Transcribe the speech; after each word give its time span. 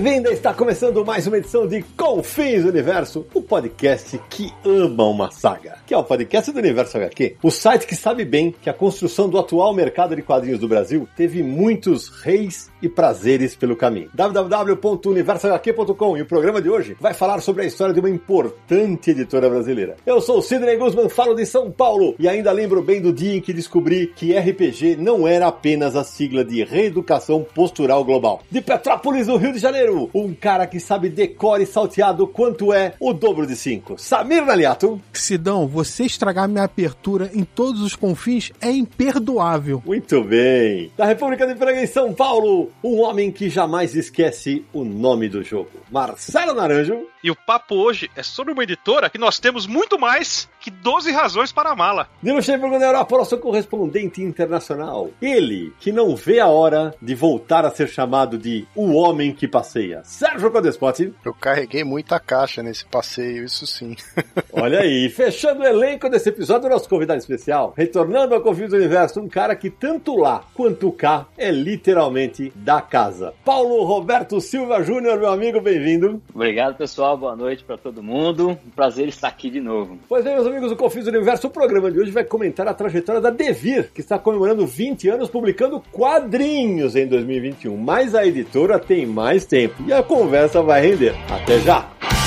Bem-vinda! 0.00 0.30
Está 0.30 0.54
começando 0.54 1.04
mais 1.04 1.26
uma 1.26 1.38
edição 1.38 1.66
de 1.66 1.82
Confins 1.96 2.64
Universo, 2.64 3.26
o 3.34 3.42
podcast 3.42 4.16
que 4.30 4.52
ama 4.64 5.04
uma 5.04 5.28
saga, 5.28 5.78
que 5.84 5.92
é 5.92 5.96
o 5.96 6.04
podcast 6.04 6.52
do 6.52 6.58
Universo 6.60 6.96
HQ, 6.98 7.36
o 7.42 7.50
site 7.50 7.84
que 7.84 7.96
sabe 7.96 8.24
bem 8.24 8.54
que 8.62 8.70
a 8.70 8.72
construção 8.72 9.28
do 9.28 9.36
atual 9.36 9.74
mercado 9.74 10.14
de 10.14 10.22
quadrinhos 10.22 10.60
do 10.60 10.68
Brasil 10.68 11.08
teve 11.16 11.42
muitos 11.42 12.10
reis 12.10 12.70
e 12.82 12.88
prazeres 12.88 13.56
pelo 13.56 13.76
caminho. 13.76 14.10
www.universohq.com 14.14 16.16
e 16.16 16.22
o 16.22 16.26
programa 16.26 16.60
de 16.60 16.68
hoje 16.68 16.96
vai 17.00 17.14
falar 17.14 17.40
sobre 17.40 17.62
a 17.62 17.66
história 17.66 17.94
de 17.94 18.00
uma 18.00 18.10
importante 18.10 19.10
editora 19.10 19.48
brasileira. 19.48 19.96
Eu 20.06 20.20
sou 20.20 20.38
o 20.38 20.42
Sidney 20.42 20.76
Guzman, 20.76 21.08
falo 21.08 21.34
de 21.34 21.46
São 21.46 21.70
Paulo 21.70 22.14
e 22.18 22.28
ainda 22.28 22.52
lembro 22.52 22.82
bem 22.82 23.00
do 23.00 23.12
dia 23.12 23.36
em 23.36 23.40
que 23.40 23.52
descobri 23.52 24.12
que 24.14 24.36
RPG 24.36 24.96
não 24.96 25.26
era 25.26 25.46
apenas 25.46 25.96
a 25.96 26.04
sigla 26.04 26.44
de 26.44 26.64
Reeducação 26.64 27.46
Postural 27.54 28.04
Global. 28.04 28.42
De 28.50 28.60
Petrópolis, 28.60 29.26
no 29.26 29.36
Rio 29.36 29.52
de 29.52 29.58
Janeiro, 29.58 30.10
um 30.14 30.34
cara 30.34 30.66
que 30.66 30.80
sabe 30.80 31.08
decore 31.08 31.66
salteado 31.66 32.26
quanto 32.26 32.72
é 32.72 32.94
o 33.00 33.12
dobro 33.12 33.46
de 33.46 33.56
cinco. 33.56 33.96
Samir 33.98 34.44
Naliato. 34.44 35.00
Sidão, 35.12 35.66
você 35.66 36.04
estragar 36.04 36.48
minha 36.48 36.64
abertura 36.64 37.30
em 37.34 37.44
todos 37.44 37.82
os 37.82 37.96
confins 37.96 38.52
é 38.60 38.70
imperdoável. 38.70 39.82
Muito 39.84 40.22
bem. 40.22 40.90
Da 40.96 41.06
República 41.06 41.46
de 41.46 41.54
Praga 41.54 41.82
em 41.82 41.86
São 41.86 42.12
Paulo, 42.12 42.67
um 42.82 43.00
homem 43.00 43.30
que 43.30 43.48
jamais 43.48 43.94
esquece 43.94 44.64
o 44.72 44.84
nome 44.84 45.28
do 45.28 45.42
jogo. 45.42 45.70
Marcelo 45.90 46.54
Naranjo. 46.54 47.06
E 47.22 47.30
o 47.30 47.36
papo 47.36 47.74
hoje 47.74 48.10
é 48.14 48.22
sobre 48.22 48.52
uma 48.52 48.62
editora 48.62 49.10
que 49.10 49.18
nós 49.18 49.38
temos 49.38 49.66
muito 49.66 49.98
mais 49.98 50.48
que 50.60 50.70
12 50.70 51.10
razões 51.10 51.52
para 51.52 51.70
amá-la. 51.70 52.08
De 52.22 52.30
Luxemburgo 52.30 52.78
na 52.78 52.86
Europa, 52.86 53.18
nosso 53.18 53.38
correspondente 53.38 54.22
internacional. 54.22 55.10
Ele, 55.20 55.72
que 55.80 55.90
não 55.90 56.14
vê 56.14 56.38
a 56.40 56.46
hora 56.46 56.94
de 57.00 57.14
voltar 57.14 57.64
a 57.64 57.70
ser 57.70 57.88
chamado 57.88 58.38
de 58.38 58.66
o 58.74 58.92
homem 58.92 59.32
que 59.32 59.48
passeia. 59.48 60.02
Sérgio 60.04 60.50
Codespot. 60.50 61.12
Eu 61.24 61.34
carreguei 61.34 61.84
muita 61.84 62.20
caixa 62.20 62.62
nesse 62.62 62.84
passeio, 62.84 63.44
isso 63.44 63.66
sim. 63.66 63.96
Olha 64.52 64.80
aí, 64.80 65.08
fechando 65.08 65.62
o 65.62 65.66
elenco 65.66 66.08
desse 66.08 66.28
episódio, 66.28 66.68
nosso 66.68 66.88
convidado 66.88 67.18
especial. 67.18 67.74
Retornando 67.76 68.34
ao 68.34 68.40
Confins 68.40 68.70
do 68.70 68.76
Universo, 68.76 69.20
um 69.20 69.28
cara 69.28 69.56
que 69.56 69.70
tanto 69.70 70.16
lá 70.16 70.44
quanto 70.54 70.90
cá 70.92 71.26
é 71.36 71.50
literalmente 71.50 72.52
da 72.64 72.80
casa. 72.80 73.32
Paulo 73.44 73.84
Roberto 73.84 74.40
Silva 74.40 74.82
Júnior, 74.82 75.18
meu 75.18 75.30
amigo, 75.30 75.60
bem-vindo. 75.60 76.22
Obrigado, 76.34 76.76
pessoal. 76.76 77.16
Boa 77.16 77.36
noite 77.36 77.64
para 77.64 77.76
todo 77.76 78.02
mundo. 78.02 78.50
Um 78.50 78.70
prazer 78.70 79.08
estar 79.08 79.28
aqui 79.28 79.50
de 79.50 79.60
novo. 79.60 79.98
Pois 80.08 80.24
bem, 80.24 80.34
meus 80.34 80.46
amigos 80.46 80.70
do 80.70 80.76
Confins 80.76 81.04
do 81.04 81.10
Universo, 81.10 81.46
o 81.46 81.50
programa 81.50 81.90
de 81.90 81.98
hoje 82.00 82.10
vai 82.10 82.24
comentar 82.24 82.66
a 82.66 82.74
trajetória 82.74 83.20
da 83.20 83.30
Devir, 83.30 83.90
que 83.92 84.00
está 84.00 84.18
comemorando 84.18 84.66
20 84.66 85.08
anos 85.08 85.28
publicando 85.28 85.82
quadrinhos 85.92 86.96
em 86.96 87.06
2021. 87.06 87.76
Mas 87.76 88.14
a 88.14 88.26
editora 88.26 88.78
tem 88.78 89.06
mais 89.06 89.44
tempo 89.46 89.82
e 89.86 89.92
a 89.92 90.02
conversa 90.02 90.62
vai 90.62 90.80
render. 90.80 91.14
Até 91.30 91.60
já! 91.60 92.17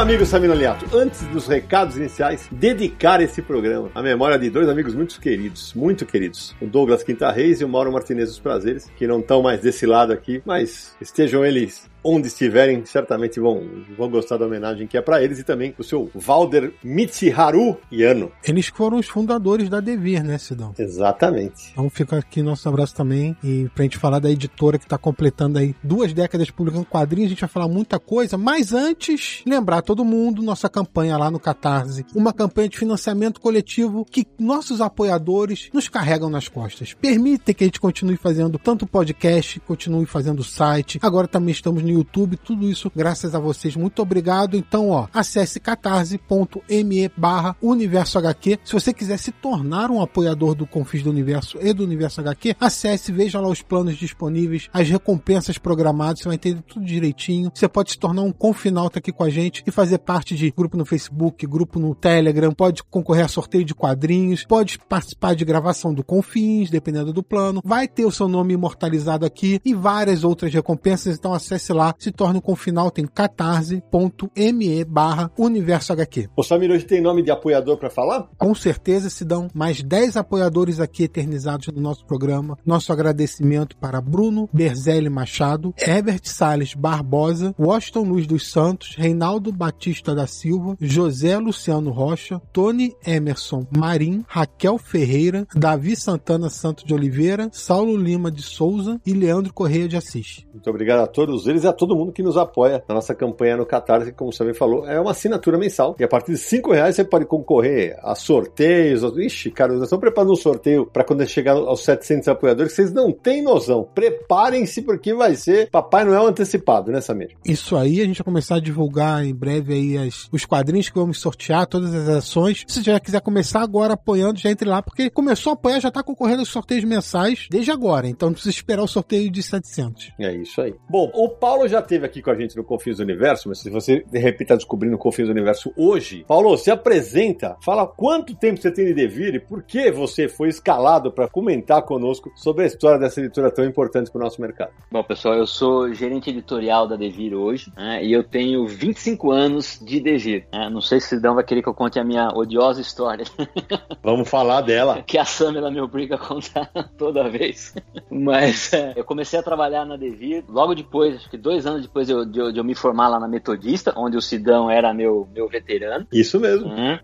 Amigo 0.00 0.24
Samino 0.24 0.54
Aliato, 0.54 0.96
antes 0.96 1.20
dos 1.26 1.46
recados 1.46 1.94
iniciais, 1.94 2.48
dedicar 2.50 3.20
esse 3.20 3.42
programa 3.42 3.90
à 3.94 4.02
memória 4.02 4.38
de 4.38 4.48
dois 4.48 4.66
amigos 4.66 4.94
muito 4.94 5.20
queridos, 5.20 5.74
muito 5.74 6.06
queridos, 6.06 6.56
o 6.58 6.66
Douglas 6.66 7.02
Quinta 7.02 7.30
Reis 7.30 7.60
e 7.60 7.64
o 7.66 7.68
Mauro 7.68 7.92
Martinez 7.92 8.30
dos 8.30 8.38
Prazeres, 8.38 8.90
que 8.96 9.06
não 9.06 9.20
estão 9.20 9.42
mais 9.42 9.60
desse 9.60 9.84
lado 9.84 10.10
aqui, 10.10 10.40
mas 10.46 10.96
estejam 11.02 11.44
eles 11.44 11.86
onde 12.02 12.28
estiverem, 12.28 12.84
certamente 12.84 13.40
vão, 13.40 13.62
vão 13.96 14.08
gostar 14.08 14.36
da 14.36 14.46
homenagem 14.46 14.86
que 14.86 14.96
é 14.96 15.02
para 15.02 15.22
eles 15.22 15.38
e 15.38 15.44
também 15.44 15.74
o 15.78 15.84
seu 15.84 16.10
Valder 16.14 16.72
Mitsuharu 16.82 17.76
Yano. 17.92 18.32
Eles 18.44 18.66
foram 18.68 18.98
os 18.98 19.06
fundadores 19.06 19.68
da 19.68 19.80
Devir, 19.80 20.22
né, 20.24 20.38
Sidão? 20.38 20.74
Exatamente. 20.78 21.70
Então 21.72 21.88
fica 21.90 22.18
aqui 22.18 22.42
nosso 22.42 22.68
abraço 22.68 22.94
também 22.94 23.36
e 23.42 23.68
pra 23.74 23.84
gente 23.84 23.98
falar 23.98 24.18
da 24.18 24.30
editora 24.30 24.78
que 24.78 24.86
tá 24.86 24.98
completando 24.98 25.58
aí 25.58 25.74
duas 25.82 26.12
décadas 26.12 26.50
publicando 26.50 26.84
quadrinhos, 26.84 27.28
a 27.28 27.30
gente 27.30 27.40
vai 27.40 27.48
falar 27.48 27.68
muita 27.68 27.98
coisa, 27.98 28.36
mas 28.36 28.72
antes, 28.72 29.42
lembrar 29.46 29.82
todo 29.82 30.04
mundo 30.04 30.42
nossa 30.42 30.68
campanha 30.68 31.16
lá 31.16 31.30
no 31.30 31.38
Catarse, 31.38 32.04
uma 32.14 32.32
campanha 32.32 32.68
de 32.68 32.78
financiamento 32.78 33.40
coletivo 33.40 34.04
que 34.04 34.26
nossos 34.38 34.80
apoiadores 34.80 35.68
nos 35.72 35.88
carregam 35.88 36.30
nas 36.30 36.48
costas. 36.48 36.94
Permitem 36.94 37.54
que 37.54 37.64
a 37.64 37.66
gente 37.66 37.80
continue 37.80 38.16
fazendo 38.16 38.58
tanto 38.58 38.86
podcast, 38.86 39.60
continue 39.60 40.06
fazendo 40.06 40.42
site, 40.42 40.98
agora 41.02 41.28
também 41.28 41.52
estamos 41.52 41.82
no 41.82 41.89
YouTube, 41.90 42.36
tudo 42.36 42.68
isso 42.68 42.90
graças 42.94 43.34
a 43.34 43.38
vocês. 43.38 43.76
Muito 43.76 44.00
obrigado. 44.02 44.56
Então, 44.56 44.90
ó, 44.90 45.08
acesse 45.12 45.60
catarse.me 45.60 47.10
barra 47.16 47.56
Universo 47.62 48.18
HQ. 48.18 48.58
Se 48.64 48.72
você 48.72 48.92
quiser 48.92 49.18
se 49.18 49.32
tornar 49.32 49.90
um 49.90 50.00
apoiador 50.00 50.54
do 50.54 50.66
Confis 50.66 51.02
do 51.02 51.10
Universo 51.10 51.58
e 51.60 51.72
do 51.72 51.84
Universo 51.84 52.20
HQ, 52.20 52.56
acesse, 52.60 53.12
veja 53.12 53.40
lá 53.40 53.48
os 53.48 53.62
planos 53.62 53.96
disponíveis, 53.96 54.68
as 54.72 54.88
recompensas 54.88 55.58
programadas, 55.58 56.20
você 56.20 56.28
vai 56.28 56.34
entender 56.34 56.62
tudo 56.62 56.84
direitinho. 56.84 57.50
Você 57.54 57.68
pode 57.68 57.92
se 57.92 57.98
tornar 57.98 58.22
um 58.22 58.32
confinalta 58.32 58.98
aqui 58.98 59.12
com 59.12 59.24
a 59.24 59.30
gente 59.30 59.62
e 59.66 59.70
fazer 59.70 59.98
parte 59.98 60.34
de 60.34 60.50
grupo 60.50 60.76
no 60.76 60.84
Facebook, 60.84 61.46
grupo 61.46 61.78
no 61.78 61.94
Telegram, 61.94 62.52
pode 62.52 62.82
concorrer 62.84 63.24
a 63.24 63.28
sorteio 63.28 63.64
de 63.64 63.74
quadrinhos, 63.74 64.44
pode 64.44 64.78
participar 64.88 65.34
de 65.34 65.44
gravação 65.44 65.94
do 65.94 66.04
Confins, 66.04 66.70
dependendo 66.70 67.12
do 67.12 67.22
plano. 67.22 67.60
Vai 67.64 67.88
ter 67.88 68.04
o 68.04 68.10
seu 68.10 68.28
nome 68.28 68.54
imortalizado 68.54 69.24
aqui 69.24 69.60
e 69.64 69.74
várias 69.74 70.24
outras 70.24 70.52
recompensas, 70.52 71.16
então 71.16 71.32
acesse 71.32 71.72
lá, 71.72 71.79
se 71.98 72.10
torne 72.10 72.40
com 72.40 72.54
final, 72.56 72.90
tem 72.90 73.06
catarse.me 73.06 74.84
barra 74.84 75.30
Universo 75.38 75.92
HQ. 75.92 76.28
O 76.36 76.42
Samir 76.42 76.70
hoje 76.70 76.84
tem 76.84 77.00
nome 77.00 77.22
de 77.22 77.30
apoiador 77.30 77.76
para 77.76 77.90
falar? 77.90 78.28
Com 78.36 78.54
certeza 78.54 79.10
se 79.10 79.24
dão 79.24 79.48
mais 79.54 79.82
10 79.82 80.16
apoiadores 80.16 80.80
aqui 80.80 81.04
eternizados 81.04 81.68
no 81.68 81.80
nosso 81.80 82.04
programa. 82.04 82.56
Nosso 82.64 82.92
agradecimento 82.92 83.76
para 83.76 84.00
Bruno 84.00 84.48
Berzelli 84.52 85.08
Machado, 85.08 85.74
Herbert 85.78 86.22
Sales 86.24 86.74
Barbosa, 86.74 87.54
Washington 87.58 88.02
Luiz 88.02 88.26
dos 88.26 88.50
Santos, 88.50 88.94
Reinaldo 88.96 89.52
Batista 89.52 90.14
da 90.14 90.26
Silva, 90.26 90.76
José 90.80 91.38
Luciano 91.38 91.90
Rocha, 91.90 92.40
Tony 92.52 92.94
Emerson 93.06 93.66
Marim, 93.76 94.24
Raquel 94.28 94.78
Ferreira, 94.78 95.46
Davi 95.54 95.96
Santana 95.96 96.48
Santos 96.50 96.84
de 96.84 96.94
Oliveira, 96.94 97.48
Saulo 97.52 97.96
Lima 97.96 98.30
de 98.30 98.42
Souza 98.42 99.00
e 99.04 99.12
Leandro 99.12 99.52
Correia 99.52 99.88
de 99.88 99.96
Assis. 99.96 100.44
Muito 100.52 100.68
obrigado 100.68 101.00
a 101.00 101.06
todos 101.06 101.46
eles 101.46 101.64
a 101.70 101.72
todo 101.72 101.96
mundo 101.96 102.12
que 102.12 102.22
nos 102.22 102.36
apoia 102.36 102.82
na 102.88 102.94
nossa 102.94 103.14
campanha 103.14 103.56
no 103.56 103.66
Catarse, 103.66 104.10
que, 104.10 104.16
como 104.16 104.32
você 104.32 104.52
falou, 104.54 104.86
é 104.86 105.00
uma 105.00 105.12
assinatura 105.12 105.58
mensal. 105.58 105.96
E 105.98 106.04
a 106.04 106.08
partir 106.08 106.32
de 106.32 106.38
5 106.38 106.72
reais 106.72 106.96
você 106.96 107.04
pode 107.04 107.24
concorrer 107.24 107.98
a 108.02 108.14
sorteios. 108.14 109.02
Ixi, 109.02 109.50
cara, 109.50 109.72
nós 109.72 109.84
estamos 109.84 110.00
preparando 110.00 110.32
um 110.32 110.36
sorteio 110.36 110.86
para 110.86 111.04
quando 111.04 111.26
chegar 111.26 111.52
aos 111.52 111.84
700 111.84 112.28
apoiadores, 112.28 112.72
vocês 112.72 112.92
não 112.92 113.12
têm 113.12 113.42
noção. 113.42 113.88
Preparem-se 113.94 114.82
porque 114.82 115.14
vai 115.14 115.34
ser 115.34 115.70
Papai 115.70 116.04
Noel 116.04 116.26
antecipado, 116.26 116.90
né, 116.90 117.00
Samir? 117.00 117.36
Isso 117.44 117.76
aí, 117.76 118.00
a 118.00 118.04
gente 118.04 118.18
vai 118.18 118.24
começar 118.24 118.56
a 118.56 118.60
divulgar 118.60 119.24
em 119.24 119.34
breve 119.34 119.74
aí 119.74 119.98
as, 119.98 120.28
os 120.32 120.44
quadrinhos 120.44 120.88
que 120.88 120.98
vamos 120.98 121.20
sortear, 121.20 121.66
todas 121.66 121.94
as 121.94 122.08
ações. 122.08 122.64
Se 122.66 122.82
você 122.82 122.90
já 122.90 123.00
quiser 123.00 123.20
começar 123.20 123.60
agora 123.60 123.94
apoiando, 123.94 124.38
já 124.38 124.50
entre 124.50 124.68
lá, 124.68 124.82
porque 124.82 125.10
começou 125.10 125.50
a 125.50 125.54
apoiar, 125.54 125.80
já 125.80 125.88
está 125.88 126.02
concorrendo 126.02 126.40
aos 126.40 126.48
sorteios 126.48 126.84
mensais 126.84 127.46
desde 127.50 127.70
agora. 127.70 128.08
Então 128.08 128.28
não 128.28 128.34
precisa 128.34 128.54
esperar 128.54 128.82
o 128.82 128.88
sorteio 128.88 129.30
de 129.30 129.42
700. 129.42 130.12
É 130.18 130.34
isso 130.34 130.60
aí. 130.60 130.74
Bom, 130.88 131.10
o 131.14 131.28
Paulo 131.28 131.59
já 131.68 131.82
teve 131.82 132.06
aqui 132.06 132.22
com 132.22 132.30
a 132.30 132.34
gente 132.34 132.56
no 132.56 132.64
Confins 132.64 132.96
do 132.98 133.02
Universo, 133.02 133.48
mas 133.48 133.58
se 133.58 133.70
você 133.70 134.04
de 134.06 134.18
repente 134.18 134.42
está 134.42 134.54
descobrindo 134.54 134.96
o 134.96 134.98
Confins 134.98 135.26
do 135.26 135.32
Universo 135.32 135.72
hoje, 135.76 136.24
Paulo, 136.26 136.56
se 136.56 136.70
apresenta, 136.70 137.56
fala 137.62 137.86
quanto 137.86 138.34
tempo 138.34 138.60
você 138.60 138.70
tem 138.70 138.86
de 138.86 138.94
Devir 138.94 139.34
e 139.34 139.40
por 139.40 139.62
que 139.62 139.90
você 139.90 140.28
foi 140.28 140.48
escalado 140.48 141.10
para 141.10 141.28
comentar 141.28 141.82
conosco 141.82 142.30
sobre 142.36 142.64
a 142.64 142.66
história 142.66 142.98
dessa 142.98 143.20
editora 143.20 143.50
tão 143.50 143.64
importante 143.64 144.10
para 144.10 144.20
o 144.20 144.24
nosso 144.24 144.40
mercado. 144.40 144.72
Bom, 144.90 145.02
pessoal, 145.02 145.34
eu 145.34 145.46
sou 145.46 145.92
gerente 145.92 146.30
editorial 146.30 146.86
da 146.86 146.96
Devir 146.96 147.34
hoje 147.34 147.72
né, 147.76 148.04
e 148.04 148.12
eu 148.12 148.22
tenho 148.22 148.66
25 148.66 149.30
anos 149.30 149.80
de 149.82 150.00
Devir. 150.00 150.46
Né, 150.52 150.68
não 150.70 150.80
sei 150.80 151.00
se 151.00 151.06
o 151.06 151.08
Sidão 151.10 151.34
vai 151.34 151.44
querer 151.44 151.62
que 151.62 151.68
eu 151.68 151.74
conte 151.74 151.98
a 151.98 152.04
minha 152.04 152.28
odiosa 152.34 152.80
história. 152.80 153.24
Vamos 154.02 154.28
falar 154.28 154.60
dela. 154.60 155.02
que 155.02 155.18
a 155.18 155.24
Samela 155.24 155.70
me 155.70 155.80
obriga 155.80 156.14
a 156.14 156.18
contar 156.18 156.70
toda 156.96 157.28
vez. 157.28 157.74
Mas 158.10 158.72
é, 158.72 158.92
eu 158.96 159.04
comecei 159.04 159.38
a 159.38 159.42
trabalhar 159.42 159.84
na 159.84 159.96
Devir 159.96 160.44
logo 160.48 160.74
depois, 160.74 161.16
acho 161.16 161.30
que 161.30 161.36
dois 161.36 161.49
dois 161.50 161.66
anos 161.66 161.82
depois 161.82 162.06
de 162.06 162.12
eu, 162.12 162.24
de 162.24 162.38
eu, 162.38 162.52
de 162.52 162.58
eu 162.60 162.64
me 162.64 162.76
formar 162.76 163.08
lá 163.08 163.18
na 163.18 163.26
Metodista, 163.26 163.92
onde 163.96 164.16
o 164.16 164.22
Sidão 164.22 164.70
era 164.70 164.94
meu, 164.94 165.28
meu 165.34 165.48
veterano. 165.48 166.06
Isso 166.12 166.38
mesmo. 166.38 166.68
Uhum. 166.68 166.96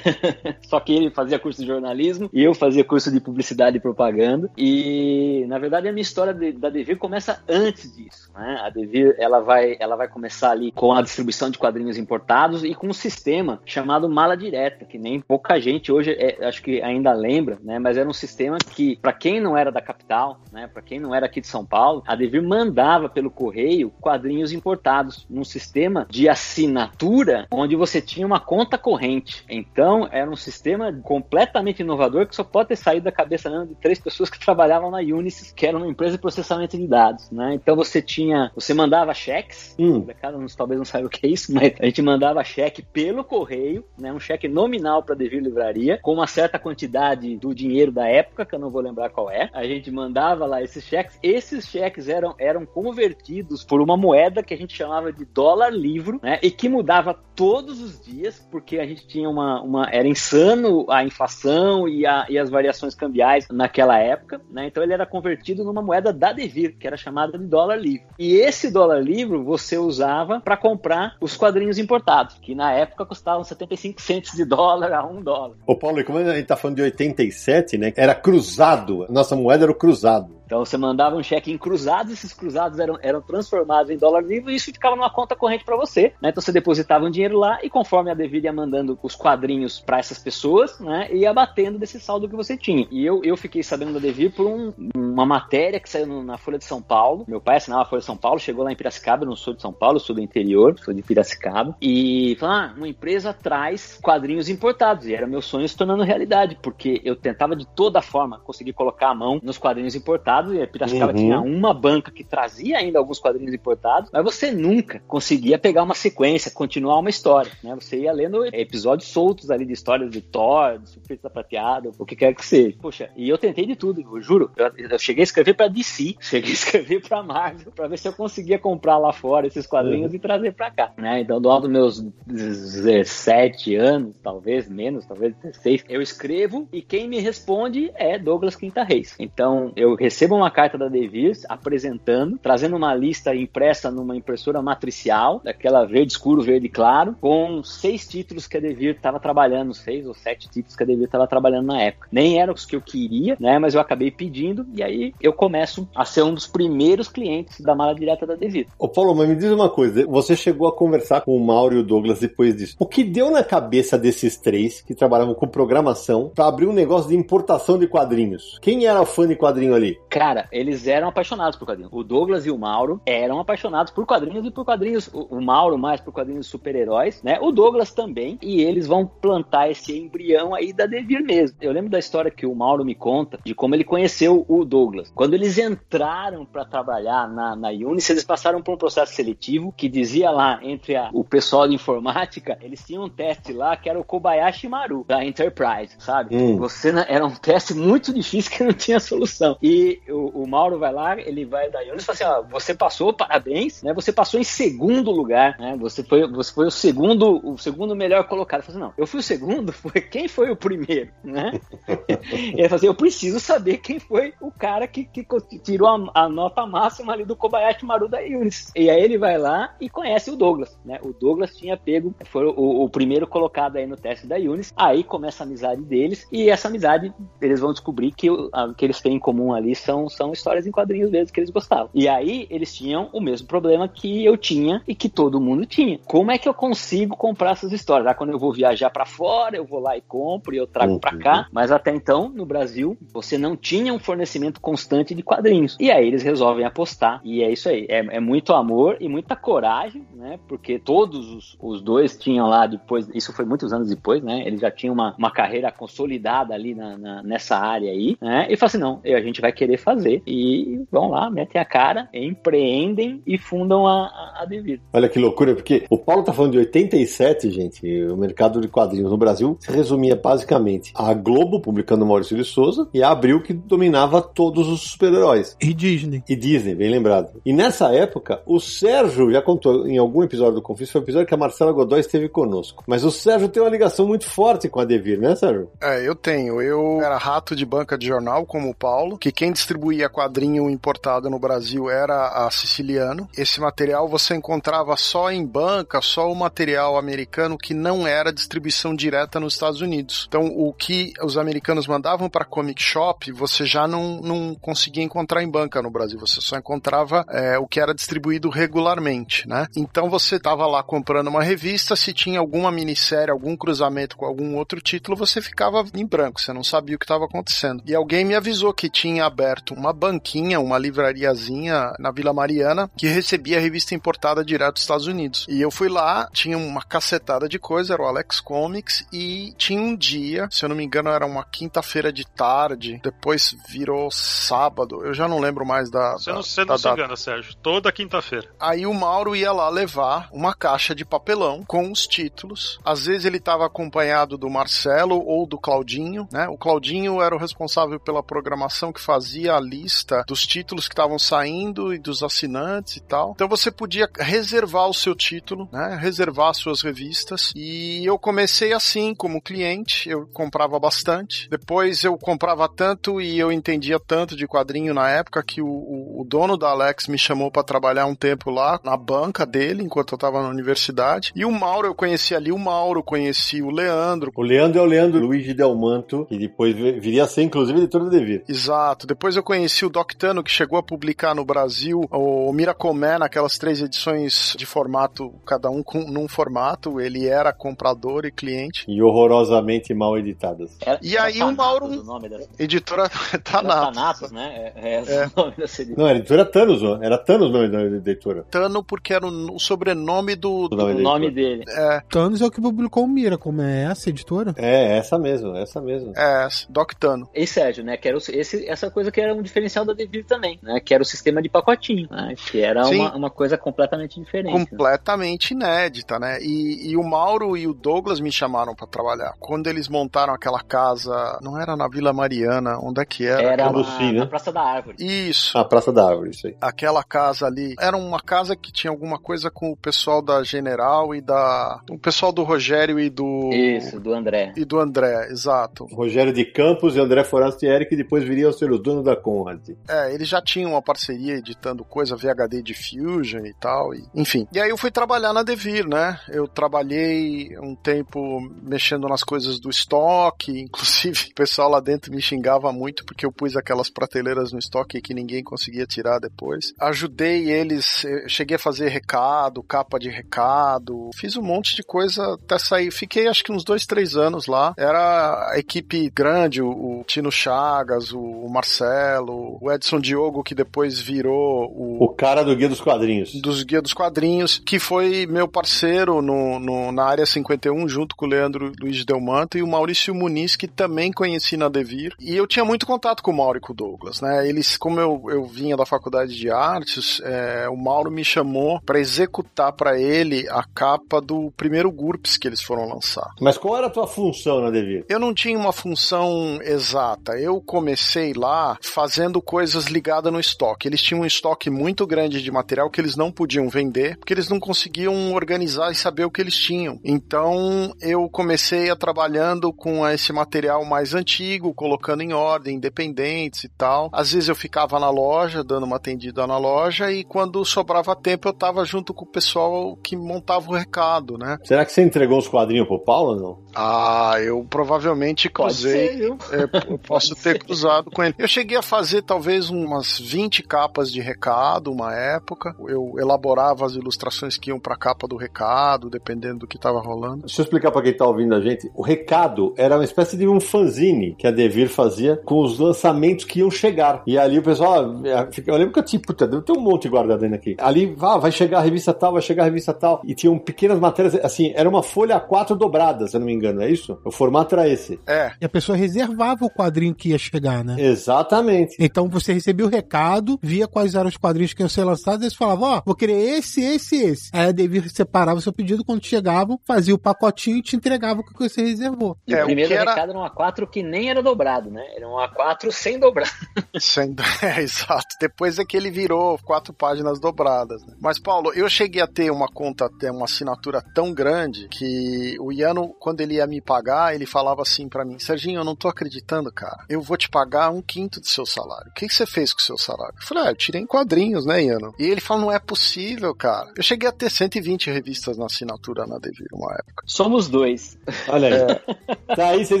Só 0.68 0.78
que 0.78 0.94
ele 0.94 1.10
fazia 1.10 1.38
curso 1.38 1.62
de 1.62 1.66
jornalismo 1.66 2.28
e 2.30 2.44
eu 2.44 2.52
fazia 2.52 2.84
curso 2.84 3.10
de 3.10 3.18
publicidade 3.18 3.78
e 3.78 3.80
propaganda. 3.80 4.50
E, 4.58 5.46
na 5.48 5.58
verdade, 5.58 5.88
a 5.88 5.92
minha 5.92 6.02
história 6.02 6.34
de, 6.34 6.52
da 6.52 6.68
Devir 6.68 6.98
começa 6.98 7.42
antes 7.48 7.96
disso. 7.96 8.30
Né? 8.34 8.60
A 8.62 8.68
Devir 8.68 9.14
ela 9.18 9.40
vai, 9.40 9.76
ela 9.80 9.96
vai 9.96 10.06
começar 10.06 10.50
ali 10.50 10.70
com 10.70 10.92
a 10.92 11.00
distribuição 11.00 11.48
de 11.48 11.56
quadrinhos 11.56 11.96
importados 11.96 12.62
e 12.62 12.74
com 12.74 12.88
um 12.88 12.92
sistema 12.92 13.60
chamado 13.64 14.06
mala 14.06 14.36
direta, 14.36 14.84
que 14.84 14.98
nem 14.98 15.20
pouca 15.20 15.58
gente 15.58 15.90
hoje 15.90 16.12
é, 16.12 16.46
acho 16.46 16.62
que 16.62 16.82
ainda 16.82 17.12
lembra, 17.14 17.58
né? 17.62 17.78
mas 17.78 17.96
era 17.96 18.08
um 18.08 18.12
sistema 18.12 18.58
que, 18.58 18.96
para 18.96 19.14
quem 19.14 19.40
não 19.40 19.56
era 19.56 19.72
da 19.72 19.80
capital, 19.80 20.40
né? 20.52 20.66
para 20.66 20.82
quem 20.82 21.00
não 21.00 21.14
era 21.14 21.24
aqui 21.24 21.40
de 21.40 21.46
São 21.46 21.64
Paulo, 21.64 22.02
a 22.06 22.14
Devir 22.14 22.42
mandava 22.42 23.08
pelo 23.08 23.30
correio 23.30 23.90
quadrinhos 24.00 24.09
importados 24.52 25.26
num 25.28 25.44
sistema 25.44 26.06
de 26.08 26.28
assinatura 26.28 27.46
onde 27.50 27.76
você 27.76 28.00
tinha 28.00 28.26
uma 28.26 28.40
conta 28.40 28.78
corrente. 28.78 29.44
Então, 29.48 30.08
era 30.10 30.30
um 30.30 30.36
sistema 30.36 30.92
completamente 31.02 31.80
inovador 31.80 32.26
que 32.26 32.36
só 32.36 32.44
pode 32.44 32.70
ter 32.70 32.76
saído 32.76 33.04
da 33.04 33.12
cabeça 33.12 33.50
de 33.66 33.74
três 33.76 33.98
pessoas 33.98 34.30
que 34.30 34.38
trabalhavam 34.40 34.90
na 34.90 34.98
Unisys, 34.98 35.52
que 35.52 35.66
era 35.66 35.76
uma 35.76 35.86
empresa 35.88 36.16
de 36.16 36.20
processamento 36.20 36.76
de 36.76 36.86
dados, 36.86 37.30
né? 37.30 37.54
Então 37.54 37.76
você 37.76 38.00
tinha, 38.00 38.50
você 38.54 38.74
mandava 38.74 39.12
cheques, 39.14 39.74
hum. 39.78 40.06
cada 40.20 40.36
um 40.36 40.46
talvez 40.46 40.78
não 40.78 40.84
saiba 40.84 41.06
o 41.06 41.10
que 41.10 41.26
é 41.26 41.30
isso, 41.30 41.52
mas 41.54 41.72
a 41.78 41.84
gente 41.84 42.02
mandava 42.02 42.42
cheque 42.44 42.82
pelo 42.82 43.24
correio, 43.24 43.84
né? 43.98 44.12
Um 44.12 44.20
cheque 44.20 44.48
nominal 44.48 45.02
para 45.02 45.14
Devir 45.14 45.42
Livraria, 45.42 45.98
com 46.02 46.14
uma 46.14 46.26
certa 46.26 46.58
quantidade 46.58 47.36
do 47.36 47.54
dinheiro 47.54 47.92
da 47.92 48.06
época, 48.06 48.44
que 48.44 48.54
eu 48.54 48.58
não 48.58 48.70
vou 48.70 48.80
lembrar 48.80 49.10
qual 49.10 49.30
é. 49.30 49.50
A 49.52 49.64
gente 49.64 49.90
mandava 49.90 50.46
lá 50.46 50.62
esses 50.62 50.84
cheques. 50.84 51.18
Esses 51.22 51.66
cheques 51.66 52.08
eram, 52.08 52.34
eram 52.38 52.64
convertidos 52.64 53.64
por 53.64 53.80
uma 53.80 53.96
moeda 54.00 54.42
que 54.42 54.54
a 54.54 54.56
gente 54.56 54.74
chamava 54.74 55.12
de 55.12 55.24
dólar 55.24 55.70
livro, 55.70 56.18
né? 56.22 56.38
E 56.42 56.50
que 56.50 56.68
mudava 56.68 57.14
todos 57.36 57.80
os 57.80 58.04
dias, 58.04 58.38
porque 58.50 58.78
a 58.78 58.86
gente 58.86 59.06
tinha 59.06 59.28
uma, 59.28 59.62
uma 59.62 59.88
era 59.90 60.08
insano 60.08 60.86
a 60.90 61.04
inflação 61.04 61.88
e, 61.88 62.06
a, 62.06 62.26
e 62.28 62.38
as 62.38 62.50
variações 62.50 62.94
cambiais 62.94 63.46
naquela 63.50 63.98
época, 63.98 64.40
né? 64.50 64.66
Então 64.66 64.82
ele 64.82 64.92
era 64.92 65.06
convertido 65.06 65.64
numa 65.64 65.82
moeda 65.82 66.12
da 66.12 66.32
Devir, 66.32 66.76
que 66.78 66.86
era 66.86 66.96
chamada 66.96 67.38
de 67.38 67.46
dólar 67.46 67.76
livre. 67.76 68.06
E 68.18 68.34
esse 68.34 68.70
dólar 68.70 69.00
livre 69.00 69.38
você 69.38 69.76
usava 69.76 70.40
para 70.40 70.56
comprar 70.56 71.16
os 71.20 71.36
quadrinhos 71.36 71.78
importados, 71.78 72.36
que 72.40 72.54
na 72.54 72.72
época 72.72 73.06
custavam 73.06 73.44
75 73.44 74.00
centos 74.00 74.32
de 74.32 74.44
dólar 74.44 74.92
a 74.92 75.06
um 75.06 75.22
dólar. 75.22 75.56
Ô 75.66 75.76
Paulo, 75.76 76.00
e 76.00 76.04
como 76.04 76.18
a 76.18 76.34
gente 76.34 76.46
tá 76.46 76.56
falando 76.56 76.76
de 76.76 76.82
87, 76.82 77.78
né? 77.78 77.92
Era 77.96 78.14
cruzado. 78.14 79.06
Nossa 79.08 79.36
moeda 79.36 79.64
era 79.64 79.72
o 79.72 79.74
cruzado. 79.74 80.39
Então 80.50 80.64
você 80.64 80.76
mandava 80.76 81.14
um 81.14 81.22
cheque 81.22 81.52
em 81.52 81.56
cruzados, 81.56 82.12
esses 82.12 82.32
cruzados 82.32 82.80
eram, 82.80 82.98
eram 83.00 83.22
transformados 83.22 83.88
em 83.88 83.96
dólar 83.96 84.24
livre 84.24 84.52
e 84.52 84.56
isso 84.56 84.72
ficava 84.72 84.96
numa 84.96 85.08
conta 85.08 85.36
corrente 85.36 85.64
para 85.64 85.76
você. 85.76 86.12
Né? 86.20 86.30
Então 86.30 86.42
você 86.42 86.50
depositava 86.50 87.04
um 87.04 87.10
dinheiro 87.10 87.38
lá 87.38 87.60
e 87.62 87.70
conforme 87.70 88.10
a 88.10 88.14
Devir 88.14 88.42
ia 88.42 88.52
mandando 88.52 88.98
os 89.00 89.14
quadrinhos 89.14 89.78
para 89.78 90.00
essas 90.00 90.18
pessoas, 90.18 90.80
né, 90.80 91.08
ia 91.12 91.32
batendo 91.32 91.78
desse 91.78 92.00
saldo 92.00 92.28
que 92.28 92.34
você 92.34 92.56
tinha. 92.56 92.84
E 92.90 93.06
eu, 93.06 93.20
eu 93.22 93.36
fiquei 93.36 93.62
sabendo 93.62 93.92
da 93.92 94.00
Devir 94.00 94.34
por 94.34 94.44
um, 94.44 94.72
uma 94.92 95.24
matéria 95.24 95.78
que 95.78 95.88
saiu 95.88 96.08
no, 96.08 96.24
na 96.24 96.36
Folha 96.36 96.58
de 96.58 96.64
São 96.64 96.82
Paulo. 96.82 97.24
Meu 97.28 97.40
pai 97.40 97.58
assinava 97.58 97.82
a 97.82 97.86
Folha 97.86 98.00
de 98.00 98.06
São 98.06 98.16
Paulo, 98.16 98.40
chegou 98.40 98.64
lá 98.64 98.72
em 98.72 98.76
Piracicaba, 98.76 99.22
eu 99.22 99.28
não 99.28 99.36
sou 99.36 99.54
de 99.54 99.62
São 99.62 99.72
Paulo, 99.72 100.00
sou 100.00 100.16
do 100.16 100.20
interior, 100.20 100.76
sou 100.80 100.92
de 100.92 101.00
Piracicaba. 101.00 101.76
E 101.80 102.36
falou: 102.40 102.56
ah, 102.56 102.74
uma 102.76 102.88
empresa 102.88 103.32
traz 103.32 104.00
quadrinhos 104.02 104.48
importados. 104.48 105.06
E 105.06 105.14
era 105.14 105.28
meu 105.28 105.40
sonho 105.40 105.68
se 105.68 105.76
tornando 105.76 106.02
realidade, 106.02 106.58
porque 106.60 107.00
eu 107.04 107.14
tentava 107.14 107.54
de 107.54 107.68
toda 107.68 108.02
forma 108.02 108.40
conseguir 108.40 108.72
colocar 108.72 109.10
a 109.10 109.14
mão 109.14 109.38
nos 109.40 109.56
quadrinhos 109.56 109.94
importados 109.94 110.39
e 110.48 110.62
a 110.62 110.66
Piracicaba 110.66 111.12
uhum. 111.12 111.18
tinha 111.18 111.40
uma 111.40 111.74
banca 111.74 112.10
que 112.10 112.24
trazia 112.24 112.78
ainda 112.78 112.98
alguns 112.98 113.18
quadrinhos 113.18 113.54
importados, 113.54 114.10
mas 114.12 114.24
você 114.24 114.50
nunca 114.50 115.02
conseguia 115.06 115.58
pegar 115.58 115.82
uma 115.82 115.94
sequência, 115.94 116.50
continuar 116.50 116.98
uma 116.98 117.10
história, 117.10 117.50
né? 117.62 117.74
Você 117.74 118.00
ia 118.00 118.12
lendo 118.12 118.44
episódios 118.46 119.08
soltos 119.08 119.50
ali 119.50 119.64
de 119.64 119.72
histórias 119.72 120.10
de 120.10 120.20
Thor, 120.20 120.78
de 120.78 120.90
Surfista 120.90 121.28
Prateado, 121.28 121.92
o 121.98 122.04
que 122.04 122.16
quer 122.16 122.34
que 122.34 122.44
seja. 122.44 122.76
Poxa, 122.80 123.10
e 123.16 123.28
eu 123.28 123.38
tentei 123.38 123.66
de 123.66 123.76
tudo, 123.76 124.00
eu 124.00 124.20
juro. 124.20 124.50
Eu, 124.56 124.70
eu 124.76 124.98
cheguei 124.98 125.22
a 125.22 125.24
escrever 125.24 125.54
para 125.54 125.68
DC, 125.68 126.16
cheguei 126.20 126.50
a 126.50 126.54
escrever 126.54 127.00
para 127.00 127.22
Marvel, 127.22 127.72
para 127.72 127.88
ver 127.88 127.98
se 127.98 128.08
eu 128.08 128.12
conseguia 128.12 128.58
comprar 128.58 128.98
lá 128.98 129.12
fora 129.12 129.46
esses 129.46 129.66
quadrinhos 129.66 130.10
uhum. 130.10 130.16
e 130.16 130.20
trazer 130.20 130.52
para 130.52 130.70
cá, 130.70 130.92
né? 130.96 131.20
Então, 131.20 131.40
do 131.40 131.50
alto 131.50 131.68
dos 131.68 131.70
meus 131.70 132.00
17 132.26 133.74
anos, 133.76 134.16
talvez 134.22 134.68
menos, 134.68 135.06
talvez 135.06 135.34
16, 135.42 135.84
eu 135.88 136.00
escrevo 136.00 136.68
e 136.72 136.82
quem 136.82 137.08
me 137.08 137.18
responde 137.20 137.90
é 137.94 138.18
Douglas 138.18 138.56
Quinta 138.56 138.82
Reis. 138.82 139.14
Então, 139.18 139.72
eu 139.76 139.94
recebo 139.94 140.29
uma 140.36 140.50
carta 140.50 140.76
da 140.76 140.88
Devir 140.88 141.30
apresentando, 141.48 142.38
trazendo 142.38 142.76
uma 142.76 142.94
lista 142.94 143.34
impressa 143.34 143.90
numa 143.90 144.16
impressora 144.16 144.60
matricial, 144.60 145.40
daquela 145.44 145.84
verde 145.84 146.12
escuro, 146.12 146.42
verde 146.42 146.68
claro, 146.68 147.14
com 147.20 147.62
seis 147.62 148.06
títulos 148.06 148.46
que 148.46 148.56
a 148.56 148.60
Devir 148.60 148.96
estava 148.96 149.20
trabalhando, 149.20 149.74
seis 149.74 150.06
ou 150.06 150.14
sete 150.14 150.48
títulos 150.48 150.76
que 150.76 150.82
a 150.82 150.86
Devir 150.86 151.04
estava 151.04 151.26
trabalhando 151.26 151.66
na 151.66 151.80
época. 151.80 152.08
Nem 152.10 152.40
eram 152.40 152.54
os 152.54 152.64
que 152.64 152.74
eu 152.74 152.80
queria, 152.80 153.36
né? 153.38 153.58
Mas 153.58 153.74
eu 153.74 153.80
acabei 153.80 154.10
pedindo 154.10 154.66
e 154.74 154.82
aí 154.82 155.14
eu 155.20 155.32
começo 155.32 155.88
a 155.94 156.04
ser 156.04 156.22
um 156.22 156.34
dos 156.34 156.46
primeiros 156.46 157.08
clientes 157.08 157.60
da 157.60 157.74
mala 157.74 157.94
direta 157.94 158.26
da 158.26 158.34
Devir. 158.34 158.66
Ô 158.78 158.88
Paulo, 158.88 159.14
mas 159.14 159.28
me 159.28 159.36
diz 159.36 159.50
uma 159.50 159.68
coisa, 159.68 160.06
você 160.06 160.34
chegou 160.36 160.66
a 160.68 160.76
conversar 160.76 161.22
com 161.22 161.36
o 161.36 161.44
Mauro 161.44 161.76
e 161.76 161.78
o 161.78 161.82
Douglas 161.82 162.20
depois 162.20 162.56
disso. 162.56 162.76
O 162.78 162.86
que 162.86 163.04
deu 163.04 163.30
na 163.30 163.44
cabeça 163.44 163.98
desses 163.98 164.36
três 164.36 164.80
que 164.80 164.94
trabalhavam 164.94 165.34
com 165.34 165.46
programação 165.46 166.30
para 166.34 166.46
abrir 166.46 166.66
um 166.66 166.72
negócio 166.72 167.10
de 167.10 167.16
importação 167.16 167.78
de 167.78 167.86
quadrinhos? 167.86 168.58
Quem 168.60 168.86
era 168.86 169.04
fã 169.04 169.26
de 169.26 169.36
quadrinho 169.36 169.74
ali? 169.74 169.98
Cara, 170.20 170.46
eles 170.52 170.86
eram 170.86 171.08
apaixonados 171.08 171.58
por 171.58 171.64
quadrinhos. 171.64 171.90
O 171.90 172.04
Douglas 172.04 172.44
e 172.44 172.50
o 172.50 172.58
Mauro 172.58 173.00
eram 173.06 173.40
apaixonados 173.40 173.90
por 173.90 174.04
quadrinhos 174.04 174.44
e 174.44 174.50
por 174.50 174.66
quadrinhos. 174.66 175.08
O, 175.14 175.38
o 175.38 175.40
Mauro 175.40 175.78
mais 175.78 175.98
por 175.98 176.12
quadrinhos 176.12 176.46
super-heróis, 176.46 177.22
né? 177.22 177.38
O 177.40 177.50
Douglas 177.50 177.90
também. 177.90 178.38
E 178.42 178.60
eles 178.60 178.86
vão 178.86 179.06
plantar 179.06 179.70
esse 179.70 179.98
embrião 179.98 180.54
aí 180.54 180.74
da 180.74 180.84
Devir 180.84 181.24
mesmo. 181.24 181.56
Eu 181.58 181.72
lembro 181.72 181.88
da 181.88 181.98
história 181.98 182.30
que 182.30 182.44
o 182.44 182.54
Mauro 182.54 182.84
me 182.84 182.94
conta 182.94 183.38
de 183.42 183.54
como 183.54 183.74
ele 183.74 183.82
conheceu 183.82 184.44
o 184.46 184.62
Douglas. 184.62 185.10
Quando 185.14 185.32
eles 185.32 185.56
entraram 185.56 186.44
para 186.44 186.66
trabalhar 186.66 187.26
na, 187.26 187.56
na 187.56 187.70
Unis, 187.70 188.10
eles 188.10 188.22
passaram 188.22 188.60
por 188.60 188.74
um 188.74 188.76
processo 188.76 189.14
seletivo 189.14 189.72
que 189.74 189.88
dizia 189.88 190.30
lá 190.30 190.60
entre 190.62 190.96
a, 190.96 191.08
o 191.14 191.24
pessoal 191.24 191.66
de 191.66 191.76
informática, 191.76 192.58
eles 192.60 192.84
tinham 192.84 193.04
um 193.04 193.08
teste 193.08 193.54
lá 193.54 193.74
que 193.74 193.88
era 193.88 193.98
o 193.98 194.04
Kobayashi 194.04 194.68
Maru 194.68 195.02
da 195.08 195.24
Enterprise, 195.24 195.94
sabe? 195.98 196.36
Hum. 196.36 196.58
Você 196.58 196.92
era 197.08 197.24
um 197.24 197.34
teste 197.34 197.72
muito 197.72 198.12
difícil 198.12 198.52
que 198.52 198.62
não 198.62 198.74
tinha 198.74 199.00
solução. 199.00 199.56
E 199.62 199.98
o, 200.10 200.28
o 200.28 200.46
Mauro 200.46 200.78
vai 200.78 200.92
lá, 200.92 201.18
ele 201.18 201.44
vai 201.44 201.70
da 201.70 201.80
Unis 201.80 202.02
e 202.02 202.06
fala 202.06 202.14
assim: 202.14 202.24
ó, 202.24 202.42
você 202.50 202.74
passou, 202.74 203.12
parabéns, 203.12 203.82
né? 203.82 203.92
Você 203.94 204.12
passou 204.12 204.38
em 204.40 204.44
segundo 204.44 205.10
lugar, 205.10 205.56
né? 205.58 205.76
Você 205.80 206.02
foi, 206.02 206.26
você 206.30 206.52
foi 206.52 206.66
o 206.66 206.70
segundo, 206.70 207.40
o 207.44 207.58
segundo 207.58 207.94
melhor 207.94 208.24
colocado. 208.24 208.60
Eu 208.60 208.68
assim, 208.68 208.78
não, 208.78 208.92
eu 208.96 209.06
fui 209.06 209.20
o 209.20 209.22
segundo, 209.22 209.72
foi 209.72 210.00
quem 210.00 210.28
foi 210.28 210.50
o 210.50 210.56
primeiro, 210.56 211.10
né? 211.22 211.60
ele 212.32 212.68
falou 212.68 212.76
assim, 212.76 212.86
eu 212.86 212.94
preciso 212.94 213.40
saber 213.40 213.78
quem 213.78 213.98
foi 213.98 214.34
o 214.40 214.50
cara 214.50 214.86
que, 214.86 215.04
que 215.04 215.26
tirou 215.62 215.88
a, 215.88 216.24
a, 216.24 216.28
nota 216.28 216.66
máxima 216.66 217.12
ali 217.12 217.24
do 217.24 217.36
Kobayashi 217.36 217.84
Maru 217.84 218.08
da 218.08 218.20
Unis. 218.20 218.70
E 218.74 218.90
aí 218.90 219.02
ele 219.02 219.18
vai 219.18 219.38
lá 219.38 219.74
e 219.80 219.88
conhece 219.88 220.30
o 220.30 220.36
Douglas, 220.36 220.78
né? 220.84 220.98
O 221.02 221.12
Douglas 221.12 221.56
tinha 221.56 221.76
pego, 221.76 222.14
foi 222.26 222.46
o, 222.46 222.84
o 222.84 222.88
primeiro 222.88 223.26
colocado 223.26 223.76
aí 223.76 223.86
no 223.86 223.96
teste 223.96 224.26
da 224.26 224.36
Unis. 224.36 224.72
Aí 224.76 225.02
começa 225.02 225.42
a 225.42 225.46
amizade 225.46 225.82
deles 225.82 226.26
e 226.30 226.50
essa 226.50 226.68
amizade 226.68 227.12
eles 227.40 227.60
vão 227.60 227.72
descobrir 227.72 228.12
que 228.12 228.30
o 228.30 228.50
que 228.76 228.84
eles 228.84 229.00
têm 229.00 229.14
em 229.14 229.18
comum 229.18 229.52
ali 229.52 229.74
são, 229.74 229.99
são 230.08 230.32
histórias 230.32 230.66
em 230.66 230.70
quadrinhos 230.70 231.10
mesmo 231.10 231.32
que 231.32 231.40
eles 231.40 231.50
gostavam. 231.50 231.90
E 231.94 232.08
aí 232.08 232.46
eles 232.50 232.74
tinham 232.74 233.08
o 233.12 233.20
mesmo 233.20 233.46
problema 233.46 233.88
que 233.88 234.24
eu 234.24 234.36
tinha 234.36 234.82
e 234.86 234.94
que 234.94 235.08
todo 235.08 235.40
mundo 235.40 235.66
tinha. 235.66 235.98
Como 236.06 236.30
é 236.30 236.38
que 236.38 236.48
eu 236.48 236.54
consigo 236.54 237.16
comprar 237.16 237.52
essas 237.52 237.72
histórias? 237.72 238.06
Ah, 238.06 238.14
quando 238.14 238.30
eu 238.30 238.38
vou 238.38 238.52
viajar 238.52 238.90
para 238.90 239.06
fora, 239.06 239.56
eu 239.56 239.64
vou 239.64 239.80
lá 239.80 239.96
e 239.96 240.00
compro 240.00 240.54
e 240.54 240.58
eu 240.58 240.66
trago 240.66 240.94
uhum. 240.94 240.98
para 240.98 241.16
cá. 241.18 241.46
Mas 241.52 241.70
até 241.70 241.90
então, 241.90 242.28
no 242.28 242.46
Brasil, 242.46 242.96
você 243.12 243.36
não 243.36 243.56
tinha 243.56 243.92
um 243.92 243.98
fornecimento 243.98 244.60
constante 244.60 245.14
de 245.14 245.22
quadrinhos. 245.22 245.76
E 245.80 245.90
aí 245.90 246.06
eles 246.06 246.22
resolvem 246.22 246.64
apostar. 246.64 247.20
E 247.24 247.42
é 247.42 247.50
isso 247.50 247.68
aí. 247.68 247.86
É, 247.88 248.16
é 248.16 248.20
muito 248.20 248.52
amor 248.52 248.96
e 249.00 249.08
muita 249.08 249.36
coragem, 249.36 250.06
né? 250.14 250.38
Porque 250.48 250.78
todos 250.78 251.28
os, 251.32 251.56
os, 251.60 251.82
dois 251.82 252.16
tinham 252.16 252.46
lá 252.46 252.66
depois, 252.66 253.08
isso 253.14 253.32
foi 253.32 253.44
muitos 253.44 253.72
anos 253.72 253.88
depois, 253.88 254.22
né? 254.22 254.46
Eles 254.46 254.60
já 254.60 254.70
tinham 254.70 254.92
uma, 254.92 255.14
uma 255.18 255.30
carreira 255.30 255.70
consolidada 255.72 256.54
ali 256.54 256.74
na, 256.74 256.96
na 256.96 257.22
nessa 257.22 257.56
área 257.56 257.90
aí, 257.90 258.16
né? 258.20 258.46
E 258.50 258.56
falaram 258.56 258.66
assim: 258.66 258.78
não, 258.78 259.16
a 259.16 259.20
gente 259.20 259.40
vai 259.40 259.52
querer 259.52 259.76
fazer. 259.80 260.22
E 260.26 260.82
vão 260.90 261.10
lá, 261.10 261.30
metem 261.30 261.60
a 261.60 261.64
cara, 261.64 262.08
empreendem 262.12 263.22
e 263.26 263.38
fundam 263.38 263.86
a, 263.86 264.06
a, 264.06 264.42
a 264.42 264.44
Devir. 264.44 264.80
Olha 264.92 265.08
que 265.08 265.18
loucura, 265.18 265.54
porque 265.54 265.84
o 265.90 265.98
Paulo 265.98 266.22
tá 266.22 266.32
falando 266.32 266.52
de 266.52 266.58
87, 266.58 267.50
gente, 267.50 268.04
o 268.04 268.16
mercado 268.16 268.60
de 268.60 268.68
quadrinhos 268.68 269.10
no 269.10 269.16
Brasil 269.16 269.56
se 269.60 269.70
resumia 269.70 270.16
basicamente 270.16 270.92
a 270.94 271.12
Globo 271.14 271.60
publicando 271.60 272.06
Maurício 272.06 272.36
de 272.36 272.44
Souza 272.44 272.88
e 272.92 273.02
a 273.02 273.10
Abril 273.10 273.42
que 273.42 273.52
dominava 273.52 274.20
todos 274.22 274.68
os 274.68 274.82
super-heróis. 274.82 275.56
E 275.60 275.72
Disney. 275.72 276.22
E 276.28 276.36
Disney, 276.36 276.74
bem 276.74 276.90
lembrado. 276.90 277.40
E 277.44 277.52
nessa 277.52 277.92
época, 277.94 278.42
o 278.46 278.60
Sérgio 278.60 279.30
já 279.30 279.42
contou 279.42 279.86
em 279.86 279.98
algum 279.98 280.22
episódio 280.22 280.54
do 280.54 280.62
Confis, 280.62 280.90
foi 280.90 281.00
o 281.00 281.04
episódio 281.04 281.26
que 281.26 281.34
a 281.34 281.38
Marcela 281.38 281.72
Godoy 281.72 282.00
esteve 282.00 282.28
conosco. 282.28 282.84
Mas 282.86 283.04
o 283.04 283.10
Sérgio 283.10 283.48
tem 283.48 283.62
uma 283.62 283.70
ligação 283.70 284.06
muito 284.06 284.26
forte 284.26 284.68
com 284.68 284.80
a 284.80 284.84
Devir, 284.84 285.18
né, 285.18 285.34
Sérgio? 285.34 285.70
É, 285.80 286.06
eu 286.06 286.14
tenho. 286.14 286.60
Eu 286.60 287.00
era 287.00 287.16
rato 287.16 287.54
de 287.54 287.64
banca 287.64 287.96
de 287.96 288.06
jornal, 288.06 288.44
como 288.46 288.70
o 288.70 288.74
Paulo, 288.74 289.18
que 289.18 289.32
quem 289.32 289.52
distribuía 289.70 290.08
quadrinho 290.08 290.68
importado 290.68 291.30
no 291.30 291.38
Brasil 291.38 291.88
era 291.88 292.46
a 292.46 292.50
Siciliano. 292.50 293.28
Esse 293.38 293.60
material 293.60 294.08
você 294.08 294.34
encontrava 294.34 294.96
só 294.96 295.30
em 295.30 295.46
banca, 295.46 296.00
só 296.02 296.30
o 296.30 296.34
material 296.34 296.98
americano 296.98 297.56
que 297.56 297.72
não 297.72 298.04
era 298.04 298.32
distribuição 298.32 298.96
direta 298.96 299.38
nos 299.38 299.54
Estados 299.54 299.80
Unidos. 299.80 300.26
Então, 300.26 300.46
o 300.46 300.72
que 300.72 301.12
os 301.22 301.38
americanos 301.38 301.86
mandavam 301.86 302.28
para 302.28 302.44
comic 302.44 302.82
shop, 302.82 303.30
você 303.30 303.64
já 303.64 303.86
não, 303.86 304.20
não 304.20 304.56
conseguia 304.56 305.04
encontrar 305.04 305.40
em 305.40 305.48
banca 305.48 305.80
no 305.80 305.90
Brasil. 305.90 306.18
Você 306.18 306.40
só 306.40 306.56
encontrava 306.56 307.24
é, 307.28 307.56
o 307.56 307.66
que 307.68 307.78
era 307.78 307.94
distribuído 307.94 308.48
regularmente, 308.48 309.48
né? 309.48 309.68
Então 309.76 310.10
você 310.10 310.34
estava 310.34 310.66
lá 310.66 310.82
comprando 310.82 311.28
uma 311.28 311.44
revista, 311.44 311.94
se 311.94 312.12
tinha 312.12 312.40
alguma 312.40 312.72
minissérie, 312.72 313.30
algum 313.30 313.56
cruzamento 313.56 314.16
com 314.16 314.26
algum 314.26 314.56
outro 314.56 314.80
título, 314.80 315.16
você 315.16 315.40
ficava 315.40 315.84
em 315.94 316.04
branco, 316.04 316.40
você 316.40 316.52
não 316.52 316.64
sabia 316.64 316.96
o 316.96 316.98
que 316.98 317.04
estava 317.04 317.24
acontecendo. 317.24 317.84
E 317.86 317.94
alguém 317.94 318.24
me 318.24 318.34
avisou 318.34 318.74
que 318.74 318.90
tinha 318.90 319.24
aberto 319.24 319.59
uma 319.70 319.92
banquinha, 319.92 320.60
uma 320.60 320.78
livrariazinha 320.78 321.92
na 321.98 322.10
Vila 322.10 322.32
Mariana 322.32 322.90
que 322.96 323.06
recebia 323.06 323.58
a 323.58 323.60
revista 323.60 323.94
importada 323.94 324.44
direto 324.44 324.74
dos 324.74 324.82
Estados 324.82 325.06
Unidos. 325.06 325.46
E 325.48 325.60
eu 325.60 325.70
fui 325.70 325.88
lá, 325.88 326.28
tinha 326.32 326.56
uma 326.56 326.82
cacetada 326.82 327.48
de 327.48 327.58
coisa, 327.58 327.94
era 327.94 328.02
o 328.02 328.06
Alex 328.06 328.40
Comics, 328.40 329.06
e 329.12 329.52
tinha 329.56 329.80
um 329.80 329.96
dia, 329.96 330.48
se 330.50 330.64
eu 330.64 330.68
não 330.68 330.76
me 330.76 330.84
engano, 330.84 331.10
era 331.10 331.26
uma 331.26 331.44
quinta-feira 331.44 332.12
de 332.12 332.26
tarde, 332.26 333.00
depois 333.02 333.54
virou 333.68 334.10
sábado, 334.10 335.04
eu 335.04 335.14
já 335.14 335.28
não 335.28 335.38
lembro 335.38 335.64
mais 335.64 335.90
da. 335.90 336.12
Você 336.12 336.30
da, 336.30 336.36
não, 336.36 336.42
você 336.42 336.64
da 336.64 336.72
não 336.72 336.78
se 336.78 336.88
engana, 336.88 337.16
Sérgio. 337.16 337.54
Toda 337.56 337.92
quinta-feira. 337.92 338.48
Aí 338.58 338.86
o 338.86 338.94
Mauro 338.94 339.34
ia 339.34 339.52
lá 339.52 339.68
levar 339.68 340.28
uma 340.32 340.54
caixa 340.54 340.94
de 340.94 341.04
papelão 341.04 341.64
com 341.66 341.90
os 341.90 342.06
títulos. 342.06 342.78
Às 342.84 343.06
vezes 343.06 343.24
ele 343.24 343.38
estava 343.38 343.66
acompanhado 343.66 344.36
do 344.36 344.48
Marcelo 344.50 345.22
ou 345.24 345.46
do 345.46 345.58
Claudinho, 345.58 346.28
né? 346.32 346.48
O 346.48 346.56
Claudinho 346.56 347.20
era 347.20 347.34
o 347.34 347.38
responsável 347.38 347.98
pela 347.98 348.22
programação 348.22 348.92
que 348.92 349.00
fazia 349.00 349.49
a 349.50 349.60
lista 349.60 350.24
dos 350.26 350.46
títulos 350.46 350.88
que 350.88 350.94
estavam 350.94 351.18
saindo 351.18 351.92
e 351.92 351.98
dos 351.98 352.22
assinantes 352.22 352.96
e 352.96 353.00
tal. 353.00 353.32
Então 353.34 353.48
você 353.48 353.70
podia 353.70 354.08
reservar 354.18 354.88
o 354.88 354.94
seu 354.94 355.14
título, 355.14 355.68
né? 355.72 355.98
Reservar 356.00 356.54
suas 356.54 356.82
revistas. 356.82 357.52
E 357.54 358.04
eu 358.04 358.18
comecei 358.18 358.72
assim, 358.72 359.14
como 359.14 359.40
cliente, 359.40 360.08
eu 360.08 360.26
comprava 360.32 360.78
bastante. 360.78 361.48
Depois 361.48 362.04
eu 362.04 362.16
comprava 362.16 362.68
tanto 362.68 363.20
e 363.20 363.38
eu 363.38 363.50
entendia 363.50 363.98
tanto 363.98 364.36
de 364.36 364.46
quadrinho 364.46 364.94
na 364.94 365.08
época 365.08 365.42
que 365.42 365.60
o, 365.60 365.66
o, 365.66 366.20
o 366.20 366.24
dono 366.24 366.56
da 366.56 366.68
Alex 366.68 367.08
me 367.08 367.18
chamou 367.18 367.50
para 367.50 367.62
trabalhar 367.62 368.06
um 368.06 368.14
tempo 368.14 368.50
lá 368.50 368.80
na 368.84 368.96
banca 368.96 369.44
dele, 369.46 369.82
enquanto 369.82 370.12
eu 370.12 370.18
tava 370.18 370.42
na 370.42 370.48
universidade. 370.48 371.32
E 371.34 371.44
o 371.44 371.50
Mauro, 371.50 371.88
eu 371.88 371.94
conheci 371.94 372.34
ali 372.34 372.52
o 372.52 372.58
Mauro, 372.58 373.02
conheci 373.02 373.62
o 373.62 373.70
Leandro. 373.70 374.32
O 374.34 374.42
Leandro 374.42 374.80
é 374.80 374.82
o 374.82 374.86
Leandro 374.86 375.20
Luigi 375.20 375.54
Delmanto, 375.54 376.26
que 376.26 376.38
depois 376.38 376.74
viria 376.74 377.24
a 377.24 377.26
ser, 377.26 377.42
inclusive, 377.42 377.78
editor 377.78 378.04
do 378.04 378.10
Devir. 378.10 378.44
Exato. 378.48 379.06
Depois 379.06 379.36
eu 379.36 379.39
conheci 379.42 379.84
o 379.84 379.90
Doctano, 379.90 380.42
que 380.42 380.50
chegou 380.50 380.78
a 380.78 380.82
publicar 380.82 381.34
no 381.34 381.44
Brasil 381.44 382.06
o 382.10 382.52
Miracomé 382.52 383.18
naquelas 383.18 383.58
três 383.58 383.80
edições 383.82 384.54
de 384.56 384.66
formato, 384.66 385.32
cada 385.46 385.70
um 385.70 385.82
com, 385.82 386.00
num 386.00 386.28
formato. 386.28 387.00
Ele 387.00 387.26
era 387.26 387.52
comprador 387.52 388.24
e 388.24 388.30
cliente. 388.32 388.84
E 388.88 389.02
horrorosamente 389.02 389.92
mal 389.94 390.18
editadas. 390.18 390.76
Era, 390.80 390.98
E 391.02 391.16
era 391.16 391.24
aí 391.24 391.42
o 391.42 391.52
Mauro- 391.54 391.86
o 391.86 392.02
nome 392.04 392.28
dessa- 392.28 392.48
Editora 392.58 393.02
era 393.32 393.42
Tanato. 393.42 393.92
Thanatos, 393.92 394.30
né? 394.32 394.72
É, 394.76 394.94
é, 394.96 395.14
é. 395.14 395.26
o 395.26 395.40
nome 395.40 395.54
dessa 395.56 395.82
editora. 395.82 396.02
Não, 396.02 396.10
a 396.10 396.14
editora 396.16 396.44
Thanos, 396.44 396.82
ó. 396.82 396.98
Era 397.02 397.18
Thanos 397.18 397.48
o 397.48 397.52
nome 397.52 397.68
da 397.68 397.82
editora. 397.82 398.44
Tano, 398.50 398.82
porque 398.82 399.12
era 399.14 399.26
o, 399.26 399.58
sobrenome 399.58 400.34
do. 400.36 400.64
O 400.64 400.68
do- 400.68 400.76
nome 400.76 400.92
O 400.92 400.96
da 400.96 401.02
nome 401.02 401.30
dele. 401.30 401.64
é, 401.68 402.00
Thanos 402.10 402.40
é 402.40 402.46
o 402.46 402.50
que 402.50 402.60
publicou 402.60 403.04
o 403.04 403.08
Mira, 403.08 403.36
como 403.38 403.62
é 403.62 403.84
essa 403.84 404.08
editora? 404.10 404.54
É, 404.56 404.98
essa 404.98 405.18
mesmo, 405.18 405.54
essa 405.56 405.80
mesmo. 405.80 406.12
é, 406.16 406.48
Doctano. 406.68 407.28
E 407.34 407.46
Sérgio, 407.46 407.84
né? 407.84 407.96
Que 407.96 408.08
era 408.08 408.16
o- 408.16 408.20
esse, 408.30 408.66
essa 408.68 408.90
coisa 408.90 409.10
que 409.10 409.20
era 409.20 409.29
um 409.34 409.42
diferencial 409.42 409.84
da 409.84 409.92
Devir 409.92 410.24
também, 410.24 410.58
né? 410.62 410.80
Que 410.80 410.94
era 410.94 411.02
o 411.02 411.06
sistema 411.06 411.42
de 411.42 411.48
pacotinho, 411.48 412.08
né? 412.10 412.34
Que 412.50 412.60
era 412.60 412.86
uma, 412.86 413.14
uma 413.14 413.30
coisa 413.30 413.56
completamente 413.56 414.20
diferente. 414.20 414.52
né? 414.56 414.66
completamente 414.70 415.52
inédita, 415.52 416.18
né? 416.18 416.38
E, 416.40 416.90
e 416.90 416.96
o 416.96 417.02
Mauro 417.02 417.56
e 417.56 417.66
o 417.66 417.74
Douglas 417.74 418.20
me 418.20 418.30
chamaram 418.32 418.74
pra 418.74 418.86
trabalhar. 418.86 419.34
Quando 419.38 419.66
eles 419.68 419.88
montaram 419.88 420.34
aquela 420.34 420.60
casa, 420.60 421.38
não 421.42 421.60
era 421.60 421.76
na 421.76 421.88
Vila 421.88 422.12
Mariana, 422.12 422.78
onde 422.82 423.00
é 423.00 423.04
que 423.04 423.26
era? 423.26 423.42
Era 423.42 423.66
Aquela 423.66 423.82
na, 423.82 423.98
Sim, 423.98 424.12
né? 424.12 424.18
na 424.20 424.26
Praça 424.26 424.52
da 424.52 424.62
Árvore. 424.62 424.96
Isso. 424.98 425.56
A 425.56 425.64
Praça 425.64 425.92
da 425.92 426.06
Árvore, 426.08 426.30
isso 426.30 426.46
aí. 426.46 426.56
Aquela 426.60 427.02
casa 427.02 427.46
ali 427.46 427.74
era 427.78 427.96
uma 427.96 428.20
casa 428.20 428.56
que 428.56 428.72
tinha 428.72 428.90
alguma 428.90 429.18
coisa 429.18 429.50
com 429.50 429.70
o 429.70 429.76
pessoal 429.76 430.22
da 430.22 430.42
General 430.42 431.14
e 431.14 431.20
da. 431.20 431.80
O 431.90 431.98
pessoal 431.98 432.32
do 432.32 432.42
Rogério 432.42 432.98
e 432.98 433.10
do. 433.10 433.50
Isso, 433.52 434.00
do 434.00 434.12
André. 434.12 434.52
E 434.56 434.64
do 434.64 434.78
André, 434.78 435.28
exato. 435.30 435.86
Rogério 435.92 436.32
de 436.32 436.44
Campos 436.44 436.96
e 436.96 437.00
André 437.00 437.24
Forastieri, 437.24 437.86
que 437.86 437.96
depois 437.96 438.24
viriam 438.24 438.50
a 438.50 438.52
ser 438.52 438.70
os 438.70 438.80
donos 438.82 439.04
da 439.04 439.16
Conrad. 439.20 439.70
É, 439.88 440.14
eles 440.14 440.28
já 440.28 440.40
tinham 440.40 440.72
uma 440.72 440.82
parceria 440.82 441.36
editando 441.36 441.84
coisa 441.84 442.16
VHD 442.16 442.62
Diffusion 442.62 443.44
e 443.44 443.54
tal, 443.54 443.94
e, 443.94 444.04
enfim. 444.14 444.46
E 444.52 444.60
aí 444.60 444.70
eu 444.70 444.76
fui 444.76 444.90
trabalhar 444.90 445.32
na 445.32 445.42
Devir, 445.42 445.86
né? 445.86 446.18
Eu 446.28 446.48
trabalhei 446.48 447.56
um 447.58 447.74
tempo 447.74 448.40
mexendo 448.62 449.06
nas 449.08 449.22
coisas 449.22 449.60
do 449.60 449.70
estoque, 449.70 450.52
inclusive 450.60 451.28
o 451.30 451.34
pessoal 451.34 451.70
lá 451.70 451.80
dentro 451.80 452.12
me 452.12 452.20
xingava 452.20 452.72
muito 452.72 453.04
porque 453.04 453.26
eu 453.26 453.32
pus 453.32 453.56
aquelas 453.56 453.90
prateleiras 453.90 454.52
no 454.52 454.58
estoque 454.58 455.00
que 455.00 455.14
ninguém 455.14 455.42
conseguia 455.42 455.86
tirar 455.86 456.18
depois. 456.18 456.72
Ajudei 456.80 457.50
eles, 457.50 458.04
eu 458.04 458.28
cheguei 458.28 458.56
a 458.56 458.58
fazer 458.58 458.88
recado, 458.88 459.62
capa 459.62 459.98
de 459.98 460.08
recado, 460.08 461.10
fiz 461.14 461.36
um 461.36 461.42
monte 461.42 461.76
de 461.76 461.82
coisa 461.82 462.34
até 462.34 462.58
sair. 462.58 462.90
Fiquei 462.90 463.26
acho 463.28 463.44
que 463.44 463.52
uns 463.52 463.64
dois, 463.64 463.86
três 463.86 464.16
anos 464.16 464.46
lá. 464.46 464.74
Era 464.76 465.50
a 465.52 465.58
equipe 465.58 466.10
grande, 466.10 466.62
o, 466.62 466.70
o 466.70 467.04
Tino 467.04 467.30
Chagas, 467.30 468.12
o, 468.12 468.20
o 468.20 468.50
Marcelo, 468.50 469.09
o 469.18 469.70
Edson 469.72 469.98
Diogo, 470.00 470.42
que 470.42 470.54
depois 470.54 471.00
virou 471.00 471.64
o, 471.70 472.04
O 472.04 472.08
cara 472.10 472.42
do 472.42 472.54
Guia 472.54 472.68
dos 472.68 472.80
Quadrinhos. 472.80 473.32
dos 473.40 473.62
Guia 473.62 473.82
dos 473.82 473.92
Quadrinhos, 473.94 474.58
que 474.64 474.78
foi 474.78 475.26
meu 475.26 475.48
parceiro 475.48 476.20
no, 476.22 476.58
no- 476.58 476.92
na 476.92 477.04
área 477.04 477.26
51, 477.26 477.88
junto 477.88 478.14
com 478.14 478.26
o 478.26 478.28
Leandro 478.28 478.72
Luiz 478.80 479.04
Delmanto 479.04 479.56
e 479.58 479.62
o 479.62 479.66
Maurício 479.66 480.14
Muniz, 480.14 480.56
que 480.56 480.68
também 480.68 481.12
conheci 481.12 481.56
na 481.56 481.68
Devir. 481.68 482.14
E 482.20 482.36
eu 482.36 482.46
tinha 482.46 482.64
muito 482.64 482.86
contato 482.86 483.22
com 483.22 483.30
o 483.30 483.36
Mauro 483.36 483.58
e 483.58 483.60
com 483.60 483.72
o 483.72 483.76
Douglas, 483.76 484.20
né? 484.20 484.48
Eles, 484.48 484.76
como 484.76 485.00
eu, 485.00 485.22
eu 485.28 485.44
vinha 485.46 485.76
da 485.76 485.86
faculdade 485.86 486.34
de 486.36 486.50
artes, 486.50 487.20
é, 487.24 487.68
o 487.68 487.76
Mauro 487.76 488.10
me 488.10 488.24
chamou 488.24 488.80
para 488.84 488.98
executar 489.00 489.72
para 489.72 489.98
ele 490.00 490.46
a 490.48 490.62
capa 490.74 491.20
do 491.20 491.52
primeiro 491.56 491.90
GURPS 491.90 492.36
que 492.36 492.48
eles 492.48 492.60
foram 492.62 492.88
lançar. 492.88 493.30
Mas 493.40 493.56
qual 493.58 493.76
era 493.76 493.86
a 493.86 493.90
tua 493.90 494.06
função 494.06 494.60
na 494.60 494.70
Devir? 494.70 495.04
Eu 495.08 495.18
não 495.18 495.32
tinha 495.32 495.58
uma 495.58 495.72
função 495.72 496.58
exata. 496.62 497.32
Eu 497.38 497.60
comecei 497.60 498.32
lá 498.34 498.76
fazendo 498.90 499.40
coisas 499.40 499.86
ligadas 499.86 500.32
no 500.32 500.40
estoque. 500.40 500.88
Eles 500.88 501.00
tinham 501.02 501.22
um 501.22 501.26
estoque 501.26 501.70
muito 501.70 502.06
grande 502.06 502.42
de 502.42 502.50
material 502.50 502.90
que 502.90 503.00
eles 503.00 503.16
não 503.16 503.30
podiam 503.30 503.68
vender, 503.68 504.16
porque 504.18 504.34
eles 504.34 504.48
não 504.48 504.58
conseguiam 504.60 505.32
organizar 505.32 505.90
e 505.90 505.94
saber 505.94 506.24
o 506.24 506.30
que 506.30 506.40
eles 506.40 506.56
tinham. 506.56 507.00
Então 507.04 507.94
eu 508.00 508.28
comecei 508.28 508.90
a 508.90 508.96
trabalhando 508.96 509.72
com 509.72 510.06
esse 510.08 510.32
material 510.32 510.84
mais 510.84 511.14
antigo, 511.14 511.72
colocando 511.72 512.22
em 512.22 512.32
ordem, 512.32 512.76
independentes 512.76 513.64
e 513.64 513.68
tal. 513.68 514.10
Às 514.12 514.32
vezes 514.32 514.48
eu 514.48 514.56
ficava 514.56 514.98
na 514.98 515.10
loja, 515.10 515.62
dando 515.64 515.84
uma 515.84 515.96
atendida 515.96 516.46
na 516.46 516.58
loja, 516.58 517.10
e 517.12 517.24
quando 517.24 517.64
sobrava 517.64 518.16
tempo 518.16 518.48
eu 518.48 518.52
tava 518.52 518.84
junto 518.84 519.14
com 519.14 519.24
o 519.24 519.30
pessoal 519.30 519.96
que 519.96 520.16
montava 520.16 520.68
o 520.70 520.74
recado, 520.74 521.38
né? 521.38 521.58
Será 521.64 521.84
que 521.84 521.92
você 521.92 522.02
entregou 522.02 522.38
os 522.38 522.48
quadrinhos 522.48 522.88
pro 522.88 522.98
Paulo 522.98 523.34
ou 523.34 523.40
não? 523.40 523.58
Ah, 523.74 524.34
eu 524.40 524.66
provavelmente 524.68 525.48
Pode 525.48 525.74
cruzei. 525.74 526.08
ser, 526.08 526.16
viu? 526.16 526.38
É, 526.50 526.92
eu 526.92 526.98
posso 526.98 527.34
ter 527.36 527.58
cruzado 527.62 528.10
com 528.10 528.22
ele. 528.22 528.34
Eu 528.38 528.48
cheguei 528.48 528.76
a 528.76 528.79
fazer 528.82 529.22
talvez 529.22 529.70
umas 529.70 530.18
20 530.18 530.62
capas 530.62 531.10
de 531.12 531.20
recado 531.20 531.90
uma 531.92 532.14
época. 532.14 532.74
Eu 532.88 533.14
elaborava 533.18 533.86
as 533.86 533.94
ilustrações 533.94 534.56
que 534.56 534.70
iam 534.70 534.78
pra 534.80 534.96
capa 534.96 535.26
do 535.26 535.36
recado, 535.36 536.08
dependendo 536.10 536.60
do 536.60 536.66
que 536.66 536.78
tava 536.78 537.00
rolando. 537.00 537.42
Deixa 537.42 537.60
eu 537.60 537.64
explicar 537.64 537.90
pra 537.90 538.02
quem 538.02 538.16
tá 538.16 538.26
ouvindo 538.26 538.54
a 538.54 538.60
gente. 538.60 538.90
O 538.94 539.02
recado 539.02 539.74
era 539.76 539.96
uma 539.96 540.04
espécie 540.04 540.36
de 540.36 540.46
um 540.48 540.60
fanzine 540.60 541.34
que 541.36 541.46
a 541.46 541.50
Devir 541.50 541.88
fazia 541.88 542.36
com 542.44 542.60
os 542.62 542.78
lançamentos 542.78 543.44
que 543.44 543.60
iam 543.60 543.70
chegar. 543.70 544.22
E 544.26 544.38
ali 544.38 544.58
o 544.58 544.62
pessoal, 544.62 545.04
ah, 545.34 545.48
fica- 545.50 545.70
eu 545.70 545.76
lembro 545.76 545.92
que 545.92 545.98
eu 545.98 546.04
tinha, 546.04 546.20
puta, 546.20 546.46
deve 546.46 546.62
ter 546.62 546.72
um 546.72 546.80
monte 546.80 547.08
guardado 547.08 547.44
ainda 547.44 547.56
aqui. 547.56 547.76
Ali, 547.78 548.14
ah, 548.20 548.38
vai 548.38 548.50
chegar 548.52 548.78
a 548.78 548.82
revista 548.82 549.12
tal, 549.12 549.32
vai 549.32 549.42
chegar 549.42 549.62
a 549.62 549.66
revista 549.66 549.92
tal. 549.92 550.20
E 550.24 550.34
tinham 550.34 550.58
pequenas 550.58 550.98
matérias, 550.98 551.34
assim, 551.44 551.72
era 551.74 551.88
uma 551.88 552.02
folha 552.02 552.40
A4 552.40 552.76
dobrada, 552.76 553.26
se 553.26 553.36
eu 553.36 553.40
não 553.40 553.46
me 553.46 553.52
engano, 553.54 553.82
é 553.82 553.90
isso? 553.90 554.18
O 554.24 554.30
formato 554.30 554.74
era 554.74 554.88
esse. 554.88 555.18
É, 555.26 555.52
E 555.60 555.64
a 555.64 555.68
pessoa 555.68 555.96
reservava 555.96 556.64
o 556.64 556.70
quadrinho 556.70 557.14
que 557.14 557.30
ia 557.30 557.38
chegar, 557.38 557.84
né? 557.84 557.96
Exatamente. 557.98 558.69
Então 558.98 559.28
você 559.28 559.52
recebia 559.52 559.86
o 559.86 559.88
recado, 559.88 560.58
via 560.62 560.86
quais 560.88 561.14
eram 561.14 561.28
os 561.28 561.36
quadrinhos 561.36 561.72
que 561.72 561.82
iam 561.82 561.88
ser 561.88 562.04
lançados, 562.04 562.46
e 562.46 562.50
você 562.50 562.56
falava, 562.56 562.84
ó, 562.84 563.02
vou 563.04 563.14
querer 563.14 563.38
esse, 563.58 563.82
esse, 563.82 564.16
esse. 564.16 564.50
Aí 564.52 564.68
a 564.68 564.72
Devir 564.72 565.08
separava 565.10 565.58
o 565.58 565.62
seu 565.62 565.72
pedido, 565.72 566.04
quando 566.04 566.24
chegavam, 566.24 566.78
fazia 566.86 567.14
o 567.14 567.18
pacotinho 567.18 567.78
e 567.78 567.82
te 567.82 567.96
entregava 567.96 568.40
o 568.40 568.44
que 568.44 568.52
você 568.58 568.82
reservou. 568.82 569.36
E 569.46 569.54
É, 569.54 569.60
o 569.60 569.62
o 569.62 569.66
primeiro 569.66 569.88
que 569.88 569.94
era- 569.94 570.10
recado 570.10 570.30
era 570.30 570.38
um 570.38 570.42
A4 570.44 570.86
que 570.90 571.02
nem 571.02 571.30
era 571.30 571.42
dobrado, 571.42 571.90
né? 571.90 572.04
Era 572.14 572.28
um 572.28 572.36
A4 572.36 572.90
sem 572.92 573.18
dobrar. 573.18 573.50
sendo, 573.98 574.42
é, 574.62 574.80
exato. 574.82 575.36
Depois 575.40 575.78
é 575.78 575.84
que 575.84 575.96
ele 575.96 576.10
virou 576.10 576.58
quatro 576.64 576.92
páginas 576.92 577.38
dobradas. 577.40 578.04
né? 578.06 578.14
Mas, 578.20 578.38
Paulo, 578.38 578.72
eu 578.74 578.88
cheguei 578.88 579.22
a 579.22 579.26
ter 579.26 579.50
uma 579.50 579.66
conta, 579.68 580.08
ter 580.18 580.30
uma 580.30 580.44
assinatura 580.44 581.02
tão 581.14 581.32
grande 581.32 581.88
que 581.88 582.56
o 582.60 582.72
Iano, 582.72 583.14
quando 583.18 583.40
ele 583.40 583.54
ia 583.54 583.66
me 583.66 583.80
pagar, 583.80 584.34
ele 584.34 584.46
falava 584.46 584.82
assim 584.82 585.08
pra 585.08 585.24
mim: 585.24 585.38
Serginho, 585.38 585.80
eu 585.80 585.84
não 585.84 585.96
tô 585.96 586.08
acreditando, 586.08 586.72
cara. 586.72 587.04
Eu 587.08 587.20
vou 587.20 587.36
te 587.36 587.48
pagar 587.48 587.90
um 587.90 588.02
quinto 588.02 588.40
do 588.40 588.46
seu 588.46 588.59
seu 588.60 588.66
salário? 588.66 589.10
O 589.10 589.14
que, 589.14 589.26
que 589.26 589.34
você 589.34 589.46
fez 589.46 589.72
com 589.72 589.80
o 589.80 589.82
seu 589.82 589.98
salário? 589.98 590.34
Eu 590.36 590.46
falei, 590.46 590.64
ah, 590.64 590.70
eu 590.70 590.76
tirei 590.76 591.00
em 591.00 591.06
quadrinhos, 591.06 591.64
né, 591.64 591.82
Iano? 591.84 592.14
E 592.18 592.24
ele 592.24 592.40
falou, 592.40 592.64
não 592.64 592.72
é 592.72 592.78
possível, 592.78 593.54
cara. 593.54 593.92
Eu 593.96 594.02
cheguei 594.02 594.28
a 594.28 594.32
ter 594.32 594.50
120 594.50 595.10
revistas 595.10 595.56
na 595.56 595.66
assinatura 595.66 596.26
na 596.26 596.38
Devir 596.38 596.68
uma 596.72 596.92
época. 596.94 597.24
Somos 597.26 597.68
dois. 597.68 598.18
Olha 598.48 598.68
aí. 598.68 599.16
Daí 599.56 599.84
vocês 599.84 600.00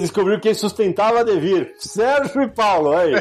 descobriram 0.00 0.40
quem 0.40 0.54
sustentava 0.54 1.20
a 1.20 1.22
Devir. 1.22 1.74
Sérgio 1.78 2.42
e 2.42 2.48
Paulo, 2.48 2.92
aí. 2.92 3.14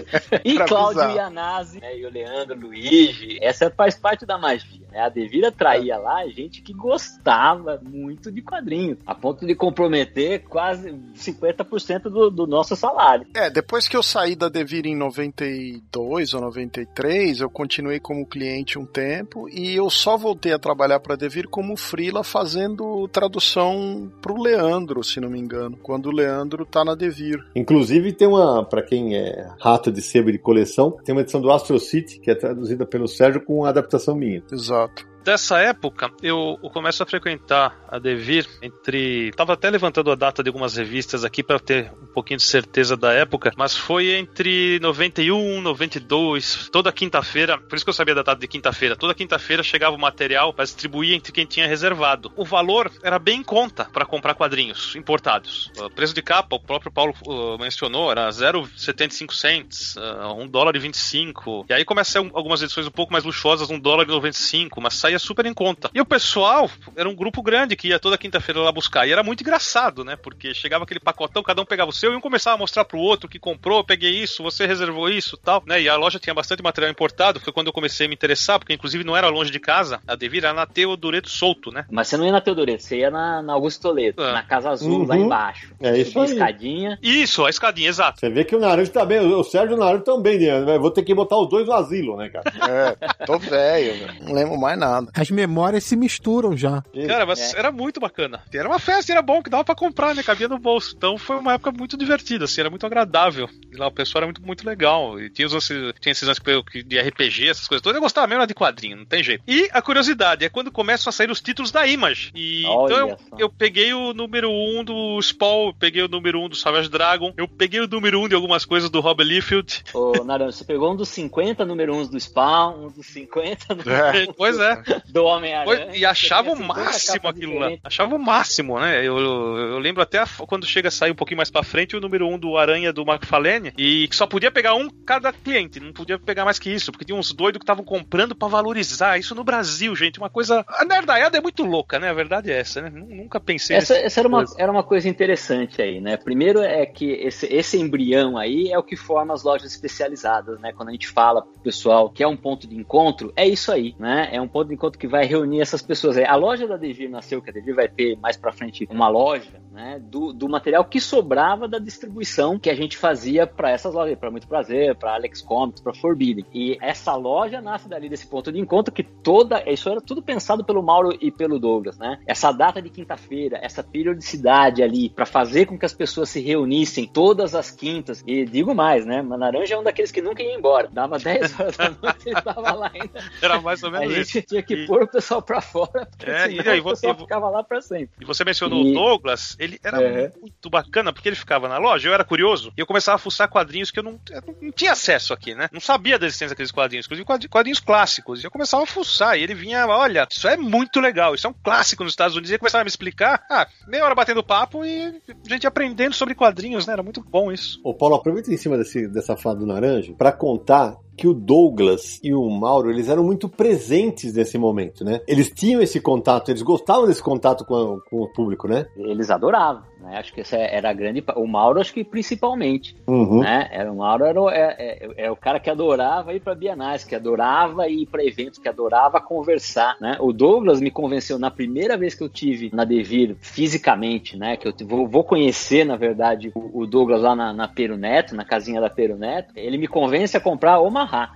E 0.43 0.57
Cláudio. 0.59 1.09
Ianazzi 1.09 1.79
né, 1.79 1.97
e 1.97 2.05
o 2.05 2.11
Leandro 2.11 2.59
Luigi. 2.59 3.37
Essa 3.41 3.71
faz 3.71 3.95
parte 3.95 4.25
da 4.25 4.37
magia. 4.37 4.87
Né? 4.91 4.99
A 4.99 5.09
Devir 5.09 5.45
atraía 5.45 5.97
lá 5.97 6.27
gente 6.27 6.61
que 6.61 6.73
gostava 6.73 7.79
muito 7.83 8.31
de 8.31 8.41
quadrinhos, 8.41 8.97
a 9.05 9.15
ponto 9.15 9.45
de 9.45 9.55
comprometer 9.55 10.43
quase 10.47 10.91
50% 11.15 12.03
do, 12.03 12.29
do 12.29 12.47
nosso 12.47 12.75
salário. 12.75 13.27
É, 13.35 13.49
depois 13.49 13.87
que 13.87 13.95
eu 13.95 14.03
saí 14.03 14.35
da 14.35 14.49
Devir 14.49 14.85
em 14.85 14.95
92 14.95 16.33
ou 16.33 16.41
93, 16.41 17.41
eu 17.41 17.49
continuei 17.49 17.99
como 17.99 18.25
cliente 18.25 18.77
um 18.77 18.85
tempo 18.85 19.47
e 19.49 19.75
eu 19.75 19.89
só 19.89 20.17
voltei 20.17 20.53
a 20.53 20.59
trabalhar 20.59 20.99
para 20.99 21.15
Devir 21.15 21.47
como 21.47 21.75
freela 21.75 22.23
fazendo 22.23 23.07
tradução 23.07 24.11
pro 24.21 24.41
Leandro, 24.41 25.03
se 25.03 25.19
não 25.19 25.29
me 25.29 25.39
engano, 25.39 25.77
quando 25.81 26.07
o 26.07 26.11
Leandro 26.11 26.65
tá 26.65 26.83
na 26.83 26.95
Devir. 26.95 27.39
Inclusive 27.55 28.13
tem 28.13 28.27
uma, 28.27 28.63
pra 28.63 28.81
quem 28.81 29.15
é 29.15 29.49
rato 29.59 29.91
de 29.91 30.01
sebo 30.01 30.31
de 30.31 30.37
coleção, 30.37 30.91
tem 31.03 31.13
uma 31.13 31.21
edição 31.21 31.41
do 31.41 31.51
Astro 31.51 31.79
City, 31.79 32.19
que 32.19 32.31
é 32.31 32.35
traduzida 32.35 32.85
pelo 32.85 33.07
Sérgio 33.07 33.43
com 33.43 33.59
uma 33.59 33.69
adaptação 33.69 34.15
minha. 34.15 34.43
Exato. 34.51 34.78
Exato. 34.79 35.18
Dessa 35.23 35.59
época, 35.59 36.11
eu, 36.23 36.57
começo 36.73 37.03
a 37.03 37.05
frequentar 37.05 37.77
a 37.89 37.99
Devir 37.99 38.47
entre. 38.61 39.31
Tava 39.35 39.53
até 39.53 39.69
levantando 39.69 40.11
a 40.11 40.15
data 40.15 40.41
de 40.41 40.49
algumas 40.49 40.75
revistas 40.77 41.23
aqui 41.23 41.43
para 41.43 41.59
ter 41.59 41.91
um 42.01 42.07
pouquinho 42.07 42.37
de 42.37 42.43
certeza 42.43 42.95
da 42.95 43.13
época, 43.13 43.51
mas 43.57 43.75
foi 43.75 44.11
entre 44.11 44.79
91, 44.79 45.61
92, 45.61 46.69
toda 46.71 46.91
quinta-feira, 46.91 47.57
por 47.57 47.75
isso 47.75 47.85
que 47.85 47.89
eu 47.89 47.93
sabia 47.93 48.15
da 48.15 48.23
data 48.23 48.39
de 48.39 48.47
quinta-feira. 48.47 48.95
Toda 48.95 49.13
quinta-feira 49.13 49.61
chegava 49.61 49.95
o 49.95 49.99
material 49.99 50.53
para 50.53 50.65
distribuir 50.65 51.15
entre 51.15 51.31
quem 51.31 51.45
tinha 51.45 51.67
reservado. 51.67 52.31
O 52.35 52.45
valor 52.45 52.91
era 53.03 53.19
bem 53.19 53.39
em 53.39 53.43
conta 53.43 53.85
para 53.85 54.05
comprar 54.05 54.33
quadrinhos 54.33 54.95
importados. 54.95 55.71
O 55.77 55.89
preço 55.89 56.13
de 56.13 56.21
capa, 56.21 56.55
o 56.55 56.59
próprio 56.59 56.91
Paulo 56.91 57.13
uh, 57.27 57.57
mencionou, 57.59 58.11
era 58.11 58.29
0,75 58.29 59.33
cents, 59.33 59.95
uh, 59.95 60.33
1 60.41 60.47
dólar 60.47 60.75
e 60.75 60.79
25. 60.79 61.65
E 61.69 61.73
aí 61.73 61.85
começaram 61.85 62.31
algumas 62.33 62.61
edições 62.61 62.87
um 62.87 62.91
pouco 62.91 63.11
mais 63.11 63.23
luxuosas, 63.23 63.69
1 63.69 63.79
dólar 63.79 64.05
e 64.05 64.07
95, 64.07 64.81
mas 64.81 64.95
saía 64.95 65.18
super 65.19 65.45
em 65.45 65.53
conta. 65.53 65.89
E 65.93 66.01
o 66.01 66.05
pessoal 66.05 66.69
era 66.95 67.07
um 67.09 67.15
grupo 67.15 67.41
grande 67.41 67.75
que 67.75 67.89
ia 67.89 67.99
toda 67.99 68.17
quinta-feira 68.17 68.59
lá 68.61 68.71
buscar. 68.71 69.07
E 69.07 69.11
era 69.11 69.23
muito 69.23 69.41
engraçado, 69.41 70.03
né? 70.03 70.15
Porque 70.15 70.53
chegava 70.53 70.83
aquele 70.83 70.99
pacotão, 70.99 71.43
cada 71.43 71.61
um 71.61 71.65
pegava 71.65 71.89
o 71.89 71.93
seu 71.93 72.13
e 72.13 72.15
um 72.15 72.21
começava 72.21 72.55
a 72.55 72.59
mostrar 72.59 72.85
pro 72.85 72.97
outro 72.99 73.29
que 73.29 73.39
comprou, 73.39 73.83
peguei 73.83 74.11
isso, 74.11 74.41
você 74.43 74.65
reservou 74.65 75.09
isso 75.09 75.37
tal, 75.37 75.63
né? 75.65 75.81
E 75.81 75.89
a 75.89 75.95
loja 75.95 76.19
tinha 76.19 76.33
bastante 76.33 76.63
material 76.63 76.91
importado. 76.91 77.39
Foi 77.39 77.53
quando 77.53 77.67
eu 77.67 77.73
comecei 77.73 78.05
a 78.05 78.09
me 78.09 78.15
interessar, 78.15 78.59
porque 78.59 78.73
inclusive 78.73 79.03
não 79.03 79.15
era 79.15 79.27
longe 79.29 79.51
de 79.51 79.59
casa. 79.59 80.01
A 80.07 80.15
Devir 80.15 80.43
era 80.43 80.53
na 80.53 80.65
Teodoreto 80.65 81.29
Solto, 81.29 81.71
né? 81.71 81.85
Mas 81.91 82.07
você 82.07 82.17
não 82.17 82.25
ia 82.25 82.31
na 82.31 82.41
Teodoreto, 82.41 82.83
você 82.83 82.99
ia 82.99 83.11
na, 83.11 83.41
na 83.41 83.53
Augusto 83.53 83.81
Toledo, 83.81 84.21
Ah. 84.23 84.33
na 84.33 84.43
Casa 84.43 84.69
Azul, 84.69 84.99
Uhum. 85.01 85.07
lá 85.07 85.17
embaixo. 85.17 85.73
É 85.81 85.97
isso 85.97 86.19
aí. 86.19 86.31
escadinha. 86.31 86.97
Isso, 87.01 87.45
a 87.45 87.49
escadinha, 87.49 87.89
exato. 87.89 88.19
Você 88.19 88.29
vê 88.29 88.43
que 88.43 88.55
o 88.55 88.59
Naranjo 88.59 88.91
tá 88.91 89.05
bem, 89.05 89.19
o 89.19 89.43
Sérgio 89.43 89.71
e 89.71 89.75
o 89.75 89.79
Naranjo 89.79 90.03
bem, 90.21 90.39
né? 90.39 90.77
Vou 90.77 90.91
ter 90.91 91.03
que 91.03 91.13
botar 91.13 91.37
os 91.37 91.49
dois 91.49 91.65
no 91.67 91.73
asilo, 91.73 92.17
né, 92.17 92.29
cara? 92.29 92.49
É, 92.69 93.25
tô 93.25 93.37
velho, 93.37 93.93
velho. 94.07 94.23
Não 94.25 94.33
lembro 94.33 94.57
mais 94.57 94.77
nada. 94.77 94.98
As 95.13 95.29
memórias 95.31 95.83
se 95.83 95.95
misturam 95.95 96.55
já. 96.55 96.83
Cara, 97.07 97.25
mas 97.25 97.53
era 97.53 97.71
muito 97.71 97.99
bacana. 97.99 98.41
Era 98.53 98.67
uma 98.67 98.79
festa, 98.79 99.11
e 99.11 99.13
era 99.13 99.21
bom, 99.21 99.41
que 99.41 99.49
dava 99.49 99.63
pra 99.63 99.75
comprar, 99.75 100.13
né? 100.15 100.23
Cabia 100.23 100.47
no 100.47 100.59
bolso. 100.59 100.93
Então 100.97 101.17
foi 101.17 101.37
uma 101.37 101.53
época 101.53 101.71
muito 101.71 101.97
divertida, 101.97 102.45
assim, 102.45 102.61
era 102.61 102.69
muito 102.69 102.85
agradável. 102.85 103.49
E 103.71 103.77
lá 103.77 103.87
o 103.87 103.91
pessoal 103.91 104.19
era 104.19 104.27
muito, 104.27 104.41
muito 104.41 104.65
legal. 104.65 105.19
E 105.19 105.29
tinha, 105.29 105.47
os, 105.47 105.67
tinha 105.67 106.11
esses 106.11 106.23
lances 106.23 106.43
que- 106.43 106.83
de 106.83 106.99
RPG, 106.99 107.47
essas 107.49 107.67
coisas 107.67 107.81
todas. 107.81 107.95
Eu 107.95 108.01
gostava 108.01 108.27
mesmo 108.27 108.45
de 108.47 108.53
quadrinho, 108.53 108.97
não 108.97 109.05
tem 109.05 109.23
jeito. 109.23 109.43
E 109.47 109.69
a 109.71 109.81
curiosidade 109.81 110.43
é 110.45 110.49
quando 110.49 110.71
começam 110.71 111.09
a 111.09 111.13
sair 111.13 111.29
os 111.31 111.41
títulos 111.41 111.71
da 111.71 111.85
Image. 111.87 112.31
E 112.35 112.65
Olha 112.65 112.93
então 112.93 113.09
eu, 113.09 113.17
eu 113.39 113.49
peguei 113.49 113.93
o 113.93 114.13
número 114.13 114.49
1 114.49 114.79
um 114.79 114.83
do 114.83 115.21
Spawn, 115.21 115.67
eu 115.67 115.73
peguei 115.73 116.01
o 116.03 116.07
número 116.07 116.39
1 116.39 116.45
um 116.45 116.49
do 116.49 116.55
Savage 116.55 116.89
Dragon, 116.89 117.33
eu 117.37 117.47
peguei 117.47 117.79
o 117.79 117.87
número 117.87 118.19
1 118.19 118.23
um 118.23 118.29
de 118.29 118.35
algumas 118.35 118.65
coisas 118.65 118.89
do 118.89 118.99
Rob 118.99 119.23
Liefeld. 119.23 119.83
Ô, 119.93 120.23
Naranjo, 120.23 120.53
você 120.57 120.63
pegou 120.65 120.91
um 120.93 120.95
dos 120.95 121.09
50 121.09 121.65
número 121.65 121.95
1 121.95 122.07
do 122.07 122.19
Spawn, 122.19 122.85
um 122.85 122.91
dos 122.91 123.05
50 123.07 123.65
número 123.75 124.33
Pois 124.35 124.57
é. 124.59 124.81
Do 125.07 125.23
Homem-Aranha. 125.25 125.95
E 125.95 126.05
achava 126.05 126.51
o 126.51 126.55
Você 126.55 126.63
tinha 126.63 126.73
50 126.73 126.83
máximo 126.91 127.27
aquilo 127.29 127.53
lá. 127.53 127.59
diferentes. 127.59 127.81
Achava 127.85 128.15
o 128.15 128.19
máximo, 128.19 128.79
né? 128.79 128.99
Eu, 129.05 129.17
eu 129.19 129.79
lembro 129.79 130.01
até 130.01 130.19
a- 130.19 130.27
quando 130.47 130.65
chega 130.65 130.87
a 130.87 130.91
sair 130.91 131.11
um 131.11 131.15
pouquinho 131.15 131.37
mais 131.37 131.49
pra 131.49 131.63
frente 131.63 131.95
o 131.95 132.01
número 132.01 132.27
1 132.27 132.33
um 132.33 132.39
do 132.39 132.57
Aranha 132.57 132.91
do 132.93 133.01
McFarlane 133.01 133.73
e 133.77 134.07
que 134.07 134.15
só 134.15 134.25
podia 134.27 134.51
pegar 134.51 134.75
um 134.75 134.89
cada 135.05 135.31
cliente, 135.33 135.79
não 135.79 135.91
podia 135.93 136.17
pegar 136.19 136.45
mais 136.45 136.59
que 136.59 136.69
isso, 136.69 136.91
porque 136.91 137.05
tinha 137.05 137.17
uns 137.17 137.31
doidos 137.33 137.59
que 137.59 137.63
estavam 137.63 137.83
comprando 137.83 138.35
pra 138.35 138.47
valorizar. 138.47 139.17
Isso 139.17 139.33
no 139.35 139.43
Brasil, 139.43 139.95
gente, 139.95 140.19
uma 140.19 140.29
coisa. 140.29 140.65
A 140.67 140.85
nerdaiada 140.85 141.37
é 141.37 141.41
muito 141.41 141.63
louca, 141.63 141.99
né? 141.99 142.09
A 142.09 142.13
verdade 142.13 142.51
é 142.51 142.59
essa, 142.59 142.81
né? 142.81 142.89
Nunca 142.93 143.39
pensei 143.39 143.75
Essa, 143.77 143.93
nesse 143.95 144.05
essa 144.05 144.19
era, 144.21 144.27
uma, 144.27 144.37
coisa. 144.39 144.55
era 144.57 144.71
uma 144.71 144.83
coisa 144.83 145.09
interessante 145.09 145.81
aí, 145.81 145.99
né? 146.01 146.17
Primeiro 146.17 146.59
é 146.59 146.85
que 146.85 147.11
esse, 147.11 147.45
esse 147.47 147.77
embrião 147.79 148.37
aí 148.37 148.71
é 148.71 148.77
o 148.77 148.83
que 148.83 148.95
forma 148.95 149.33
as 149.33 149.43
lojas 149.43 149.71
especializadas, 149.71 150.59
né? 150.59 150.71
Quando 150.73 150.89
a 150.89 150.91
gente 150.91 151.07
fala 151.07 151.41
pro 151.41 151.59
pessoal 151.61 152.09
que 152.09 152.23
é 152.23 152.27
um 152.27 152.37
ponto 152.37 152.67
de 152.67 152.75
encontro, 152.75 153.31
é 153.35 153.47
isso 153.47 153.71
aí, 153.71 153.95
né? 153.99 154.29
É 154.31 154.39
um 154.41 154.47
ponto 154.47 154.67
de 154.69 154.73
encontro 154.79 154.97
que 154.97 155.07
vai 155.07 155.25
reunir 155.25 155.59
essas 155.61 155.81
pessoas. 155.81 156.17
A 156.17 156.35
loja 156.35 156.65
da 156.65 156.77
Devir 156.77 157.09
nasceu, 157.09 157.41
que 157.41 157.49
a 157.49 157.53
Devir 157.53 157.75
vai 157.75 157.89
ter 157.89 158.17
mais 158.17 158.37
pra 158.37 158.51
frente 158.53 158.87
uma 158.89 159.09
loja, 159.09 159.61
né? 159.71 159.99
Do, 160.01 160.31
do 160.31 160.47
material 160.47 160.85
que 160.85 160.99
sobrava 161.01 161.67
da 161.67 161.77
distribuição 161.77 162.57
que 162.57 162.69
a 162.69 162.75
gente 162.75 162.97
fazia 162.97 163.45
pra 163.45 163.69
essas 163.71 163.93
lojas, 163.93 164.17
pra 164.17 164.31
Muito 164.31 164.47
Prazer, 164.47 164.95
pra 164.95 165.13
Alex 165.15 165.41
Comics, 165.41 165.81
pra 165.81 165.93
Forbidden. 165.93 166.45
E 166.53 166.77
essa 166.81 167.13
loja 167.15 167.61
nasce 167.61 167.89
dali 167.89 168.07
desse 168.07 168.25
ponto 168.25 168.51
de 168.51 168.59
encontro 168.59 168.93
que 168.93 169.03
toda, 169.03 169.61
isso 169.69 169.89
era 169.89 169.99
tudo 169.99 170.21
pensado 170.21 170.63
pelo 170.63 170.81
Mauro 170.81 171.15
e 171.19 171.29
pelo 171.29 171.59
Douglas, 171.59 171.97
né? 171.97 172.19
Essa 172.25 172.51
data 172.51 172.81
de 172.81 172.89
quinta-feira, 172.89 173.59
essa 173.61 173.83
periodicidade 173.83 174.81
ali 174.81 175.09
pra 175.09 175.25
fazer 175.25 175.65
com 175.65 175.77
que 175.77 175.85
as 175.85 175.93
pessoas 175.93 176.29
se 176.29 176.39
reunissem 176.39 177.05
todas 177.05 177.53
as 177.53 177.69
quintas. 177.69 178.23
E 178.25 178.45
digo 178.45 178.73
mais, 178.73 179.05
né? 179.05 179.21
Manaranja 179.21 179.75
é 179.75 179.77
um 179.77 179.83
daqueles 179.83 180.11
que 180.11 180.21
nunca 180.21 180.41
ia 180.41 180.55
embora. 180.55 180.89
Dava 180.91 181.17
10 181.19 181.59
horas 181.59 181.77
da 181.77 181.89
noite 181.89 182.25
e 182.25 182.29
ele 182.29 182.41
tava 182.41 182.71
lá 182.71 182.91
ainda. 182.93 183.19
Era 183.41 183.59
mais 183.61 183.83
ou 183.83 183.89
A 183.89 183.99
menos 183.99 184.15
isso. 184.17 184.33
gente 184.33 184.47
tinha 184.47 184.63
que 184.75 184.83
E- 184.83 184.85
pôr 184.87 185.03
o 185.03 185.07
pessoal 185.07 185.41
pra 185.41 185.59
fora, 185.61 186.05
porque 186.05 186.29
É, 186.29 186.47
senão 186.49 186.63
e 186.63 186.69
aí 186.69 186.79
o 186.79 186.83
você- 186.83 187.07
pessoal 187.07 187.19
ficava 187.19 187.49
lá 187.49 187.63
pra 187.63 187.81
sempre. 187.81 188.11
E 188.21 188.25
você 188.25 188.43
mencionou 188.45 188.83
E- 188.85 188.91
o 188.91 188.93
Douglas, 188.93 189.55
ele 189.59 189.79
era 189.83 190.01
É. 190.01 190.31
muito 190.39 190.69
bacana, 190.69 191.11
porque 191.11 191.27
ele 191.29 191.35
ficava 191.35 191.67
na 191.67 191.77
loja, 191.77 192.07
eu 192.07 192.13
era 192.13 192.23
curioso, 192.23 192.71
e 192.77 192.81
eu 192.81 192.85
começava 192.85 193.15
a 193.15 193.19
fuçar 193.19 193.49
quadrinhos 193.49 193.91
que 193.91 193.99
eu 193.99 194.03
não, 194.03 194.19
eu 194.31 194.55
não 194.61 194.71
tinha 194.71 194.91
acesso 194.91 195.33
aqui, 195.33 195.55
né? 195.55 195.67
Não 195.71 195.79
sabia 195.81 196.19
da 196.19 196.25
existência 196.25 196.49
daqueles 196.49 196.71
quadrinhos, 196.71 197.05
inclusive 197.05 197.25
quadri- 197.25 197.47
quadrinhos 197.49 197.79
clássicos. 197.79 198.41
E 198.41 198.45
eu 198.47 198.51
começava 198.51 198.83
a 198.83 198.87
fuçar, 198.87 199.37
e 199.37 199.43
ele 199.43 199.53
vinha, 199.55 199.87
olha, 199.87 200.27
isso 200.29 200.47
é 200.47 200.55
muito 200.57 200.99
legal, 200.99 201.33
isso 201.35 201.47
é 201.47 201.49
um 201.49 201.55
clássico 201.63 202.03
nos 202.03 202.13
Estados 202.13 202.35
Unidos, 202.35 202.49
e 202.49 202.53
ele 202.53 202.59
começava 202.59 202.81
a 202.81 202.85
me 202.85 202.89
explicar, 202.89 203.43
ah, 203.49 203.67
meia 203.87 204.05
hora 204.05 204.15
batendo 204.15 204.43
papo 204.43 204.85
e 204.85 205.03
a 205.03 205.49
gente 205.49 205.65
aprendendo 205.67 206.13
sobre 206.13 206.35
quadrinhos, 206.35 206.85
né? 206.85 206.93
Era 206.93 207.03
muito 207.03 207.21
bom 207.21 207.51
isso. 207.51 207.79
Ô 207.83 207.93
Paulo, 207.93 208.15
aproveita 208.15 208.53
em 208.53 208.57
cima 208.57 208.77
desse, 208.77 209.07
dessa 209.07 209.35
fala 209.35 209.55
do 209.55 209.65
Naranjo 209.65 210.13
pra 210.15 210.31
contar 210.31 210.95
que 211.19 211.27
o 211.27 211.33
Douglas 211.33 212.19
e 212.23 212.33
o 212.33 212.49
Mauro, 212.49 212.89
eles 212.89 213.09
eram 213.09 213.23
muito 213.23 213.49
presentes 213.49 214.33
nesse 214.33 214.57
momento, 214.57 215.03
né? 215.03 215.19
Eles 215.27 215.49
tinham 215.49 215.81
esse 215.81 215.99
contato, 215.99 216.49
eles 216.49 216.61
gostavam 216.61 217.05
desse 217.07 217.21
contato 217.21 217.65
com, 217.65 217.75
a- 217.75 218.09
com 218.09 218.21
o 218.21 218.27
público, 218.33 218.67
né? 218.67 218.85
Eles 218.95 219.29
adoravam, 219.29 219.83
né? 220.01 220.17
Acho 220.17 220.33
que 220.33 220.41
essa 220.41 220.55
era 220.57 220.89
a 220.89 220.93
grande. 220.93 221.23
O 221.35 221.47
Mauro, 221.47 221.79
acho 221.79 221.93
que 221.93 222.03
principalmente. 222.03 222.95
Uhum. 223.07 223.41
né? 223.41 223.67
Era, 223.71 223.91
o 223.91 223.97
Mauro 223.97 224.25
era, 224.25 224.41
o- 224.41 224.49
é, 224.49 224.75
é- 224.79 225.09
é 225.25 225.31
o 225.31 225.35
cara 225.35 225.59
que 225.59 225.69
adorava 225.69 226.33
ir 226.33 226.39
para 226.39 226.55
bienais, 226.55 227.03
que 227.03 227.15
adorava 227.15 227.87
ir 227.87 228.05
para 228.05 228.23
eventos, 228.23 228.59
que 228.59 228.69
adorava 228.69 229.19
conversar, 229.21 229.95
né? 229.99 230.17
O 230.19 230.31
Douglas 230.33 230.79
me 230.81 230.91
convenceu 230.91 231.37
na 231.39 231.51
primeira 231.51 231.97
vez 231.97 232.15
que 232.15 232.23
eu 232.23 232.29
tive 232.29 232.69
na 232.73 232.83
Devir 232.85 233.35
fisicamente, 233.39 234.37
né? 234.37 234.57
Que 234.57 234.67
eu 234.67 234.73
vou, 234.87 235.07
vou 235.07 235.23
conhecer, 235.23 235.83
na 235.85 235.95
verdade, 235.95 236.51
o, 236.55 236.81
o 236.81 236.87
Douglas 236.87 237.21
lá 237.21 237.35
na, 237.35 237.53
na 237.53 237.67
Peru 237.67 237.97
Neto, 237.97 238.35
na 238.35 238.45
casinha 238.45 238.79
da 238.81 238.89
Peru 238.89 239.17
Neto. 239.17 239.53
Ele 239.55 239.77
me 239.77 239.87
convence 239.87 240.35
a 240.35 240.39
comprar 240.39 240.79
Omaha. 240.79 241.31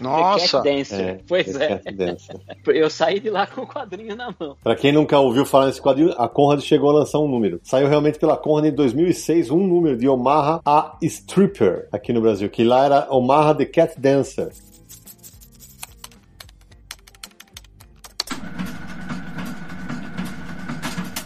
Nossa! 0.00 0.62
Cat 0.62 0.68
Dancer. 0.68 1.00
é, 1.00 1.18
pois 1.26 1.56
é. 1.56 1.80
Eu 2.66 2.90
saí 2.90 3.20
de 3.20 3.30
lá 3.30 3.46
com 3.46 3.62
o 3.62 3.66
quadrinho 3.66 4.16
na 4.16 4.34
mão. 4.38 4.56
Pra 4.62 4.76
quem 4.76 4.92
nunca 4.92 5.18
ouviu 5.18 5.44
falar 5.44 5.66
nesse 5.66 5.80
quadrinho, 5.80 6.12
a 6.16 6.28
Conrad 6.28 6.60
chegou 6.60 6.90
a 6.90 7.00
lançar 7.00 7.18
um 7.18 7.28
número. 7.28 7.60
Saiu 7.62 7.88
realmente 7.88 8.18
pela 8.18 8.36
Conrad 8.36 8.66
em 8.66 8.74
2006 8.74 9.50
um 9.50 9.66
número 9.66 9.96
de 9.96 10.08
Omaha 10.08 10.60
a 10.64 10.96
Stripper 11.02 11.88
aqui 11.92 12.12
no 12.12 12.20
Brasil, 12.20 12.48
que 12.48 12.64
lá 12.64 12.84
era 12.84 13.06
Omaha 13.10 13.54
the 13.54 13.64
Cat 13.64 13.98
Dancer. 13.98 14.50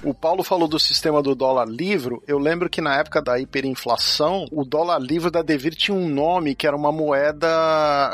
O 0.03 0.15
Paulo 0.15 0.45
falou 0.45 0.69
do 0.69 0.79
sistema 0.79 1.21
do 1.23 1.35
dólar 1.35 1.67
livro. 1.67 2.23
Eu 2.27 2.39
lembro 2.39 2.71
que 2.71 2.81
na 2.81 2.97
época 2.97 3.21
da 3.21 3.39
hiperinflação, 3.39 4.47
o 4.53 4.65
dólar 4.65 4.99
livro 5.01 5.31
da 5.31 5.43
Devir 5.43 5.75
tinha 5.75 5.97
um 5.97 6.09
nome 6.09 6.55
que 6.55 6.67
era 6.67 6.77
uma 6.77 6.93
moeda 6.93 7.49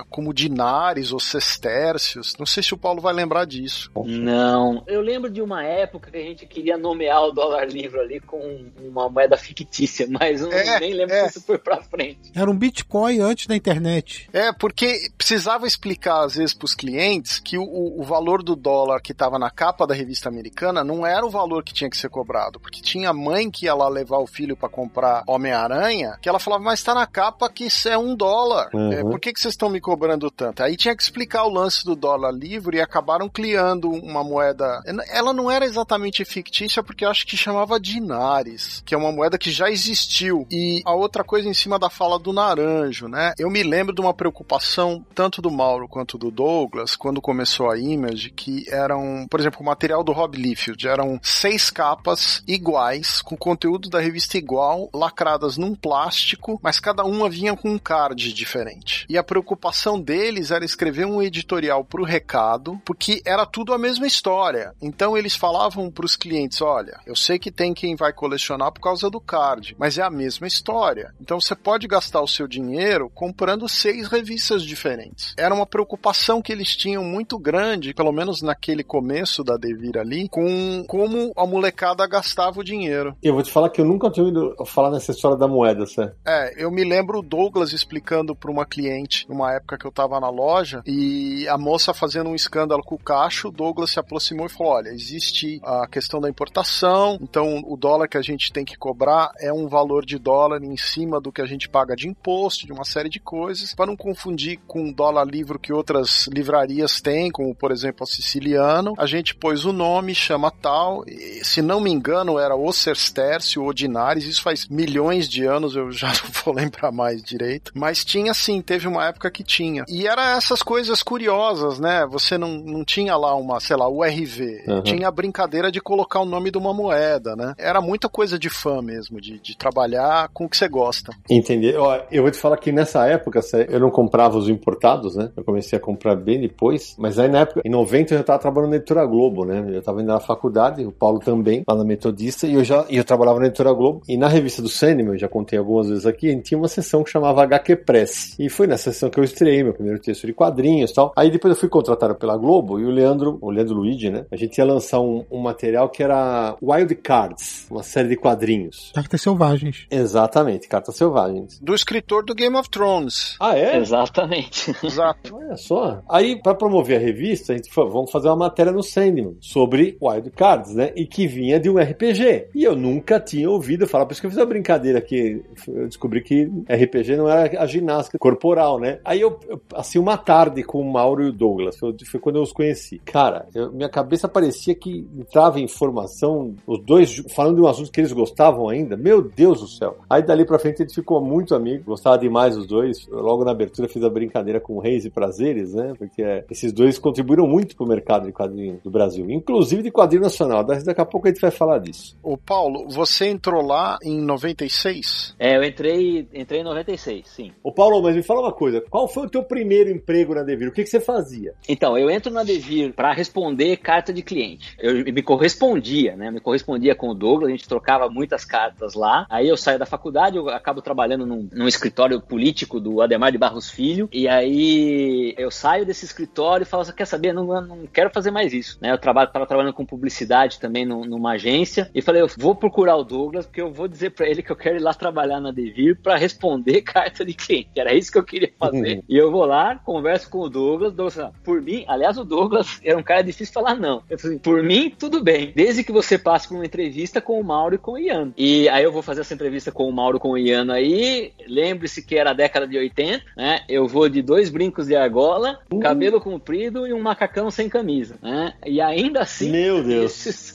como 0.09 0.33
dinares 0.33 1.13
ou 1.13 1.21
sestércios. 1.21 2.35
Não 2.39 2.47
sei 2.47 2.63
se 2.63 2.73
o 2.73 2.79
Paulo 2.79 3.01
vai 3.03 3.13
lembrar 3.13 3.45
disso. 3.45 3.91
Não. 4.07 4.83
Eu 4.87 5.01
lembro 5.03 5.31
de 5.31 5.43
uma 5.43 5.63
época 5.63 6.11
que 6.11 6.17
a 6.17 6.23
gente 6.23 6.47
queria 6.47 6.79
nomear 6.79 7.23
o 7.23 7.33
dólar 7.33 7.67
livre 7.67 8.01
ali 8.01 8.21
com 8.21 8.67
uma 8.83 9.09
moeda 9.09 9.37
fictícia, 9.37 10.07
mas 10.09 10.41
eu 10.41 10.51
É, 10.53 10.81
nem 10.81 10.95
lembro 10.95 11.15
é. 11.15 11.29
se 11.29 11.39
isso 11.39 11.47
foi 11.47 11.59
pra 11.59 11.83
frente. 11.83 12.33
Era 12.35 12.51
um 12.51 12.57
Bitcoin 12.57 13.21
antes 13.21 13.47
da 13.47 13.55
internet. 13.55 14.29
É, 14.33 14.53
porque 14.53 15.11
precisava 15.19 15.67
explicar 15.67 16.25
às 16.25 16.37
vezes 16.37 16.55
para 16.55 16.65
os 16.65 16.75
clientes 16.75 17.39
que 17.39 17.59
o, 17.59 18.01
o 18.01 18.03
valor 18.05 18.43
do 18.43 18.57
dólar 18.57 19.01
que 19.03 19.13
estava 19.13 19.39
na 19.39 19.51
capa 19.51 19.87
da 19.87 19.95
revista 19.95 20.29
americana 20.29 20.83
não 20.83 21.07
era 21.07 21.27
o 21.27 21.31
valor 21.31 21.63
que 21.63 21.74
tinha 21.75 21.91
que 21.91 21.97
ser 21.97 22.09
cobrado, 22.09 22.59
porque 22.59 22.81
tinha 22.81 23.13
mãe 23.13 23.51
que 23.51 23.67
ia 23.67 23.75
lá 23.75 23.89
levar 23.89 24.19
o 24.19 24.27
filho 24.27 24.57
para 24.57 24.69
comprar 24.69 25.25
Homem-Aranha, 25.27 26.19
que 26.21 26.29
ela 26.29 26.39
falava, 26.39 26.65
mas 26.65 26.79
está 26.79 26.95
na 26.95 27.07
capa 27.07 27.51
que 27.51 27.65
isso 27.65 27.89
é 27.89 27.99
um 27.99 28.15
dólar. 28.15 28.71
Uhum. 28.73 28.93
É, 28.93 29.03
por 29.03 29.21
que, 29.21 29.33
que 29.33 29.41
vocês 29.41 29.55
estão 29.55 29.69
me 29.69 29.81
cobrando 29.81 30.31
tanto? 30.31 30.63
Aí 30.63 30.77
tinha 30.77 30.97
que 30.97 31.03
explicar 31.03 31.45
o 31.45 31.51
lance 31.51 31.85
do 31.85 31.97
dólar 31.97 32.31
livre 32.33 32.79
e 32.79 32.81
acabaram 32.81 33.29
criando 33.29 33.91
uma 33.91 34.23
moeda. 34.23 34.83
Ela 35.11 35.33
não 35.33 35.51
era 35.51 35.65
exatamente 35.65 36.25
fictícia, 36.25 36.83
porque 36.83 37.05
eu 37.05 37.11
acho 37.11 37.27
que 37.27 37.37
chamava 37.37 37.81
dinares, 37.81 38.83
que 38.87 38.95
é 38.95 38.99
uma 38.99 39.13
moeda 39.13 39.39
que 39.39 39.51
já 39.51 39.71
existiu. 39.71 40.47
E 40.51 40.83
a 40.85 40.95
outra 40.95 41.25
coisa 41.25 41.49
em 41.49 41.55
cima 41.55 41.79
da 41.79 41.91
fala 41.91 42.19
do 42.19 42.33
Naranjo, 42.33 43.09
né? 43.09 43.35
Eu 43.39 43.51
me 43.51 43.63
lembro 43.63 43.95
de 43.95 44.01
uma 44.01 44.15
preocupação 44.15 45.05
tanto 45.15 45.43
do 45.43 45.51
Mauro 45.51 45.89
quanto 45.89 46.17
do 46.17 46.31
Douglas 46.31 46.97
quando 46.97 47.21
começou 47.21 47.71
a 47.71 47.79
Image, 47.79 48.31
que 48.31 48.65
eram, 48.71 49.27
por 49.31 49.41
exemplo, 49.41 49.61
o 49.61 49.65
material 49.65 50.05
do 50.05 50.13
Rob 50.13 50.37
Liefeld, 50.37 50.87
eram 50.87 51.19
seis 51.23 51.64
capas 51.71 52.43
iguais, 52.47 53.21
com 53.23 53.37
conteúdo 53.37 53.89
da 53.89 54.01
revista 54.01 54.39
igual, 54.39 54.89
lacradas 54.93 55.57
num 55.57 55.75
plástico, 55.75 56.59
mas 56.63 56.81
cada 56.81 57.05
uma 57.05 57.29
vinha 57.29 57.57
com 57.57 57.71
um 57.71 57.79
card 57.79 58.33
diferente. 58.33 59.07
E 59.09 59.19
a 59.19 59.25
preocupação 59.25 60.01
deles 60.01 60.51
era 60.51 60.65
escrever 60.65 61.07
um 61.07 61.23
editorial 61.23 61.85
pro 61.85 62.05
recado, 62.05 62.81
porque 62.85 63.23
era 63.25 63.47
tudo 63.47 63.73
a 63.73 63.79
mesma 63.79 64.07
história. 64.07 64.75
Então 64.81 65.17
eles 65.17 65.35
falavam 65.35 65.91
pros 65.91 66.17
clientes, 66.17 66.61
olha, 66.61 67.01
eu 67.07 67.17
sei 67.17 67.39
que 67.39 67.51
tem 67.51 67.75
quem 67.75 67.97
vai 67.97 68.13
colecionar 68.13 68.73
por 68.73 68.81
causa 68.81 69.11
do 69.11 69.21
card, 69.21 69.77
mas 69.79 69.99
é 69.99 70.03
a 70.03 70.11
mesma 70.11 70.47
história. 70.47 71.15
Então 71.21 71.41
você 71.41 71.55
pode 71.55 71.87
gastar 71.87 72.21
o 72.21 72.29
seu 72.29 72.47
dinheiro 72.47 73.11
comprando 73.15 73.69
seis 73.69 74.09
revistas 74.09 74.63
diferentes. 74.63 75.35
Era 75.37 75.55
uma 75.55 75.67
preocupação 75.67 76.43
que 76.43 76.53
eles 76.53 76.77
tinham 76.77 77.05
muito 77.05 77.39
grande, 77.39 77.95
pelo 77.95 78.13
menos 78.13 78.43
naquele 78.43 78.83
começo 78.83 79.43
da 79.43 79.57
Devir 79.57 79.99
ali, 79.99 80.29
com 80.29 80.85
como 80.87 81.33
a 81.37 81.47
molecada 81.55 82.07
gastava 82.07 82.61
o 82.61 82.65
dinheiro. 82.65 83.17
Eu 83.23 83.35
vou 83.35 83.43
te 83.43 83.51
falar 83.51 83.71
que 83.71 83.81
eu 83.81 83.85
nunca 83.85 84.11
tinha 84.11 84.25
ouvido 84.25 84.55
falar 84.67 84.91
nessa 84.91 85.13
história 85.13 85.37
da 85.37 85.47
moeda, 85.47 85.87
certo? 85.87 86.17
É, 86.27 86.53
eu 86.63 86.71
me 86.71 86.85
lembro 86.85 87.21
o 87.21 87.23
Douglas 87.23 87.73
explicando 87.73 88.35
para 88.35 88.51
uma 88.51 88.67
cliente 88.67 89.27
numa 89.29 89.53
época 89.53 89.79
que 89.79 89.87
eu 89.87 89.93
tava 89.93 90.19
na 90.19 90.29
loja 90.29 90.83
e 90.87 91.47
a 91.49 91.57
moça 91.57 91.95
fazendo 91.95 92.31
um 92.31 92.35
escândalo 92.35 92.83
com 92.83 92.97
o 92.97 92.99
cacho, 92.99 93.49
o 93.49 93.53
Douglas 93.53 93.93
se 93.93 94.01
aproximou 94.01 94.47
e 94.47 94.49
falou: 94.49 94.73
Olha, 94.73 94.89
existe 94.89 95.61
a 95.63 95.87
questão 95.87 96.21
da 96.21 96.29
importação, 96.29 97.19
então 97.21 97.63
o 97.67 97.77
dólar 97.77 98.09
que 98.09 98.19
a 98.19 98.23
gente 98.23 98.53
tem 98.53 98.65
que 98.65 98.77
cobrar 98.77 99.31
é 99.39 99.53
um 99.53 99.69
valor 99.69 100.05
de 100.05 100.19
dólar 100.19 100.63
em 100.63 100.77
cima 100.77 101.21
do 101.21 101.31
que 101.31 101.41
a 101.41 101.47
gente 101.47 101.69
paga 101.69 101.95
de 101.95 102.09
imposto, 102.09 102.67
de 102.67 102.73
uma 102.73 102.85
série 102.85 103.09
de 103.09 103.21
coisas, 103.21 103.75
para 103.75 103.87
não 103.87 103.97
confundir 103.97 104.59
com 104.67 104.89
o 104.89 104.95
dólar 104.95 105.25
livro 105.25 105.59
que 105.59 105.73
outras 105.73 106.27
livrarias 106.29 107.01
têm, 107.01 107.31
como 107.31 107.55
por 107.55 107.71
exemplo 107.71 108.03
a 108.03 108.07
Siciliano. 108.07 108.95
A 108.99 109.07
gente 109.07 109.35
pôs 109.35 109.65
o 109.65 109.73
nome, 109.73 110.15
chama 110.15 110.51
tal, 110.51 111.05
e, 111.07 111.44
se 111.45 111.63
não 111.63 111.81
me 111.81 111.91
engano 111.91 112.39
era 112.39 112.57
o 112.57 112.73
Serstércio 112.73 113.63
ou 113.63 113.73
Dinares, 113.73 114.25
isso 114.25 114.43
faz 114.43 114.67
milhões 114.69 115.29
de 115.29 115.45
anos, 115.45 115.77
eu 115.77 115.91
já 115.93 116.09
não 116.25 116.31
vou 116.45 116.55
lembrar 116.55 116.91
mais 116.91 117.23
direito. 117.23 117.73
Mas 117.75 118.05
tinha 118.05 118.33
sim, 118.35 118.61
teve 118.61 118.89
uma 118.89 119.07
época 119.07 119.31
que 119.31 119.45
tinha. 119.45 119.85
E 119.89 120.07
era 120.07 120.37
essas 120.37 120.63
coisas 120.63 121.03
curiosas, 121.03 121.79
né? 121.79 122.07
Você 122.11 122.39
não, 122.39 122.57
não 122.59 122.85
tinha 122.85 123.17
lá 123.17 123.35
uma, 123.35 123.61
sei 123.61 123.77
lá, 123.77 123.89
URV. 123.89 124.65
Uhum. 124.67 124.83
Tinha 124.83 125.09
a 125.09 125.11
brincadeira 125.11 125.71
de 125.71 125.81
colocar 125.81 126.21
o 126.21 126.25
nome 126.25 126.51
de 126.51 126.59
uma 126.59 126.73
moeda, 126.73 127.37
né? 127.37 127.55
Era 127.59 127.81
muita 127.81 128.09
coisa 128.09 128.39
de 128.39 128.49
fã 128.49 128.81
mesmo, 128.81 129.21
de, 129.21 129.39
de 129.39 129.57
trabalhar 129.57 130.29
com 130.33 130.45
o 130.45 130.49
que 130.49 130.57
você 130.57 130.69
gosta. 130.69 131.13
Entendi. 131.29 131.75
Ó, 131.77 132.01
eu 132.11 132.23
vou 132.23 132.31
te 132.31 132.39
falar 132.39 132.57
que 132.57 132.73
nessa 132.73 133.07
época 133.07 133.41
eu 133.69 133.81
não 133.81 133.91
comprava 133.91 134.37
os 134.39 134.49
importados, 134.49 135.17
né? 135.17 135.31
Eu 135.37 135.45
comecei 135.45 135.77
a 135.77 135.81
comprar 135.81 136.17
bem 136.17 136.41
depois. 136.41 136.95
Mas 136.99 137.19
aí 137.19 137.29
na 137.29 137.41
época, 137.41 137.61
em 137.65 137.71
90, 137.71 138.15
eu 138.15 138.19
já 138.19 138.25
tava 138.25 138.39
trabalhando 138.39 138.71
na 138.71 138.77
Editora 138.77 139.05
Globo, 139.05 139.45
né? 139.45 139.65
Eu 139.69 139.83
tava 139.83 140.01
indo 140.01 140.09
na 140.09 140.21
faculdade, 140.21 140.85
o 140.85 140.93
Paulo 140.93 141.19
também, 141.19 141.34
lá 141.67 141.75
na 141.75 141.85
Metodista, 141.85 142.47
e 142.47 142.55
eu 142.55 142.65
já 142.65 142.85
e 142.89 142.97
eu 142.97 143.05
trabalhava 143.05 143.41
na 143.41 143.47
Editora 143.47 143.73
Globo. 143.73 144.03
E 144.09 144.17
na 144.17 144.29
revista 144.29 144.63
do 144.63 144.69
Sandman, 144.69 145.15
eu 145.15 145.19
já 145.19 145.29
contei 145.29 145.59
algumas 145.59 145.89
vezes 145.89 146.07
aqui, 146.07 146.29
a 146.29 146.33
gente 146.33 146.45
tinha 146.45 146.59
uma 146.59 146.69
sessão 146.69 147.03
que 147.03 147.11
chamava 147.11 147.43
HQ 147.43 147.77
Press. 147.77 148.37
E 148.39 148.49
foi 148.49 148.67
nessa 148.67 148.93
sessão 148.93 149.11
que 149.11 149.19
eu 149.19 149.25
estreiei 149.25 149.63
meu 149.63 149.73
primeiro 149.73 150.01
texto 150.01 150.27
de 150.27 150.33
quadrinhos 150.33 150.91
e 150.91 150.95
tal. 150.95 151.13
Aí 151.17 151.31
depois 151.31 151.55
eu 151.55 151.61
fui 151.61 151.69
contratado 151.69 152.15
pela 152.15 152.37
Globo 152.37 152.79
e 152.79 152.85
o 152.85 152.91
Leandro, 152.91 153.39
o 153.41 153.51
Leandro 153.51 153.75
Luigi, 153.75 154.11
né? 154.11 154.27
A 154.31 154.37
gente 154.37 154.59
ia 154.59 154.65
lançar 154.65 155.01
um, 155.01 155.25
um 155.31 155.41
material 155.41 155.89
que 155.89 156.03
era 156.03 156.57
Wild 156.63 156.95
Cards, 156.97 157.67
uma 157.71 157.83
série 157.83 158.09
de 158.09 158.17
quadrinhos. 158.17 158.93
Cartas 158.95 159.23
selvagens. 159.23 159.87
Exatamente, 159.91 160.69
cartas 160.69 160.97
selvagens. 160.97 161.59
Do 161.61 161.75
escritor 161.75 162.25
do 162.25 162.35
Game 162.35 162.57
of 162.57 162.69
Thrones. 162.69 163.37
Ah, 163.41 163.57
é? 163.57 163.77
Exatamente. 163.77 164.75
Exato. 164.83 165.37
Olha 165.37 165.57
só. 165.57 166.03
Aí, 166.09 166.41
pra 166.41 166.55
promover 166.55 166.97
a 166.97 167.01
revista, 167.01 167.53
a 167.53 167.57
gente 167.57 167.73
falou, 167.73 167.91
vamos 167.91 168.11
fazer 168.11 168.29
uma 168.29 168.37
matéria 168.37 168.73
no 168.73 168.83
Sandman 168.83 169.37
sobre 169.41 169.97
Wild 170.01 170.31
Cards, 170.31 170.75
né? 170.75 170.93
E 170.97 171.07
que 171.07 171.24
vinha 171.27 171.59
de 171.61 171.69
um 171.71 171.79
RPG. 171.79 172.49
E 172.55 172.65
eu 172.65 172.75
nunca 172.77 173.19
tinha 173.21 173.49
ouvido 173.51 173.87
falar, 173.87 174.07
por 174.07 174.13
isso 174.13 174.21
que 174.21 174.27
eu 174.27 174.31
fiz 174.31 174.39
uma 174.39 174.47
brincadeira 174.47 175.01
que 175.01 175.43
eu 175.69 175.87
descobri 175.87 176.23
que 176.23 176.45
RPG 176.69 177.17
não 177.17 177.29
era 177.29 177.61
a 177.63 177.67
ginástica 177.67 178.19
corporal, 178.19 178.79
né? 178.79 178.99
Aí 179.05 179.21
eu, 179.21 179.39
eu 179.49 179.59
passei 179.59 180.01
uma 180.01 180.17
tarde 180.17 180.63
com 180.63 180.81
o 180.81 180.93
Mauro 180.93 181.23
e 181.25 181.29
o 181.29 181.33
Douglas, 181.33 181.77
foi, 181.79 181.95
foi 182.07 182.21
quando 182.21 182.37
eu 182.37 182.43
os 182.43 182.53
conheci. 182.53 183.01
Cara, 183.05 183.47
eu- 183.55 183.73
minha 183.73 183.89
cabeça 183.89 184.29
parecia 184.29 184.75
que 184.75 185.07
entrava 185.19 185.61
informação, 185.61 186.55
os 186.67 186.79
dois 186.81 187.23
falando 187.35 187.57
de 187.57 187.63
um 187.63 187.67
assunto 187.67 187.91
que 187.91 188.01
eles 188.01 188.13
gostavam 188.13 188.69
ainda. 188.69 188.97
Meu 188.97 189.23
Deus 189.23 189.61
do 189.61 189.69
céu. 189.69 189.97
Aí 190.09 190.23
dali 190.23 190.45
pra 190.45 190.59
frente 190.59 190.83
a 190.83 190.87
gente 190.87 190.95
ficou 190.95 191.21
muito 191.21 191.55
amigo, 191.55 191.85
gostava 191.85 192.19
demais 192.19 192.57
os 192.57 192.67
dois. 192.67 193.07
Logo 193.09 193.45
na 193.45 193.51
abertura 193.53 193.89
fiz 193.89 194.03
a 194.03 194.11
brincadeira 194.11 194.61
com 194.61 194.79
Reis 194.79 195.05
e 195.05 195.11
Prazeres, 195.11 195.75
né? 195.75 195.93
Porque 195.99 196.23
é, 196.23 196.45
esses 196.51 196.73
dois 196.73 196.99
contribuíram 196.99 197.47
muito 197.47 197.77
pro 197.77 197.87
mercado 197.87 198.27
de 198.27 198.33
quadrinhos 198.33 198.81
do 198.83 198.91
Brasil, 198.91 199.31
inclusive 199.31 199.83
de 199.83 199.91
quadrinho 199.91 200.23
nacional. 200.23 200.63
Da- 200.65 200.75
Daqui 200.85 201.01
a 201.01 201.05
pouco 201.15 201.29
a 201.29 201.31
gente 201.31 201.41
vai 201.41 201.53
falar 201.53 201.79
disso. 201.79 202.17
Ô 202.21 202.37
Paulo, 202.37 202.89
você 202.89 203.29
entrou 203.29 203.63
lá 203.65 203.99
em 204.03 204.21
96? 204.21 205.37
É, 205.39 205.57
eu 205.57 205.63
entrei, 205.63 206.29
entrei 206.35 206.61
em 206.61 206.65
96, 206.65 207.29
sim. 207.29 207.53
Ô 207.63 207.71
Paulo, 207.71 208.03
mas 208.03 208.17
me 208.17 208.23
fala 208.23 208.41
uma 208.41 208.53
coisa, 208.53 208.81
qual 208.91 209.07
foi 209.07 209.27
o 209.27 209.31
teu 209.31 209.45
primeiro 209.45 209.91
emprego 209.91 210.35
na 210.35 210.43
Devir? 210.43 210.69
O 210.69 210.73
que, 210.73 210.83
que 210.83 210.91
você 210.91 210.99
fazia? 210.99 211.55
Então, 211.69 211.97
eu 211.97 212.11
entro 212.11 212.33
na 212.33 212.43
Devir 212.43 212.93
para 212.95 213.13
responder 213.13 213.77
carta 213.77 214.13
de 214.13 214.23
cliente. 214.23 214.77
Eu 214.81 215.05
me 215.05 215.23
correspondia, 215.23 216.17
né? 216.17 216.33
Me 216.33 216.41
correspondia 216.41 216.97
com 216.97 217.09
o 217.11 217.15
Douglas, 217.15 217.49
a 217.49 217.53
gente 217.53 217.69
trocava 217.69 218.09
muitas 218.09 218.45
cartas 218.45 218.95
lá. 218.95 219.25
Aí 219.31 219.49
eu 219.49 219.57
saio 219.57 219.79
da 219.79 219.87
faculdade, 219.87 220.37
eu 220.37 220.49
acabo 220.49 220.83
trabalhando 220.83 221.25
num, 221.25 221.49
num 221.53 221.69
escritório 221.69 222.21
político 222.21 222.81
do 222.81 223.01
Ademar 223.01 223.31
de 223.31 223.39
Barros 223.39 223.71
Filho. 223.71 224.09
E 224.13 224.27
aí 224.27 225.33
eu 225.39 225.51
saio 225.51 225.87
desse 225.87 226.05
escritório 226.05 226.65
e 226.65 226.67
falo 226.67 226.83
assim: 226.83 226.93
quer 226.93 227.07
saber? 227.07 227.33
Não, 227.33 227.45
não 227.63 227.87
quero 227.87 228.11
fazer 228.11 228.33
mais 228.33 228.53
isso. 228.53 228.79
Né? 228.81 228.91
Eu 228.91 228.99
trabalho, 228.99 229.31
tava 229.31 229.47
trabalhando 229.47 229.75
com 229.75 229.87
publicidade 229.87 230.59
também 230.59 230.85
num- 230.85 231.04
numa 231.05 231.33
agência. 231.33 231.91
E 231.95 232.03
falei: 232.03 232.23
eu 232.23 232.29
vou 232.39 232.55
procurar 232.55 232.97
o 232.97 233.05
Douglas, 233.05 233.47
porque 233.47 233.61
eu 233.61 233.73
vou 233.73 233.89
dizer 233.89 234.11
para 234.11 234.29
ele 234.29 234.43
que 234.43 234.51
eu 234.51 234.57
quero 234.57 234.77
ir 234.77 234.81
lá 234.83 234.93
trabalhar 234.95 235.41
na 235.41 235.51
Devir 235.51 235.99
para 236.03 236.17
responder 236.17 236.83
carta 236.83 237.25
de 237.25 237.35
cliente. 237.35 237.71
Era 237.77 237.95
isso 237.95 238.11
que 238.13 238.19
eu 238.19 238.25
queria 238.25 238.53
fazer. 238.59 239.03
E 239.09 239.17
eu 239.17 239.31
vou 239.31 239.45
lá, 239.45 239.77
converso 239.77 240.29
com 240.31 240.39
o 240.41 240.49
Douglas, 240.49 240.93
Douglas 240.93 241.15
fala, 241.15 241.33
por 241.45 241.61
mim, 241.63 241.85
aliás, 241.89 242.19
o 242.19 242.25
Douglas 242.25 242.81
era 242.85 242.99
um 242.99 243.03
cara 243.03 243.23
difícil 243.23 243.53
falar 243.53 243.75
não. 243.75 244.03
Eu 244.09 244.19
falei, 244.19 244.39
por 244.39 244.63
mim, 244.63 244.91
tudo 244.99 245.23
bem, 245.23 245.53
desde 245.55 245.83
que 245.85 245.93
você 245.93 246.19
passe 246.19 246.49
por 246.49 246.55
uma 246.55 246.67
entrevista 246.67 247.21
com 247.21 247.41
o 247.41 247.45
Mauro 247.45 247.75
e 247.75 247.79
com 247.79 247.93
o 247.93 247.99
Ian. 247.99 248.33
E 248.37 248.69
aí 248.69 248.85
eu 248.85 248.93
vou 248.93 249.03
fazer 249.03 249.21
essa 249.23 249.35
entrevista 249.35 249.71
com 249.73 249.89
o 249.89 249.93
Mauro 249.93 250.17
e 250.17 250.21
com 250.21 250.31
o 250.31 250.39
Ian 250.39 250.73
aí, 250.73 251.33
lembre-se 251.47 252.03
que 252.05 252.17
era 252.17 252.31
a 252.31 252.35
década 252.35 252.67
de 252.67 252.77
80, 252.79 253.23
né? 253.37 253.61
Eu 253.69 253.87
vou 253.87 254.09
de 254.09 254.23
dois 254.23 254.51
brincos 254.51 254.87
de 254.87 254.97
argola, 254.97 255.59
cabelo 255.81 256.21
comprido 256.21 256.87
e 256.87 256.93
um 256.93 257.01
macacão 257.01 257.51
sem 257.51 257.69
camisa, 257.69 258.17
né? 258.23 258.55
E 258.65 258.81
ainda 258.81 259.21
assim... 259.21 259.51
Meu 259.51 259.83
Deus. 259.83 260.05
esses- 260.27 260.55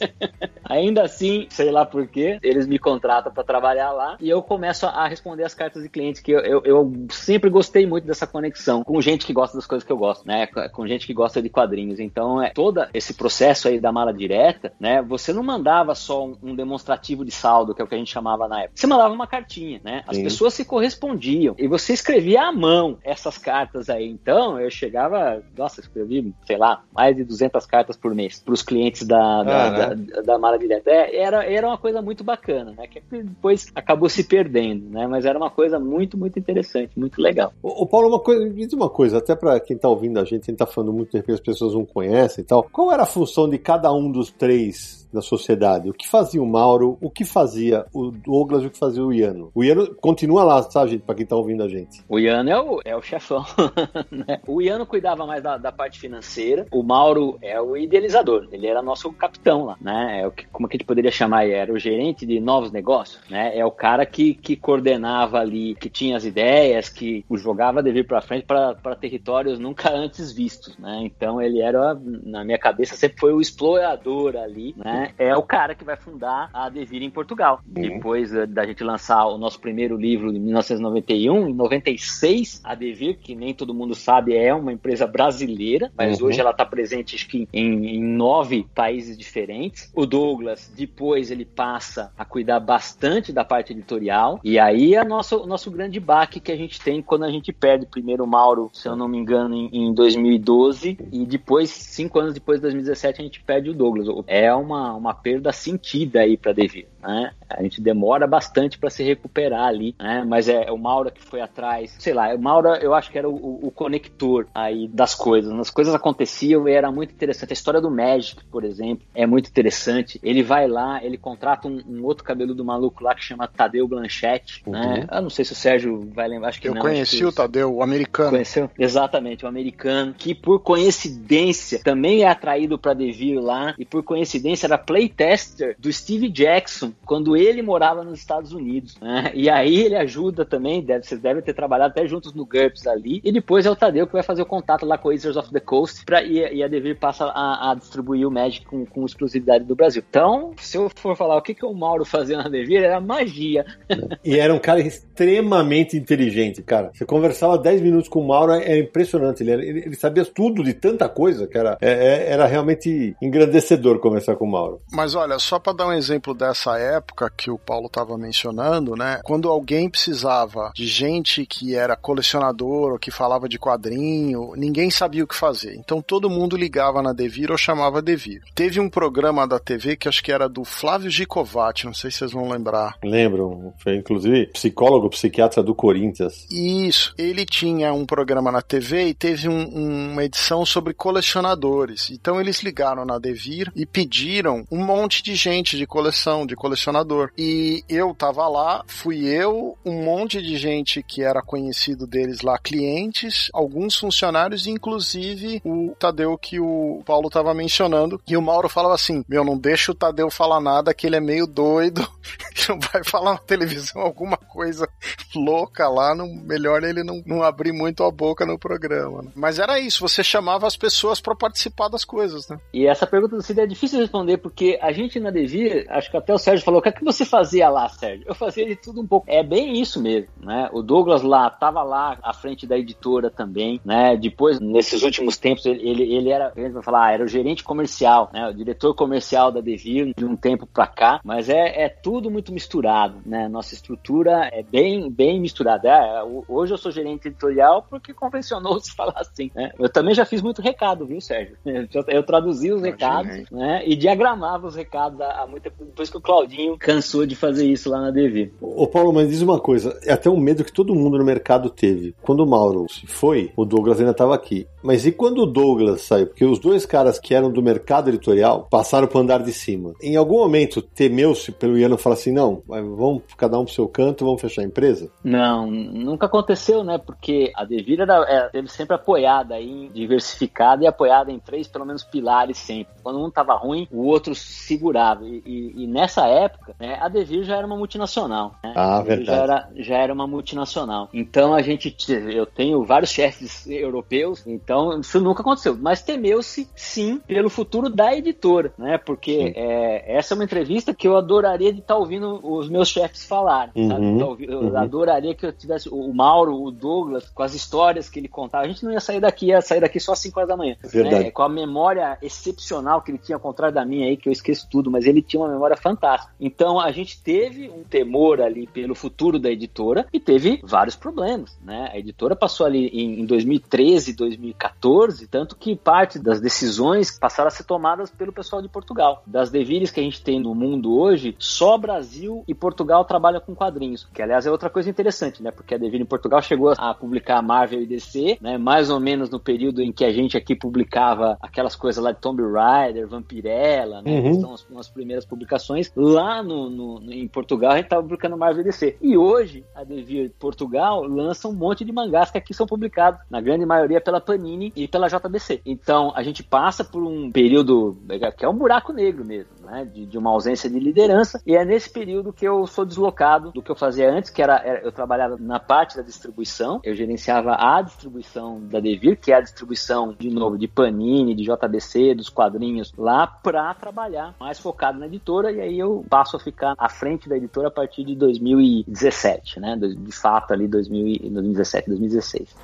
ainda 0.64 1.04
assim, 1.04 1.48
sei 1.50 1.72
lá 1.72 1.86
por 1.86 2.08
quê, 2.08 2.40
eles 2.42 2.68
me 2.68 2.80
contratam 2.80 3.32
para 3.32 3.44
trabalhar 3.44 3.92
lá 3.92 4.18
e 4.20 4.30
eu 4.30 4.42
começo 4.42 4.86
a 4.86 5.08
responder 5.08 5.44
as 5.44 5.54
cartas 5.54 5.84
de 5.84 5.90
clientes 5.90 6.22
que 6.22 6.32
eu, 6.32 6.40
eu, 6.40 6.62
eu 6.64 6.94
sempre 7.10 7.50
gostei 7.50 7.86
muito 7.86 8.06
dessa 8.06 8.28
conexão 8.28 8.84
com 8.84 9.00
gente 9.02 9.26
que 9.26 9.34
gosta 9.34 9.58
das 9.58 9.66
coisas 9.66 9.86
que 9.86 9.92
eu 9.92 9.98
gosto, 9.98 10.28
né? 10.28 10.48
Com 10.48 10.88
gente 10.88 11.06
que 11.06 11.14
gosta 11.14 11.42
de 11.42 11.50
quadrinhos. 11.50 12.00
Então, 12.00 12.42
é 12.42 12.50
todo 12.52 12.86
esse 12.94 13.14
processo 13.14 13.68
aí 13.68 13.80
da 13.80 13.92
mala 13.92 14.14
direta, 14.14 14.74
né? 14.80 15.02
Você 15.02 15.34
não 15.34 15.44
mandava 15.44 15.96
só 15.96 16.26
um, 16.26 16.38
um 16.42 16.56
demonstrativo 16.56 17.26
de 17.26 17.32
saldo, 17.32 17.74
que 17.74 17.82
é 17.82 17.86
o 17.86 17.88
que 17.88 17.96
a 17.96 17.98
gente 17.98 18.12
chamava 18.12 18.48
na 18.48 18.62
época. 18.62 18.74
Você 18.76 18.88
mandava 18.88 19.14
uma 19.14 19.28
cartinha, 19.28 19.82
né? 19.84 20.04
As 20.08 20.18
Sim. 20.18 20.24
pessoas 20.24 20.54
se 20.54 20.66
correspondiam 20.66 21.56
e 21.58 21.68
você 21.68 21.94
escrevia 21.94 22.44
à 22.44 22.52
mão 22.52 22.98
essas 23.04 23.38
cartas 23.38 23.90
aí. 23.90 24.08
Então, 24.08 24.60
eu 24.60 24.70
chegava, 24.70 25.42
nossa, 25.58 25.80
escrevi, 25.82 26.34
sei 26.46 26.58
lá, 26.58 26.84
mais 26.94 27.16
de 27.16 27.24
200 27.24 27.66
cartas 27.66 27.98
por 27.98 28.14
mês 28.14 28.42
para 28.44 28.54
os 28.54 28.62
clientes 28.62 29.06
da, 29.06 29.44
da, 29.44 29.52
Caraca. 29.52 29.96
da, 29.96 30.19
da 30.19 30.19
mala 30.38 30.58
direto. 30.58 30.88
É, 30.88 31.16
era, 31.16 31.46
era 31.46 31.68
uma 31.68 31.78
coisa 31.78 32.02
muito 32.02 32.24
bacana, 32.24 32.74
né? 32.78 32.88
Que 32.88 33.02
depois 33.12 33.72
acabou 33.74 34.10
se 34.10 34.24
perdendo, 34.24 34.90
né? 34.90 35.08
Mas 35.08 35.26
era 35.26 35.38
uma 35.38 35.50
coisa 35.50 35.80
muito, 35.80 36.18
muito 36.18 36.38
interessante, 36.38 36.98
muito 36.98 37.22
legal. 37.22 37.54
Ô, 37.62 37.86
Paulo, 37.86 38.10
uma 38.10 38.20
coisa, 38.20 38.50
diz 38.50 38.74
uma 38.74 38.90
coisa, 38.90 39.18
até 39.20 39.36
para 39.36 39.60
quem 39.60 39.78
tá 39.78 39.88
ouvindo 39.88 40.20
a 40.20 40.24
gente, 40.24 40.46
gente 40.46 40.58
tá 40.58 40.66
falando 40.66 40.94
muito, 40.94 41.12
de 41.12 41.18
repente 41.18 41.36
as 41.36 41.42
pessoas 41.42 41.74
não 41.74 41.86
conhecem 41.86 42.44
e 42.44 42.46
tal. 42.46 42.64
Qual 42.64 42.92
era 42.92 43.04
a 43.04 43.06
função 43.06 43.50
de 43.50 43.58
cada 43.58 43.92
um 43.94 44.12
dos 44.12 44.32
três 44.32 44.99
da 45.12 45.22
sociedade. 45.22 45.90
O 45.90 45.94
que 45.94 46.08
fazia 46.08 46.42
o 46.42 46.46
Mauro, 46.46 46.98
o 47.02 47.10
que 47.10 47.26
fazia 47.26 47.86
o 47.94 48.12
Douglas 48.12 48.64
o 48.64 48.70
que 48.70 48.78
fazia 48.78 49.04
o 49.04 49.14
Iano. 49.14 49.52
O 49.54 49.64
Iano 49.64 49.96
continua 49.96 50.44
lá, 50.44 50.64
tá, 50.64 50.86
gente, 50.86 51.02
pra 51.02 51.16
quem 51.16 51.26
tá 51.26 51.36
ouvindo 51.36 51.64
a 51.64 51.68
gente. 51.68 52.04
O 52.08 52.20
Iano 52.20 52.50
é 52.50 52.60
o, 52.60 52.80
é 52.86 52.96
o 52.96 53.02
chefão. 53.02 53.44
né? 54.12 54.40
O 54.48 54.62
Iano 54.62 54.86
cuidava 54.86 55.26
mais 55.26 55.42
da, 55.42 55.58
da, 55.58 55.72
parte 55.72 56.00
financeira, 56.00 56.66
o 56.72 56.84
Mauro 56.84 57.38
é 57.42 57.60
o 57.62 57.78
idealizador, 57.78 58.48
ele 58.52 58.68
era 58.68 58.82
nosso 58.82 59.12
capitão 59.14 59.66
lá, 59.66 59.78
né? 59.80 60.22
É 60.22 60.28
o 60.28 60.32
que, 60.32 60.46
como 60.48 60.68
que 60.68 60.76
a 60.76 60.78
gente 60.78 60.88
poderia 60.88 61.12
chamar? 61.12 61.48
Era 61.48 61.72
o 61.72 61.80
gerente 61.80 62.26
de 62.26 62.40
novos 62.40 62.72
negócios, 62.72 63.22
né? 63.30 63.58
É 63.58 63.66
o 63.66 63.72
cara 63.72 64.06
que, 64.06 64.34
que 64.34 64.56
coordenava 64.56 65.40
ali, 65.40 65.76
que 65.76 65.90
tinha 65.90 66.18
as 66.18 66.26
ideias, 66.26 66.90
que 66.90 67.26
jogava 67.34 67.82
de 67.82 67.92
vir 67.92 68.06
pra 68.06 68.22
frente 68.22 68.46
para 68.46 68.96
territórios 68.96 69.60
nunca 69.60 69.92
antes 69.92 70.32
vistos, 70.32 70.78
né? 70.78 71.00
Então 71.04 71.42
ele 71.42 71.62
era, 71.62 71.98
na 72.24 72.44
minha 72.44 72.58
cabeça, 72.58 72.96
sempre 72.96 73.20
foi 73.20 73.34
o 73.34 73.42
explorador 73.42 74.36
ali, 74.36 74.74
né? 74.78 74.99
Né, 75.00 75.14
é 75.18 75.36
o 75.36 75.44
cara 75.44 75.74
que 75.74 75.84
vai 75.84 75.96
fundar 75.96 76.50
a 76.54 76.70
Devir 76.70 77.02
em 77.02 77.10
Portugal. 77.10 77.62
Uhum. 77.66 77.82
Depois 77.82 78.32
da 78.50 78.66
gente 78.66 78.84
lançar 78.84 79.26
o 79.26 79.38
nosso 79.38 79.60
primeiro 79.60 79.96
livro 79.96 80.30
em 80.32 80.40
1991, 80.40 81.50
em 81.50 81.54
96, 81.54 82.62
a 82.64 82.76
Devir, 82.76 83.18
que 83.20 83.34
nem 83.36 83.54
todo 83.54 83.74
mundo 83.74 83.96
sabe, 83.96 84.36
é 84.36 84.54
uma 84.54 84.74
empresa 84.74 85.08
brasileira, 85.08 85.92
mas 85.98 86.20
uhum. 86.20 86.28
hoje 86.28 86.42
ela 86.42 86.52
está 86.52 86.66
presente 86.66 87.16
acho 87.16 87.28
que 87.28 87.48
em, 87.54 87.96
em, 87.96 88.04
nove 88.04 88.68
países 88.76 89.18
diferentes. 89.18 89.92
O 89.96 90.06
Douglas, 90.06 90.72
depois 90.76 91.32
ele 91.32 91.46
passa 91.46 92.12
a 92.18 92.26
cuidar 92.26 92.60
bastante 92.60 93.32
da 93.32 93.46
parte 93.46 93.72
editorial, 93.72 94.40
e 94.44 94.60
aí 94.60 94.96
é 94.96 95.04
nosso, 95.04 95.38
o 95.38 95.48
nosso 95.48 95.72
grande 95.72 96.00
baque 96.00 96.40
que 96.40 96.52
a 96.52 96.58
gente 96.58 96.82
tem 96.82 97.02
quando 97.02 97.24
a 97.24 97.32
gente 97.32 97.54
perde 97.54 97.86
primeiro 97.86 98.24
o 98.24 98.28
Mauro, 98.28 98.70
se 98.74 98.88
eu 98.88 98.96
não 98.96 99.08
me 99.08 99.18
engano, 99.18 99.56
em, 99.56 99.70
em 99.72 99.94
2012, 99.94 100.98
e 101.12 101.26
depois, 101.26 101.70
cinco 101.70 102.20
anos 102.20 102.34
depois 102.34 102.60
de 102.60 102.64
2017, 102.64 103.22
a 103.22 103.24
gente 103.24 103.42
perde 103.42 103.70
o 103.70 103.74
Douglas. 103.74 104.08
É 104.28 104.54
uma 104.54 104.89
uma, 104.96 105.14
perda 105.14 105.52
sentida 105.52 106.22
aí 106.22 106.38
para 106.38 106.54
Devir, 106.54 106.88
né? 107.02 107.32
A 107.50 107.64
gente 107.64 107.82
demora 107.82 108.28
bastante 108.28 108.78
para 108.78 108.90
se 108.90 109.04
recuperar 109.04 109.68
ali, 109.68 109.96
né? 110.00 110.24
Mas 110.28 110.48
é, 110.48 110.66
é, 110.68 110.72
o 110.72 110.78
Maura 110.78 111.10
que 111.10 111.22
foi 111.22 111.42
atrás, 111.42 111.96
sei 112.00 112.14
lá, 112.14 112.34
o 112.34 112.40
Maura 112.40 112.78
eu 112.82 112.94
acho 112.94 113.12
que 113.12 113.18
era 113.18 113.28
o, 113.28 113.68
o, 113.68 113.72
conector 113.72 114.48
aí 114.54 114.88
das 114.88 115.16
coisas. 115.16 115.52
As 115.60 115.70
coisas 115.70 115.94
aconteciam 115.94 116.68
e 116.68 116.72
era 116.72 116.92
muito 116.92 117.12
interessante. 117.12 117.52
A 117.52 117.54
história 117.54 117.82
do 117.82 117.90
Magic, 117.90 118.44
por 118.46 118.64
exemplo, 118.64 119.06
é 119.16 119.26
muito 119.26 119.50
interessante. 119.50 120.20
Ele 120.22 120.44
vai 120.44 120.68
lá, 120.68 121.04
ele 121.04 121.18
contrata 121.18 121.68
um, 121.68 121.82
um 121.88 122.04
outro 122.04 122.24
cabeludo 122.24 122.64
maluco 122.64 123.04
lá 123.04 123.16
que 123.16 123.24
chama 123.24 123.48
Tadeu 123.48 123.88
Blanchette, 123.88 124.64
né? 124.68 124.80
uhum. 124.80 124.94
né? 124.94 125.08
Eu 125.12 125.22
não 125.22 125.30
sei 125.30 125.46
se 125.46 125.54
o 125.54 125.56
Sérgio 125.56 126.08
vai 126.14 126.28
lembrar, 126.28 126.50
acho 126.50 126.62
que 126.62 126.68
eu 126.68 126.74
não. 126.74 126.82
Eu 126.82 126.90
conheci 126.90 127.26
o 127.26 127.32
Tadeu, 127.32 127.74
o 127.74 127.84
americano. 127.84 128.32
Conheceu? 128.32 128.70
Exatamente, 128.78 129.46
o 129.46 129.48
americano, 129.48 130.14
que 130.18 130.36
por 130.36 130.60
coincidência 130.60 131.82
também 131.84 132.24
é 132.24 132.28
atraído 132.28 132.78
para 132.78 132.94
Devir 132.94 133.40
lá 133.40 133.74
e 133.78 133.86
por 133.86 134.04
coincidência 134.04 134.68
era 134.68 134.78
playtester 134.80 135.76
do 135.78 135.92
Steve 135.92 136.30
Jackson 136.30 136.92
quando 137.06 137.36
ele 137.36 137.62
morava 137.62 138.04
nos 138.04 138.20
Estados 138.20 138.54
Unidos. 138.54 138.98
Né? 139.00 139.32
E 139.34 139.50
aí 139.50 139.82
ele 139.82 139.96
ajuda 139.96 140.46
também, 140.46 140.82
deve, 140.82 141.06
vocês 141.06 141.22
devem 141.22 141.44
ter 141.44 141.54
trabalhado 141.54 141.92
até 141.92 142.08
juntos 142.08 142.34
no 142.34 142.46
GURPS 142.46 142.88
ali. 142.88 143.22
E 143.24 143.32
depois 143.32 143.66
é 143.66 143.72
o 143.72 143.76
Tadeu 143.76 144.08
que 144.08 144.14
vai 144.14 144.24
fazer 144.24 144.42
o 144.42 144.46
contato 144.46 144.86
lá 144.86 144.98
com 144.98 145.10
a 145.10 145.12
Wizards 145.12 145.38
of 145.38 145.52
the 145.52 145.60
Coast 145.60 146.06
pra, 146.06 146.24
e, 146.24 146.56
e 146.56 146.64
a 146.64 146.68
Devir 146.68 146.98
passa 146.98 147.26
a, 147.26 147.72
a, 147.72 147.76
distribuir 147.76 148.28
o 148.28 148.32
Magic 148.32 148.66
com, 148.66 148.86
com 148.86 149.06
exclusividade 149.06 149.66
do 149.66 149.76
Brasil. 149.76 150.04
Então, 150.10 150.54
se 150.58 150.78
eu 150.78 150.90
for 150.96 151.16
falar 151.16 151.38
o 151.38 151.42
que, 151.42 151.54
que 151.54 151.66
o 151.66 151.74
Mauro 151.74 152.06
fazia 152.06 152.38
na 152.38 152.50
Devir, 152.50 152.84
era 152.84 153.00
magia. 153.00 153.66
E 154.24 154.38
era 154.38 154.54
um 154.54 154.60
cara 154.60 154.80
extremamente 154.80 155.96
inteligente, 155.96 156.62
cara. 156.62 156.92
Você 156.94 157.06
conversava 157.06 157.58
10 157.58 157.82
minutos 157.82 158.10
com 158.10 158.20
o 158.20 158.28
Mauro, 158.28 158.54
é 158.54 158.78
impressionante. 158.78 159.42
Ele, 159.42 159.52
ele, 159.54 159.80
ele 159.86 159.96
sabia 159.96 160.26
tudo 160.26 160.64
de 160.64 160.74
tanta 160.74 161.08
coisa 161.08 161.48
era, 161.60 161.78
é, 161.82 161.90
é 161.90 162.32
era 162.32 162.46
realmente 162.46 163.16
engrandecedor 163.22 164.00
conversar 164.00 164.36
com 164.36 164.46
o 164.46 164.52
Mauro. 164.52 164.69
Mas 164.92 165.16
olha, 165.16 165.40
só 165.40 165.60
para 165.60 165.74
dar 165.74 165.88
um 165.88 165.94
exemplo 165.94 166.34
dessa 166.34 166.78
época 166.78 167.32
que 167.36 167.50
o 167.50 167.58
Paulo 167.58 167.88
estava 167.88 168.18
mencionando, 168.18 168.96
né? 168.96 169.22
Quando 169.24 169.50
alguém 169.50 169.90
precisava 169.90 170.72
de 170.76 170.88
gente 170.88 171.46
que 171.46 171.76
era 171.76 171.96
colecionador 171.96 172.94
ou 172.94 173.00
que 173.00 173.12
falava 173.12 173.48
de 173.48 173.58
quadrinho, 173.58 174.54
ninguém 174.56 174.90
sabia 174.90 175.24
o 175.24 175.28
que 175.28 175.36
fazer. 175.36 175.76
Então 175.76 176.02
todo 176.02 176.30
mundo 176.30 176.58
ligava 176.58 177.02
na 177.02 177.14
Devir 177.14 177.52
ou 177.52 177.58
chamava 177.58 178.02
Devir. 178.02 178.42
Teve 178.54 178.80
um 178.80 178.90
programa 178.90 179.48
da 179.48 179.60
TV 179.60 179.96
que 179.96 180.08
acho 180.08 180.24
que 180.24 180.32
era 180.32 180.48
do 180.48 180.64
Flávio 180.64 181.10
Gicovati, 181.10 181.86
não 181.86 181.94
sei 181.94 182.12
se 182.12 182.20
vocês 182.20 182.32
vão 182.32 182.50
lembrar. 182.50 182.98
Lembro, 183.04 183.74
foi 183.78 183.96
inclusive 183.96 184.48
psicólogo, 184.48 185.10
psiquiatra 185.10 185.64
do 185.64 185.76
Corinthians. 185.76 186.46
Isso, 186.52 187.14
ele 187.18 187.46
tinha 187.46 187.94
um 187.94 188.06
programa 188.06 188.52
na 188.52 188.62
TV 188.62 189.08
e 189.08 189.14
teve 189.14 189.48
um, 189.48 190.12
uma 190.12 190.24
edição 190.24 190.66
sobre 190.66 190.94
colecionadores. 190.94 192.10
Então 192.10 192.40
eles 192.40 192.62
ligaram 192.62 193.06
na 193.06 193.18
Devir 193.18 193.72
e 193.76 193.86
pediram 193.86 194.59
um 194.72 194.84
monte 194.84 195.24
de 195.24 195.36
gente 195.36 195.78
de 195.78 195.86
coleção, 195.86 196.46
de 196.46 196.56
colecionador. 196.56 197.32
E 197.38 197.84
eu 197.88 198.14
tava 198.14 198.48
lá, 198.48 198.84
fui 198.88 199.26
eu, 199.26 199.78
um 199.86 200.04
monte 200.04 200.42
de 200.42 200.58
gente 200.58 201.02
que 201.04 201.24
era 201.24 201.42
conhecido 201.42 202.06
deles 202.06 202.42
lá, 202.42 202.58
clientes, 202.58 203.50
alguns 203.54 203.98
funcionários, 203.98 204.68
inclusive 204.68 205.62
o 205.64 205.96
Tadeu 206.00 206.38
que 206.38 206.60
o 206.60 207.02
Paulo 207.06 207.30
tava 207.30 207.54
mencionando. 207.54 208.22
E 208.28 208.36
o 208.36 208.42
Mauro 208.42 208.70
falava 208.70 208.96
assim: 208.96 209.24
Meu, 209.28 209.44
não 209.44 209.58
deixa 209.58 209.92
o 209.92 209.96
Tadeu 209.96 210.30
falar 210.30 210.60
nada, 210.60 210.94
que 210.94 211.08
ele 211.08 211.16
é 211.16 211.22
meio 211.22 211.48
doido, 211.48 212.08
não 212.70 212.80
vai 212.80 213.04
falar 213.04 213.34
na 213.34 213.38
televisão 213.38 214.02
alguma 214.02 214.38
coisa 214.38 214.88
louca 215.36 215.88
lá, 215.88 216.16
não, 216.16 216.28
melhor 216.28 216.84
ele 216.84 217.04
não, 217.04 217.22
não 217.26 217.44
abrir 217.44 217.72
muito 217.72 218.04
a 218.04 218.12
boca 218.12 218.46
no 218.46 218.58
programa. 218.58 219.22
Né? 219.22 219.32
Mas 219.36 219.60
era 219.60 219.80
isso, 219.80 220.02
você 220.02 220.24
chamava 220.24 220.68
as 220.68 220.76
pessoas 220.76 221.22
para 221.22 221.36
participar 221.36 221.88
das 221.88 222.04
coisas, 222.04 222.48
né? 222.48 222.60
E 222.74 222.88
essa 222.88 223.08
pergunta 223.08 223.36
do 223.36 223.42
Cid 223.42 223.60
é 223.60 223.66
difícil 223.66 224.00
responder, 224.00 224.38
porque 224.40 224.80
a 224.82 224.92
gente 224.92 225.20
na 225.20 225.30
Devir, 225.30 225.86
acho 225.90 226.10
que 226.10 226.18
até 226.18 226.34
o 226.34 226.38
Sérgio 226.38 226.66
falou, 226.66 226.80
o 226.80 226.84
que 226.84 226.90
é 226.90 226.92
que 226.92 227.04
você 227.04 227.26
fazia 227.26 227.70
lá, 227.70 227.88
Sérgio? 227.90 228.26
Eu 228.28 228.36
fazia 228.36 228.66
de 228.66 228.76
tudo 228.76 229.02
um 229.02 229.08
pouco. 229.08 229.26
É 229.30 229.44
bem 229.44 229.80
isso 229.80 230.02
mesmo, 230.02 230.30
né? 230.42 230.70
O 230.74 230.82
Douglas 230.82 231.22
lá, 231.22 231.50
tava 231.50 231.84
lá 231.84 232.18
à 232.24 232.34
frente 232.34 232.66
da 232.66 232.78
editora 232.78 233.30
também, 233.30 233.80
né? 233.84 234.16
Depois, 234.18 234.60
nesses 234.60 235.04
últimos 235.04 235.38
tempos, 235.38 235.66
ele, 235.66 236.04
ele 236.14 236.30
era, 236.30 236.52
ele 236.56 236.70
vai 236.70 236.84
falar, 236.84 237.08
ah, 237.08 237.12
era 237.12 237.24
o 237.24 237.28
gerente 237.28 237.64
comercial, 237.64 238.30
né? 238.34 238.48
O 238.48 238.54
diretor 238.54 238.94
comercial 238.94 239.52
da 239.52 239.62
Devir 239.62 240.14
de 240.18 240.26
um 240.26 240.36
tempo 240.36 240.66
pra 240.66 240.88
cá, 240.88 241.20
mas 241.24 241.50
é, 241.50 241.84
é 241.84 241.90
tudo 241.90 242.32
muito 242.32 242.54
misturado, 242.54 243.22
né? 243.26 243.48
Nossa 243.48 243.74
estrutura 243.74 244.50
é 244.52 244.64
bem, 244.64 245.12
bem 245.12 245.40
misturada. 245.40 245.90
É, 245.90 246.24
hoje 246.48 246.74
eu 246.74 246.78
sou 246.78 246.92
gerente 246.92 247.28
editorial 247.28 247.86
porque 247.90 248.14
convencionou 248.14 248.80
se 248.82 248.96
falar 248.96 249.18
assim, 249.18 249.52
né? 249.54 249.72
Eu 249.78 249.90
também 249.90 250.14
já 250.14 250.26
fiz 250.26 250.42
muito 250.42 250.62
recado, 250.62 251.06
viu, 251.06 251.20
Sérgio? 251.20 251.58
Eu, 252.10 252.24
traduzi 252.24 252.72
os 252.72 252.82
recados, 252.82 253.50
né? 253.52 253.84
E 253.86 253.96
diagramar 253.96 254.29
spamava 254.30 254.68
os 254.68 254.76
recados 254.76 255.20
há 255.22 255.46
muito 255.48 255.64
tempo, 255.64 255.86
depois 255.86 256.10
que 256.10 256.18
o 256.18 256.22
Claudinho 256.22 256.78
cansou 256.78 257.26
de 257.26 257.36
fazer 257.36 257.66
isso 257.66 257.90
lá 257.90 258.00
na 258.00 258.12
DV. 258.12 258.54
Ô 258.62 258.88
Paulo, 258.88 259.12
mas 259.12 259.30
diz 259.30 259.42
uma 259.42 259.60
coisa, 259.60 259.98
é 260.04 260.14
até 260.14 260.30
um 260.30 260.38
medo 260.38 260.64
que 260.64 260.72
todo 260.72 260.94
mundo 260.94 261.18
no 261.18 261.26
mercado 261.26 261.70
teve. 261.70 262.16
Quando 262.22 262.42
o 262.42 262.48
Mauro 262.48 262.86
se 262.90 263.08
foi, 263.08 263.52
o 263.56 263.66
Douglas 263.66 264.00
ainda 264.00 264.12
estava 264.12 264.36
aqui. 264.36 264.68
Mas 264.82 265.06
e 265.06 265.12
quando 265.12 265.40
o 265.40 265.46
Douglas 265.46 266.02
saiu? 266.02 266.28
Porque 266.28 266.46
os 266.46 266.60
dois 266.60 266.86
caras 266.86 267.20
que 267.20 267.34
eram 267.34 267.52
do 267.52 267.62
mercado 267.62 268.10
editorial 268.10 268.68
passaram 268.70 269.08
para 269.08 269.20
andar 269.20 269.44
de 269.44 269.52
cima. 269.52 269.94
Em 270.02 270.16
algum 270.16 270.38
momento 270.38 270.82
temeu-se 270.82 271.52
pelo 271.52 271.78
Iano 271.78 271.98
falar 271.98 272.16
assim: 272.16 272.32
não, 272.32 272.62
vamos 272.66 273.24
cada 273.36 273.60
um 273.60 273.66
pro 273.66 273.74
seu 273.74 273.88
canto, 273.88 274.26
vamos 274.26 274.42
fechar 274.42 274.62
a 274.62 274.66
empresa? 274.66 275.12
Não, 275.24 275.70
nunca 275.70 276.28
aconteceu, 276.28 276.84
né? 276.84 276.98
Porque 276.98 277.52
a 277.56 277.66
Devir 277.66 278.00
era, 278.02 278.26
era, 278.30 278.50
teve 278.50 278.70
sempre 278.70 278.96
apoiada 278.96 279.60
em 279.60 279.90
diversificada 279.92 280.84
e 280.84 280.88
apoiada 280.88 281.32
em 281.32 281.40
três, 281.40 281.68
pelo 281.68 281.86
menos, 281.86 282.04
pilares 282.04 282.58
sempre. 282.58 282.94
Quando 283.04 283.20
um 283.20 283.28
estava 283.28 283.56
ruim, 283.56 283.88
o 283.92 284.06
outro 284.06 284.19
segurava. 284.36 285.26
E, 285.26 285.42
e, 285.46 285.84
e 285.84 285.88
nessa 285.88 286.28
época, 286.28 286.76
né, 286.80 286.98
a 287.00 287.08
Devir 287.08 287.44
já 287.44 287.58
era 287.58 287.66
uma 287.66 287.78
multinacional. 287.78 288.56
Né? 288.64 288.74
Ah, 288.76 289.02
verdade. 289.02 289.26
Já 289.26 289.36
era, 289.36 289.70
já 289.76 289.98
era 289.98 290.14
uma 290.14 290.28
multinacional. 290.28 291.10
Então 291.14 291.54
a 291.54 291.62
gente, 291.62 291.96
eu 292.10 292.46
tenho 292.46 292.84
vários 292.84 293.12
chefes 293.12 293.68
europeus, 293.68 294.46
então 294.46 295.00
isso 295.00 295.20
nunca 295.20 295.42
aconteceu. 295.42 295.78
Mas 295.80 296.02
temeu-se, 296.02 296.68
sim, 296.76 297.22
pelo 297.28 297.50
futuro 297.50 297.90
da 297.90 298.16
editora, 298.16 298.74
né? 298.78 298.98
Porque 298.98 299.54
é, 299.56 300.18
essa 300.18 300.34
é 300.34 300.36
uma 300.36 300.44
entrevista 300.44 300.94
que 300.94 301.08
eu 301.08 301.18
adoraria 301.18 301.72
de 301.72 301.80
estar 301.80 301.96
tá 301.96 302.00
ouvindo 302.00 302.40
os 302.44 302.70
meus 302.70 302.90
chefes 302.90 303.26
falar. 303.26 303.72
Uhum, 303.76 304.18
tá 304.18 304.44
eu 304.44 304.62
uhum. 304.62 304.78
adoraria 304.78 305.36
que 305.36 305.46
eu 305.46 305.54
tivesse 305.54 305.90
o 305.90 306.14
Mauro, 306.14 306.62
o 306.62 306.72
Douglas, 306.72 307.30
com 307.30 307.44
as 307.44 307.54
histórias 307.54 308.10
que 308.10 308.20
ele 308.20 308.28
contava. 308.28 308.66
A 308.66 308.68
gente 308.68 308.84
não 308.84 308.92
ia 308.92 309.00
sair 309.00 309.20
daqui, 309.20 309.48
ia 309.48 309.62
sair 309.62 309.80
daqui 309.80 310.00
só 310.00 310.14
às 310.14 310.20
5 310.20 310.40
horas 310.40 310.50
da 310.50 310.58
manhã. 310.58 310.76
Verdade. 310.84 311.26
Né? 311.26 311.32
Com 311.32 311.44
a 311.44 311.50
memória 311.50 312.18
excepcional 312.22 313.02
que 313.02 313.12
ele 313.12 313.18
tinha, 313.18 313.36
ao 313.36 313.42
contrário 313.42 313.74
da 313.74 313.86
minha 313.86 314.09
aí, 314.10 314.18
que 314.18 314.30
eu 314.30 314.34
esqueço 314.34 314.68
tudo, 314.70 314.90
mas 314.90 315.06
ele 315.06 315.22
tinha 315.22 315.42
uma 315.42 315.52
memória 315.52 315.76
fantástica. 315.76 316.34
Então 316.40 316.80
a 316.80 316.92
gente 316.92 317.22
teve 317.22 317.70
um 317.70 317.84
temor 317.84 318.42
ali 318.42 318.68
pelo 318.68 318.96
futuro 318.96 319.40
da 319.40 319.50
editora 319.50 320.08
e 320.14 320.20
teve 320.20 320.60
vários 320.64 320.96
problemas, 320.96 321.58
né? 321.62 321.90
A 321.92 321.98
editora 321.98 322.36
passou 322.36 322.66
ali 322.66 322.88
em, 322.88 323.22
em 323.22 323.26
2013, 323.26 324.14
2014, 324.14 325.28
tanto 325.28 325.56
que 325.56 325.76
parte 325.76 326.20
das 326.20 326.40
decisões 326.40 327.18
passaram 327.18 327.48
a 327.48 327.52
ser 327.52 327.64
tomadas 327.64 328.10
pelo 328.10 328.32
pessoal 328.32 328.62
de 328.62 328.70
Portugal, 328.70 329.24
das 329.26 329.50
das 329.50 329.50
devires 329.50 329.92
que 329.92 330.00
a 330.00 330.04
gente 330.04 330.22
tem 330.22 330.40
no 330.40 330.54
mundo 330.54 330.98
hoje, 330.98 331.36
só 331.40 331.78
Brasil 331.78 332.44
e 332.48 332.54
Portugal 332.54 333.04
trabalham 333.04 333.42
com 333.42 333.56
quadrinhos. 333.56 334.08
Que, 334.14 334.22
aliás, 334.22 334.46
é 334.46 334.52
outra 334.52 334.70
coisa 334.70 334.90
interessante, 334.90 335.42
né? 335.42 335.52
Porque 335.52 335.76
a 335.76 335.78
Devir 335.78 336.02
em 336.02 336.06
Portugal 336.06 336.42
chegou 336.42 336.74
a 336.78 336.94
publicar 336.94 337.42
Marvel 337.42 337.82
e 337.82 337.86
DC, 337.86 338.38
né? 338.42 338.58
Mais 338.58 338.90
ou 338.90 339.00
menos 339.00 339.30
no 339.30 339.40
período 339.40 339.82
em 339.82 339.92
que 339.92 340.06
a 340.06 340.12
gente 340.12 340.38
aqui 340.38 340.56
publicava 340.56 341.38
aquelas 341.42 341.76
coisas 341.76 342.04
lá 342.04 342.12
de 342.12 342.20
Tomb 342.20 342.44
Raider, 342.52 343.08
Vampirella, 343.08 343.99
né? 344.02 344.20
Uhum. 344.20 344.42
São 344.42 344.54
as, 344.54 344.66
as, 344.78 344.90
primeiras 344.90 345.26
publicações. 345.26 345.92
Lá 345.96 346.42
no, 346.44 346.70
no, 346.70 347.12
em 347.12 347.28
Portugal, 347.28 347.72
a 347.72 347.76
gente 347.76 347.86
estava 347.86 348.02
publicando 348.02 348.38
Marvel 348.38 348.64
DC. 348.64 348.98
E 349.02 349.18
hoje, 349.18 349.64
a 349.76 349.84
Devir 349.84 350.32
Portugal 350.40 351.04
lança 351.04 351.48
um 351.48 351.54
monte 351.54 351.86
de 351.86 351.92
mangás 351.92 352.32
que 352.32 352.38
aqui 352.38 352.54
são 352.54 352.66
publicados, 352.66 353.20
na 353.30 353.42
grande 353.42 353.66
maioria 353.66 354.02
pela 354.02 354.22
Panini 354.22 354.72
e 354.76 354.88
pela 354.88 355.08
JBC. 355.08 355.62
Então, 355.66 356.12
a 356.16 356.24
gente 356.24 356.44
passa 356.44 356.84
por 356.84 357.04
um 357.04 357.32
período 357.32 357.98
que 358.38 358.46
é 358.46 358.50
um 358.50 358.58
buraco 358.58 358.94
negro 358.94 359.26
mesmo, 359.26 359.52
né? 359.64 359.86
De, 359.86 360.06
de 360.06 360.18
uma 360.18 360.32
ausência 360.32 360.70
de 360.70 360.80
liderança. 360.80 361.42
E 361.46 361.56
é 361.56 361.64
nesse 361.64 361.92
período 361.92 362.34
que 362.34 362.48
eu 362.48 362.66
sou 362.68 362.86
deslocado 362.86 363.52
do 363.52 363.62
que 363.62 363.72
eu 363.72 363.76
fazia 363.76 364.12
antes, 364.12 364.30
que 364.30 364.42
era, 364.42 364.58
era 364.58 364.82
eu 364.82 364.92
trabalhava 364.92 365.38
na 365.40 365.60
parte 365.60 365.96
da 365.96 366.02
distribuição, 366.02 366.80
eu 366.84 366.96
gerenciava 366.96 367.56
a 367.56 367.82
distribuição 367.82 368.60
da 368.62 368.80
Devir, 368.80 369.20
que 369.20 369.32
é 369.32 369.36
a 369.36 369.42
distribuição, 369.42 370.16
de 370.18 370.30
novo, 370.30 370.58
de 370.58 370.68
Panini, 370.68 371.36
de 371.36 371.44
JBC, 371.44 372.16
dos 372.16 372.30
quadrinhos, 372.30 372.94
lá 372.98 373.28
para 373.28 373.74
trabalhar 373.90 374.36
mais 374.40 374.60
focado 374.60 375.00
na 375.00 375.08
editora, 375.08 375.52
e 375.52 375.60
aí 375.60 375.80
eu 375.80 376.06
passo 376.08 376.38
a 376.38 376.40
ficar 376.40 376.76
à 376.78 376.88
frente 376.88 377.28
da 377.28 377.36
editora 377.36 377.70
a 377.70 377.72
partir 377.72 378.04
de 378.04 378.16
2017, 378.16 379.60
né? 379.60 379.76
De 379.76 380.12
fato, 380.12 380.54
ali 380.54 380.68
2017, 380.68 381.88
2016. 381.88 382.56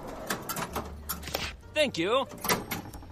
Thank 1.73 2.01
you. 2.01 2.27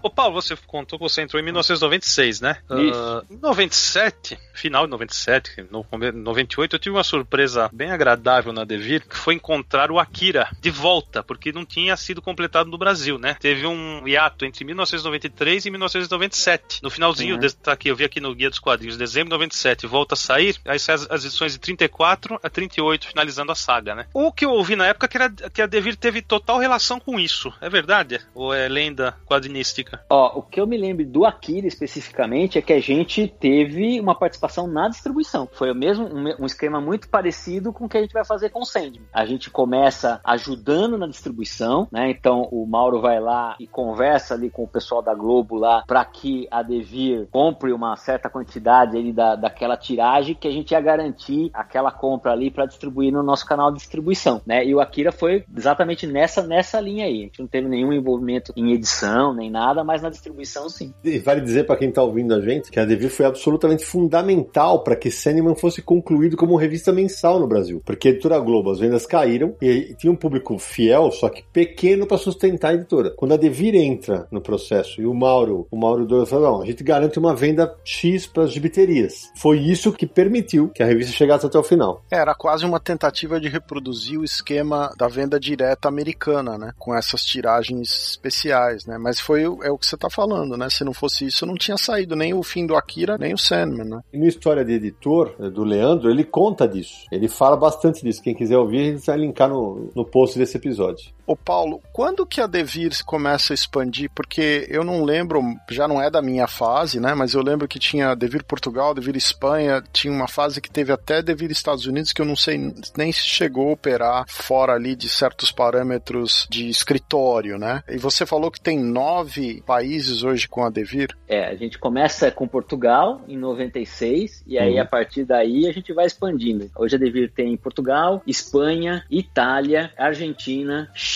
Ô 0.04 0.10
Paulo, 0.10 0.34
você 0.34 0.54
contou 0.66 0.98
que 0.98 1.02
você 1.02 1.22
entrou 1.22 1.40
em 1.40 1.44
1996, 1.44 2.42
né? 2.42 2.58
Uh, 2.68 3.24
em 3.32 3.38
97, 3.38 4.38
final 4.52 4.84
de 4.84 4.90
97, 4.90 5.66
no 5.70 5.86
98, 6.12 6.76
eu 6.76 6.78
tive 6.78 6.94
uma 6.94 7.02
surpresa 7.02 7.70
bem 7.72 7.90
agradável 7.90 8.52
na 8.52 8.64
Devir, 8.64 9.08
que 9.08 9.16
foi 9.16 9.32
encontrar 9.32 9.90
o 9.90 9.98
Akira 9.98 10.50
de 10.60 10.68
volta, 10.68 11.22
porque 11.22 11.52
não 11.52 11.64
tinha 11.64 11.96
sido 11.96 12.20
completado 12.20 12.70
no 12.70 12.76
Brasil, 12.76 13.18
né? 13.18 13.38
Teve 13.40 13.66
um 13.66 14.06
hiato 14.06 14.44
entre 14.44 14.62
1993 14.66 15.64
e 15.64 15.70
1997. 15.70 16.82
No 16.82 16.90
finalzinho, 16.90 17.36
uhum. 17.36 17.48
tá 17.62 17.72
aqui, 17.72 17.88
eu 17.88 17.96
vi 17.96 18.04
aqui 18.04 18.20
no 18.20 18.34
Guia 18.34 18.50
dos 18.50 18.58
Quadrinhos, 18.58 18.98
dezembro 18.98 19.30
de 19.30 19.36
97, 19.36 19.86
volta 19.86 20.12
a 20.12 20.18
sair, 20.18 20.60
aí 20.66 20.78
sai 20.78 20.96
as, 20.96 21.10
as, 21.10 21.24
edições 21.24 21.52
de 21.52 21.58
34 21.60 22.38
a 22.42 22.50
38, 22.50 23.08
finalizando 23.08 23.52
a 23.52 23.54
saga, 23.54 23.94
né? 23.94 24.06
O 24.12 24.30
que 24.30 24.44
eu 24.44 24.50
ouvi 24.50 24.76
na 24.76 24.86
época 24.86 25.08
que, 25.08 25.16
era, 25.16 25.30
que 25.30 25.62
a 25.62 25.66
Devir 25.66 25.96
teve 25.96 26.20
total 26.20 26.58
relação 26.58 27.00
com 27.00 27.18
isso, 27.18 27.50
é 27.58 27.70
verdade? 27.70 28.20
Ou 28.34 28.52
é 28.52 28.68
lenda 28.68 29.16
quadrinística? 29.24 29.93
Ó, 30.08 30.38
o 30.38 30.42
que 30.42 30.60
eu 30.60 30.66
me 30.66 30.76
lembro 30.76 31.04
do 31.04 31.24
Akira 31.24 31.66
especificamente 31.66 32.58
é 32.58 32.62
que 32.62 32.72
a 32.72 32.80
gente 32.80 33.28
teve 33.28 34.00
uma 34.00 34.14
participação 34.14 34.66
na 34.66 34.88
distribuição. 34.88 35.48
Foi 35.52 35.70
o 35.70 35.74
mesmo 35.74 36.06
um, 36.06 36.42
um 36.42 36.46
esquema 36.46 36.80
muito 36.80 37.08
parecido 37.08 37.72
com 37.72 37.84
o 37.84 37.88
que 37.88 37.98
a 37.98 38.00
gente 38.00 38.12
vai 38.12 38.24
fazer 38.24 38.50
com 38.50 38.60
o 38.60 38.64
Sandman. 38.64 39.02
A 39.12 39.24
gente 39.24 39.50
começa 39.50 40.20
ajudando 40.24 40.98
na 40.98 41.06
distribuição, 41.06 41.88
né? 41.90 42.10
Então 42.10 42.48
o 42.50 42.66
Mauro 42.66 43.00
vai 43.00 43.20
lá 43.20 43.56
e 43.58 43.66
conversa 43.66 44.34
ali 44.34 44.50
com 44.50 44.64
o 44.64 44.68
pessoal 44.68 45.02
da 45.02 45.14
Globo 45.14 45.56
lá 45.56 45.84
para 45.86 46.04
que 46.04 46.46
a 46.50 46.62
Devir 46.62 47.28
compre 47.30 47.72
uma 47.72 47.96
certa 47.96 48.28
quantidade 48.28 48.96
ali 48.96 49.12
da, 49.12 49.36
daquela 49.36 49.76
tiragem 49.76 50.34
que 50.34 50.48
a 50.48 50.50
gente 50.50 50.72
ia 50.72 50.80
garantir 50.80 51.50
aquela 51.52 51.90
compra 51.90 52.32
ali 52.32 52.50
para 52.50 52.66
distribuir 52.66 53.12
no 53.12 53.22
nosso 53.22 53.46
canal 53.46 53.70
de 53.70 53.78
distribuição, 53.78 54.40
né? 54.46 54.64
E 54.64 54.74
o 54.74 54.80
Akira 54.80 55.12
foi 55.12 55.44
exatamente 55.56 56.06
nessa 56.06 56.42
nessa 56.42 56.80
linha 56.80 57.06
aí. 57.06 57.20
A 57.20 57.24
gente 57.24 57.40
não 57.40 57.46
teve 57.46 57.68
nenhum 57.68 57.92
envolvimento 57.92 58.52
em 58.56 58.72
edição 58.72 59.32
nem 59.34 59.50
nada, 59.50 59.83
mas 59.84 60.02
na 60.02 60.10
distribuição 60.10 60.68
sim. 60.68 60.92
E 61.04 61.18
vale 61.18 61.40
dizer 61.40 61.64
para 61.66 61.76
quem 61.76 61.88
está 61.88 62.02
ouvindo 62.02 62.34
a 62.34 62.40
gente 62.40 62.70
que 62.70 62.80
a 62.80 62.84
Devir 62.84 63.10
foi 63.10 63.26
absolutamente 63.26 63.84
fundamental 63.84 64.82
para 64.82 64.96
que 64.96 65.10
Sandman 65.10 65.54
fosse 65.54 65.82
concluído 65.82 66.36
como 66.36 66.56
revista 66.56 66.92
mensal 66.92 67.38
no 67.38 67.46
Brasil. 67.46 67.82
Porque 67.84 68.08
a 68.08 68.10
editora 68.10 68.38
Globo, 68.38 68.70
as 68.70 68.78
vendas 68.78 69.06
caíram 69.06 69.54
e 69.60 69.94
tinha 69.98 70.12
um 70.12 70.16
público 70.16 70.58
fiel, 70.58 71.10
só 71.10 71.28
que 71.28 71.44
pequeno 71.52 72.06
para 72.06 72.18
sustentar 72.18 72.70
a 72.70 72.74
editora. 72.74 73.12
Quando 73.16 73.34
a 73.34 73.36
Devir 73.36 73.74
entra 73.74 74.26
no 74.30 74.40
processo 74.40 75.00
e 75.00 75.06
o 75.06 75.14
Mauro, 75.14 75.66
o 75.70 75.76
Mauro 75.76 76.06
Douglas 76.06 76.28
falou: 76.28 76.44
não, 76.44 76.62
a 76.62 76.66
gente 76.66 76.82
garante 76.82 77.18
uma 77.18 77.34
venda 77.34 77.74
X 77.84 78.26
para 78.26 78.44
as 78.44 78.52
gibiterias. 78.52 79.30
Foi 79.36 79.58
isso 79.58 79.92
que 79.92 80.06
permitiu 80.06 80.68
que 80.68 80.82
a 80.82 80.86
revista 80.86 81.12
chegasse 81.12 81.46
até 81.46 81.58
o 81.58 81.62
final. 81.62 82.02
Era 82.10 82.34
quase 82.34 82.64
uma 82.64 82.80
tentativa 82.80 83.40
de 83.40 83.48
reproduzir 83.48 84.18
o 84.18 84.24
esquema 84.24 84.92
da 84.96 85.08
venda 85.08 85.38
direta 85.38 85.88
americana, 85.88 86.56
né? 86.56 86.72
Com 86.78 86.94
essas 86.94 87.24
tiragens 87.24 88.10
especiais, 88.10 88.86
né? 88.86 88.98
Mas 88.98 89.20
foi 89.20 89.42
é 89.42 89.70
o 89.74 89.78
que 89.78 89.86
você 89.86 89.96
tá 89.96 90.08
falando, 90.10 90.56
né? 90.56 90.68
Se 90.70 90.84
não 90.84 90.92
fosse 90.92 91.26
isso, 91.26 91.46
não 91.46 91.54
tinha 91.54 91.76
saído 91.76 92.16
nem 92.16 92.34
o 92.34 92.42
fim 92.42 92.66
do 92.66 92.76
Akira, 92.76 93.16
nem 93.18 93.34
o 93.34 93.38
Sandman, 93.38 93.84
né? 93.84 94.00
E 94.12 94.18
no 94.18 94.26
História 94.26 94.64
de 94.64 94.72
Editor, 94.72 95.34
eh, 95.40 95.50
do 95.50 95.64
Leandro, 95.64 96.10
ele 96.10 96.24
conta 96.24 96.66
disso. 96.66 97.04
Ele 97.10 97.28
fala 97.28 97.56
bastante 97.56 98.02
disso. 98.02 98.22
Quem 98.22 98.34
quiser 98.34 98.58
ouvir, 98.58 98.80
a 98.80 98.96
gente 98.96 99.06
vai 99.06 99.18
linkar 99.18 99.48
no, 99.48 99.90
no 99.94 100.04
post 100.04 100.38
desse 100.38 100.56
episódio. 100.56 101.12
Ô 101.26 101.34
Paulo, 101.34 101.80
quando 101.92 102.26
que 102.26 102.40
a 102.40 102.46
Devir 102.46 102.92
começa 103.04 103.52
a 103.52 103.54
expandir? 103.54 104.10
Porque 104.14 104.66
eu 104.68 104.84
não 104.84 105.04
lembro, 105.04 105.40
já 105.70 105.88
não 105.88 106.00
é 106.00 106.10
da 106.10 106.20
minha 106.20 106.46
fase, 106.46 107.00
né? 107.00 107.14
Mas 107.14 107.32
eu 107.32 107.42
lembro 107.42 107.66
que 107.66 107.78
tinha 107.78 108.14
Devir 108.14 108.44
Portugal, 108.44 108.94
Devir 108.94 109.16
Espanha, 109.16 109.82
tinha 109.90 110.12
uma 110.12 110.28
fase 110.28 110.60
que 110.60 110.70
teve 110.70 110.92
até 110.92 111.22
Devir 111.22 111.50
Estados 111.50 111.86
Unidos, 111.86 112.12
que 112.12 112.20
eu 112.20 112.26
não 112.26 112.36
sei 112.36 112.74
nem 112.96 113.10
se 113.10 113.20
chegou 113.20 113.70
a 113.70 113.72
operar 113.72 114.24
fora 114.28 114.74
ali 114.74 114.94
de 114.94 115.08
certos 115.08 115.50
parâmetros 115.50 116.46
de 116.50 116.68
escritório, 116.68 117.58
né? 117.58 117.82
E 117.88 117.96
você 117.96 118.26
falou 118.26 118.50
que 118.50 118.60
tem 118.60 118.78
nove 118.78 119.62
países 119.66 120.22
hoje 120.22 120.46
com 120.46 120.62
a 120.62 120.68
Devir? 120.68 121.16
É, 121.26 121.46
a 121.46 121.54
gente 121.54 121.78
começa 121.78 122.30
com 122.30 122.46
Portugal 122.46 123.22
em 123.26 123.38
96 123.38 124.44
e 124.46 124.58
aí 124.58 124.74
uhum. 124.74 124.82
a 124.82 124.84
partir 124.84 125.24
daí 125.24 125.66
a 125.66 125.72
gente 125.72 125.92
vai 125.94 126.04
expandindo. 126.04 126.70
Hoje 126.76 126.96
a 126.96 126.98
Devir 126.98 127.32
tem 127.32 127.56
Portugal, 127.56 128.22
Espanha, 128.26 129.06
Itália, 129.10 129.90
Argentina, 129.96 130.90
Chile, 130.94 131.13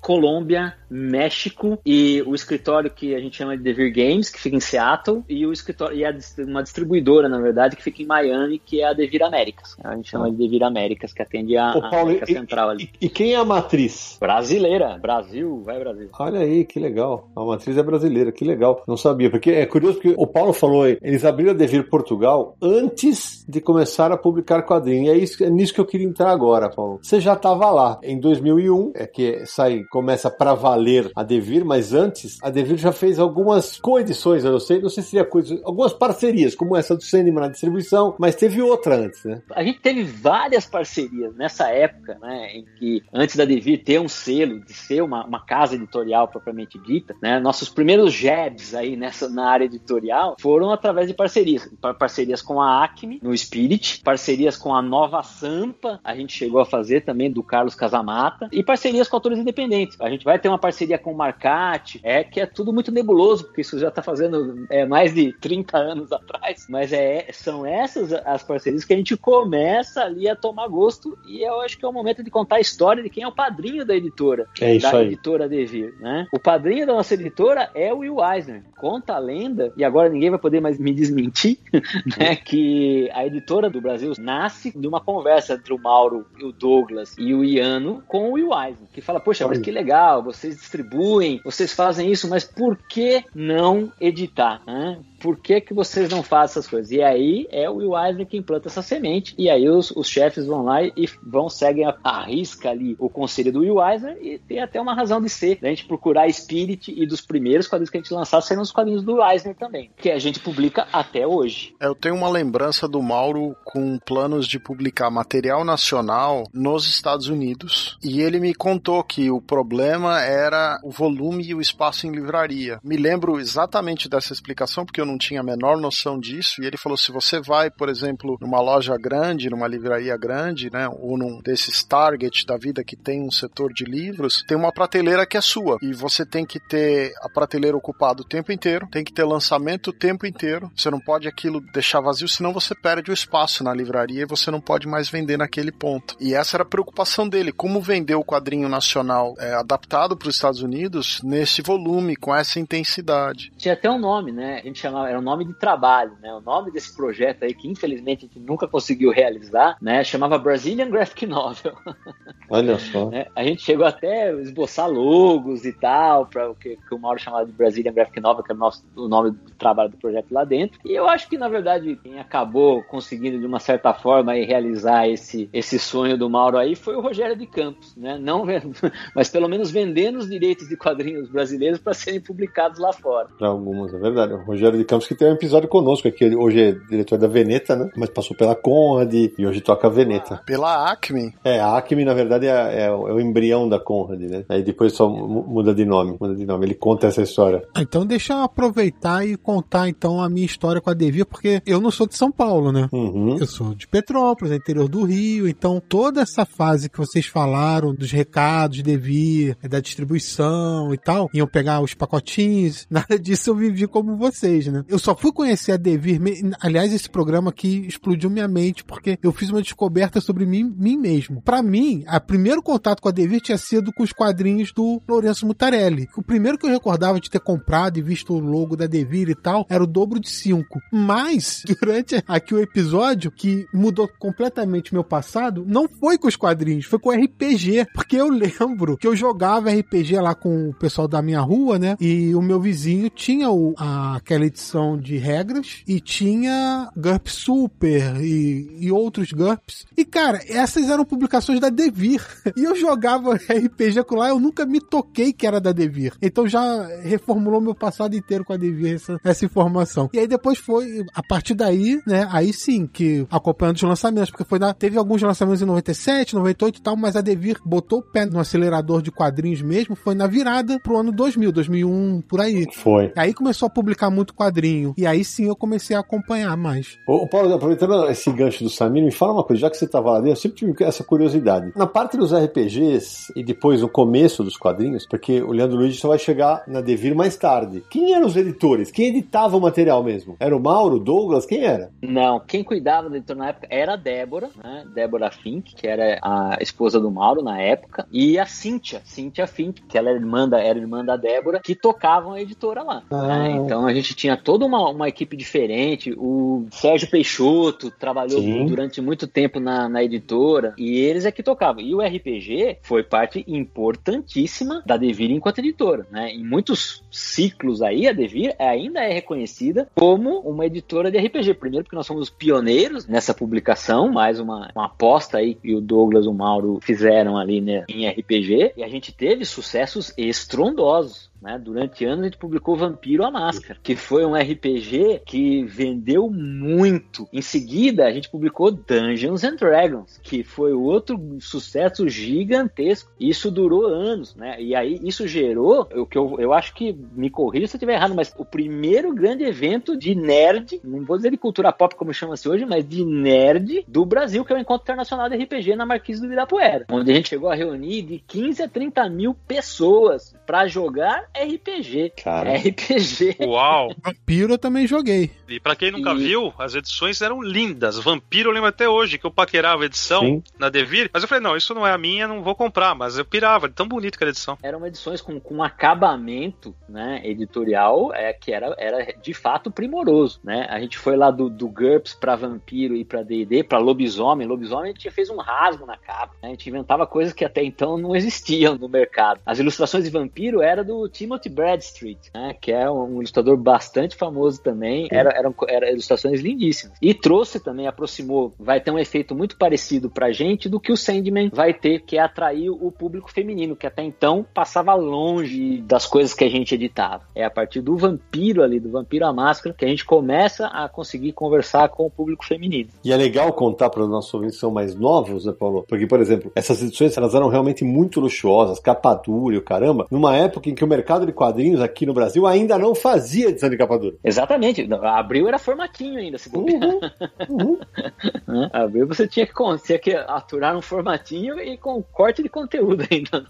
Colômbia, 0.00 0.74
México 0.90 1.78
e 1.84 2.22
o 2.26 2.34
escritório 2.34 2.90
que 2.90 3.14
a 3.14 3.20
gente 3.20 3.36
chama 3.36 3.56
de 3.56 3.62
Devir 3.62 3.92
Games, 3.92 4.30
que 4.30 4.40
fica 4.40 4.56
em 4.56 4.60
Seattle, 4.60 5.22
e 5.28 5.46
o 5.46 5.52
escritório 5.52 5.96
e 5.96 6.04
a, 6.04 6.14
uma 6.38 6.62
distribuidora, 6.62 7.28
na 7.28 7.40
verdade, 7.40 7.76
que 7.76 7.82
fica 7.82 8.02
em 8.02 8.06
Miami, 8.06 8.58
que 8.58 8.80
é 8.80 8.86
a 8.86 8.92
Devir 8.92 9.22
Américas. 9.22 9.76
A 9.82 9.94
gente 9.94 10.10
chama 10.10 10.30
de 10.30 10.36
Devir 10.36 10.62
Américas, 10.62 11.12
que 11.12 11.22
atende 11.22 11.56
a, 11.56 11.70
Ô, 11.70 11.80
Paulo, 11.80 11.96
a 11.96 12.00
América 12.02 12.30
e, 12.30 12.34
Central 12.34 12.70
ali. 12.70 12.90
E, 13.00 13.06
e, 13.06 13.08
quem 13.08 13.34
é 13.34 13.36
a 13.36 13.44
matriz? 13.44 14.16
Brasileira. 14.20 14.98
Brasil, 15.00 15.62
vai 15.64 15.78
Brasil. 15.78 16.08
Olha 16.18 16.40
aí, 16.40 16.64
que 16.64 16.78
legal. 16.80 17.28
A 17.36 17.44
matriz 17.44 17.76
é 17.76 17.82
brasileira, 17.82 18.32
que 18.32 18.44
legal. 18.44 18.82
Não 18.86 18.96
sabia, 18.96 19.30
porque 19.30 19.50
é 19.50 19.66
curioso 19.66 20.00
que 20.00 20.14
o 20.16 20.26
Paulo 20.26 20.52
falou, 20.52 20.86
eles 20.86 21.24
abriram 21.24 21.52
a 21.52 21.54
Devir 21.54 21.88
Portugal 21.88 22.56
antes 22.60 23.44
de 23.48 23.60
começar 23.60 24.10
a 24.12 24.16
publicar 24.16 24.62
quadrinhos. 24.62 25.08
E 25.08 25.10
é, 25.10 25.16
isso, 25.16 25.44
é 25.44 25.50
nisso 25.50 25.74
que 25.74 25.80
eu 25.80 25.86
queria 25.86 26.06
entrar 26.06 26.30
agora, 26.30 26.70
Paulo. 26.70 26.98
Você 27.02 27.20
já 27.20 27.34
estava 27.34 27.70
lá 27.70 27.98
em 28.02 28.18
2001, 28.18 28.92
é 28.94 29.06
que 29.06 29.44
sai, 29.46 29.84
começa 29.90 30.30
para 30.30 30.54
valer 30.54 30.77
a 31.14 31.22
Devir, 31.22 31.64
mas 31.64 31.92
antes 31.92 32.38
a 32.42 32.50
Devir 32.50 32.76
já 32.76 32.92
fez 32.92 33.18
algumas 33.18 33.78
coedições, 33.78 34.44
eu 34.44 34.52
não 34.52 34.60
sei, 34.60 34.80
não 34.80 34.88
sei 34.88 35.02
se 35.02 35.10
seria 35.10 35.24
coisa, 35.24 35.60
algumas 35.64 35.92
parcerias, 35.92 36.54
como 36.54 36.76
essa 36.76 36.96
do 36.96 37.02
Cinema 37.02 37.40
na 37.40 37.48
distribuição, 37.48 38.14
mas 38.18 38.34
teve 38.34 38.60
outra 38.62 38.96
antes, 38.96 39.24
né? 39.24 39.42
A 39.54 39.62
gente 39.62 39.80
teve 39.80 40.04
várias 40.04 40.66
parcerias 40.66 41.34
nessa 41.36 41.68
época, 41.68 42.18
né, 42.20 42.52
em 42.54 42.64
que 42.78 43.02
antes 43.12 43.36
da 43.36 43.44
Devir 43.44 43.82
ter 43.84 44.00
um 44.00 44.08
selo, 44.08 44.60
de 44.64 44.72
ser 44.72 45.02
uma, 45.02 45.24
uma 45.24 45.44
casa 45.44 45.74
editorial 45.74 46.28
propriamente 46.28 46.78
dita, 46.78 47.14
né, 47.22 47.38
nossos 47.38 47.68
primeiros 47.68 48.12
jabs 48.12 48.74
aí 48.74 48.96
nessa 48.96 49.28
na 49.28 49.48
área 49.48 49.64
editorial 49.64 50.36
foram 50.40 50.70
através 50.70 51.06
de 51.08 51.14
parcerias, 51.14 51.68
parcerias 51.98 52.42
com 52.42 52.60
a 52.60 52.84
Acme 52.84 53.18
no 53.22 53.36
Spirit, 53.36 54.00
parcerias 54.02 54.56
com 54.56 54.74
a 54.74 54.82
Nova 54.82 55.22
Sampa, 55.22 56.00
a 56.02 56.14
gente 56.14 56.32
chegou 56.32 56.60
a 56.60 56.66
fazer 56.66 57.02
também 57.02 57.30
do 57.30 57.42
Carlos 57.42 57.74
Casamata 57.74 58.48
e 58.52 58.62
parcerias 58.62 59.08
com 59.08 59.16
autores 59.16 59.38
independentes. 59.38 60.00
A 60.00 60.10
gente 60.10 60.24
vai 60.24 60.38
ter 60.38 60.48
uma 60.48 60.58
parceria 60.68 60.98
com 60.98 61.12
o 61.12 61.16
Marcati, 61.16 61.98
é 62.02 62.22
que 62.22 62.38
é 62.38 62.44
tudo 62.44 62.74
muito 62.74 62.92
nebuloso, 62.92 63.44
porque 63.44 63.62
isso 63.62 63.78
já 63.78 63.88
está 63.88 64.02
fazendo 64.02 64.66
é, 64.70 64.84
mais 64.84 65.14
de 65.14 65.32
30 65.40 65.78
anos 65.78 66.12
atrás, 66.12 66.66
mas 66.68 66.92
é, 66.92 67.26
são 67.32 67.64
essas 67.64 68.12
as 68.12 68.42
parcerias 68.42 68.84
que 68.84 68.92
a 68.92 68.96
gente 68.96 69.16
começa 69.16 70.02
ali 70.02 70.28
a 70.28 70.36
tomar 70.36 70.68
gosto 70.68 71.16
e 71.26 71.42
eu 71.42 71.60
acho 71.62 71.78
que 71.78 71.84
é 71.86 71.88
o 71.88 71.92
momento 71.92 72.22
de 72.22 72.30
contar 72.30 72.56
a 72.56 72.60
história 72.60 73.02
de 73.02 73.08
quem 73.08 73.24
é 73.24 73.28
o 73.28 73.34
padrinho 73.34 73.84
da 73.84 73.96
editora, 73.96 74.46
é 74.60 74.74
isso 74.74 74.90
da 74.90 74.98
aí. 74.98 75.06
editora 75.06 75.48
Devir, 75.48 75.94
né? 76.00 76.26
O 76.34 76.38
padrinho 76.38 76.86
da 76.86 76.92
nossa 76.92 77.14
editora 77.14 77.70
é 77.74 77.92
o 77.92 77.98
Will 77.98 78.18
Eisner. 78.22 78.62
Conta 78.76 79.14
a 79.14 79.18
lenda, 79.18 79.72
e 79.76 79.84
agora 79.84 80.10
ninguém 80.10 80.30
vai 80.30 80.38
poder 80.38 80.60
mais 80.60 80.78
me 80.78 80.92
desmentir, 80.92 81.58
né? 82.18 82.36
Que 82.36 83.10
a 83.14 83.24
editora 83.24 83.70
do 83.70 83.80
Brasil 83.80 84.12
nasce 84.18 84.78
de 84.78 84.86
uma 84.86 85.00
conversa 85.00 85.54
entre 85.54 85.72
o 85.72 85.78
Mauro, 85.78 86.26
o 86.42 86.52
Douglas 86.52 87.16
e 87.18 87.32
o 87.32 87.42
Iano 87.42 88.02
com 88.06 88.28
o 88.28 88.32
Will 88.32 88.50
Eisner, 88.52 88.88
que 88.92 89.00
fala, 89.00 89.18
poxa, 89.18 89.48
mas 89.48 89.58
que 89.58 89.70
legal, 89.70 90.22
vocês 90.22 90.57
distribuem, 90.58 91.40
vocês 91.44 91.72
fazem 91.72 92.10
isso, 92.10 92.28
mas 92.28 92.44
por 92.44 92.76
que 92.76 93.24
não 93.34 93.92
editar? 94.00 94.60
Né? 94.66 95.00
Por 95.18 95.38
que, 95.38 95.60
que 95.60 95.74
vocês 95.74 96.08
não 96.08 96.22
fazem 96.22 96.52
essas 96.52 96.66
coisas? 96.66 96.90
E 96.90 97.02
aí 97.02 97.46
é 97.50 97.68
o 97.68 97.76
Will 97.76 97.98
Eisner 97.98 98.26
que 98.26 98.36
implanta 98.36 98.68
essa 98.68 98.82
semente, 98.82 99.34
e 99.36 99.50
aí 99.50 99.68
os, 99.68 99.90
os 99.90 100.08
chefes 100.08 100.46
vão 100.46 100.64
lá 100.64 100.82
e 100.82 101.08
vão, 101.22 101.48
seguem 101.48 101.86
a, 101.86 101.96
a 102.02 102.24
risca 102.24 102.70
ali 102.70 102.96
o 102.98 103.08
conselho 103.08 103.52
do 103.52 103.60
Will 103.60 103.82
Eisner, 103.82 104.16
e 104.20 104.38
tem 104.38 104.60
até 104.60 104.80
uma 104.80 104.94
razão 104.94 105.20
de 105.20 105.28
ser, 105.28 105.58
da 105.60 105.68
gente 105.68 105.86
procurar 105.86 106.30
Spirit 106.32 106.92
e 106.96 107.06
dos 107.06 107.20
primeiros 107.20 107.66
quadrinhos 107.66 107.90
que 107.90 107.98
a 107.98 108.00
gente 108.00 108.14
lançar 108.14 108.40
serem 108.40 108.62
os 108.62 108.70
quadrinhos 108.70 109.02
do 109.02 109.22
Eisner 109.22 109.54
também, 109.54 109.90
que 109.96 110.10
a 110.10 110.18
gente 110.18 110.40
publica 110.40 110.86
até 110.92 111.26
hoje. 111.26 111.74
Eu 111.80 111.94
tenho 111.94 112.14
uma 112.14 112.28
lembrança 112.28 112.86
do 112.86 113.02
Mauro 113.02 113.56
com 113.64 113.98
planos 113.98 114.46
de 114.46 114.58
publicar 114.58 115.10
material 115.10 115.64
nacional 115.64 116.44
nos 116.52 116.86
Estados 116.86 117.28
Unidos, 117.28 117.98
e 118.02 118.20
ele 118.20 118.38
me 118.38 118.54
contou 118.54 119.02
que 119.02 119.30
o 119.30 119.40
problema 119.40 120.20
era 120.22 120.78
o 120.82 120.90
volume 120.90 121.44
e 121.44 121.54
o 121.54 121.60
espaço 121.60 122.06
em 122.06 122.10
livraria. 122.10 122.78
Me 122.82 122.96
lembro 122.96 123.38
exatamente 123.40 124.08
dessa 124.08 124.32
explicação, 124.32 124.84
porque 124.84 125.00
eu 125.00 125.07
não 125.08 125.18
tinha 125.18 125.40
a 125.40 125.44
menor 125.44 125.78
noção 125.78 126.18
disso, 126.18 126.62
e 126.62 126.66
ele 126.66 126.76
falou: 126.76 126.96
se 126.96 127.10
você 127.10 127.40
vai, 127.40 127.70
por 127.70 127.88
exemplo, 127.88 128.36
numa 128.40 128.60
loja 128.60 128.96
grande, 128.96 129.50
numa 129.50 129.66
livraria 129.66 130.16
grande, 130.16 130.70
né, 130.70 130.88
ou 130.88 131.16
num 131.18 131.40
desses 131.40 131.82
Target 131.82 132.46
da 132.46 132.56
vida 132.56 132.84
que 132.84 132.96
tem 132.96 133.22
um 133.22 133.30
setor 133.30 133.72
de 133.72 133.84
livros, 133.84 134.44
tem 134.46 134.56
uma 134.56 134.72
prateleira 134.72 135.26
que 135.26 135.36
é 135.36 135.40
sua, 135.40 135.78
e 135.82 135.92
você 135.92 136.24
tem 136.24 136.44
que 136.44 136.60
ter 136.60 137.12
a 137.22 137.28
prateleira 137.28 137.76
ocupada 137.76 138.22
o 138.22 138.24
tempo 138.24 138.52
inteiro, 138.52 138.86
tem 138.90 139.02
que 139.02 139.12
ter 139.12 139.24
lançamento 139.24 139.88
o 139.88 139.92
tempo 139.92 140.26
inteiro, 140.26 140.70
você 140.76 140.90
não 140.90 141.00
pode 141.00 141.26
aquilo 141.26 141.60
deixar 141.72 142.00
vazio, 142.00 142.28
senão 142.28 142.52
você 142.52 142.74
perde 142.74 143.10
o 143.10 143.14
espaço 143.14 143.64
na 143.64 143.72
livraria 143.72 144.22
e 144.22 144.26
você 144.26 144.50
não 144.50 144.60
pode 144.60 144.86
mais 144.86 145.08
vender 145.08 145.36
naquele 145.36 145.72
ponto. 145.72 146.16
E 146.20 146.34
essa 146.34 146.56
era 146.56 146.62
a 146.62 146.68
preocupação 146.68 147.28
dele, 147.28 147.52
como 147.52 147.80
vender 147.80 148.14
o 148.14 148.24
quadrinho 148.24 148.68
nacional 148.68 149.34
é, 149.38 149.54
adaptado 149.54 150.16
para 150.16 150.28
os 150.28 150.34
Estados 150.34 150.62
Unidos 150.62 151.20
nesse 151.22 151.62
volume, 151.62 152.16
com 152.16 152.34
essa 152.34 152.60
intensidade. 152.60 153.52
Tinha 153.56 153.74
até 153.74 153.90
um 153.90 153.98
nome, 153.98 154.32
né? 154.32 154.60
A 154.62 154.66
gente 154.66 154.78
chamava, 154.78 154.97
era 155.06 155.18
um 155.18 155.22
nome 155.22 155.44
de 155.44 155.54
trabalho, 155.54 156.12
né? 156.20 156.32
O 156.34 156.40
nome 156.40 156.70
desse 156.70 156.94
projeto 156.96 157.44
aí, 157.44 157.54
que 157.54 157.68
infelizmente 157.68 158.24
a 158.24 158.28
gente 158.28 158.40
nunca 158.40 158.66
conseguiu 158.66 159.10
realizar, 159.10 159.76
né? 159.80 160.02
Chamava 160.04 160.38
Brazilian 160.38 160.90
Graphic 160.90 161.26
Novel. 161.26 161.74
Olha 162.50 162.78
só. 162.78 163.10
É, 163.12 163.28
a 163.34 163.44
gente 163.44 163.62
chegou 163.62 163.86
até 163.86 164.30
a 164.30 164.32
esboçar 164.40 164.90
logos 164.90 165.64
e 165.64 165.72
tal, 165.72 166.26
para 166.26 166.50
o 166.50 166.54
que, 166.54 166.76
que, 166.76 166.94
o 166.94 166.98
Mauro 166.98 167.18
chamava 167.18 167.46
de 167.46 167.52
Brazilian 167.52 167.92
Graphic 167.92 168.20
Novel, 168.20 168.42
que 168.42 168.52
é 168.52 168.54
o, 168.54 168.58
nosso, 168.58 168.84
o 168.96 169.08
nome 169.08 169.32
do 169.32 169.52
trabalho 169.52 169.90
do 169.90 169.96
projeto 169.96 170.32
lá 170.32 170.44
dentro. 170.44 170.78
E 170.84 170.92
eu 170.92 171.08
acho 171.08 171.28
que, 171.28 171.36
na 171.36 171.48
verdade, 171.48 171.96
quem 172.02 172.18
acabou 172.18 172.82
conseguindo, 172.84 173.38
de 173.38 173.46
uma 173.46 173.60
certa 173.60 173.92
forma, 173.92 174.32
aí, 174.32 174.44
realizar 174.44 175.08
esse, 175.08 175.48
esse 175.52 175.78
sonho 175.78 176.16
do 176.16 176.30
Mauro 176.30 176.58
aí 176.58 176.74
foi 176.74 176.96
o 176.96 177.00
Rogério 177.00 177.36
de 177.36 177.46
Campos, 177.46 177.94
né? 177.96 178.18
Não, 178.18 178.44
mas 179.14 179.28
pelo 179.28 179.48
menos 179.48 179.70
vendendo 179.70 180.18
os 180.18 180.28
direitos 180.28 180.68
de 180.68 180.76
quadrinhos 180.76 181.28
brasileiros 181.28 181.78
para 181.78 181.94
serem 181.94 182.20
publicados 182.20 182.78
lá 182.78 182.92
fora. 182.92 183.28
Para 183.38 183.48
algumas, 183.48 183.92
é 183.92 183.98
verdade. 183.98 184.34
O 184.34 184.44
Rogério 184.44 184.78
de 184.78 184.84
Campos 184.88 185.06
que 185.06 185.14
tem 185.14 185.28
um 185.28 185.34
episódio 185.34 185.68
conosco 185.68 186.08
aqui, 186.08 186.24
ele 186.24 186.34
hoje 186.34 186.60
é 186.60 186.72
diretor 186.72 187.18
da 187.18 187.28
Veneta, 187.28 187.76
né? 187.76 187.90
Mas 187.94 188.08
passou 188.08 188.34
pela 188.34 188.54
Conrad 188.54 189.12
e 189.14 189.46
hoje 189.46 189.60
toca 189.60 189.86
a 189.86 189.90
Veneta. 189.90 190.40
Pela 190.46 190.90
Acme? 190.90 191.34
É, 191.44 191.60
a 191.60 191.76
Acme, 191.76 192.04
na 192.04 192.14
verdade, 192.14 192.46
é, 192.46 192.84
é, 192.86 192.90
o, 192.90 193.06
é 193.06 193.12
o 193.12 193.20
embrião 193.20 193.68
da 193.68 193.78
Conrad, 193.78 194.20
né? 194.20 194.44
Aí 194.48 194.62
depois 194.62 194.94
só 194.94 195.08
muda 195.08 195.74
de 195.74 195.84
nome, 195.84 196.16
muda 196.18 196.34
de 196.34 196.46
nome. 196.46 196.64
Ele 196.64 196.74
conta 196.74 197.06
essa 197.06 197.20
história. 197.20 197.62
Ah, 197.74 197.82
então 197.82 198.06
deixa 198.06 198.32
eu 198.32 198.38
aproveitar 198.38 199.26
e 199.26 199.36
contar 199.36 199.88
então 199.88 200.22
a 200.22 200.28
minha 200.28 200.46
história 200.46 200.80
com 200.80 200.88
a 200.88 200.94
Devir, 200.94 201.26
porque 201.26 201.60
eu 201.66 201.80
não 201.80 201.90
sou 201.90 202.06
de 202.06 202.16
São 202.16 202.32
Paulo, 202.32 202.72
né? 202.72 202.88
Uhum. 202.90 203.36
Eu 203.38 203.46
sou 203.46 203.74
de 203.74 203.86
Petrópolis, 203.86 204.54
interior 204.54 204.88
do 204.88 205.04
Rio, 205.04 205.46
então 205.46 205.82
toda 205.86 206.22
essa 206.22 206.46
fase 206.46 206.88
que 206.88 206.98
vocês 206.98 207.26
falaram 207.26 207.94
dos 207.94 208.10
recados, 208.10 208.82
Devir, 208.82 209.56
da 209.68 209.80
distribuição 209.80 210.94
e 210.94 210.98
tal, 210.98 211.28
iam 211.34 211.46
pegar 211.46 211.80
os 211.80 211.92
pacotinhos, 211.92 212.86
nada 212.90 213.18
disso 213.18 213.50
eu 213.50 213.54
vivi 213.54 213.86
como 213.86 214.16
vocês, 214.16 214.66
né? 214.66 214.77
Eu 214.88 214.98
só 214.98 215.14
fui 215.16 215.32
conhecer 215.32 215.72
a 215.72 215.76
Devir, 215.76 216.20
aliás, 216.60 216.92
esse 216.92 217.08
programa 217.08 217.50
aqui 217.50 217.86
explodiu 217.86 218.30
minha 218.30 218.48
mente, 218.48 218.84
porque 218.84 219.18
eu 219.22 219.32
fiz 219.32 219.50
uma 219.50 219.62
descoberta 219.62 220.20
sobre 220.20 220.46
mim, 220.46 220.74
mim 220.76 220.96
mesmo. 220.96 221.42
Para 221.42 221.62
mim, 221.62 222.04
o 222.06 222.20
primeiro 222.20 222.62
contato 222.62 223.00
com 223.00 223.08
a 223.08 223.12
Devir 223.12 223.40
tinha 223.40 223.58
sido 223.58 223.92
com 223.92 224.02
os 224.02 224.12
quadrinhos 224.12 224.72
do 224.72 225.02
Lourenço 225.08 225.46
Mutarelli. 225.46 226.08
O 226.16 226.22
primeiro 226.22 226.58
que 226.58 226.66
eu 226.66 226.70
recordava 226.70 227.20
de 227.20 227.30
ter 227.30 227.40
comprado 227.40 227.98
e 227.98 228.02
visto 228.02 228.34
o 228.34 228.38
logo 228.38 228.76
da 228.76 228.86
Devir 228.86 229.28
e 229.28 229.34
tal 229.34 229.66
era 229.68 229.82
o 229.82 229.86
dobro 229.86 230.20
de 230.20 230.30
5. 230.30 230.80
Mas, 230.92 231.62
durante 231.80 232.22
aqui 232.26 232.54
o 232.54 232.60
episódio 232.60 233.30
que 233.30 233.66
mudou 233.72 234.08
completamente 234.18 234.92
meu 234.92 235.04
passado, 235.04 235.64
não 235.66 235.88
foi 235.88 236.18
com 236.18 236.28
os 236.28 236.36
quadrinhos, 236.36 236.86
foi 236.86 236.98
com 236.98 237.10
o 237.10 237.12
RPG. 237.12 237.86
Porque 237.94 238.16
eu 238.16 238.28
lembro 238.28 238.96
que 238.96 239.06
eu 239.06 239.16
jogava 239.16 239.70
RPG 239.70 240.20
lá 240.20 240.34
com 240.34 240.70
o 240.70 240.74
pessoal 240.74 241.08
da 241.08 241.22
minha 241.22 241.40
rua, 241.40 241.78
né? 241.78 241.96
E 242.00 242.34
o 242.34 242.42
meu 242.42 242.60
vizinho 242.60 243.10
tinha 243.10 243.50
o, 243.50 243.74
a, 243.76 244.16
aquela 244.16 244.44
edição 244.44 244.67
de 245.00 245.16
regras 245.16 245.82
e 245.86 246.00
tinha 246.00 246.90
GURP 246.96 247.28
Super 247.28 248.16
e, 248.20 248.76
e 248.80 248.92
outros 248.92 249.32
GURPs. 249.32 249.86
E, 249.96 250.04
cara, 250.04 250.40
essas 250.48 250.90
eram 250.90 251.04
publicações 251.04 251.60
da 251.60 251.70
Devir. 251.70 252.24
E 252.58 252.64
eu 252.64 252.74
jogava 252.74 253.34
RPG 253.48 254.02
com 254.04 254.16
lá, 254.16 254.30
eu 254.30 254.40
nunca 254.40 254.66
me 254.66 254.80
toquei 254.80 255.32
que 255.32 255.46
era 255.46 255.60
da 255.60 255.70
Devir. 255.70 256.14
Então 256.20 256.48
já 256.48 256.86
reformulou 257.02 257.60
meu 257.60 257.74
passado 257.74 258.16
inteiro 258.16 258.44
com 258.44 258.52
a 258.52 258.56
Devir 258.56 258.94
essa, 258.94 259.20
essa 259.22 259.44
informação. 259.44 260.10
E 260.12 260.18
aí 260.18 260.26
depois 260.26 260.58
foi, 260.58 261.04
a 261.14 261.22
partir 261.22 261.54
daí, 261.54 262.00
né, 262.06 262.26
aí 262.32 262.52
sim, 262.52 262.86
que 262.86 263.26
acompanhando 263.30 263.76
os 263.76 263.82
lançamentos, 263.82 264.30
porque 264.30 264.44
foi 264.44 264.58
na, 264.58 264.74
teve 264.74 264.98
alguns 264.98 265.22
lançamentos 265.22 265.62
em 265.62 265.66
97, 265.66 266.34
98 266.34 266.78
e 266.78 266.82
tal, 266.82 266.96
mas 266.96 267.14
a 267.14 267.20
Devir 267.20 267.58
botou 267.64 268.00
o 268.00 268.02
pé 268.02 268.26
no 268.26 268.40
acelerador 268.40 269.02
de 269.02 269.12
quadrinhos 269.12 269.62
mesmo, 269.62 269.94
foi 269.94 270.14
na 270.14 270.26
virada 270.26 270.80
pro 270.80 270.98
ano 270.98 271.12
2000, 271.12 271.52
2001, 271.52 272.22
por 272.22 272.40
aí. 272.40 272.66
Foi. 272.74 273.12
Aí 273.16 273.32
começou 273.32 273.66
a 273.66 273.70
publicar 273.70 274.10
muito 274.10 274.34
quadrinho. 274.58 274.94
E 274.96 275.06
aí 275.06 275.24
sim 275.24 275.46
eu 275.46 275.56
comecei 275.56 275.96
a 275.96 276.00
acompanhar 276.00 276.56
mais. 276.56 276.98
Ô, 277.06 277.26
Paulo, 277.26 277.52
aproveitando 277.54 278.08
esse 278.10 278.30
gancho 278.32 278.64
do 278.64 278.70
Samir, 278.70 279.04
me 279.04 279.12
fala 279.12 279.32
uma 279.32 279.44
coisa, 279.44 279.62
já 279.62 279.70
que 279.70 279.76
você 279.76 279.84
estava 279.84 280.10
lá 280.10 280.18
dentro, 280.18 280.32
eu 280.32 280.36
sempre 280.36 280.58
tive 280.58 280.84
essa 280.84 281.04
curiosidade. 281.04 281.72
Na 281.76 281.86
parte 281.86 282.16
dos 282.16 282.32
RPGs 282.32 283.32
e 283.36 283.44
depois 283.44 283.80
no 283.80 283.88
começo 283.88 284.42
dos 284.42 284.56
quadrinhos, 284.56 285.06
porque 285.06 285.40
o 285.40 285.52
Leandro 285.52 285.78
Luiz 285.78 285.98
só 285.98 286.08
vai 286.08 286.18
chegar 286.18 286.64
na 286.66 286.80
Devir 286.80 287.14
mais 287.14 287.36
tarde. 287.36 287.82
Quem 287.88 288.14
eram 288.14 288.26
os 288.26 288.36
editores? 288.36 288.90
Quem 288.90 289.06
editava 289.06 289.56
o 289.56 289.60
material 289.60 290.02
mesmo? 290.02 290.36
Era 290.40 290.56
o 290.56 290.60
Mauro, 290.60 290.96
o 290.96 291.00
Douglas? 291.00 291.46
Quem 291.46 291.64
era? 291.64 291.90
Não, 292.02 292.40
quem 292.40 292.64
cuidava 292.64 293.08
do 293.08 293.16
editor 293.16 293.36
na 293.36 293.48
época 293.48 293.68
era 293.70 293.94
a 293.94 293.96
Débora, 293.96 294.50
né? 294.62 294.84
Débora 294.94 295.30
Fink, 295.30 295.74
que 295.74 295.86
era 295.86 296.18
a 296.22 296.58
esposa 296.60 296.98
do 296.98 297.10
Mauro 297.10 297.42
na 297.42 297.60
época, 297.60 298.06
e 298.10 298.38
a 298.38 298.46
Cíntia, 298.46 299.00
Cíntia 299.04 299.46
Fink, 299.46 299.82
que 299.82 299.96
ela 299.96 300.10
era 300.10 300.18
irmã 300.18 300.48
da, 300.48 300.60
era 300.60 300.78
irmã 300.78 301.04
da 301.04 301.16
Débora, 301.16 301.60
que 301.60 301.74
tocavam 301.74 302.32
a 302.32 302.40
editora 302.40 302.82
lá. 302.82 303.02
Ah. 303.10 303.26
Né? 303.26 303.50
Então 303.50 303.86
a 303.86 303.92
gente 303.92 304.14
tinha 304.14 304.36
toda 304.48 304.64
uma, 304.64 304.88
uma 304.88 305.06
equipe 305.06 305.36
diferente. 305.36 306.14
O 306.16 306.64
Sérgio 306.70 307.10
Peixoto 307.10 307.90
trabalhou 307.90 308.40
Sim. 308.40 308.64
durante 308.64 308.98
muito 308.98 309.26
tempo 309.26 309.60
na, 309.60 309.90
na 309.90 310.02
editora, 310.02 310.72
e 310.78 311.00
eles 311.00 311.26
é 311.26 311.30
que 311.30 311.42
tocavam. 311.42 311.82
E 311.82 311.94
o 311.94 312.00
RPG 312.00 312.78
foi 312.80 313.02
parte 313.02 313.44
importantíssima 313.46 314.82
da 314.86 314.96
Devir 314.96 315.30
enquanto 315.30 315.58
editora. 315.58 316.06
Né? 316.10 316.32
Em 316.32 316.42
muitos 316.42 317.04
ciclos 317.10 317.82
aí, 317.82 318.08
a 318.08 318.12
Devir 318.14 318.56
ainda 318.58 319.00
é 319.00 319.12
reconhecida 319.12 319.86
como 319.94 320.38
uma 320.38 320.64
editora 320.64 321.10
de 321.10 321.18
RPG. 321.18 321.52
Primeiro 321.52 321.84
porque 321.84 321.96
nós 321.96 322.06
somos 322.06 322.30
pioneiros 322.30 323.06
nessa 323.06 323.34
publicação, 323.34 324.10
mais 324.10 324.40
uma, 324.40 324.70
uma 324.74 324.86
aposta 324.86 325.36
aí 325.36 325.56
que 325.56 325.74
o 325.74 325.80
Douglas 325.82 326.24
e 326.24 326.28
o 326.28 326.32
Mauro 326.32 326.78
fizeram 326.80 327.36
ali 327.36 327.60
né, 327.60 327.84
em 327.86 328.08
RPG, 328.08 328.72
e 328.78 328.82
a 328.82 328.88
gente 328.88 329.12
teve 329.12 329.44
sucessos 329.44 330.10
estrondosos. 330.16 331.27
Né? 331.40 331.58
Durante 331.58 332.04
anos 332.04 332.20
a 332.20 332.24
gente 332.24 332.38
publicou 332.38 332.76
Vampiro 332.76 333.24
a 333.24 333.30
Máscara, 333.30 333.78
que 333.82 333.94
foi 333.94 334.24
um 334.24 334.34
RPG 334.34 335.22
que 335.24 335.64
vendeu 335.64 336.28
muito. 336.30 337.28
Em 337.32 337.42
seguida 337.42 338.06
a 338.06 338.12
gente 338.12 338.28
publicou 338.28 338.70
Dungeons 338.70 339.44
and 339.44 339.56
Dragons, 339.56 340.20
que 340.22 340.42
foi 340.42 340.72
outro 340.72 341.18
sucesso 341.40 342.08
gigantesco. 342.08 343.10
Isso 343.18 343.50
durou 343.50 343.86
anos, 343.86 344.34
né? 344.34 344.60
E 344.60 344.74
aí 344.74 344.98
isso 345.02 345.26
gerou, 345.26 345.88
o 345.94 346.06
que 346.06 346.18
eu, 346.18 346.36
eu 346.38 346.52
acho 346.52 346.74
que 346.74 346.96
me 347.12 347.30
corrija 347.30 347.66
se 347.66 347.76
eu 347.76 347.78
estiver 347.78 347.94
errado, 347.94 348.14
mas 348.14 348.34
o 348.36 348.44
primeiro 348.44 349.14
grande 349.14 349.44
evento 349.44 349.96
de 349.96 350.14
nerd, 350.14 350.80
não 350.82 351.04
vou 351.04 351.16
dizer 351.16 351.30
de 351.30 351.36
cultura 351.36 351.72
pop 351.72 351.94
como 351.94 352.12
chama-se 352.12 352.48
hoje, 352.48 352.66
mas 352.66 352.86
de 352.86 353.04
nerd 353.04 353.84
do 353.86 354.04
Brasil, 354.04 354.44
que 354.44 354.52
é 354.52 354.56
o 354.56 354.58
Encontro 354.58 354.84
Internacional 354.84 355.28
de 355.28 355.36
RPG 355.36 355.76
na 355.76 355.86
Marquise 355.86 356.20
do 356.20 356.26
Ibirapuera, 356.26 356.86
onde 356.90 357.10
a 357.10 357.14
gente 357.14 357.28
chegou 357.28 357.48
a 357.48 357.54
reunir 357.54 358.02
de 358.02 358.18
15 358.18 358.62
a 358.62 358.68
30 358.68 359.08
mil 359.08 359.34
pessoas 359.34 360.34
para 360.46 360.66
jogar 360.66 361.27
RPG. 361.36 362.12
Cara. 362.22 362.56
RPG. 362.56 363.36
Uau! 363.40 363.94
Vampiro 364.04 364.54
eu 364.54 364.58
também 364.58 364.86
joguei. 364.86 365.30
E 365.48 365.58
pra 365.60 365.74
quem 365.76 365.90
nunca 365.90 366.12
E- 366.12 366.18
viu, 366.18 366.52
as 366.58 366.74
edições 366.74 367.20
eram 367.22 367.42
lindas. 367.42 367.98
Vampiro 367.98 368.50
eu 368.50 368.54
lembro 368.54 368.68
até 368.68 368.88
hoje 368.88 369.18
que 369.18 369.24
eu 369.26 369.30
paquerava 369.30 369.82
a 369.82 369.86
edição 369.86 370.20
Sim. 370.20 370.42
na 370.58 370.68
Devir, 370.68 371.10
mas 371.12 371.22
eu 371.22 371.28
falei, 371.28 371.42
não, 371.42 371.56
isso 371.56 371.74
não 371.74 371.86
é 371.86 371.92
a 371.92 371.98
minha, 371.98 372.28
não 372.28 372.42
vou 372.42 372.54
comprar, 372.54 372.94
mas 372.94 373.18
eu 373.18 373.24
pirava, 373.24 373.68
tão 373.68 373.86
bonito 373.86 374.16
que 374.18 374.24
era 374.24 374.30
a 374.30 374.32
edição. 374.32 374.58
Eram 374.62 374.86
edições 374.86 375.20
com, 375.20 375.38
com 375.40 375.62
acabamento 375.62 376.74
né, 376.88 377.20
editorial 377.24 378.12
é, 378.14 378.32
que 378.32 378.52
era, 378.52 378.74
era 378.78 379.14
de 379.20 379.34
fato 379.34 379.70
primoroso. 379.70 380.40
Né? 380.42 380.66
A 380.70 380.80
gente 380.80 380.98
foi 380.98 381.16
lá 381.16 381.30
do, 381.30 381.48
do 381.50 381.68
GURPS 381.68 382.14
para 382.14 382.36
Vampiro 382.36 382.94
e 382.96 383.04
para 383.04 383.22
D&D, 383.22 383.62
para 383.64 383.78
Lobisomem. 383.78 384.46
Lobisomem 384.46 384.90
a 384.90 384.94
gente 384.94 385.10
fez 385.10 385.30
um 385.30 385.36
rasgo 385.38 385.86
na 385.86 385.96
capa. 385.96 386.34
né? 386.42 386.48
A 386.48 386.50
gente 386.50 386.68
inventava 386.68 387.06
coisas 387.06 387.32
que 387.32 387.44
até 387.44 387.62
então 387.62 387.96
não 387.98 388.14
existiam 388.14 388.76
no 388.76 388.88
mercado. 388.88 389.40
As 389.44 389.58
ilustrações 389.58 390.04
de 390.04 390.10
Vampiro 390.10 390.60
era 390.62 390.84
do 390.84 391.08
Timothy 391.18 391.48
Bradstreet, 391.48 392.30
né, 392.32 392.54
que 392.60 392.70
é 392.70 392.88
um 392.88 393.18
ilustrador 393.18 393.56
bastante 393.56 394.14
famoso 394.14 394.62
também. 394.62 395.08
Era, 395.10 395.30
eram, 395.36 395.52
eram 395.68 395.88
ilustrações 395.88 396.40
lindíssimas. 396.40 396.96
E 397.02 397.12
trouxe 397.12 397.58
também, 397.58 397.88
aproximou, 397.88 398.54
vai 398.56 398.80
ter 398.80 398.92
um 398.92 398.98
efeito 398.98 399.34
muito 399.34 399.56
parecido 399.56 400.08
pra 400.08 400.30
gente 400.30 400.68
do 400.68 400.78
que 400.78 400.92
o 400.92 400.96
Sandman 400.96 401.50
vai 401.52 401.74
ter, 401.74 402.02
que 402.02 402.16
é 402.16 402.20
atrair 402.20 402.70
o 402.70 402.92
público 402.92 403.32
feminino, 403.32 403.74
que 403.74 403.86
até 403.86 404.04
então 404.04 404.46
passava 404.54 404.94
longe 404.94 405.82
das 405.82 406.06
coisas 406.06 406.32
que 406.34 406.44
a 406.44 406.48
gente 406.48 406.76
editava. 406.76 407.24
É 407.34 407.44
a 407.44 407.50
partir 407.50 407.80
do 407.80 407.96
vampiro 407.96 408.62
ali, 408.62 408.78
do 408.78 408.90
vampiro 408.90 409.26
à 409.26 409.32
máscara, 409.32 409.74
que 409.76 409.84
a 409.84 409.88
gente 409.88 410.04
começa 410.04 410.68
a 410.68 410.88
conseguir 410.88 411.32
conversar 411.32 411.88
com 411.88 412.06
o 412.06 412.10
público 412.10 412.46
feminino. 412.46 412.90
E 413.04 413.12
é 413.12 413.16
legal 413.16 413.52
contar 413.52 413.90
para 413.90 414.04
os 414.04 414.08
nossos 414.08 414.32
ouvintes 414.32 414.54
que 414.54 414.60
são 414.60 414.70
mais 414.70 414.94
novos, 414.94 415.46
né, 415.46 415.52
Paulo? 415.52 415.84
Porque, 415.88 416.06
por 416.06 416.20
exemplo, 416.20 416.52
essas 416.54 416.80
edições 416.80 417.16
elas 417.16 417.34
eram 417.34 417.48
realmente 417.48 417.82
muito 417.82 418.20
luxuosas, 418.20 418.78
capa 418.78 419.14
dura 419.14 419.56
e 419.56 419.58
o 419.58 419.64
caramba, 419.64 420.06
numa 420.12 420.36
época 420.36 420.70
em 420.70 420.76
que 420.76 420.84
o 420.84 420.88
mercado 420.88 421.07
de 421.26 421.32
quadrinhos 421.32 421.80
aqui 421.80 422.04
no 422.04 422.12
Brasil 422.12 422.46
ainda 422.46 422.78
não 422.78 422.94
fazia 422.94 423.48
edição 423.48 423.70
de 423.70 423.76
capa 423.76 423.98
dura. 423.98 424.16
Exatamente. 424.22 424.86
Abril 425.02 425.48
era 425.48 425.58
formatinho 425.58 426.18
ainda, 426.18 426.36
se 426.38 426.50
uhum, 426.54 427.00
uhum. 427.48 428.68
Abril 428.72 429.06
você 429.06 429.26
tinha 429.26 429.46
que, 429.46 429.52
tinha 429.84 429.98
que 429.98 430.14
aturar 430.14 430.76
um 430.76 430.82
formatinho 430.82 431.58
e 431.58 431.76
com 431.76 432.02
corte 432.02 432.42
de 432.42 432.48
conteúdo 432.48 433.04
ainda 433.10 433.46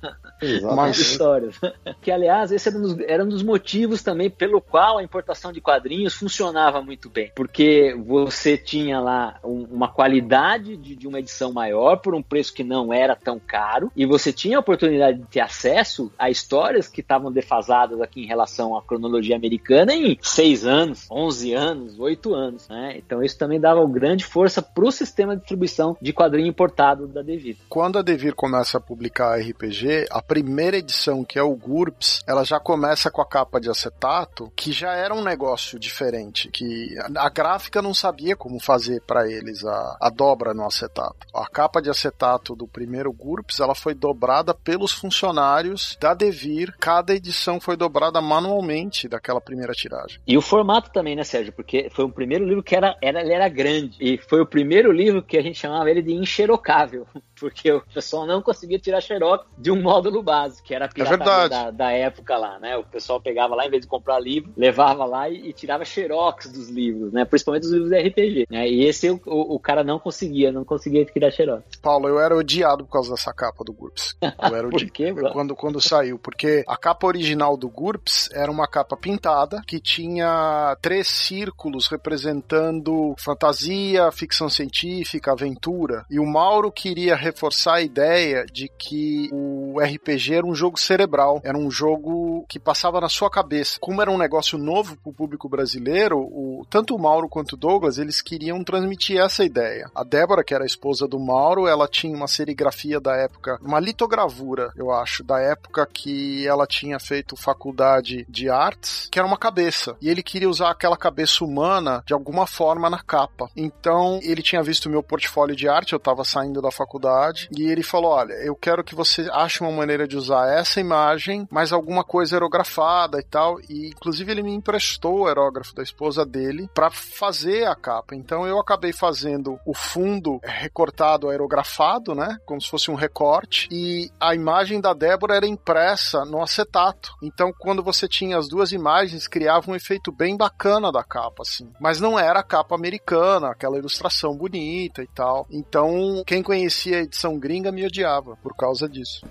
nas 0.75 0.99
histórias. 0.99 1.59
Que, 2.01 2.11
aliás, 2.11 2.53
esse 2.53 2.69
era 2.69 2.79
um, 2.79 2.83
dos, 2.83 3.01
era 3.01 3.25
um 3.25 3.29
dos 3.29 3.43
motivos 3.43 4.03
também 4.03 4.31
pelo 4.31 4.61
qual 4.61 4.99
a 4.99 5.03
importação 5.03 5.53
de 5.53 5.61
quadrinhos 5.61 6.15
funcionava 6.15 6.81
muito 6.81 7.11
bem. 7.11 7.33
Porque 7.35 7.97
você 8.07 8.57
tinha 8.57 9.01
lá 9.01 9.39
um, 9.45 9.65
uma 9.65 9.89
qualidade 9.89 10.77
de, 10.77 10.95
de 10.95 11.09
uma 11.09 11.19
edição 11.19 11.53
maior 11.53 11.97
por 11.97 12.15
um 12.15 12.23
preço 12.23 12.55
que 12.55 12.63
não 12.63 12.93
era 12.93 13.17
tão 13.17 13.39
caro 13.39 13.91
e 13.97 14.07
você 14.07 14.33
tinha 14.33 14.57
a 14.57 14.61
oportunidade 14.61 15.19
de 15.19 15.27
ter 15.27 15.41
acesso 15.41 16.13
a 16.19 16.31
histórias 16.31 16.89
que 16.89 17.01
estavam 17.01 17.33
defasadas 17.49 18.01
aqui 18.03 18.23
em 18.23 18.27
relação 18.27 18.77
à 18.77 18.83
cronologia 18.83 19.35
americana 19.35 19.95
em 19.95 20.19
seis 20.21 20.67
anos, 20.67 21.07
onze 21.11 21.55
anos, 21.55 21.99
oito 21.99 22.35
anos. 22.35 22.69
Né? 22.69 22.99
Então 22.99 23.23
isso 23.23 23.39
também 23.39 23.59
dava 23.59 23.85
grande 23.89 24.25
força 24.25 24.61
para 24.61 24.85
o 24.85 24.93
sistema 24.93 25.35
de 25.35 25.41
distribuição 25.41 25.97
de 26.01 26.13
quadrinho 26.13 26.49
importado 26.49 27.09
da 27.09 27.23
Devir. 27.23 27.57
Quando 27.69 27.99
a 27.99 28.03
Devir 28.03 28.35
começa 28.35 28.77
a 28.77 28.81
publicar 28.81 29.41
RPG, 29.41 30.09
a 30.11 30.21
primeira 30.21 30.77
edição, 30.77 31.25
que 31.25 31.39
é 31.39 31.43
o 31.43 31.57
GURPS, 31.57 32.21
ela 32.27 32.45
já 32.45 32.61
começa 32.61 33.11
com 33.11 33.23
a 33.23 33.27
capa 33.27 33.59
de 33.59 33.71
acetato, 33.71 34.53
que 34.55 34.71
já 34.71 34.93
era 34.93 35.15
um 35.15 35.25
negócio 35.25 35.79
diferente, 35.79 36.51
que 36.51 36.95
a 37.17 37.31
gráfica 37.31 37.81
não 37.81 37.95
sabia 37.95 38.37
como 38.37 38.61
fazer 38.61 39.01
para 39.07 39.31
eles 39.31 39.65
a, 39.65 39.97
a 40.01 40.11
dobra 40.11 40.53
no 40.53 40.67
acetato. 40.67 41.27
A 41.35 41.47
capa 41.47 41.81
de 41.81 41.89
acetato 41.89 42.55
do 42.55 42.67
primeiro 42.67 43.13
GURPS, 43.13 43.61
ela 43.61 43.75
foi 43.75 43.95
dobrada 43.95 44.53
pelos 44.53 44.93
funcionários 44.93 45.97
da 46.01 46.13
Devir, 46.13 46.75
cada 46.79 47.15
edição 47.15 47.38
foi 47.61 47.77
dobrada 47.77 48.21
manualmente 48.21 49.09
daquela 49.09 49.41
primeira 49.41 49.73
tiragem. 49.73 50.21
E 50.27 50.37
o 50.37 50.43
formato 50.43 50.91
também, 50.91 51.17
né, 51.17 51.25
Sérgio? 51.25 51.53
Porque 51.53 51.89
foi 51.91 52.05
o 52.05 52.11
primeiro 52.11 52.45
livro 52.45 52.63
que 52.63 52.75
era, 52.75 52.97
era, 53.03 53.21
ele 53.21 53.33
era 53.33 53.49
grande, 53.49 53.97
e 54.01 54.19
foi 54.19 54.41
o 54.41 54.47
primeiro 54.47 54.91
livro 54.93 55.23
que 55.23 55.37
a 55.37 55.43
gente 55.43 55.59
chamava 55.59 55.91
ele 55.91 56.03
de 56.03 56.13
enxerocável, 56.13 57.07
porque 57.39 57.71
o 57.73 57.81
pessoal 57.93 58.27
não 58.27 58.43
conseguia 58.43 58.79
tirar 58.79 59.01
xerox 59.01 59.47
de 59.57 59.71
um 59.71 59.81
módulo 59.81 60.23
base, 60.23 60.63
que 60.63 60.75
era 60.75 60.87
a 60.87 60.89
pirataria 60.89 61.47
é 61.47 61.49
da, 61.49 61.71
da, 61.71 61.93
época 61.93 62.37
lá, 62.37 62.59
né? 62.59 62.77
O 62.77 62.85
pessoal 62.85 63.21
pegava 63.21 63.55
lá, 63.55 63.67
em 63.67 63.71
vez 63.71 63.83
de 63.83 63.89
comprar 63.89 64.19
livro, 64.21 64.53
levava 64.57 65.05
lá 65.05 65.29
e, 65.29 65.49
e 65.49 65.53
tirava 65.53 65.85
xerox 65.85 66.51
dos 66.51 66.69
livros, 66.69 67.13
né? 67.13 67.25
Principalmente 67.25 67.63
dos 67.63 67.73
livros 67.73 67.91
de 67.91 68.01
RPG, 68.01 68.47
né? 68.51 68.69
E 68.69 68.85
esse 68.85 69.11
o, 69.11 69.21
o, 69.27 69.55
o, 69.55 69.61
cara 69.61 69.85
não 69.85 69.99
conseguia, 69.99 70.53
não 70.53 70.65
conseguia 70.65 71.05
tirar 71.05 71.31
xerox. 71.31 71.65
Paulo, 71.83 72.09
eu 72.09 72.21
era 72.21 72.37
odiado 72.37 72.85
por 72.85 72.93
causa 72.93 73.11
dessa 73.11 73.33
capa 73.33 73.65
do 73.65 73.73
GURPS. 73.73 74.17
Eu 74.23 74.57
era 74.57 74.69
por 74.69 74.91
quê, 74.91 75.13
bro? 75.13 75.33
Quando, 75.33 75.55
quando 75.55 75.81
saiu, 75.81 76.19
porque 76.19 76.65
a 76.67 76.77
capa 76.77 77.07
original 77.07 77.57
do 77.57 77.69
GURPS 77.69 78.31
era 78.33 78.51
uma 78.51 78.67
capa 78.67 78.97
pintada 78.97 79.63
que 79.67 79.81
tinha 79.81 80.77
três 80.81 81.09
círculos 81.09 81.89
representando 81.89 83.15
fantasia, 83.19 84.11
ficção 84.13 84.49
científica, 84.49 85.33
aventura. 85.33 86.05
E 86.11 86.19
o 86.19 86.27
Mauro 86.27 86.71
queria 86.71 87.17
reforçar 87.29 87.75
a 87.75 87.83
ideia 87.83 88.45
de 88.45 88.69
que 88.69 89.29
o 89.33 89.79
RPG 89.81 90.35
era 90.35 90.47
um 90.47 90.55
jogo 90.55 90.79
cerebral, 90.79 91.41
era 91.45 91.57
um 91.57 91.71
jogo 91.71 92.45
que 92.49 92.59
passava 92.59 93.01
na 93.01 93.09
sua 93.09 93.31
cabeça. 93.31 93.79
Como 93.81 94.01
era 94.03 94.11
um 94.11 94.19
negócio 94.19 94.59
novo 94.59 94.97
para 94.97 95.11
o 95.11 95.15
público 95.15 95.49
brasileiro, 95.49 96.19
o, 96.19 96.67
tanto 96.71 96.95
o 96.95 96.99
Mauro 96.99 97.29
quanto 97.29 97.53
o 97.53 97.57
Douglas, 97.57 97.99
eles 97.99 98.21
queriam 98.21 98.63
transmitir 98.65 99.21
essa 99.21 99.45
ideia. 99.45 99.91
A 99.95 100.03
Débora, 100.03 100.45
que 100.45 100.55
era 100.55 100.65
a 100.65 100.67
esposa 100.67 101.07
do 101.07 101.19
Mauro, 101.19 101.67
ela 101.67 101.87
tinha 101.87 102.17
uma 102.17 102.27
serigrafia 102.27 103.01
da 103.01 103.15
época, 103.17 103.59
uma 103.63 103.81
litogravura, 103.81 104.73
eu 104.77 104.91
acho, 104.91 105.23
da 105.23 105.39
época 105.41 105.87
que 105.93 106.47
ela 106.47 106.67
tinha 106.67 106.99
feito 106.99 107.37
faculdade 107.37 108.27
de 108.29 108.49
artes, 108.49 109.09
que 109.11 109.19
era 109.19 109.29
uma 109.29 109.37
cabeça. 109.37 109.97
E 110.01 110.09
ele 110.09 110.23
queria 110.23 110.49
usar 110.49 110.71
aquela 110.71 110.97
cabeça 110.97 111.45
humana 111.45 112.03
de 112.07 112.15
alguma 112.15 112.47
forma 112.47 112.89
na 112.89 113.03
capa. 113.03 113.51
Então, 113.57 114.19
ele 114.23 114.43
tinha 114.43 114.63
visto 114.63 114.91
meu 114.91 115.03
portfólio 115.03 115.55
de 115.55 115.69
arte, 115.69 115.93
eu 115.93 115.99
estava 115.99 116.25
saindo 116.25 116.63
da 116.63 116.71
faculdade, 116.71 117.18
e 117.57 117.71
ele 117.71 117.83
falou: 117.83 118.13
Olha, 118.13 118.35
eu 118.35 118.55
quero 118.55 118.85
que 118.85 118.95
você 118.95 119.29
ache 119.33 119.61
uma 119.61 119.71
maneira 119.71 120.07
de 120.07 120.17
usar 120.17 120.49
essa 120.49 120.81
imagem, 120.81 121.47
mas 121.51 121.73
alguma 121.73 122.05
coisa 122.05 122.37
aerografada 122.37 123.19
e 123.19 123.23
tal. 123.23 123.61
E 123.69 123.89
inclusive 123.89 124.31
ele 124.31 124.43
me 124.43 124.55
emprestou 124.55 125.21
o 125.21 125.27
aerógrafo 125.27 125.75
da 125.75 125.83
esposa 125.83 126.25
dele 126.25 126.69
para 126.75 126.91
fazer 126.91 127.67
a 127.67 127.75
capa. 127.75 128.15
Então 128.15 128.47
eu 128.47 128.59
acabei 128.59 128.93
fazendo 128.93 129.59
o 129.65 129.75
fundo 129.75 130.41
recortado 130.43 131.29
aerografado, 131.29 132.15
né? 132.15 132.39
Como 132.45 132.61
se 132.61 132.69
fosse 132.69 132.91
um 132.91 132.95
recorte. 132.95 133.69
E 133.71 134.11
a 134.21 134.35
imagem 134.35 134.81
da 134.81 134.93
Débora 134.93 135.37
era 135.37 135.47
impressa 135.47 136.25
no 136.25 136.43
acetato. 136.43 137.15
Então 137.23 137.53
quando 137.59 137.83
você 137.83 138.07
tinha 138.09 138.39
as 138.39 138.49
duas 138.49 138.73
imagens, 138.73 139.27
criava 139.27 139.71
um 139.71 139.75
efeito 139.75 140.13
bem 140.13 140.37
bacana 140.37 140.93
da 140.93 141.03
capa, 141.03 141.43
assim. 141.43 141.71
Mas 141.81 142.01
não 142.01 142.19
era 142.19 142.41
a 142.41 142.45
capa 142.45 142.75
americana, 142.75 143.51
aquela 143.51 143.79
ilustração 143.79 144.37
bonita 144.37 145.03
e 145.03 145.09
tal. 145.09 145.47
Então 145.51 146.23
quem 146.27 146.43
conhecia 146.43 147.08
edição 147.09 147.39
gringa 147.39 147.73
me 147.73 147.85
odiava 147.85 148.37
por 148.37 148.55
causa 148.55 148.89
disso. 148.89 149.27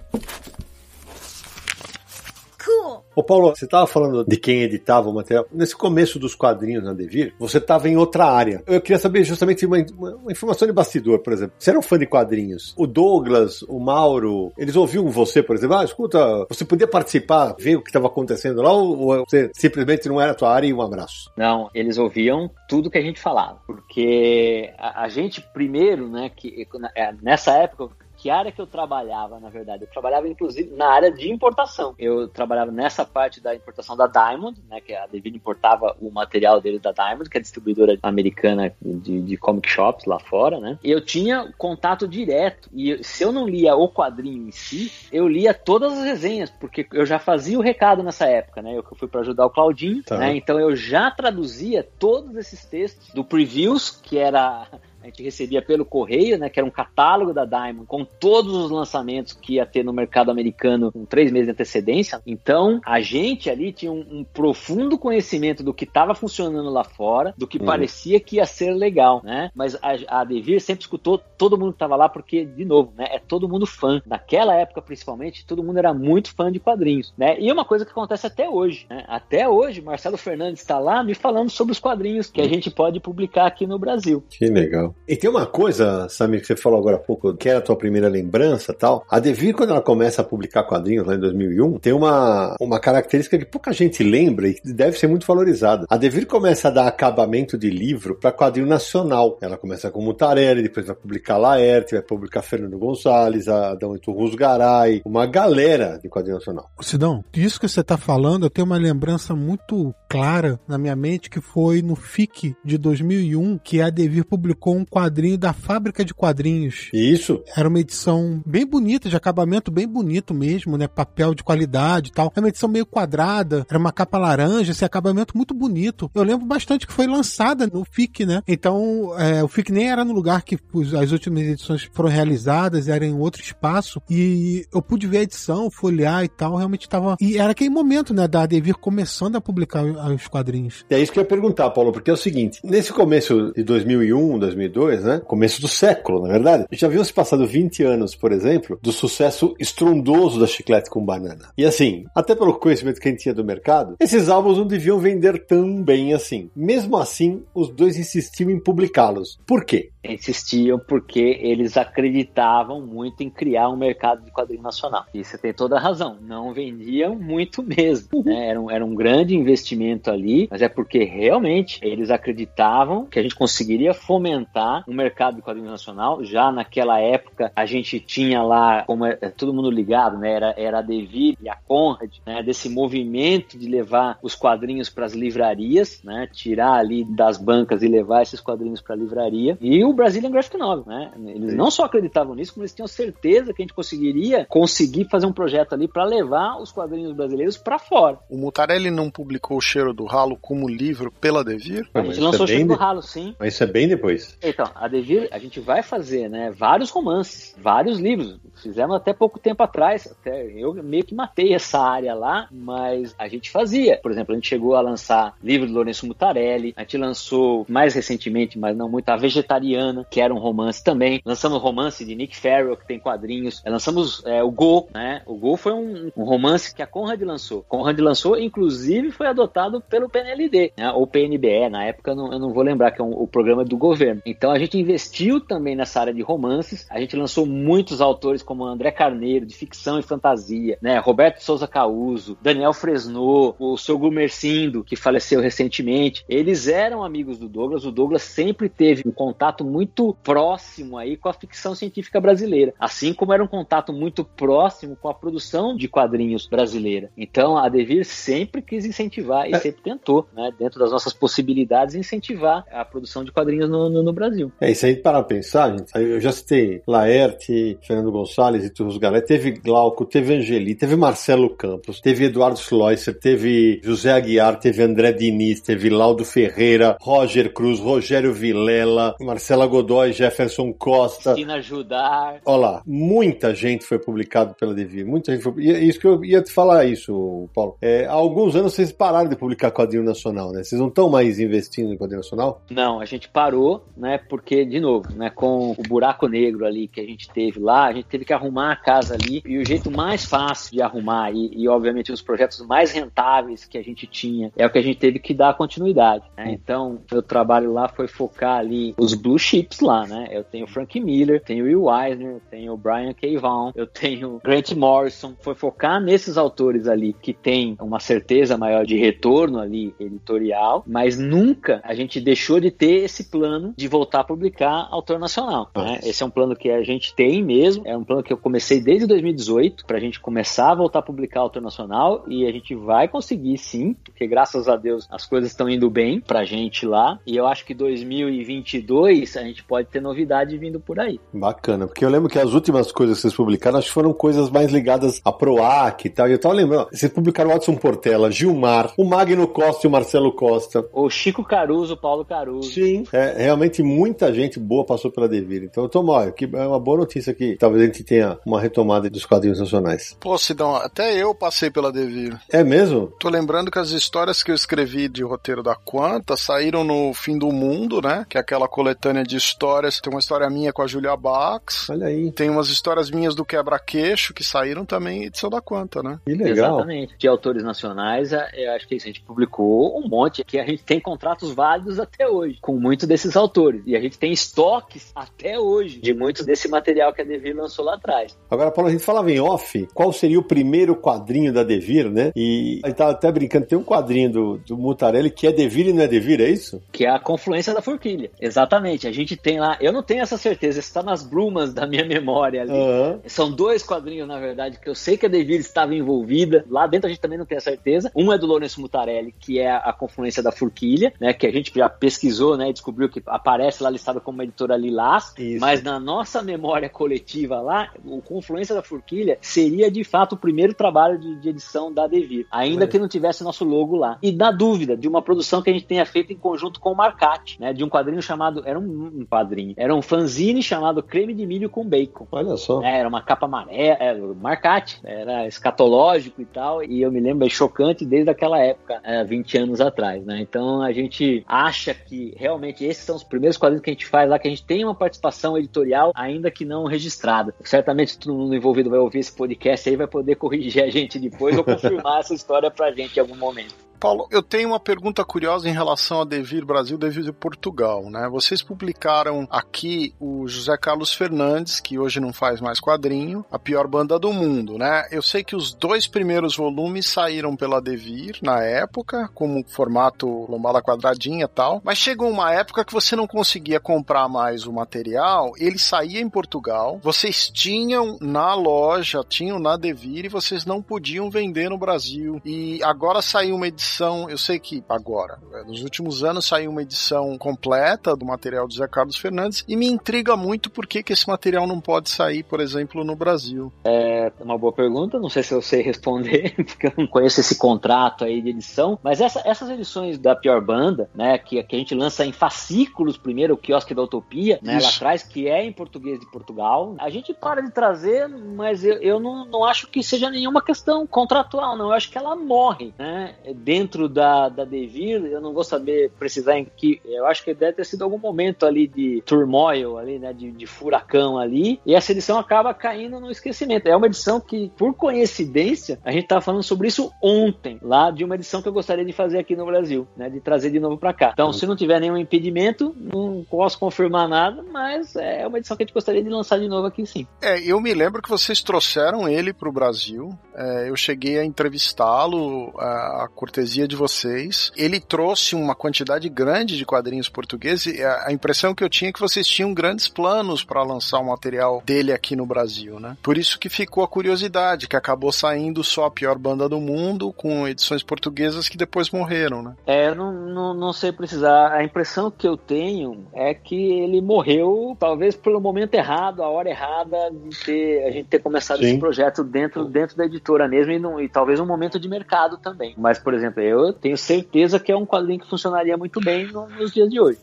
Cool. 2.68 3.02
Ô 3.16 3.24
Paulo, 3.24 3.56
você 3.56 3.64
estava 3.64 3.88
falando 3.88 4.26
de 4.26 4.36
quem 4.36 4.62
editava 4.62 5.10
o 5.10 5.14
material. 5.14 5.48
Nesse 5.54 5.74
começo 5.74 6.20
dos 6.20 6.36
quadrinhos 6.36 6.84
na 6.84 6.92
Devir, 6.92 7.34
você 7.40 7.60
estava 7.60 7.88
em 7.88 7.96
outra 7.96 8.26
área. 8.26 8.62
Eu 8.68 8.82
queria 8.82 9.00
saber 9.00 9.24
justamente 9.24 9.66
uma, 9.66 9.78
uma, 9.98 10.32
informação 10.32 10.68
de 10.68 10.74
bastidor, 10.74 11.20
por 11.20 11.32
exemplo. 11.32 11.56
Você 11.58 11.70
era 11.70 11.80
um 11.80 11.82
fã 11.82 11.98
de 11.98 12.06
quadrinhos. 12.06 12.76
O 12.78 12.86
Douglas, 12.86 13.62
o 13.64 13.80
Mauro, 13.80 14.52
eles 14.58 14.76
ouviam 14.76 15.08
você, 15.08 15.42
por 15.42 15.56
exemplo, 15.56 15.78
ah, 15.78 15.86
escuta, 15.86 16.46
você 16.50 16.66
podia 16.66 16.88
participar, 16.88 17.56
ver 17.58 17.78
o 17.78 17.82
que 17.82 17.90
estava 17.90 18.08
acontecendo 18.08 18.62
lá, 18.62 18.74
ou 18.74 19.26
você 19.26 19.50
simplesmente 19.54 20.10
não 20.10 20.20
era 20.20 20.34
a 20.34 20.36
tua 20.36 20.54
área 20.54 20.68
e 20.68 20.74
um 20.74 20.82
abraço? 20.82 21.32
Não, 21.38 21.70
eles 21.74 21.98
ouviam 21.98 22.52
tudo 22.68 22.92
que 22.92 22.98
a 22.98 23.04
gente 23.04 23.22
falava. 23.22 23.62
Porque 23.66 24.74
a, 24.78 25.04
a 25.04 25.10
gente, 25.10 25.42
primeiro, 25.54 26.10
né, 26.10 26.30
que 26.36 26.68
é, 26.96 27.14
nessa 27.22 27.54
época 27.54 27.96
que 28.18 28.30
área 28.30 28.52
que 28.52 28.60
eu 28.60 28.66
trabalhava, 28.66 29.40
na 29.40 29.50
verdade? 29.50 29.84
Eu 29.84 29.90
trabalhava, 29.90 30.28
inclusive, 30.28 30.76
na 30.76 30.88
área 30.88 31.12
de 31.12 31.32
importação. 31.32 31.94
Eu 32.00 32.28
trabalhava 32.28 32.72
nessa 32.72 33.06
parte 33.06 33.40
da 33.40 33.56
importação 33.56 33.96
da 33.96 34.08
Diamond, 34.08 34.60
né? 34.68 34.82
Que 34.82 34.96
a 34.96 35.06
Devine 35.06 35.38
importava 35.38 35.96
o 36.02 36.10
material 36.12 36.60
dele 36.60 36.80
da 36.80 36.92
Diamond, 36.92 37.30
que 37.30 37.38
é 37.38 37.40
a 37.40 37.42
distribuidora 37.42 37.98
americana 38.02 38.74
de, 38.82 39.22
de 39.22 39.38
comic 39.38 39.70
shops 39.70 40.06
lá 40.06 40.20
fora, 40.20 40.60
né? 40.60 40.80
E 40.84 40.92
eu 40.92 41.00
tinha 41.00 41.54
contato 41.58 42.08
direto. 42.08 42.70
E 42.74 43.04
se 43.04 43.24
eu 43.24 43.32
não 43.32 43.48
lia 43.48 43.76
o 43.76 43.88
quadrinho 43.88 44.48
em 44.48 44.52
si, 44.52 44.92
eu 45.12 45.28
lia 45.28 45.54
todas 45.54 45.94
as 45.94 46.04
resenhas, 46.04 46.50
porque 46.50 46.88
eu 46.92 47.06
já 47.06 47.20
fazia 47.20 47.58
o 47.58 47.62
recado 47.62 48.02
nessa 48.02 48.26
época, 48.26 48.62
né? 48.62 48.76
Eu 48.76 48.84
fui 48.96 49.08
para 49.08 49.22
ajudar 49.22 49.46
o 49.46 49.52
Claudinho, 49.52 50.04
tá. 50.04 50.18
né? 50.18 50.36
Então 50.36 50.60
eu 50.60 50.76
já 50.76 51.12
traduzia 51.12 51.88
todos 52.00 52.36
esses 52.36 52.66
textos 52.66 53.14
do 53.14 53.24
previews, 53.24 53.92
que 53.92 54.18
era 54.18 54.68
a 55.02 55.06
gente 55.08 55.24
recebia 55.24 55.62
pelo 55.62 55.86
correio, 55.86 56.38
né, 56.38 56.50
que 56.50 56.60
era 56.60 56.68
um 56.68 56.72
catálogo 56.72 57.34
da 57.34 57.46
Diamond 57.46 57.86
com 57.88 58.04
todos 58.04 58.54
os 58.54 58.72
lançamentos 58.72 59.34
que 59.34 59.56
ia 59.56 59.66
ter 59.66 59.84
no 59.84 59.94
mercado 59.94 60.32
americano 60.32 60.92
com 60.92 61.06
três 61.06 61.32
meses 61.32 61.48
de 61.48 61.52
antecedência. 61.52 62.22
Então, 62.26 62.80
a 62.86 63.00
gente 63.00 63.50
ali 63.50 63.72
tinha 63.72 63.92
um, 63.92 64.06
um 64.10 64.24
profundo 64.24 64.98
conhecimento 64.98 65.64
do 65.64 65.74
que 65.74 65.86
estava 65.86 66.14
funcionando 66.14 66.70
lá 66.70 66.84
fora, 66.84 67.34
do 67.38 67.48
que 67.48 67.58
uhum. 67.58 67.66
parecia 67.66 68.20
que 68.20 68.38
ia 68.38 68.46
ser 68.46 68.74
legal, 68.74 69.22
né? 69.24 69.52
Mas 69.56 69.76
a, 69.76 70.20
a 70.20 70.24
Devir 70.24 70.62
sempre 70.62 70.82
escutou 70.82 71.18
todo 71.18 71.58
mundo 71.58 71.72
que 71.72 71.76
estava 71.76 71.96
lá 71.96 72.10
porque, 72.10 72.46
de 72.46 72.66
novo, 72.66 72.94
né, 72.98 73.08
é 73.12 73.20
todo 73.20 73.48
mundo 73.48 73.66
fã. 73.66 74.02
Naquela 74.06 74.56
época, 74.56 74.82
principalmente, 74.82 75.46
todo 75.46 75.64
mundo 75.64 75.78
era 75.78 75.94
muito 75.94 76.34
fã 76.34 76.52
de 76.52 76.60
quadrinhos, 76.60 77.14
né? 77.18 77.40
E 77.40 77.50
é 77.50 77.54
uma 77.54 77.66
coisa 77.66 77.86
que 77.86 77.92
acontece 77.92 78.28
até 78.28 78.50
hoje, 78.50 78.86
né? 78.90 79.06
Até 79.08 79.48
hoje, 79.48 79.82
Marcelo 79.82 80.18
Fernandes 80.18 80.62
está 80.62 80.80
lá 80.80 81.04
me 81.04 81.14
falando 81.14 81.50
sobre 81.50 81.72
os 81.72 81.80
quadrinhos 81.80 82.30
que 82.30 82.42
a 82.42 82.48
gente 82.48 82.70
pode 82.70 83.00
publicar 83.00 83.46
aqui 83.48 83.66
no 83.66 83.80
Brasil. 83.80 84.24
Que 84.30 84.48
legal. 84.48 84.96
E 85.08 85.16
tem 85.16 85.30
uma 85.30 85.46
coisa, 85.46 86.08
Samir, 86.10 86.42
que 86.42 86.48
você 86.48 86.56
falou 86.56 86.80
agora 86.80 86.98
há 86.98 87.00
pouco, 87.00 87.36
que 87.36 87.48
era 87.48 87.60
a 87.60 87.62
tua 87.62 87.78
primeira 87.78 88.10
lembrança 88.10 88.74
tal. 88.74 89.06
A 89.10 89.20
Devir, 89.20 89.56
quando 89.56 89.72
ela 89.72 89.82
começa 89.82 90.22
a 90.22 90.26
publicar 90.26 90.64
quadrinhos 90.64 91.08
lá 91.08 91.16
em 91.16 91.20
2001, 91.20 91.80
tem 91.80 91.94
uma, 91.94 92.56
uma 92.60 92.80
característica 92.80 93.38
que 93.38 93.46
pouca 93.46 93.72
gente 93.72 94.04
lembra 94.04 94.50
e 94.50 94.56
deve 94.66 94.98
ser 94.98 95.08
muito 95.08 95.26
valorizada. 95.26 95.86
A 95.90 95.98
Devir 95.98 96.28
começa 96.28 96.68
a 96.68 96.72
dar 96.72 96.88
acabamento 96.88 97.58
de 97.58 97.70
livro 97.70 98.16
para 98.16 98.32
quadrinho 98.32 98.68
nacional. 98.68 99.38
Ela 99.42 99.58
começa 99.58 99.90
com 99.90 100.02
Mutarelli, 100.02 100.64
depois 100.64 100.86
vai 100.86 100.96
publicar 100.96 101.38
Laerte, 101.38 101.96
vai 101.96 102.04
publicar 102.04 102.42
Fernando 102.42 102.78
Gonçalves, 102.78 103.48
Adão 103.48 103.96
Ito 103.96 104.12
Rusgaray, 104.12 105.02
uma 105.06 105.26
galera 105.26 106.00
de 106.02 106.10
quadrinho 106.10 106.36
nacional. 106.36 106.70
Sidão, 106.82 107.24
isso 107.34 107.60
que 107.60 107.68
você 107.68 107.82
está 107.82 107.98
falando, 107.98 108.46
eu 108.46 108.50
tenho 108.50 108.66
uma 108.66 108.78
lembrança 108.78 109.36
muito 109.36 109.94
clara 110.10 110.60
na 110.68 110.78
minha 110.78 110.96
mente 110.96 111.30
que 111.30 111.42
foi 111.42 111.82
no 111.82 111.96
FIC 111.96 112.56
de 112.64 112.78
2001 112.78 113.58
que 113.58 113.82
a 113.82 113.90
Devir 113.90 114.26
publicou 114.26 114.77
um 114.78 114.86
quadrinho 114.86 115.38
da 115.38 115.54
Fábrica 115.54 116.06
de 116.06 116.14
Quadrinhos. 116.14 116.90
Isso. 116.94 117.44
Era 117.56 117.68
uma 117.68 117.80
edição 117.80 118.42
bem 118.46 118.66
bonita, 118.66 119.10
de 119.10 119.16
acabamento 119.16 119.72
bem 119.72 119.88
bonito 119.88 120.34
mesmo, 120.34 120.78
né? 120.78 120.88
Papel 120.88 121.34
de 121.34 121.44
qualidade 121.44 122.10
e 122.10 122.12
tal. 122.12 122.32
Era 122.36 122.46
uma 122.46 122.50
edição 122.50 122.70
meio 122.70 122.86
quadrada, 122.86 123.66
era 123.70 123.80
uma 123.80 123.92
capa 123.92 124.18
laranja, 124.18 124.72
esse 124.72 124.86
acabamento 124.86 125.36
muito 125.36 125.54
bonito. 125.54 126.10
Eu 126.14 126.24
lembro 126.24 126.46
bastante 126.46 126.88
que 126.88 126.94
foi 126.94 127.08
lançada 127.08 127.68
no 127.68 127.84
FIC, 127.84 128.26
né? 128.26 128.42
Então, 128.48 129.14
é, 129.18 129.44
o 129.44 129.48
FIC 129.48 129.72
nem 129.72 129.90
era 129.90 130.06
no 130.06 130.14
lugar 130.14 130.44
que 130.44 130.58
as 131.00 131.12
últimas 131.12 131.44
edições 131.44 131.90
foram 131.92 132.10
realizadas, 132.10 132.88
era 132.88 133.06
em 133.06 133.14
outro 133.14 133.42
espaço. 133.42 134.02
E 134.10 134.66
eu 134.74 134.82
pude 134.82 135.08
ver 135.08 135.20
a 135.20 135.24
edição, 135.24 135.70
folhear 135.70 136.24
e 136.24 136.28
tal, 136.28 136.56
realmente 136.56 136.82
estava. 136.82 137.16
E 137.20 137.38
era 137.38 137.52
aquele 137.52 137.70
momento, 137.70 138.14
né, 138.14 138.28
da 138.28 138.46
Devir 138.46 138.76
começando 138.76 139.36
a 139.36 139.42
publicar 139.42 139.84
os 139.84 140.28
quadrinhos. 140.28 140.86
É 140.90 141.00
isso 141.00 141.12
que 141.12 141.20
eu 141.20 141.24
ia 141.24 141.28
perguntar, 141.28 141.70
Paulo, 141.72 141.92
porque 141.92 142.10
é 142.10 142.14
o 142.14 142.18
seguinte: 142.18 142.60
nesse 142.64 142.94
começo 142.94 143.52
de 143.56 143.64
2001, 143.64 144.40
2002, 144.40 144.67
né? 145.04 145.22
Começo 145.26 145.62
do 145.62 145.68
século, 145.68 146.22
na 146.22 146.34
verdade, 146.34 146.66
já 146.72 146.88
haviam 146.88 147.04
se 147.04 147.14
passado 147.14 147.46
20 147.46 147.84
anos, 147.84 148.16
por 148.16 148.32
exemplo, 148.32 148.80
do 148.82 148.92
sucesso 148.92 149.56
estrondoso 149.60 150.40
da 150.40 150.48
Chiclete 150.48 150.90
com 150.90 151.06
Banana. 151.06 151.50
E 151.58 151.66
assim, 151.66 152.06
até 152.16 152.36
pelo 152.36 152.58
conhecimento 152.60 153.00
que 153.00 153.08
a 153.08 153.12
gente 153.12 153.24
tinha 153.24 153.34
do 153.34 153.44
mercado, 153.44 153.96
esses 154.00 154.30
álbuns 154.30 154.58
não 154.58 154.68
deviam 154.68 155.00
vender 155.00 155.46
tão 155.46 155.82
bem 155.84 156.14
assim. 156.14 156.50
Mesmo 156.56 156.98
assim, 156.98 157.44
os 157.54 157.70
dois 157.70 157.98
insistiam 157.98 158.50
em 158.50 158.60
publicá-los. 158.60 159.40
Por 159.46 159.66
quê? 159.66 159.92
insistiam 160.14 160.80
porque 160.80 161.38
eles 161.42 161.78
acreditavam 161.78 162.82
muito 162.82 163.22
em 163.22 163.30
criar 163.30 163.70
um 163.70 163.78
mercado 163.78 164.24
de 164.24 164.32
quadrinho 164.32 164.62
nacional. 164.62 165.06
E 165.14 165.24
você 165.24 165.38
tem 165.38 165.54
toda 165.54 165.78
a 165.78 165.80
razão, 165.80 166.18
não 166.22 166.54
vendiam 166.54 167.16
muito 167.16 167.62
mesmo. 167.64 168.24
Né? 168.24 168.50
Era, 168.50 168.62
um, 168.62 168.72
era 168.72 168.86
um 168.86 168.96
grande 168.96 169.36
investimento 169.36 170.10
ali, 170.10 170.48
mas 170.50 170.62
é 170.62 170.70
porque 170.70 171.04
realmente 171.04 171.80
eles 171.84 172.10
acreditavam 172.10 173.06
que 173.06 173.20
a 173.20 173.24
gente 173.24 173.36
conseguiria 173.36 173.94
fomentar 173.94 174.57
um 174.88 174.94
mercado 174.94 175.36
de 175.36 175.42
quadrinho 175.42 175.70
nacional. 175.70 176.24
Já 176.24 176.52
naquela 176.52 177.00
época 177.00 177.52
a 177.56 177.66
gente 177.66 178.00
tinha 178.00 178.42
lá, 178.42 178.84
como 178.84 179.06
é, 179.06 179.18
é 179.22 179.30
todo 179.30 179.54
mundo 179.54 179.70
ligado, 179.70 180.18
né? 180.18 180.32
era, 180.32 180.54
era 180.58 180.80
a 180.80 180.82
Devir 180.82 181.38
e 181.42 181.50
a 181.50 181.56
Conrad, 181.56 182.12
né? 182.26 182.44
desse 182.44 182.70
movimento 182.70 183.58
de 183.58 183.68
levar 183.68 184.18
os 184.22 184.36
quadrinhos 184.36 184.90
para 184.90 185.06
as 185.06 185.14
livrarias, 185.14 186.02
né? 186.04 186.28
tirar 186.32 186.74
ali 186.74 187.04
das 187.04 187.38
bancas 187.38 187.82
e 187.82 187.88
levar 187.88 188.22
esses 188.22 188.40
quadrinhos 188.40 188.82
para 188.82 188.96
a 188.96 188.98
livraria. 188.98 189.58
E 189.62 189.84
o 189.84 189.94
Brazilian 189.94 190.32
Graphic 190.32 190.58
Novel, 190.58 190.86
né? 190.86 191.12
Eles 191.26 191.54
não 191.54 191.70
só 191.70 191.86
acreditavam 191.86 192.36
nisso, 192.36 192.54
como 192.54 192.64
eles 192.64 192.74
tinham 192.74 192.88
certeza 192.88 193.54
que 193.54 193.62
a 193.62 193.64
gente 193.64 193.74
conseguiria 193.74 194.46
conseguir 194.46 195.06
fazer 195.06 195.26
um 195.26 195.34
projeto 195.34 195.74
ali 195.74 195.88
para 195.88 196.04
levar 196.04 196.58
os 196.62 196.72
quadrinhos 196.72 197.14
brasileiros 197.14 197.58
para 197.58 197.80
fora. 197.80 198.20
O 198.30 198.38
Mutarelli 198.38 198.92
não 198.92 199.10
publicou 199.10 199.58
o 199.58 199.62
Cheiro 199.62 199.94
do 199.94 200.06
Ralo 200.06 200.38
como 200.40 200.68
livro 200.68 201.12
pela 201.12 201.44
Devir? 201.44 201.88
A 201.94 202.02
gente 202.02 202.20
lançou 202.20 202.42
é 202.42 202.44
o 202.44 202.48
Cheiro 202.48 202.64
de... 202.64 202.70
do 202.70 202.76
Ralo, 202.76 203.02
sim. 203.02 203.36
Mas 203.40 203.54
isso 203.54 203.64
é 203.64 203.68
bem 203.68 203.88
depois. 203.88 204.38
Então, 204.50 204.70
a 204.76 204.88
Devir, 204.88 205.28
a 205.32 205.40
gente 205.40 205.60
vai 205.60 205.84
fazer, 205.84 206.30
né, 206.30 206.52
vários 206.52 206.90
romances, 206.90 207.56
vários 207.62 208.00
livros. 208.00 208.40
Fizemos 208.62 208.96
até 208.96 209.14
pouco 209.14 209.40
tempo 209.40 209.62
atrás, 209.64 210.08
até 210.08 210.46
eu 210.46 210.74
meio 210.84 211.04
que 211.04 211.14
matei 211.14 211.54
essa 211.54 211.80
área 211.80 212.14
lá, 212.14 212.48
mas 212.52 213.16
a 213.18 213.28
gente 213.28 213.52
fazia. 213.52 214.00
Por 214.02 214.12
exemplo, 214.12 214.34
a 214.34 214.36
gente 214.36 214.48
chegou 214.48 214.76
a 214.76 214.82
lançar 214.82 215.36
livro 215.44 215.68
do 215.68 215.74
Lourenço 215.74 216.08
Mutarelli, 216.08 216.74
a 216.76 216.82
gente 216.82 216.98
lançou 216.98 217.66
mais 217.70 217.94
recentemente, 217.94 218.58
mas 218.58 218.76
não 218.76 218.90
muito, 218.90 219.10
a 219.10 219.18
Vegetariana 219.18 220.06
que 220.10 220.22
era 220.22 220.34
um 220.34 220.40
romance 220.40 220.84
também. 220.84 221.22
Lançamos 221.26 221.62
romance 221.62 222.04
de 222.06 222.16
Nick 222.16 222.36
Farrell, 222.36 222.78
que 222.78 222.88
tem 222.88 223.00
quadrinhos. 223.00 223.62
Lançamos 223.66 224.24
é, 224.26 224.44
o 224.44 224.52
Go, 224.52 224.88
né? 224.94 225.22
O 225.26 225.36
Go 225.36 225.58
foi 225.58 225.74
um, 225.74 226.12
um, 226.16 226.24
romance 226.24 226.74
que 226.74 226.82
a 226.82 226.88
Conrad 226.88 227.22
lançou. 227.22 227.64
Conrad 227.64 227.98
lançou, 228.00 228.38
inclusive 228.38 229.12
foi 229.12 229.28
adotado 229.28 229.82
pelo 229.82 230.10
PNLD, 230.10 230.74
né? 230.78 230.92
ou 230.92 231.06
PNBE, 231.06 231.70
na 231.70 231.86
época 231.86 232.12
eu 232.12 232.16
não, 232.16 232.32
eu 232.34 232.40
não 232.40 232.54
vou 232.54 232.64
lembrar, 232.64 232.92
que 232.92 233.02
é 233.02 233.04
um, 233.04 233.12
o 233.12 233.28
programa 233.28 233.64
do 233.64 233.78
governo. 233.78 234.22
A 234.42 234.60
gente 234.60 234.78
investiu 234.78 235.40
também 235.40 235.76
nessa 235.76 236.00
área 236.00 236.14
de 236.14 236.22
romances. 236.22 236.86
A 236.90 237.00
gente 237.00 237.16
lançou 237.16 237.46
muitos 237.46 238.02
autores 238.02 238.44
como 238.44 238.66
André 238.66 238.92
Carneiro, 238.92 239.46
de 239.46 239.56
ficção 239.56 240.00
e 240.00 240.04
fantasia, 240.04 240.78
né? 240.82 241.00
Roberto 241.00 241.40
Souza 241.40 241.68
Causo, 241.68 242.38
Daniel 242.42 242.74
Fresno, 242.74 243.56
o 243.58 243.78
seu 243.78 243.98
Gumercindo, 243.98 244.84
que 244.84 244.96
faleceu 244.96 245.42
recentemente. 245.42 246.24
Eles 246.30 246.68
eram 246.68 247.04
amigos 247.04 247.38
do 247.38 247.50
Douglas. 247.50 247.86
O 247.86 247.92
Douglas 247.92 248.22
sempre 248.22 248.70
teve 248.70 249.04
um 249.06 249.12
contato 249.12 249.64
muito 249.66 249.88
muito 249.88 250.18
próximo 250.24 250.98
aí 250.98 251.16
com 251.16 251.30
a 251.30 251.34
ficção 251.34 251.74
científica 251.74 252.20
brasileira, 252.20 252.74
assim 252.80 253.14
como 253.14 253.32
era 253.34 253.44
um 253.44 253.48
contato 253.48 253.94
muito 253.94 254.24
próximo 254.24 254.96
com 254.96 255.08
a 255.08 255.14
produção 255.14 255.76
de 255.76 255.88
quadrinhos 255.88 256.46
brasileira. 256.46 257.10
Então 257.16 257.58
a 257.58 257.70
Devir 257.70 258.06
sempre 258.06 258.62
quis 258.62 258.86
incentivar 258.86 259.50
e 259.50 259.54
é. 259.54 259.60
sempre 259.60 259.82
tentou, 259.82 260.28
né, 260.34 260.52
dentro 260.58 260.80
das 260.80 260.92
nossas 260.92 261.14
possibilidades, 261.14 261.96
incentivar 261.96 262.66
a 262.72 262.84
produção 262.84 263.24
de 263.24 263.32
quadrinhos 263.32 263.70
no, 263.70 263.90
no, 263.90 264.04
no 264.04 264.14
Brasil. 264.14 264.27
É 264.60 264.72
isso 264.72 264.86
aí 264.86 264.96
para 264.96 265.22
pensar, 265.24 265.76
gente. 265.78 265.92
Eu 265.96 266.20
já 266.20 266.32
citei 266.32 266.82
Laerte, 266.88 267.78
Fernando 267.82 268.12
Gonçalves 268.12 268.66
e 268.66 268.70
Turros 268.70 268.98
Galé, 268.98 269.22
teve 269.22 269.52
Glauco, 269.52 270.06
teve 270.06 270.36
Angeli, 270.36 270.76
teve 270.76 270.96
Marcelo 270.96 271.50
Campos, 271.50 272.00
teve 272.02 272.26
Eduardo 272.26 272.60
Schleusser, 272.60 273.18
teve 273.18 273.80
José 273.84 274.12
Aguiar, 274.12 274.60
teve 274.60 274.84
André 274.84 275.12
Diniz, 275.12 275.62
teve 275.62 275.90
Laudo 275.90 276.24
Ferreira, 276.26 276.98
Roger 277.02 277.54
Cruz, 277.54 277.80
Rogério 277.80 278.34
Vilela, 278.34 279.16
Marcela 279.20 279.66
Godoy, 279.66 280.12
Jefferson 280.12 280.74
Costa. 280.74 281.34
Cristina 281.34 281.56
Ajudar. 281.56 282.42
Olha 282.46 282.58
lá, 282.58 282.84
muita 282.86 283.54
gente 283.54 283.86
foi 283.86 284.00
publicado 284.00 284.56
pela 284.56 284.74
Devir. 284.74 285.06
Muita 285.06 285.34
gente 285.34 285.44
foi. 285.44 285.54
E 285.64 285.72
é 285.72 285.80
isso 285.80 286.00
que 286.00 286.08
eu 286.08 286.24
ia 286.24 286.42
te 286.42 286.52
falar 286.52 286.86
isso, 286.86 287.50
Paulo. 287.54 287.78
É, 287.82 288.06
há 288.06 288.14
alguns 288.14 288.56
anos 288.56 288.74
vocês 288.74 288.92
pararam 288.92 289.30
de 289.30 289.36
publicar 289.36 289.72
quadrinho 289.72 290.04
nacional, 290.04 290.52
né? 290.52 290.64
Vocês 290.64 290.80
não 290.80 290.88
estão 290.88 291.10
mais 291.10 291.40
investindo 291.40 291.94
em 291.94 291.98
quadrinho 291.98 292.20
nacional? 292.20 292.62
Não, 292.70 293.00
a 293.00 293.06
gente 293.06 293.28
parou, 293.30 293.84
né? 293.96 294.17
Porque, 294.18 294.66
de 294.66 294.80
novo, 294.80 295.12
né? 295.14 295.30
Com 295.30 295.72
o 295.72 295.84
buraco 295.88 296.28
negro 296.28 296.66
ali 296.66 296.88
que 296.88 297.00
a 297.00 297.06
gente 297.06 297.30
teve 297.30 297.60
lá, 297.60 297.86
a 297.86 297.94
gente 297.94 298.06
teve 298.06 298.26
que 298.26 298.34
arrumar 298.34 298.72
a 298.72 298.76
casa 298.76 299.16
ali. 299.16 299.42
E 299.46 299.58
o 299.58 299.66
jeito 299.66 299.92
mais 299.92 300.26
fácil 300.26 300.74
de 300.74 300.82
arrumar, 300.82 301.32
e, 301.32 301.52
e 301.54 301.68
obviamente 301.68 302.12
os 302.12 302.22
projetos 302.22 302.66
mais 302.66 302.92
rentáveis 302.92 303.66
que 303.66 303.78
a 303.78 303.84
gente 303.84 304.08
tinha, 304.08 304.52
é 304.56 304.66
o 304.66 304.70
que 304.70 304.78
a 304.78 304.82
gente 304.82 304.98
teve 304.98 305.20
que 305.20 305.34
dar 305.34 305.56
continuidade. 305.56 306.24
Né? 306.36 306.52
Então, 306.52 307.00
meu 307.12 307.22
trabalho 307.22 307.74
lá 307.74 307.88
foi 307.88 308.08
focar 308.08 308.60
ali 308.60 308.94
os 308.98 309.14
blue 309.14 309.40
chips 309.40 309.80
lá, 309.80 310.06
né? 310.08 310.28
Eu 310.32 310.44
tenho 310.44 310.68
Frank 310.68 311.00
Miller, 311.00 311.42
tenho 311.44 311.66
Will 311.66 311.88
Eisner, 311.94 312.42
tenho 312.50 312.76
Brian 312.78 313.14
K. 313.14 313.38
Vaughan, 313.38 313.72
eu 313.76 313.86
tenho 313.86 314.40
Grant 314.44 314.72
Morrison. 314.74 315.36
Foi 315.40 315.56
focar 315.56 316.02
nesses 316.02 316.38
autores 316.38 316.88
ali 316.88 317.14
que 317.14 317.34
tem 317.34 317.76
uma 317.80 318.00
certeza 318.00 318.58
maior 318.58 318.86
de 318.86 318.98
retorno 318.98 319.60
ali 319.60 319.94
editorial, 320.00 320.84
mas 320.88 321.18
nunca 321.18 321.82
a 321.84 321.94
gente 321.94 322.20
deixou 322.20 322.60
de 322.60 322.72
ter 322.72 323.04
esse 323.04 323.26
plano 323.26 323.74
de 323.76 323.88
voltar 323.88 324.07
a 324.16 324.24
publicar 324.24 324.88
autor 324.92 325.20
nacional. 325.20 325.70
Né? 325.76 326.00
Esse 326.04 326.24
é 326.24 326.26
um 326.26 326.30
plano 326.30 326.56
que 326.56 326.70
a 326.70 326.84
gente 326.84 327.14
tem 327.14 327.44
mesmo, 327.44 327.84
é 327.86 327.96
um 327.96 328.04
plano 328.04 328.24
que 328.24 328.32
eu 328.32 328.38
comecei 328.38 328.82
desde 328.82 329.06
2018 329.08 329.86
para 329.86 329.98
a 329.98 330.00
gente 330.00 330.20
começar 330.20 330.72
a 330.72 330.76
voltar 330.76 331.00
a 331.00 331.02
publicar 331.02 331.42
autor 331.42 331.62
nacional 331.62 332.24
e 332.28 332.46
a 332.46 332.52
gente 332.52 332.76
vai 332.76 333.08
conseguir 333.08 333.58
sim, 333.58 333.96
porque 334.04 334.28
graças 334.28 334.68
a 334.68 334.76
Deus 334.76 335.08
as 335.12 335.26
coisas 335.26 335.50
estão 335.50 335.70
indo 335.70 335.90
bem 335.90 336.20
pra 336.20 336.46
gente 336.46 336.86
lá 336.86 337.20
e 337.26 337.36
eu 337.36 337.46
acho 337.46 337.66
que 337.66 337.74
2022 337.74 339.38
a 339.38 339.44
gente 339.44 339.64
pode 339.64 339.88
ter 339.88 340.02
novidade 340.02 340.58
vindo 340.58 340.80
por 340.80 341.00
aí. 341.00 341.20
Bacana, 341.34 341.88
porque 341.88 342.04
eu 342.04 342.10
lembro 342.10 342.30
que 342.30 342.40
as 342.40 342.54
últimas 342.54 342.92
coisas 342.92 343.18
que 343.18 343.22
vocês 343.22 343.34
publicaram, 343.36 343.80
acho 343.80 343.88
que 343.88 343.94
foram 343.94 344.14
coisas 344.14 344.50
mais 344.50 344.72
ligadas 344.72 345.22
a 345.24 345.32
Proac 345.32 346.06
e 346.06 346.10
tal. 346.10 346.28
E 346.28 346.32
eu 346.32 346.40
tava 346.40 346.56
lembrando, 346.56 346.88
vocês 346.92 347.12
publicaram 347.12 347.50
o 347.50 347.54
Watson 347.54 347.76
Portela, 347.76 348.32
Gilmar, 348.32 348.94
o 348.98 349.04
Magno 349.04 349.48
Costa 349.48 349.86
e 349.86 349.88
o 349.88 349.92
Marcelo 349.92 350.32
Costa. 350.32 350.86
O 350.92 351.10
Chico 351.10 351.44
Caruso, 351.44 351.94
o 351.94 351.98
Paulo 351.98 352.26
Caruso. 352.26 352.72
Sim, 352.72 353.04
é, 353.12 353.44
realmente 353.44 353.82
muita 353.88 354.34
gente 354.34 354.60
boa 354.60 354.86
passou 354.86 355.12
pela 355.12 355.28
Devir. 355.28 355.64
Então 355.64 355.84
eu 355.84 355.90
tô 355.90 356.04
mal, 356.04 356.32
que 356.32 356.46
é 356.46 356.68
uma 356.68 356.80
boa 356.80 356.98
notícia 356.98 357.34
que 357.34 357.56
talvez 357.56 357.84
a 357.84 357.86
gente 357.86 358.04
tenha 358.04 358.38
uma 358.46 358.60
retomada 358.60 359.10
dos 359.10 359.26
quadrinhos 359.26 359.60
nacionais. 359.60 360.16
Pô, 360.20 360.38
Sidão, 360.38 360.76
até 360.76 361.16
eu 361.16 361.34
passei 361.34 361.70
pela 361.70 361.92
Devir. 361.92 362.38
É 362.52 362.64
mesmo? 362.64 363.14
Tô 363.20 363.30
lembrando 363.30 363.72
que 363.72 363.80
as 363.80 363.90
histórias 363.92 364.44
que 364.44 364.52
eu 364.52 364.56
escrevi 364.56 365.08
de 365.08 365.24
roteiro 365.24 365.64
da 365.64 365.76
Quanta 365.76 366.36
saíram 366.36 366.84
no 366.84 367.14
Fim 367.14 367.38
do 367.38 367.52
Mundo, 367.52 368.02
né? 368.02 368.26
Que 368.30 368.38
é 368.38 368.42
aquela 368.42 368.68
coletânea 368.68 369.24
de 369.24 369.38
histórias. 369.38 370.00
Tem 370.00 370.12
uma 370.12 370.20
história 370.20 370.50
minha 370.50 370.74
com 370.74 370.82
a 370.82 370.88
Julia 370.88 371.16
Bax. 371.16 371.90
Olha 371.90 372.08
aí. 372.08 372.32
Tem 372.32 372.50
umas 372.50 372.70
histórias 372.70 373.10
minhas 373.10 373.36
do 373.36 373.46
Quebra-Queixo 373.46 374.34
que 374.34 374.44
saíram 374.44 374.86
também 374.86 375.26
edição 375.26 375.50
da 375.50 375.62
Quanta, 375.62 376.04
né? 376.04 376.20
Que 376.26 376.34
legal. 376.34 376.76
Exatamente. 376.76 377.16
De 377.18 377.28
autores 377.28 377.64
nacionais, 377.64 378.34
é, 378.34 378.50
eu 378.54 378.72
acho 378.74 378.88
que 378.88 378.96
a 378.96 379.00
gente 379.00 379.22
publicou 379.22 380.00
um 380.00 380.08
monte. 380.08 380.44
Que 380.44 380.60
a 380.60 380.66
gente 380.66 380.84
tem 380.84 381.00
contratos 381.00 381.52
válidos 381.52 382.00
até 382.00 382.28
hoje 382.28 382.58
com 382.62 382.74
muitos 382.74 383.08
desses 383.08 383.36
autores. 383.36 383.77
Anteriores. 383.78 383.84
E 383.86 383.96
a 383.96 384.02
gente 384.02 384.18
tem 384.18 384.32
estoques 384.32 385.12
até 385.16 385.60
hoje 385.60 386.00
de 386.00 386.14
muitos 386.14 386.46
desse 386.46 386.68
material 386.68 387.14
que 387.14 387.22
a 387.22 387.26
Devir 387.26 387.56
lançou 387.56 387.86
lá 387.86 387.96
atrás. 387.96 388.38
Agora, 388.50 388.72
Paulo, 388.72 388.90
a 388.90 388.92
gente 388.92 389.04
falava 389.04 389.32
em 389.32 389.40
off, 389.40 389.88
qual 389.94 390.12
seria 390.12 390.40
o 390.40 390.44
primeiro 390.44 390.96
quadrinho 390.96 391.54
da 391.54 391.64
Devir, 391.64 392.10
né? 392.10 392.32
E 392.36 392.82
a 392.84 392.88
gente 392.88 392.98
tava 392.98 393.12
até 393.12 393.32
brincando, 393.32 393.66
tem 393.66 393.78
um 393.78 393.84
quadrinho 393.84 394.32
do, 394.32 394.58
do 394.60 394.78
Mutarelli 394.78 395.30
que 395.30 395.48
é 395.48 395.52
Devir 395.52 395.88
e 395.88 395.94
não 395.94 396.04
é 396.04 396.08
Devir, 396.08 396.42
é 396.42 396.50
isso? 396.50 396.82
Que 396.92 397.06
é 397.06 397.10
a 397.10 397.20
confluência 397.20 397.74
da 397.74 397.82
forquilha. 397.82 398.32
Exatamente. 398.40 399.08
A 399.08 399.12
gente 399.12 399.36
tem 399.36 399.60
lá, 399.60 399.78
eu 399.82 399.92
não 399.92 400.04
tenho 400.04 400.22
essa 400.22 400.38
certeza, 400.38 400.80
está 400.80 401.04
nas 401.04 401.24
brumas 401.24 401.74
da 401.74 401.86
minha 401.86 402.06
memória 402.06 402.62
ali. 402.62 402.72
Aham. 402.72 403.20
São 403.26 403.52
dois 403.52 403.84
quadrinhos, 403.84 404.28
na 404.28 404.40
verdade, 404.40 404.80
que 404.80 404.90
eu 404.90 404.96
sei 404.96 405.18
que 405.18 405.26
a 405.26 405.30
Devir 405.30 405.60
estava 405.60 405.94
envolvida. 405.94 406.66
Lá 406.70 406.88
dentro 406.88 407.08
a 407.08 407.10
gente 407.10 407.22
também 407.22 407.38
não 407.38 407.46
tem 407.46 407.58
a 407.58 407.62
certeza. 407.62 408.12
Um 408.16 408.32
é 408.32 408.38
do 408.38 408.48
Lourenço 408.48 408.82
Mutarelli, 408.82 409.34
que 409.38 409.60
é 409.60 409.72
a 409.72 409.94
confluência 409.94 410.42
da 410.42 410.52
forquilha, 410.52 411.14
né? 411.20 411.34
Que 411.34 411.48
a 411.48 411.52
gente 411.52 411.72
já 411.74 411.90
pesquisou, 411.90 412.58
né? 412.58 412.70
E 412.70 412.74
descobriu 412.74 413.10
que 413.10 413.22
aparece 413.26 413.67
lá 413.84 413.90
listado 413.90 414.22
como 414.22 414.42
editora 414.42 414.76
Lilás. 414.76 415.34
Isso. 415.38 415.60
Mas 415.60 415.82
na 415.84 416.00
nossa 416.00 416.42
memória 416.42 416.90
coletiva 416.90 417.60
lá, 417.62 417.92
o 418.06 418.22
Confluência 418.22 418.76
da 418.76 418.82
Forquilha 418.82 419.38
seria 419.42 419.90
de 419.92 420.04
fato 420.04 420.34
o 420.34 420.38
primeiro 420.38 420.74
trabalho 420.74 421.18
de, 421.20 421.36
de 421.40 421.50
edição 421.50 421.92
da 421.92 422.08
Devir, 422.08 422.46
ainda 422.52 422.86
É. 422.86 422.88
que 422.88 423.00
não 423.00 423.08
tivesse 423.08 423.44
nosso 423.44 423.64
logo 423.66 423.96
lá. 423.96 424.18
E 424.22 424.32
na 424.32 424.52
dúvida 424.52 424.96
de 424.96 425.08
uma 425.08 425.22
produção 425.22 425.62
que 425.62 425.70
a 425.70 425.74
gente 425.74 425.86
tenha 425.86 426.06
feito 426.06 426.32
em 426.34 426.38
conjunto 426.38 426.80
com 426.80 426.92
o 426.92 426.96
Marcati, 426.96 427.60
né? 427.60 427.74
De 427.74 427.84
um 427.84 427.90
quadrinho 427.90 428.22
chamado. 428.22 428.62
Era 428.66 428.80
um, 428.80 429.12
um 429.22 429.26
quadrinho. 429.26 429.74
Era 429.78 429.94
um 429.94 430.02
fanzine 430.02 430.62
chamado 430.62 431.02
Creme 431.04 431.34
de 431.34 431.46
Milho 431.46 431.70
com 431.70 431.84
Bacon. 431.86 432.28
Olha 432.32 432.56
só. 432.58 432.82
É, 432.82 433.00
era 433.00 433.08
uma 433.08 433.22
capa 433.22 433.46
amarela, 433.46 433.98
era 434.00 434.24
o 434.24 434.36
Marcati, 434.36 435.00
era 435.04 435.48
escatológico 435.48 436.42
e 436.42 436.46
tal, 436.46 436.84
e 436.84 437.02
eu 437.02 437.12
me 437.12 437.20
lembro, 437.20 437.46
é 437.46 437.50
chocante 437.50 438.06
desde 438.06 438.30
aquela 438.30 438.60
época, 438.60 439.00
é, 439.04 439.24
20 439.24 439.58
anos 439.58 439.82
atrás, 439.82 440.26
né? 440.26 440.40
Então 440.42 440.82
a 440.82 440.92
gente 440.92 441.44
acha 441.48 441.94
que 441.94 442.34
realmente 442.38 442.84
esses 442.86 443.04
são 443.04 443.16
os 443.16 443.24
primeiros 443.24 443.57
quadrinhos 443.58 443.84
que 443.84 443.90
a 443.90 443.94
gente 443.94 444.06
faz 444.06 444.30
lá, 444.30 444.40
que 444.40 444.48
a 444.48 444.52
gente 444.52 444.64
tem 444.64 444.84
uma 444.84 444.96
participação 444.96 445.58
editorial, 445.58 446.12
ainda 446.16 446.52
que 446.52 446.66
não 446.66 446.86
registrada. 446.86 447.54
Certamente 447.64 448.18
todo 448.18 448.34
mundo 448.34 448.56
envolvido 448.56 448.90
vai 448.90 449.00
ouvir 449.00 449.20
esse 449.20 449.32
podcast 449.32 449.90
aí, 449.90 449.96
vai 449.96 450.08
poder 450.08 450.36
corrigir 450.36 450.84
a 450.84 450.90
gente 450.90 451.20
depois 451.20 451.58
ou 451.58 451.64
confirmar 451.64 452.20
essa 452.20 452.34
história 452.34 452.70
pra 452.70 452.92
gente 452.92 453.18
em 453.18 453.20
algum 453.20 453.36
momento. 453.36 453.87
Paulo, 454.00 454.28
eu 454.32 454.44
tenho 454.44 454.70
uma 454.70 454.80
pergunta 454.80 455.26
curiosa 455.26 455.68
em 455.68 455.74
relação 455.74 456.22
a 456.22 456.26
Devir 456.26 456.66
Brasil, 456.66 456.98
Devir 456.98 457.34
Portugal, 457.34 458.10
né? 458.10 458.30
Vocês 458.30 458.62
publicaram 458.62 459.48
aqui 459.50 460.14
o 460.20 460.48
José 460.48 460.78
Carlos 460.78 461.14
Fernandes, 461.14 461.80
que 461.80 461.98
hoje 461.98 462.20
não 462.20 462.32
faz 462.32 462.62
mais 462.62 462.80
quadrinho, 462.80 463.44
a 463.52 463.58
pior 463.58 463.88
banda 463.88 464.20
do 464.20 464.32
mundo, 464.32 464.78
né? 464.78 465.08
Eu 465.12 465.22
sei 465.22 465.44
que 465.44 465.56
os 465.56 465.74
dois 465.74 466.08
primeiros 466.08 466.56
volumes 466.56 467.08
saíram 467.08 467.56
pela 467.56 467.82
Devir 467.82 468.38
na 468.42 468.64
época, 468.64 469.30
como 469.34 469.64
formato 469.68 470.28
lombada 470.50 470.82
quadradinha 470.82 471.46
e 471.46 471.48
tal, 471.48 471.82
mas 471.84 471.98
chegou 471.98 472.30
uma 472.30 472.54
época 472.54 472.86
que 472.86 472.94
você 472.94 473.16
não 473.16 473.26
conseguia 473.26 473.80
comprar 473.80 474.30
mais 474.30 474.68
o 474.68 474.74
material, 474.74 475.54
ele 475.58 475.80
saía 475.80 476.22
em 476.22 476.30
Portugal, 476.30 477.00
vocês 477.02 477.50
tinham 477.50 478.18
na 478.22 478.54
loja, 478.54 479.24
tinham 479.28 479.60
na 479.60 479.76
Devir 479.76 480.26
e 480.26 480.30
vocês 480.30 480.66
não 480.66 480.82
podiam 480.82 481.30
vender 481.30 481.70
no 481.70 481.78
Brasil. 481.78 482.40
E 482.46 482.82
agora 482.84 483.22
saiu 483.22 483.56
uma 483.56 483.68
edição, 483.68 483.87
eu 484.30 484.38
sei 484.38 484.60
que 484.60 484.84
agora, 484.90 485.38
né, 485.52 485.64
nos 485.66 485.82
últimos 485.84 486.24
anos 486.24 486.46
saiu 486.46 486.72
uma 486.72 486.82
edição 486.82 487.38
completa 487.38 488.16
do 488.16 488.26
material 488.26 488.68
do 488.68 488.74
Zé 488.74 488.88
Carlos 488.88 489.16
Fernandes 489.18 489.64
e 489.68 489.76
me 489.76 489.88
intriga 489.88 490.36
muito 490.36 490.70
por 490.70 490.86
que, 490.86 491.02
que 491.04 491.14
esse 491.14 491.28
material 491.28 491.66
não 491.68 491.80
pode 491.80 492.10
sair, 492.10 492.44
por 492.44 492.60
exemplo, 492.60 493.04
no 493.04 493.16
Brasil. 493.16 493.72
É 493.84 494.32
uma 494.40 494.58
boa 494.58 494.74
pergunta, 494.74 495.20
não 495.20 495.30
sei 495.30 495.44
se 495.44 495.54
eu 495.54 495.62
sei 495.62 495.82
responder, 495.84 496.54
porque 496.56 496.88
eu 496.88 496.94
não 496.98 497.08
conheço 497.08 497.40
esse 497.40 497.58
contrato 497.58 498.24
aí 498.24 498.42
de 498.42 498.50
edição, 498.50 499.00
mas 499.04 499.22
essa- 499.22 499.42
essas 499.46 499.70
edições 499.70 500.18
da 500.18 500.36
Pior 500.36 500.62
Banda, 500.64 501.10
né, 501.16 501.38
que, 501.38 501.62
que 501.64 501.76
a 501.76 501.80
gente 501.80 501.96
lança 501.96 502.26
em 502.26 502.32
fascículos 502.32 503.18
primeiro, 503.18 503.54
o 503.54 503.58
Quiosque 503.58 503.94
da 503.96 504.04
Utopia, 504.04 504.60
né, 504.62 504.74
lá 504.74 504.90
atrás, 504.96 505.24
que 505.24 505.48
é 505.48 505.64
em 505.64 505.72
português 505.72 506.20
de 506.20 506.30
Portugal, 506.32 506.96
a 507.00 507.10
gente 507.10 507.34
para 507.34 507.62
de 507.62 507.72
trazer, 507.72 508.28
mas 508.28 508.84
eu, 508.84 508.96
eu 509.02 509.20
não, 509.20 509.46
não 509.46 509.64
acho 509.64 509.88
que 509.88 510.04
seja 510.04 510.30
nenhuma 510.30 510.62
questão 510.62 511.06
contratual, 511.08 511.78
não, 511.78 511.88
eu 511.88 511.94
acho 511.94 512.10
que 512.12 512.18
ela 512.18 512.36
morre, 512.36 512.94
né, 512.98 513.36
dentro 513.56 513.77
da, 513.86 514.50
da 514.50 514.64
Devir, 514.64 515.26
eu 515.26 515.42
não 515.42 515.54
vou 515.54 515.64
saber 515.64 516.12
precisar 516.18 516.58
em 516.58 516.66
que, 516.66 517.02
eu 517.06 517.26
acho 517.26 517.44
que 517.44 517.54
deve 517.54 517.74
ter 517.74 517.86
sido 517.86 518.04
algum 518.04 518.18
momento 518.18 518.66
ali 518.66 518.88
de 518.88 519.22
turmoil 519.26 519.98
ali, 519.98 520.20
né, 520.20 520.34
de, 520.34 520.52
de 520.52 520.66
furacão 520.66 521.38
ali, 521.38 521.80
e 521.86 521.94
essa 521.94 522.12
edição 522.12 522.40
acaba 522.40 522.74
caindo 522.74 523.20
no 523.20 523.30
esquecimento. 523.30 523.88
É 523.88 523.96
uma 523.96 524.08
edição 524.08 524.40
que, 524.40 524.72
por 524.78 524.94
coincidência, 524.94 526.00
a 526.04 526.12
gente 526.12 526.24
estava 526.24 526.42
falando 526.42 526.64
sobre 526.64 526.88
isso 526.88 527.12
ontem, 527.22 527.80
lá 527.82 528.12
de 528.12 528.24
uma 528.24 528.36
edição 528.36 528.62
que 528.62 528.68
eu 528.68 528.74
gostaria 528.74 529.06
de 529.06 529.14
fazer 529.14 529.40
aqui 529.40 529.56
no 529.56 529.66
Brasil, 529.66 530.08
né, 530.16 530.30
de 530.30 530.40
trazer 530.40 530.72
de 530.72 530.80
novo 530.80 530.98
para 530.98 531.14
cá. 531.14 531.32
Então, 531.34 531.52
se 531.52 531.66
não 531.66 531.76
tiver 531.76 532.00
nenhum 532.00 532.18
impedimento, 532.18 532.96
não 532.98 533.46
posso 533.50 533.78
confirmar 533.80 534.28
nada, 534.28 534.64
mas 534.72 535.16
é 535.16 535.46
uma 535.48 535.58
edição 535.58 535.76
que 535.76 535.84
a 535.84 535.86
gente 535.86 535.94
gostaria 535.94 536.24
de 536.24 536.30
lançar 536.30 536.60
de 536.60 536.68
novo 536.68 536.88
aqui 536.88 537.06
sim. 537.06 537.28
É, 537.42 537.60
eu 537.60 537.80
me 537.82 537.94
lembro 537.94 538.22
que 538.22 538.30
vocês 538.30 538.62
trouxeram 538.62 539.28
ele 539.28 539.54
para 539.54 539.70
o 539.70 539.72
Brasil. 539.72 540.30
É, 540.56 540.90
eu 540.90 540.96
cheguei 540.96 541.40
a 541.40 541.46
entrevistá-lo, 541.46 542.74
a, 542.78 543.24
a 543.24 543.28
cortesia 543.68 543.88
de 543.88 543.96
vocês. 543.96 544.72
Ele 544.78 545.00
trouxe 545.00 545.54
uma 545.56 545.76
quantidade 545.76 546.30
grande 546.30 546.78
de 546.78 546.86
quadrinhos 546.86 547.28
portugueses. 547.28 547.98
E 547.98 548.04
a, 548.04 548.32
impressão 548.32 548.74
que 548.74 548.84
eu 548.84 548.90
tinha 548.90 549.10
é 549.10 549.14
que 549.14 549.20
vocês 549.20 549.46
tinham 549.46 549.74
grandes 549.74 550.08
planos 550.08 550.64
para 550.64 550.82
lançar 550.84 551.20
o 551.20 551.26
material 551.26 551.84
dele 551.86 552.14
aqui 552.14 552.36
no 552.36 552.46
Brasil, 552.46 553.00
né? 553.00 553.18
Por 553.22 553.38
isso 553.38 553.60
que 553.60 553.68
ficou 553.68 554.04
a 554.04 554.08
curiosidade, 554.08 554.88
que 554.88 554.96
acabou 554.96 555.32
saindo 555.32 555.84
só 555.84 556.06
a 556.06 556.12
pior 556.12 556.38
banda 556.38 556.70
do 556.70 556.80
mundo, 556.80 557.34
com 557.34 557.68
edições 557.68 558.02
portuguesas 558.02 558.70
que 558.70 558.78
depois 558.78 559.10
morreram, 559.10 559.62
né? 559.62 559.76
É, 559.86 560.10
eu 560.10 560.16
não, 560.16 560.32
não, 560.32 560.74
não 560.74 560.94
sei 560.94 561.12
precisar. 561.12 561.74
A 561.74 561.84
impressão 561.84 562.32
que 562.32 562.48
eu 562.48 562.56
tenho 562.56 563.26
é 563.34 563.54
que 563.54 563.76
ele 563.76 564.22
morreu, 564.22 564.96
talvez 565.00 565.36
pelo 565.36 565.60
momento 565.60 565.94
errado, 565.94 566.42
a 566.42 566.48
hora 566.48 566.70
errada 566.70 567.18
de 567.32 567.58
ter, 567.66 568.06
a 568.06 568.12
gente 568.12 568.28
ter 568.28 568.40
começado 568.40 568.80
Sim. 568.80 568.86
esse 568.86 568.98
projeto 568.98 569.44
dentro, 569.44 569.86
dentro 569.86 570.16
da 570.16 570.26
editora 570.26 570.68
mesmo 570.68 570.94
e, 570.94 571.00
não- 571.00 571.20
e 571.20 571.28
talvez 571.28 571.60
um 571.60 571.66
momento 571.66 572.00
de 572.00 572.08
mercado 572.08 572.58
também. 572.58 572.94
Mas, 572.98 573.20
por 573.20 573.34
exemplo, 573.34 573.57
eu 573.62 573.94
tenho 573.94 574.18
certeza 574.18 574.80
que 574.80 574.92
é 574.92 574.96
um 574.96 575.06
quadrinho 575.06 575.40
que 575.40 575.50
funcionaria 575.50 575.98
muito 575.98 576.20
bem 576.20 576.48
no- 576.52 576.68
nos 576.70 576.92
dias 576.94 577.10
de 577.10 577.20
hoje. 577.20 577.40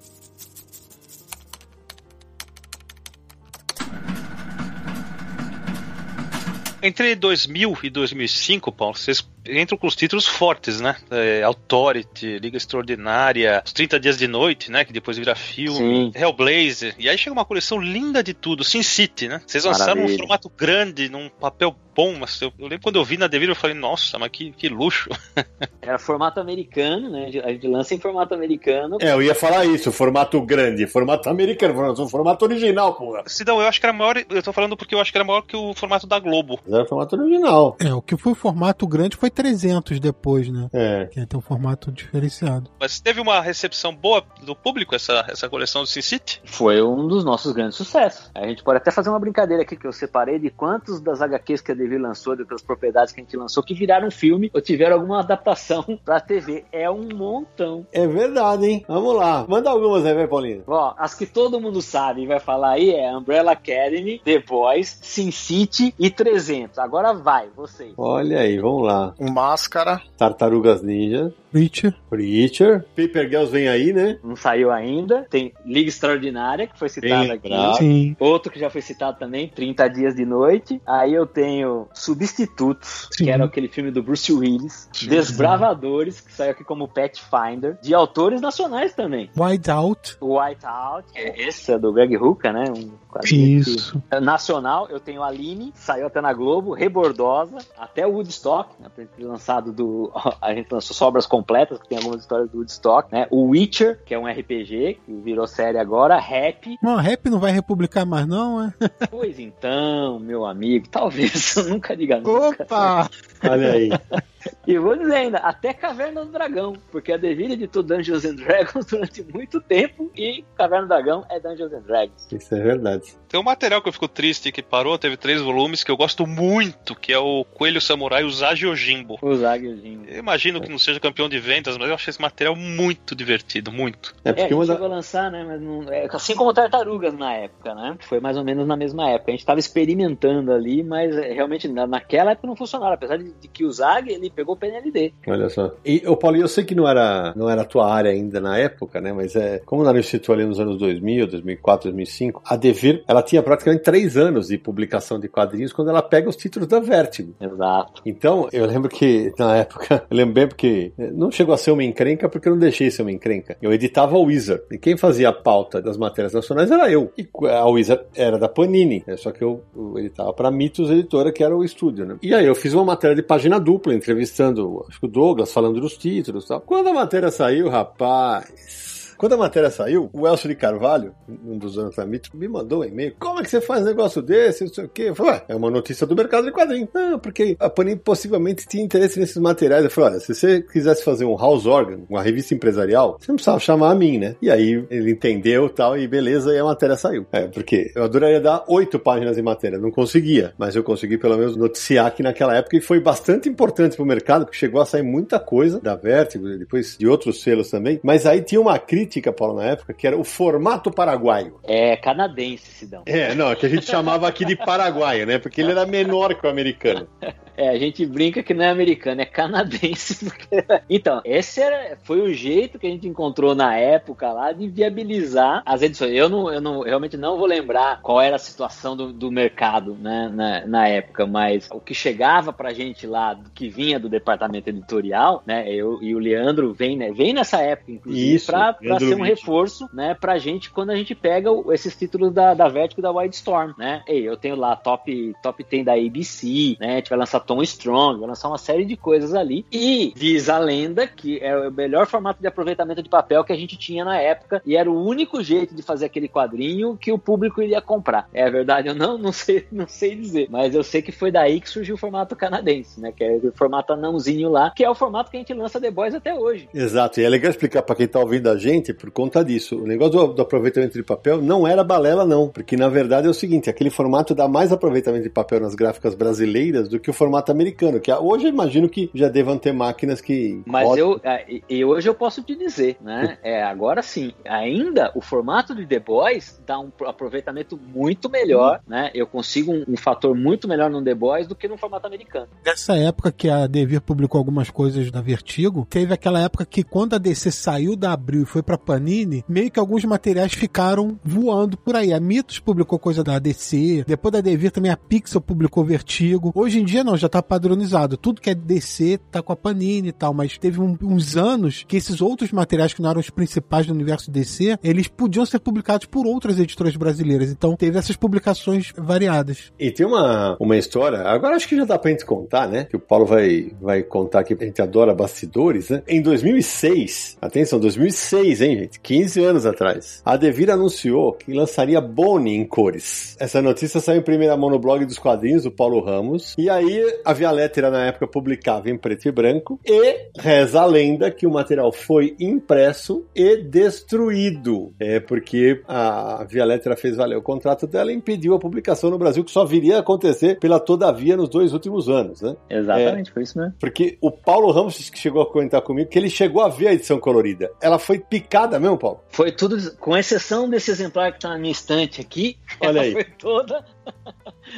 Entre 6.82 7.14
2000 7.14 7.78
e 7.82 7.88
2005, 7.88 8.70
Paulo, 8.70 8.94
vocês 8.94 9.26
entram 9.48 9.78
com 9.78 9.86
os 9.86 9.96
títulos 9.96 10.26
fortes, 10.26 10.82
né? 10.82 10.94
É, 11.10 11.42
Authority, 11.42 12.38
Liga 12.38 12.58
Extraordinária, 12.58 13.62
Os 13.64 13.72
30 13.72 13.98
Dias 13.98 14.18
de 14.18 14.28
Noite, 14.28 14.70
né? 14.70 14.84
Que 14.84 14.92
depois 14.92 15.16
vira 15.16 15.34
filme, 15.34 15.78
Sim. 15.78 16.12
Hellblazer. 16.14 16.94
E 16.98 17.08
aí 17.08 17.16
chega 17.16 17.32
uma 17.32 17.44
coleção 17.46 17.80
linda 17.80 18.22
de 18.22 18.34
tudo, 18.34 18.62
Sin 18.62 18.82
City, 18.82 19.28
né? 19.28 19.40
Vocês 19.46 19.64
lançaram 19.64 19.92
um 19.94 19.96
Maravilha. 19.96 20.18
formato 20.18 20.50
grande, 20.54 21.08
num 21.08 21.30
papel 21.30 21.74
bom, 21.94 22.14
mas 22.18 22.40
eu, 22.40 22.52
eu 22.58 22.66
lembro 22.66 22.82
quando 22.82 22.96
eu 22.96 23.04
vi 23.04 23.16
na 23.16 23.26
Devir, 23.26 23.48
eu 23.48 23.54
falei, 23.54 23.76
nossa, 23.76 24.18
mas 24.18 24.30
que, 24.30 24.50
que 24.52 24.68
luxo. 24.68 25.08
Era 25.80 25.98
formato 25.98 26.40
americano, 26.40 27.10
né? 27.10 27.26
A 27.44 27.50
gente 27.52 27.68
lança 27.68 27.94
em 27.94 27.98
formato 28.00 28.34
americano. 28.34 28.98
É, 29.00 29.12
eu 29.12 29.22
ia 29.22 29.34
falar 29.34 29.64
isso, 29.64 29.92
formato 29.92 30.40
grande, 30.40 30.86
formato 30.86 31.28
americano, 31.28 31.74
formato- 31.74 32.08
formato 32.08 32.44
original, 32.44 32.94
porra. 32.94 33.22
Sidão, 33.26 33.60
eu 33.60 33.66
acho 33.68 33.80
que 33.80 33.86
era 33.86 33.92
maior, 33.92 34.16
eu 34.28 34.42
tô 34.42 34.52
falando 34.52 34.76
porque 34.76 34.94
eu 34.94 35.00
acho 35.00 35.12
que 35.12 35.18
era 35.18 35.24
maior 35.24 35.42
que 35.42 35.56
o 35.56 35.74
formato 35.74 36.06
da 36.06 36.18
Globo. 36.18 36.58
Mas 36.64 36.74
era 36.74 36.86
formato 36.86 37.16
original. 37.16 37.76
É, 37.80 37.92
o 37.92 38.00
que 38.02 38.16
foi 38.16 38.32
o 38.32 38.36
formato 38.36 38.86
grande 38.86 39.16
foi 39.16 39.30
300 39.30 40.00
depois, 40.00 40.48
né? 40.48 40.68
É. 40.72 41.06
Que 41.06 41.26
tem 41.26 41.38
um 41.38 41.42
formato 41.42 41.92
diferenciado. 41.92 42.70
Mas 42.80 43.00
teve 43.00 43.20
uma 43.20 43.40
recepção 43.40 43.94
boa 43.94 44.24
do 44.42 44.54
público 44.56 44.94
essa, 44.94 45.24
essa 45.28 45.48
coleção 45.48 45.82
do 45.82 45.86
Sin 45.88 46.02
City? 46.02 46.40
Foi 46.44 46.82
um 46.82 47.06
dos 47.06 47.24
nossos 47.24 47.52
grandes 47.52 47.76
sucessos. 47.76 48.30
A 48.34 48.46
gente 48.46 48.62
pode 48.62 48.78
até 48.78 48.90
fazer 48.90 49.10
uma 49.10 49.18
brincadeira 49.20 49.62
aqui 49.62 49.76
que 49.76 49.86
eu 49.86 49.92
separei 49.92 50.38
de 50.38 50.50
quantos 50.50 51.00
das 51.00 51.20
HQs 51.20 51.60
que 51.60 51.72
a 51.72 51.74
Lançou, 51.98 52.36
daquelas 52.36 52.62
propriedades 52.62 53.12
que 53.12 53.20
a 53.20 53.24
gente 53.24 53.36
lançou, 53.36 53.62
que 53.62 53.74
viraram 53.74 54.10
filme 54.10 54.50
ou 54.52 54.60
tiveram 54.60 54.96
alguma 54.96 55.20
adaptação 55.20 55.84
pra 56.04 56.20
TV. 56.20 56.64
É 56.72 56.90
um 56.90 57.08
montão. 57.14 57.86
É 57.92 58.06
verdade, 58.06 58.66
hein? 58.66 58.84
Vamos 58.88 59.14
lá. 59.16 59.44
Manda 59.48 59.70
algumas 59.70 60.04
aí, 60.04 60.14
vai, 60.14 60.26
Paulinho. 60.26 60.62
Ó, 60.66 60.94
as 60.98 61.14
que 61.14 61.26
todo 61.26 61.60
mundo 61.60 61.80
sabe 61.80 62.22
e 62.22 62.26
vai 62.26 62.40
falar 62.40 62.72
aí 62.72 62.90
é 62.90 63.16
Umbrella 63.16 63.52
Academy, 63.52 64.20
The 64.24 64.38
Boys, 64.40 64.98
Sin 65.02 65.30
City 65.30 65.94
e 65.98 66.10
300. 66.10 66.78
Agora 66.78 67.12
vai, 67.12 67.48
vocês. 67.56 67.92
Olha 67.96 68.40
aí, 68.40 68.58
vamos 68.58 68.86
lá. 68.86 69.14
O 69.18 69.30
Máscara, 69.30 70.00
Tartarugas 70.16 70.82
Ninja, 70.82 71.32
Preacher, 71.50 71.94
Preacher, 72.10 72.84
Paper 72.96 73.28
Girls 73.28 73.52
vem 73.52 73.68
aí, 73.68 73.92
né? 73.92 74.18
Não 74.24 74.34
saiu 74.34 74.72
ainda. 74.72 75.24
Tem 75.30 75.52
Liga 75.64 75.88
Extraordinária, 75.88 76.66
que 76.66 76.78
foi 76.78 76.88
citada 76.88 77.34
aqui. 77.34 77.48
sim. 77.78 78.16
Outro 78.18 78.50
que 78.50 78.58
já 78.58 78.68
foi 78.70 78.80
citado 78.80 79.18
também, 79.18 79.48
30 79.48 79.88
Dias 79.88 80.14
de 80.14 80.24
Noite. 80.24 80.80
Aí 80.86 81.14
eu 81.14 81.26
tenho 81.26 81.73
Substitutos, 81.92 83.08
Sim. 83.12 83.24
que 83.24 83.30
era 83.30 83.44
aquele 83.44 83.68
filme 83.68 83.90
do 83.90 84.02
Bruce 84.02 84.32
Willis, 84.32 84.88
Desbravadores, 85.08 86.20
que 86.20 86.32
saiu 86.32 86.52
aqui 86.52 86.64
como 86.64 86.88
Pathfinder, 86.88 87.78
de 87.82 87.94
autores 87.94 88.40
nacionais 88.40 88.94
também. 88.94 89.30
Whiteout. 89.36 90.16
Whiteout, 90.20 91.06
é- 91.14 91.46
esse 91.46 91.72
é 91.72 91.78
do 91.78 91.92
Greg 91.92 92.16
Hooker, 92.16 92.52
né? 92.52 92.64
Um 92.70 92.92
que- 93.20 93.36
Isso. 93.36 94.02
Nacional, 94.20 94.88
eu 94.90 94.98
tenho 94.98 95.22
Aline, 95.22 95.72
saiu 95.74 96.06
até 96.06 96.20
na 96.20 96.32
Globo, 96.32 96.72
Rebordosa, 96.72 97.58
até 97.78 98.06
o 98.06 98.12
Woodstock, 98.14 98.70
né, 98.80 98.88
lançado 99.20 99.72
do. 99.72 100.10
A 100.40 100.52
gente 100.54 100.72
lançou 100.72 100.94
sobras 100.96 101.26
completas, 101.26 101.78
que 101.78 101.88
tem 101.88 101.98
algumas 101.98 102.20
histórias 102.20 102.50
do 102.50 102.58
Woodstock, 102.58 103.12
né? 103.12 103.26
O 103.30 103.50
Witcher, 103.50 104.00
que 104.04 104.14
é 104.14 104.18
um 104.18 104.26
RPG, 104.26 104.98
que 105.04 105.12
virou 105.12 105.46
série 105.46 105.78
agora, 105.78 106.18
Rap. 106.18 106.76
Não, 106.82 106.96
rap 106.96 107.30
não 107.30 107.38
vai 107.38 107.52
republicar 107.52 108.04
mais, 108.04 108.26
não, 108.26 108.62
é? 108.62 108.72
Pois 109.10 109.38
então, 109.38 110.18
meu 110.18 110.44
amigo, 110.44 110.88
talvez, 110.88 111.54
nunca 111.64 111.96
diga 111.96 112.20
nunca. 112.20 112.62
Opa! 112.62 113.10
Olha 113.48 113.72
aí. 113.72 113.90
E 114.66 114.78
vou 114.78 114.96
dizer 114.96 115.14
ainda, 115.14 115.38
até 115.38 115.72
Caverna 115.72 116.24
do 116.24 116.32
Dragão, 116.32 116.74
porque 116.90 117.12
a 117.12 117.16
Devir 117.16 117.50
editou 117.50 117.82
Dungeons 117.82 118.24
and 118.24 118.36
Dragons 118.36 118.86
durante 118.90 119.22
muito 119.22 119.60
tempo 119.60 120.10
e 120.16 120.44
Caverna 120.56 120.86
do 120.86 120.88
Dragão 120.88 121.24
é 121.30 121.38
Dungeons 121.40 121.72
and 121.72 121.82
Dragons. 121.82 122.26
Isso 122.32 122.54
é 122.54 122.60
verdade. 122.60 123.14
Tem 123.28 123.38
um 123.40 123.42
material 123.44 123.82
que 123.82 123.88
eu 123.88 123.92
fico 123.92 124.08
triste 124.08 124.52
que 124.52 124.62
parou, 124.62 124.96
teve 124.98 125.16
três 125.16 125.40
volumes, 125.40 125.82
que 125.82 125.90
eu 125.90 125.96
gosto 125.96 126.26
muito, 126.26 126.94
que 126.94 127.12
é 127.12 127.18
o 127.18 127.44
Coelho 127.44 127.80
Samurai 127.80 128.24
Usagi 128.24 128.66
Ojimbo. 128.66 129.18
O 129.20 129.34
Zaguezinho. 129.34 130.04
Eu 130.06 130.18
imagino 130.18 130.60
que 130.60 130.70
não 130.70 130.78
seja 130.78 131.00
campeão 131.00 131.28
de 131.28 131.38
vendas, 131.38 131.76
mas 131.76 131.88
eu 131.88 131.94
achei 131.94 132.10
esse 132.10 132.20
material 132.20 132.54
muito 132.54 133.14
divertido, 133.14 133.72
muito. 133.72 134.14
É 134.24 134.30
É, 134.30 134.32
porque 134.32 134.52
a 134.52 134.56
uma 134.56 134.64
gente 134.64 134.68
da... 134.68 134.74
chegou 134.74 134.86
a 134.92 134.96
lançar, 134.96 135.30
né? 135.30 135.44
Mas 135.46 135.60
não, 135.60 135.82
é, 135.92 136.06
assim 136.10 136.34
como 136.36 136.54
Tartarugas 136.54 137.12
na 137.14 137.32
época, 137.34 137.74
né? 137.74 137.96
Foi 138.02 138.20
mais 138.20 138.36
ou 138.36 138.44
menos 138.44 138.66
na 138.66 138.76
mesma 138.76 139.10
época. 139.10 139.32
A 139.32 139.34
gente 139.34 139.44
tava 139.44 139.58
experimentando 139.58 140.52
ali, 140.52 140.82
mas 140.82 141.16
é, 141.16 141.32
realmente 141.32 141.66
na- 141.68 141.86
naquela 141.86 142.32
época 142.32 142.46
não 142.46 142.56
funcionava. 142.56 142.94
Apesar 142.94 143.16
de, 143.18 143.32
de 143.32 143.48
que 143.48 143.64
o 143.64 143.72
Zag, 143.72 144.10
ele 144.12 144.30
pegou 144.30 144.53
o 144.54 144.56
PNLD. 144.56 145.12
Olha 145.26 145.48
só. 145.48 145.74
E, 145.84 146.02
ô 146.06 146.16
Paulo, 146.16 146.36
eu 146.36 146.48
sei 146.48 146.64
que 146.64 146.74
não 146.74 146.88
era, 146.88 147.32
não 147.36 147.48
era 147.48 147.62
a 147.62 147.64
tua 147.64 147.92
área 147.92 148.10
ainda 148.10 148.40
na 148.40 148.58
época, 148.58 149.00
né? 149.00 149.12
Mas 149.12 149.36
é, 149.36 149.60
como 149.64 149.82
o 149.82 149.84
Nariz 149.84 150.06
citou 150.06 150.34
ali 150.34 150.44
nos 150.44 150.60
anos 150.60 150.78
2000, 150.78 151.26
2004, 151.26 151.90
2005, 151.90 152.42
a 152.44 152.56
Devir, 152.56 153.04
ela 153.06 153.22
tinha 153.22 153.42
praticamente 153.42 153.82
três 153.82 154.16
anos 154.16 154.48
de 154.48 154.58
publicação 154.58 155.18
de 155.18 155.28
quadrinhos 155.28 155.72
quando 155.72 155.90
ela 155.90 156.02
pega 156.02 156.28
os 156.28 156.36
títulos 156.36 156.68
da 156.68 156.80
Vertigo. 156.80 157.34
Exato. 157.40 158.02
Então, 158.06 158.48
eu 158.52 158.66
lembro 158.66 158.88
que 158.88 159.32
na 159.38 159.56
época, 159.56 160.06
eu 160.10 160.16
lembro 160.16 160.34
bem 160.34 160.48
porque 160.48 160.92
eh, 160.98 161.10
não 161.12 161.30
chegou 161.30 161.54
a 161.54 161.58
ser 161.58 161.70
uma 161.70 161.84
encrenca 161.84 162.28
porque 162.28 162.48
eu 162.48 162.52
não 162.52 162.58
deixei 162.58 162.90
ser 162.90 163.02
uma 163.02 163.12
encrenca. 163.12 163.56
Eu 163.60 163.72
editava 163.72 164.16
a 164.16 164.18
Wizard 164.18 164.62
e 164.70 164.78
quem 164.78 164.96
fazia 164.96 165.28
a 165.28 165.32
pauta 165.32 165.80
das 165.80 165.96
matérias 165.96 166.32
nacionais 166.32 166.70
era 166.70 166.90
eu. 166.90 167.12
E 167.16 167.28
a 167.48 167.66
Wizard 167.66 168.04
era 168.14 168.38
da 168.38 168.48
Panini, 168.48 169.02
né? 169.06 169.16
só 169.16 169.30
que 169.30 169.42
eu, 169.42 169.62
eu 169.76 169.98
editava 169.98 170.32
para 170.32 170.50
Mitos 170.50 170.90
Editora, 170.90 171.32
que 171.32 171.42
era 171.42 171.56
o 171.56 171.64
estúdio, 171.64 172.04
né? 172.04 172.16
E 172.22 172.34
aí 172.34 172.46
eu 172.46 172.54
fiz 172.54 172.72
uma 172.74 172.84
matéria 172.84 173.16
de 173.16 173.22
página 173.22 173.58
dupla, 173.58 173.94
entrevistando 173.94 174.43
acho 174.88 175.00
que 175.00 175.06
o 175.06 175.08
Douglas, 175.08 175.52
falando 175.52 175.80
dos 175.80 175.96
títulos 175.96 176.44
e 176.44 176.48
tal. 176.48 176.60
Quando 176.60 176.88
a 176.88 176.94
matéria 176.94 177.30
saiu, 177.30 177.68
rapaz. 177.68 178.93
Quando 179.16 179.34
a 179.34 179.36
matéria 179.36 179.70
saiu, 179.70 180.10
o 180.12 180.26
Elcio 180.26 180.48
de 180.48 180.54
Carvalho, 180.54 181.14
um 181.28 181.58
dos 181.58 181.78
anos 181.78 181.96
da 181.96 182.04
me 182.06 182.48
mandou 182.48 182.80
um 182.80 182.84
e-mail. 182.84 183.14
Como 183.18 183.40
é 183.40 183.42
que 183.42 183.50
você 183.50 183.60
faz 183.60 183.84
negócio 183.84 184.22
desse? 184.22 184.64
Não 184.64 184.72
sei 184.72 184.84
o 184.84 184.88
quê. 184.88 185.02
Eu 185.08 185.14
falei, 185.14 185.40
é 185.48 185.54
uma 185.54 185.70
notícia 185.70 186.06
do 186.06 186.14
mercado 186.14 186.44
de 186.44 186.52
quadrinhos. 186.52 186.88
Não, 186.94 187.18
porque 187.18 187.56
a 187.58 187.68
Panini 187.68 187.96
possivelmente 187.96 188.66
tinha 188.66 188.84
interesse 188.84 189.18
nesses 189.18 189.36
materiais. 189.36 189.84
Eu 189.84 189.90
falei, 189.90 190.12
olha, 190.12 190.20
se 190.20 190.34
você 190.34 190.62
quisesse 190.62 191.04
fazer 191.04 191.24
um 191.24 191.36
house 191.36 191.66
organ, 191.66 192.00
uma 192.08 192.22
revista 192.22 192.54
empresarial, 192.54 193.16
você 193.18 193.30
não 193.30 193.36
precisava 193.36 193.58
chamar 193.58 193.90
a 193.90 193.94
mim, 193.94 194.18
né? 194.18 194.36
E 194.40 194.50
aí 194.50 194.84
ele 194.90 195.10
entendeu 195.10 195.68
tal, 195.68 195.98
e 195.98 196.06
beleza, 196.06 196.52
e 196.52 196.58
a 196.58 196.64
matéria 196.64 196.96
saiu. 196.96 197.26
É, 197.32 197.46
porque 197.46 197.92
eu 197.94 198.04
adoraria 198.04 198.40
dar 198.40 198.64
oito 198.68 198.98
páginas 198.98 199.36
de 199.36 199.42
matéria, 199.42 199.78
não 199.78 199.90
conseguia, 199.90 200.54
mas 200.58 200.76
eu 200.76 200.82
consegui 200.82 201.18
pelo 201.18 201.36
menos 201.36 201.56
noticiar 201.56 202.14
que 202.14 202.22
naquela 202.22 202.56
época 202.56 202.76
e 202.76 202.80
foi 202.80 203.00
bastante 203.00 203.48
importante 203.48 203.96
pro 203.96 204.04
mercado, 204.04 204.44
porque 204.44 204.58
chegou 204.58 204.80
a 204.80 204.86
sair 204.86 205.02
muita 205.02 205.38
coisa 205.38 205.80
da 205.80 205.94
Vertigo, 205.94 206.48
depois 206.58 206.96
de 206.98 207.06
outros 207.06 207.42
selos 207.42 207.70
também, 207.70 208.00
mas 208.02 208.26
aí 208.26 208.42
tinha 208.42 208.60
uma 208.60 208.78
crítica, 208.78 209.04
Paulo, 209.32 209.56
na 209.56 209.64
época, 209.64 209.92
que 209.92 210.06
era 210.06 210.16
o 210.18 210.24
formato 210.24 210.90
paraguaio. 210.90 211.58
É 211.64 211.96
canadense, 211.96 212.70
Sidão. 212.70 213.02
É, 213.06 213.34
não, 213.34 213.54
que 213.54 213.66
a 213.66 213.68
gente 213.68 213.86
chamava 213.86 214.26
aqui 214.28 214.44
de 214.44 214.56
paraguaio, 214.56 215.26
né? 215.26 215.38
Porque 215.38 215.60
ele 215.60 215.70
era 215.72 215.86
menor 215.86 216.34
que 216.34 216.46
o 216.46 216.50
americano. 216.50 217.06
É, 217.56 217.68
a 217.68 217.78
gente 217.78 218.04
brinca 218.04 218.42
que 218.42 218.52
não 218.52 218.64
é 218.64 218.68
americano, 218.70 219.20
é 219.20 219.24
canadense. 219.24 220.24
porque- 220.24 220.64
Então, 220.90 221.20
esse 221.24 221.60
era, 221.60 221.96
foi 222.02 222.20
o 222.20 222.34
jeito 222.34 222.80
que 222.80 222.86
a 222.88 222.90
gente 222.90 223.06
encontrou 223.06 223.54
na 223.54 223.76
época 223.76 224.32
lá 224.32 224.50
de 224.50 224.66
viabilizar 224.66 225.62
as 225.64 225.80
edições. 225.80 226.12
Eu, 226.14 226.28
não, 226.28 226.52
eu 226.52 226.60
não, 226.60 226.80
realmente 226.80 227.16
não 227.16 227.38
vou 227.38 227.46
lembrar 227.46 228.00
qual 228.02 228.20
era 228.20 228.34
a 228.34 228.40
situação 228.40 228.96
do, 228.96 229.12
do 229.12 229.30
mercado 229.30 229.94
né, 229.94 230.28
na, 230.34 230.66
na 230.66 230.88
época, 230.88 231.26
mas 231.26 231.68
o 231.70 231.78
que 231.78 231.94
chegava 231.94 232.52
pra 232.52 232.72
gente 232.72 233.06
lá, 233.06 233.38
que 233.54 233.68
vinha 233.68 234.00
do 234.00 234.08
departamento 234.08 234.68
editorial, 234.68 235.40
né? 235.46 235.64
Eu 235.72 236.02
e 236.02 236.12
o 236.12 236.18
Leandro 236.18 236.72
vem, 236.74 236.96
né, 236.96 237.12
vem 237.12 237.32
nessa 237.32 237.60
época, 237.60 237.92
inclusive, 237.92 238.34
Isso, 238.34 238.46
pra, 238.46 238.72
pra 238.72 238.93
Leandro 238.98 239.08
ser 239.08 239.14
um 239.22 239.24
reforço 239.24 239.88
né, 239.92 240.14
pra 240.18 240.38
gente 240.38 240.70
quando 240.70 240.90
a 240.90 240.96
gente 240.96 241.14
pega 241.14 241.50
o- 241.50 241.72
esses 241.72 241.94
títulos 241.96 242.32
da, 242.32 242.54
da 242.54 242.68
Vertigo 242.68 243.00
e 243.00 243.02
da 243.02 243.10
Wildstorm, 243.12 243.72
né? 243.78 244.02
Ei, 244.06 244.26
eu 244.28 244.36
tenho 244.36 244.56
lá 244.56 244.74
top, 244.76 245.34
top 245.42 245.64
10 245.68 245.84
da 245.84 245.94
ABC, 245.94 246.76
né? 246.80 246.92
A 246.92 246.96
gente 246.96 247.10
vai 247.10 247.18
lançar 247.18 247.40
Tom 247.40 247.62
Strong, 247.62 248.18
vai 248.20 248.28
lançar 248.28 248.48
uma 248.48 248.58
série 248.58 248.84
de 248.84 248.96
coisas 248.96 249.34
ali. 249.34 249.64
E 249.72 250.12
diz 250.16 250.48
a 250.48 250.58
lenda 250.58 251.06
que 251.06 251.38
é 251.40 251.56
o 251.68 251.72
melhor 251.72 252.06
formato 252.06 252.40
de 252.40 252.46
aproveitamento 252.46 253.02
de 253.02 253.08
papel 253.08 253.44
que 253.44 253.52
a 253.52 253.56
gente 253.56 253.76
tinha 253.76 254.04
na 254.04 254.18
época 254.20 254.62
e 254.64 254.76
era 254.76 254.90
o 254.90 255.04
único 255.06 255.42
jeito 255.42 255.74
de 255.74 255.82
fazer 255.82 256.06
aquele 256.06 256.28
quadrinho 256.28 256.96
que 256.96 257.12
o 257.12 257.18
público 257.18 257.62
iria 257.62 257.80
comprar. 257.80 258.28
É 258.32 258.50
verdade, 258.50 258.88
eu 258.88 258.94
não, 258.94 259.16
não 259.18 259.32
sei, 259.32 259.66
não 259.70 259.86
sei 259.88 260.14
dizer, 260.16 260.48
mas 260.50 260.74
eu 260.74 260.82
sei 260.82 261.02
que 261.02 261.12
foi 261.12 261.30
daí 261.30 261.60
que 261.60 261.68
surgiu 261.68 261.94
o 261.94 261.98
formato 261.98 262.34
canadense, 262.36 263.00
né? 263.00 263.12
Que 263.12 263.24
é 263.24 263.36
o 263.36 263.52
formato 263.52 263.92
anãozinho 263.92 264.48
lá, 264.50 264.70
que 264.74 264.84
é 264.84 264.90
o 264.90 264.94
formato 264.94 265.30
que 265.30 265.36
a 265.36 265.40
gente 265.40 265.54
lança 265.54 265.80
The 265.80 265.90
Boys 265.90 266.14
até 266.14 266.34
hoje. 266.34 266.68
Exato, 266.74 267.20
e 267.20 267.24
é 267.24 267.28
legal 267.28 267.50
explicar 267.50 267.82
pra 267.82 267.94
quem 267.96 268.06
tá 268.08 268.20
ouvindo 268.20 268.48
a 268.48 268.56
gente 268.56 268.83
por 268.92 269.10
conta 269.10 269.44
disso. 269.44 269.76
O 269.76 269.86
negócio 269.86 270.12
do, 270.12 270.34
do 270.34 270.42
aproveitamento 270.42 270.94
de 270.94 271.02
papel 271.02 271.40
não 271.40 271.66
era 271.66 271.84
balela, 271.84 272.24
não, 272.24 272.48
porque 272.48 272.76
na 272.76 272.88
verdade 272.88 273.26
é 273.26 273.30
o 273.30 273.34
seguinte: 273.34 273.70
aquele 273.70 273.90
formato 273.90 274.34
dá 274.34 274.48
mais 274.48 274.72
aproveitamento 274.72 275.24
de 275.24 275.30
papel 275.30 275.60
nas 275.60 275.74
gráficas 275.74 276.14
brasileiras 276.14 276.88
do 276.88 276.98
que 276.98 277.10
o 277.10 277.12
formato 277.12 277.50
americano, 277.52 278.00
que 278.00 278.12
hoje 278.12 278.46
eu 278.46 278.50
imagino 278.50 278.88
que 278.88 279.10
já 279.14 279.28
devam 279.28 279.56
ter 279.56 279.72
máquinas 279.72 280.20
que. 280.20 280.62
Mas 280.66 280.86
rodam. 280.86 281.20
eu, 281.24 281.62
e 281.68 281.84
hoje 281.84 282.08
eu 282.08 282.14
posso 282.14 282.42
te 282.42 282.54
dizer, 282.54 282.96
né? 283.00 283.38
É, 283.42 283.62
agora 283.62 284.02
sim, 284.02 284.32
ainda 284.44 285.12
o 285.14 285.20
formato 285.20 285.74
de 285.74 285.86
The 285.86 286.00
Boys 286.00 286.60
dá 286.66 286.78
um 286.78 286.90
aproveitamento 287.06 287.78
muito 287.78 288.28
melhor, 288.28 288.80
né? 288.86 289.10
Eu 289.14 289.26
consigo 289.26 289.72
um, 289.72 289.84
um 289.88 289.96
fator 289.96 290.34
muito 290.34 290.66
melhor 290.66 290.90
no 290.90 291.02
The 291.02 291.14
Boys 291.14 291.46
do 291.46 291.54
que 291.54 291.68
no 291.68 291.76
formato 291.76 292.06
americano. 292.06 292.48
Nessa 292.64 292.96
época 292.96 293.30
que 293.30 293.48
a 293.48 293.66
Devir 293.66 294.00
publicou 294.00 294.38
algumas 294.38 294.70
coisas 294.70 295.10
da 295.10 295.20
Vertigo, 295.20 295.86
teve 295.88 296.12
aquela 296.12 296.40
época 296.40 296.64
que 296.64 296.82
quando 296.82 297.14
a 297.14 297.18
DC 297.18 297.50
saiu 297.50 297.96
da 297.96 298.12
Abril 298.12 298.42
e 298.42 298.46
foi 298.46 298.62
pra 298.62 298.73
Panini, 298.78 299.44
meio 299.48 299.70
que 299.70 299.78
alguns 299.80 300.04
materiais 300.04 300.52
ficaram 300.52 301.18
voando 301.24 301.76
por 301.76 301.96
aí. 301.96 302.12
A 302.12 302.20
Mitos 302.20 302.58
publicou 302.58 302.98
coisa 302.98 303.22
da 303.24 303.38
DC, 303.38 304.04
depois 304.06 304.32
da 304.32 304.40
Devir 304.40 304.70
também 304.70 304.90
a 304.90 304.96
Pixel 304.96 305.40
publicou 305.40 305.84
Vertigo. 305.84 306.52
Hoje 306.54 306.80
em 306.80 306.84
dia 306.84 307.04
não, 307.04 307.16
já 307.16 307.28
tá 307.28 307.42
padronizado. 307.42 308.16
Tudo 308.16 308.40
que 308.40 308.50
é 308.50 308.54
DC 308.54 309.18
tá 309.30 309.42
com 309.42 309.52
a 309.52 309.56
Panini 309.56 310.08
e 310.08 310.12
tal, 310.12 310.32
mas 310.34 310.58
teve 310.58 310.80
um- 310.80 310.96
uns 311.02 311.36
anos 311.36 311.84
que 311.86 311.96
esses 311.96 312.20
outros 312.20 312.52
materiais 312.52 312.92
que 312.92 313.02
não 313.02 313.10
eram 313.10 313.20
os 313.20 313.30
principais 313.30 313.86
do 313.86 313.92
universo 313.94 314.30
DC, 314.30 314.78
eles 314.82 315.08
podiam 315.08 315.44
ser 315.46 315.58
publicados 315.58 316.06
por 316.06 316.26
outras 316.26 316.58
editoras 316.58 316.96
brasileiras. 316.96 317.50
Então 317.50 317.76
teve 317.76 317.98
essas 317.98 318.16
publicações 318.16 318.92
variadas. 318.96 319.72
E 319.78 319.90
tem 319.90 320.06
uma, 320.06 320.56
uma 320.60 320.76
história, 320.76 321.20
agora 321.22 321.56
acho 321.56 321.68
que 321.68 321.76
já 321.76 321.84
dá 321.84 321.98
pra 321.98 322.10
gente 322.10 322.24
contar, 322.24 322.68
né? 322.68 322.84
Que 322.84 322.96
o 322.96 323.00
Paulo 323.00 323.26
vai, 323.26 323.72
vai 323.80 324.02
contar 324.02 324.40
aqui, 324.40 324.56
a 324.58 324.64
gente 324.64 324.80
adora 324.82 325.14
bastidores, 325.14 325.90
né? 325.90 326.02
Em 326.08 326.20
2006, 326.22 327.36
atenção, 327.40 327.78
2006, 327.78 328.60
hein, 328.64 328.78
gente? 328.78 329.00
15 329.00 329.44
anos 329.44 329.66
atrás, 329.66 330.22
a 330.24 330.36
Devir 330.36 330.70
anunciou 330.70 331.32
que 331.32 331.52
lançaria 331.52 332.00
Bonnie 332.00 332.56
em 332.56 332.64
cores. 332.64 333.36
Essa 333.38 333.60
notícia 333.60 334.00
saiu 334.00 334.20
em 334.20 334.24
primeira 334.24 334.56
mão 334.56 334.70
no 334.70 334.78
blog 334.78 335.04
dos 335.04 335.18
quadrinhos 335.18 335.64
do 335.64 335.70
Paulo 335.70 336.00
Ramos. 336.00 336.54
E 336.58 336.70
aí, 336.70 337.02
a 337.24 337.32
Via 337.32 337.50
Lettera, 337.50 337.90
na 337.90 338.06
época, 338.06 338.26
publicava 338.26 338.90
em 338.90 338.96
preto 338.96 339.28
e 339.28 339.32
branco. 339.32 339.78
E 339.84 340.30
reza 340.38 340.80
a 340.80 340.86
lenda 340.86 341.30
que 341.30 341.46
o 341.46 341.50
material 341.50 341.92
foi 341.92 342.34
impresso 342.40 343.24
e 343.34 343.56
destruído. 343.56 344.92
É 344.98 345.20
porque 345.20 345.82
a 345.86 346.44
Via 346.48 346.64
Lettera 346.64 346.96
fez 346.96 347.16
valer 347.16 347.36
o 347.36 347.42
contrato 347.42 347.86
dela 347.86 348.10
e 348.10 348.14
impediu 348.14 348.54
a 348.54 348.58
publicação 348.58 349.10
no 349.10 349.18
Brasil, 349.18 349.44
que 349.44 349.50
só 349.50 349.64
viria 349.64 349.96
a 349.96 350.00
acontecer 350.00 350.58
pela 350.58 350.80
Todavia 350.80 351.36
nos 351.36 351.48
dois 351.48 351.72
últimos 351.72 352.08
anos, 352.08 352.40
né? 352.40 352.56
Exatamente, 352.70 353.32
foi 353.32 353.42
isso 353.42 353.58
mesmo. 353.58 353.74
Porque 353.78 354.18
o 354.20 354.30
Paulo 354.30 354.70
Ramos 354.70 355.10
chegou 355.14 355.42
a 355.42 355.50
comentar 355.50 355.82
comigo 355.82 356.08
que 356.08 356.18
ele 356.18 356.30
chegou 356.30 356.62
a 356.62 356.68
ver 356.68 356.88
a 356.88 356.92
edição 356.92 357.18
colorida. 357.18 357.70
Ela 357.80 357.98
foi 357.98 358.18
picada 358.18 358.53
mesmo, 358.78 358.96
Paulo? 358.96 359.20
Foi 359.30 359.50
tudo, 359.50 359.96
com 359.96 360.16
exceção 360.16 360.68
desse 360.68 360.90
exemplar 360.90 361.32
que 361.32 361.40
tá 361.40 361.48
na 361.48 361.58
minha 361.58 361.72
estante 361.72 362.20
aqui, 362.20 362.56
Olha 362.80 363.02
aí. 363.02 363.12
foi 363.12 363.24
toda 363.24 363.84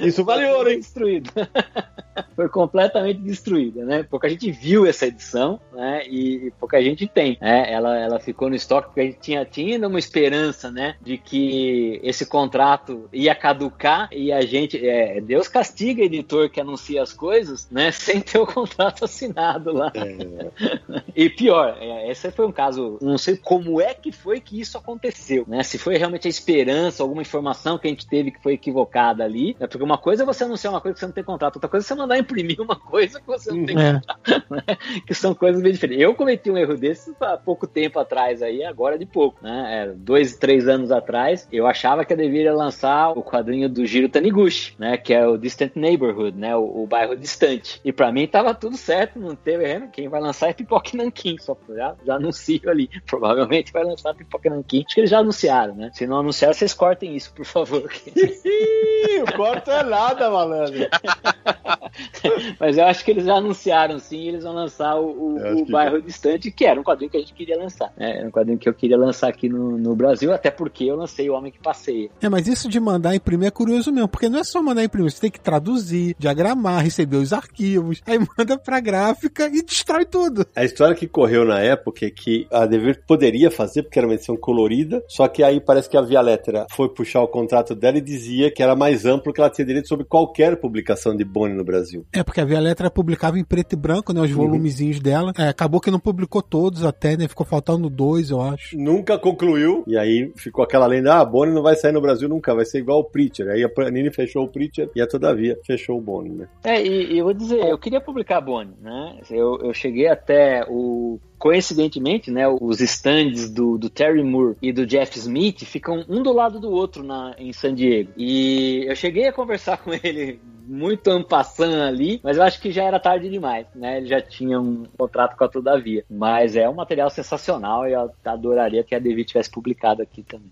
Isso 0.01 0.25
vale 0.25 0.47
ouro, 0.47 0.71
hein? 0.71 0.79
destruída. 0.79 1.31
foi 2.35 2.49
completamente 2.49 3.21
destruída, 3.21 3.85
né? 3.85 4.03
Pouca 4.03 4.29
gente 4.29 4.51
viu 4.51 4.87
essa 4.87 5.07
edição, 5.07 5.61
né? 5.73 6.07
E, 6.07 6.53
pouca 6.59 6.81
gente 6.83 7.07
tem, 7.07 7.39
né? 7.41 7.73
Ela, 7.73 7.99
ela 7.99 8.21
ficou 8.21 8.49
no 8.49 8.55
estoque 8.55 8.89
porque 8.89 9.01
a 9.01 9.05
gente 9.05 9.19
tinha, 9.19 9.45
tinha 9.45 9.87
uma 9.87 9.99
esperança, 9.99 10.71
né? 10.71 10.97
De 11.01 11.17
que 11.17 12.01
esse 12.03 12.27
contrato 12.27 13.09
ia 13.13 13.35
caducar 13.35 14.09
e 14.13 14.33
a 14.33 14.43
gente, 14.43 14.87
é, 14.87 15.21
Deus 15.21 15.49
castiga 15.49 16.03
editor 16.03 16.51
que 16.51 16.61
anuncia 16.61 17.03
as 17.03 17.13
coisas, 17.13 17.69
né? 17.71 17.91
Sem 17.97 18.21
ter 18.21 18.39
o 18.39 18.47
contrato 18.47 19.05
assinado 19.05 19.73
lá. 19.73 19.93
É. 19.95 21.07
E 21.17 21.31
pior, 21.31 21.79
é, 21.81 22.11
esse 22.11 22.31
foi 22.31 22.47
um 22.47 22.53
caso, 22.53 22.99
não 23.01 23.17
sei 23.17 23.39
como 23.39 23.81
é 23.81 23.95
que 23.95 24.13
foi 24.13 24.39
que 24.39 24.61
isso 24.61 24.77
aconteceu, 24.77 25.47
né? 25.49 25.63
Se 25.63 25.79
foi 25.79 25.97
realmente 25.97 26.27
a 26.27 26.31
esperança, 26.31 27.03
alguma 27.03 27.23
informação 27.23 27.79
que 27.79 27.87
a 27.87 27.91
gente 27.91 28.07
teve 28.07 28.31
que 28.31 28.43
foi 28.43 28.53
equivocada 28.53 29.25
ali, 29.25 29.57
né? 29.59 29.67
Porque 29.67 29.83
uma 29.87 29.99
coisa 29.99 30.23
é 30.23 30.27
você 30.27 30.45
anunciar 30.45 30.73
uma 30.73 30.81
coisa 30.81 30.95
que 30.95 31.01
você 31.01 31.07
não 31.07 31.13
tem 31.13 31.25
contrato, 31.25 31.57
outra 31.57 31.71
coisa 31.71 31.85
é 31.85 31.89
você 31.89 31.95
mandar 31.95 32.19
imprimir 32.19 32.61
uma 32.61 32.77
coisa 32.77 33.21
que 33.21 33.27
você 33.27 33.53
não 33.53 33.65
tem 33.65 33.79
é. 33.79 33.93
contrato, 33.95 34.45
né? 34.51 34.77
Que 35.07 35.15
são 35.15 35.35
coisas 35.35 35.63
bem 35.63 35.73
diferentes. 35.73 36.03
Eu 36.03 36.15
cometi 36.15 36.51
um 36.51 36.59
erro 36.59 36.77
desse 36.77 37.15
há 37.21 37.37
pouco 37.37 37.67
tempo 37.67 37.99
atrás 37.99 38.43
aí, 38.43 38.65
agora 38.65 38.99
de 38.99 39.07
pouco, 39.07 39.43
né? 39.43 39.85
É, 39.87 39.93
dois, 39.93 40.37
três 40.37 40.69
anos 40.69 40.91
atrás, 40.91 41.49
eu 41.53 41.67
achava 41.67 42.05
que 42.05 42.13
eu 42.13 42.17
deveria 42.17 42.53
lançar 42.53 43.11
o 43.11 43.23
quadrinho 43.23 43.69
do 43.69 43.87
Giro 43.87 44.09
Taniguchi, 44.09 44.75
né? 44.79 44.97
Que 44.97 45.15
é 45.15 45.27
o 45.27 45.37
Distant 45.37 45.77
Neighborhood, 45.77 46.37
né? 46.37 46.57
O, 46.57 46.83
o 46.83 46.87
bairro 46.87 47.17
distante. 47.17 47.81
E 47.85 47.93
para 47.93 48.11
mim 48.11 48.27
tava 48.27 48.55
tudo 48.55 48.77
certo, 48.77 49.19
não 49.19 49.35
teve 49.35 49.65
erro. 49.65 49.89
Quem 49.93 50.09
vai 50.09 50.21
lançar 50.21 50.51
é 50.51 50.53
Pipoque 50.53 50.97
Nankin, 50.97 51.39
só 51.39 51.57
já, 51.75 51.95
já 52.05 52.17
anuncio 52.17 52.69
ali. 52.69 52.91
Provavelmente 53.07 53.73
vai 53.73 53.85
lançar 53.85 54.15
Pipoque 54.15 54.51
Nankin. 54.51 54.85
Acho 54.87 54.95
que 54.95 55.01
eles 55.01 55.11
já 55.11 55.19
anunciaram, 55.19 55.75
né? 55.75 55.91
Se 55.93 56.07
não 56.07 56.19
anunciaram, 56.19 56.55
vocês 56.55 56.75
cortem 56.75 57.15
isso, 57.15 57.33
por 57.33 57.45
favor. 57.45 57.91
o 59.23 59.37
corto 59.37 59.66
é 59.71 59.83
nada, 59.83 60.31
malandro. 60.31 60.87
Mas 62.59 62.77
eu 62.77 62.85
acho 62.85 63.05
que 63.05 63.11
eles 63.11 63.25
já 63.25 63.35
anunciaram 63.35 63.99
sim, 63.99 64.29
eles 64.29 64.45
vão 64.45 64.55
lançar 64.55 64.97
o, 64.97 65.07
o, 65.07 65.63
o 65.63 65.67
Bairro 65.67 65.99
já. 65.99 66.07
Distante, 66.07 66.51
que 66.51 66.65
era 66.65 66.79
um 66.79 66.85
quadrinho 66.85 67.11
que 67.11 67.17
a 67.17 67.21
gente 67.21 67.33
queria 67.33 67.57
lançar. 67.57 67.93
É, 67.97 68.19
era 68.19 68.29
um 68.29 68.31
quadrinho 68.31 68.59
que 68.59 68.69
eu 68.69 68.75
queria 68.75 68.97
lançar 68.97 69.29
aqui 69.29 69.49
no, 69.49 69.79
no 69.79 69.95
Brasil, 69.95 70.33
até 70.33 70.51
porque 70.51 70.85
eu 70.85 70.97
lancei 70.97 71.29
O 71.31 71.35
Homem 71.35 71.53
que 71.53 71.59
Passeia. 71.59 72.11
É, 72.21 72.29
mas 72.29 72.47
isso 72.47 72.69
de 72.69 72.79
mandar 72.79 73.15
imprimir 73.15 73.49
é 73.49 73.51
curioso 73.51 73.93
mesmo, 73.93 74.09
porque 74.09 74.29
não 74.29 74.39
é 74.39 74.45
só 74.45 74.63
mandar 74.63 74.85
imprimir, 74.85 75.11
você 75.11 75.21
tem 75.21 75.31
que 75.31 75.41
traduzir, 75.41 76.15
diagramar, 76.19 76.83
receber 76.83 77.17
os 77.17 77.33
arquivos, 77.33 78.03
aí 78.07 78.19
manda 78.37 78.59
pra 78.59 78.81
gráfica 78.81 79.47
e 79.47 79.63
destrói 79.63 80.05
tudo. 80.05 80.47
A 80.55 80.65
história 80.65 80.95
que 80.95 81.07
correu 81.07 81.45
na 81.45 81.61
época 81.61 82.07
é 82.07 82.11
que 82.11 82.47
a 82.51 82.67
Dever 82.67 83.03
poderia 83.07 83.51
fazer, 83.51 83.83
porque 83.83 83.99
era 83.99 84.07
uma 84.07 84.15
edição 84.15 84.37
colorida, 84.37 85.03
só 85.09 85.27
que 85.29 85.43
aí 85.43 85.61
parece 85.61 85.89
que 85.89 85.97
a 85.97 86.03
Via 86.03 86.21
Lettera 86.21 86.67
foi 86.71 86.89
puxar 86.89 87.23
o 87.23 87.29
contrato 87.29 87.75
dela 87.75 87.99
e 87.99 88.01
dizia 88.01 88.51
que 88.51 88.63
era 88.63 88.77
mais 88.77 89.05
amplo 89.05 89.33
que 89.33 89.41
ela 89.41 89.51
tinha 89.57 89.67
direito 89.67 89.89
sobre 89.89 90.05
qualquer 90.05 90.57
publicação 90.57 91.17
de 91.17 91.25
Boni 91.25 91.55
no 91.55 91.65
Brasil. 91.65 92.07
É, 92.13 92.23
porque 92.23 92.41
a 92.41 92.45
Via 92.45 92.61
Letra 92.61 92.91
publicava 92.91 93.39
em 93.39 93.45
preto 93.45 93.73
e 93.73 93.77
branco, 93.77 94.13
né? 94.13 94.21
Os 94.21 94.31
uhum. 94.31 94.37
volumezinhos 94.37 95.01
dela. 95.01 95.33
É, 95.37 95.49
acabou 95.49 95.81
que 95.81 95.91
não 95.91 95.99
publicou 95.99 96.43
todos 96.43 96.85
até, 96.85 97.17
né? 97.17 97.27
Ficou 97.29 97.47
faltando 97.47 97.91
dois, 97.91 98.31
eu 98.31 98.41
acho. 98.41 98.77
Nunca 98.77 99.19
concluiu. 99.19 99.85
E 99.87 99.97
aí 99.97 100.33
ficou 100.37 100.65
aquela 100.65 100.87
lenda, 100.87 101.15
ah, 101.15 101.25
Boni 101.25 101.53
não 101.53 101.63
vai 101.63 101.75
sair 101.77 101.93
no 101.93 102.01
Brasil 102.01 102.29
nunca, 102.29 102.55
vai 102.55 102.65
ser 102.65 102.79
igual 102.79 103.01
o 103.01 103.05
Preacher. 103.05 103.49
Aí 103.49 103.65
a 103.65 103.69
Panini 103.69 104.13
fechou 104.13 104.45
o 104.45 104.49
Preacher 104.49 104.91
e 104.95 105.01
a 105.01 105.07
Todavia 105.07 105.59
fechou 105.67 105.99
o 105.99 106.01
Boni, 106.01 106.31
né? 106.31 106.49
É, 106.65 106.83
e, 106.83 107.15
e 107.15 107.19
eu 107.19 107.25
vou 107.25 107.35
dizer, 107.35 107.61
eu 107.61 107.79
queria 107.79 108.01
publicar 108.01 108.41
Boni, 108.41 108.75
né? 108.81 109.19
Eu, 109.31 109.59
eu 109.63 109.73
cheguei 109.73 110.09
até 110.09 110.65
o 110.69 111.19
coincidentemente, 111.39 112.31
né, 112.31 112.49
os 112.49 112.81
stands 112.81 113.51
do, 113.51 113.79
do, 113.79 113.91
Terry 113.91 114.23
Moore 114.23 114.57
e 114.61 114.73
do 114.73 114.87
Jeff 114.87 115.19
Smith 115.19 115.65
ficam 115.65 116.05
um 116.09 116.23
do 116.23 116.33
lado 116.33 116.59
do 116.59 116.71
outro 116.71 117.03
na, 117.03 117.35
em 117.39 117.53
San 117.53 117.75
Diego. 117.75 118.13
E 118.17 118.85
eu 118.87 118.97
cheguei 118.97 119.29
a 119.29 119.33
conversar 119.33 119.79
com 119.83 119.93
ele 119.93 120.41
muito 120.67 121.09
ampassando 121.09 121.83
ali, 121.83 122.21
mas 122.23 122.37
eu 122.37 122.43
acho 122.43 122.61
que 122.61 122.73
já 122.73 122.85
era 122.85 122.99
tarde 122.99 123.29
demais, 123.29 123.67
né? 123.75 123.99
Ele 123.99 124.07
já 124.07 124.21
tinha 124.21 124.61
um 124.61 124.85
contrato 124.99 125.37
com 125.37 125.45
a 125.45 125.49
Todavia. 125.49 126.05
Mas 126.11 126.57
é 126.57 126.69
um 126.69 126.75
material 126.75 127.09
sensacional 127.09 127.87
e 127.87 127.93
eu 127.93 128.11
adoraria 128.25 128.83
que 128.83 128.95
a 128.95 128.99
Devi 128.99 129.25
tivesse 129.25 129.51
publicado 129.51 130.03
aqui 130.03 130.23
também. 130.23 130.51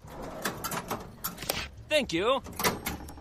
Thank 1.89 2.17
you. 2.17 2.43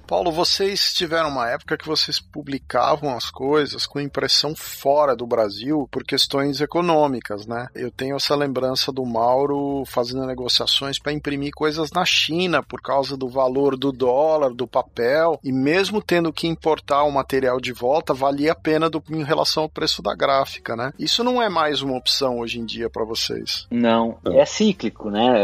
Paulo, 0.06 0.32
vocês 0.32 0.93
tiveram 0.93 1.30
uma 1.30 1.49
época 1.49 1.78
que 1.78 1.88
vocês 1.88 2.20
publicavam 2.20 3.16
as 3.16 3.32
coisas 3.32 3.88
com 3.88 3.99
impressão 3.99 4.54
fora 4.56 5.16
do 5.16 5.26
Brasil 5.26 5.88
por 5.89 6.04
questões 6.04 6.60
econômicas, 6.60 7.47
né? 7.47 7.68
Eu 7.74 7.89
tenho 7.89 8.16
essa 8.16 8.36
lembrança 8.36 8.91
do 8.91 9.06
Mauro 9.06 9.84
fazendo 9.86 10.26
negociações 10.26 10.99
para 10.99 11.14
imprimir 11.14 11.51
coisas 11.56 11.89
na 11.91 12.04
China 12.04 12.62
por 12.62 12.82
causa 12.82 13.16
do 13.16 13.30
valor 13.30 13.78
do 13.78 13.91
dólar, 13.91 14.54
do 14.54 14.68
papel, 14.68 15.39
e 15.43 15.51
mesmo 15.51 16.01
tendo 16.01 16.34
que 16.34 16.47
importar 16.47 17.04
o 17.04 17.12
material 17.12 17.60
de 17.60 17.72
volta, 17.72 18.14
valia 18.14 18.51
a 18.51 18.56
pena 18.56 18.89
do, 18.89 19.01
em 19.10 19.24
relação 19.24 19.64
ao 19.64 19.70
preço 19.70 20.01
da 20.01 20.14
gráfica, 20.14 20.76
né? 20.76 20.91
Isso 20.99 21.24
não 21.24 21.41
é 21.41 21.47
mais 21.47 21.82
uma 21.82 21.97
opção 21.97 22.39
hoje 22.39 22.60
em 22.60 22.66
dia 22.66 22.89
para 22.89 23.06
vocês. 23.06 23.68
Não, 23.72 24.18
é 24.26 24.45
cíclico, 24.45 25.10
né? 25.10 25.43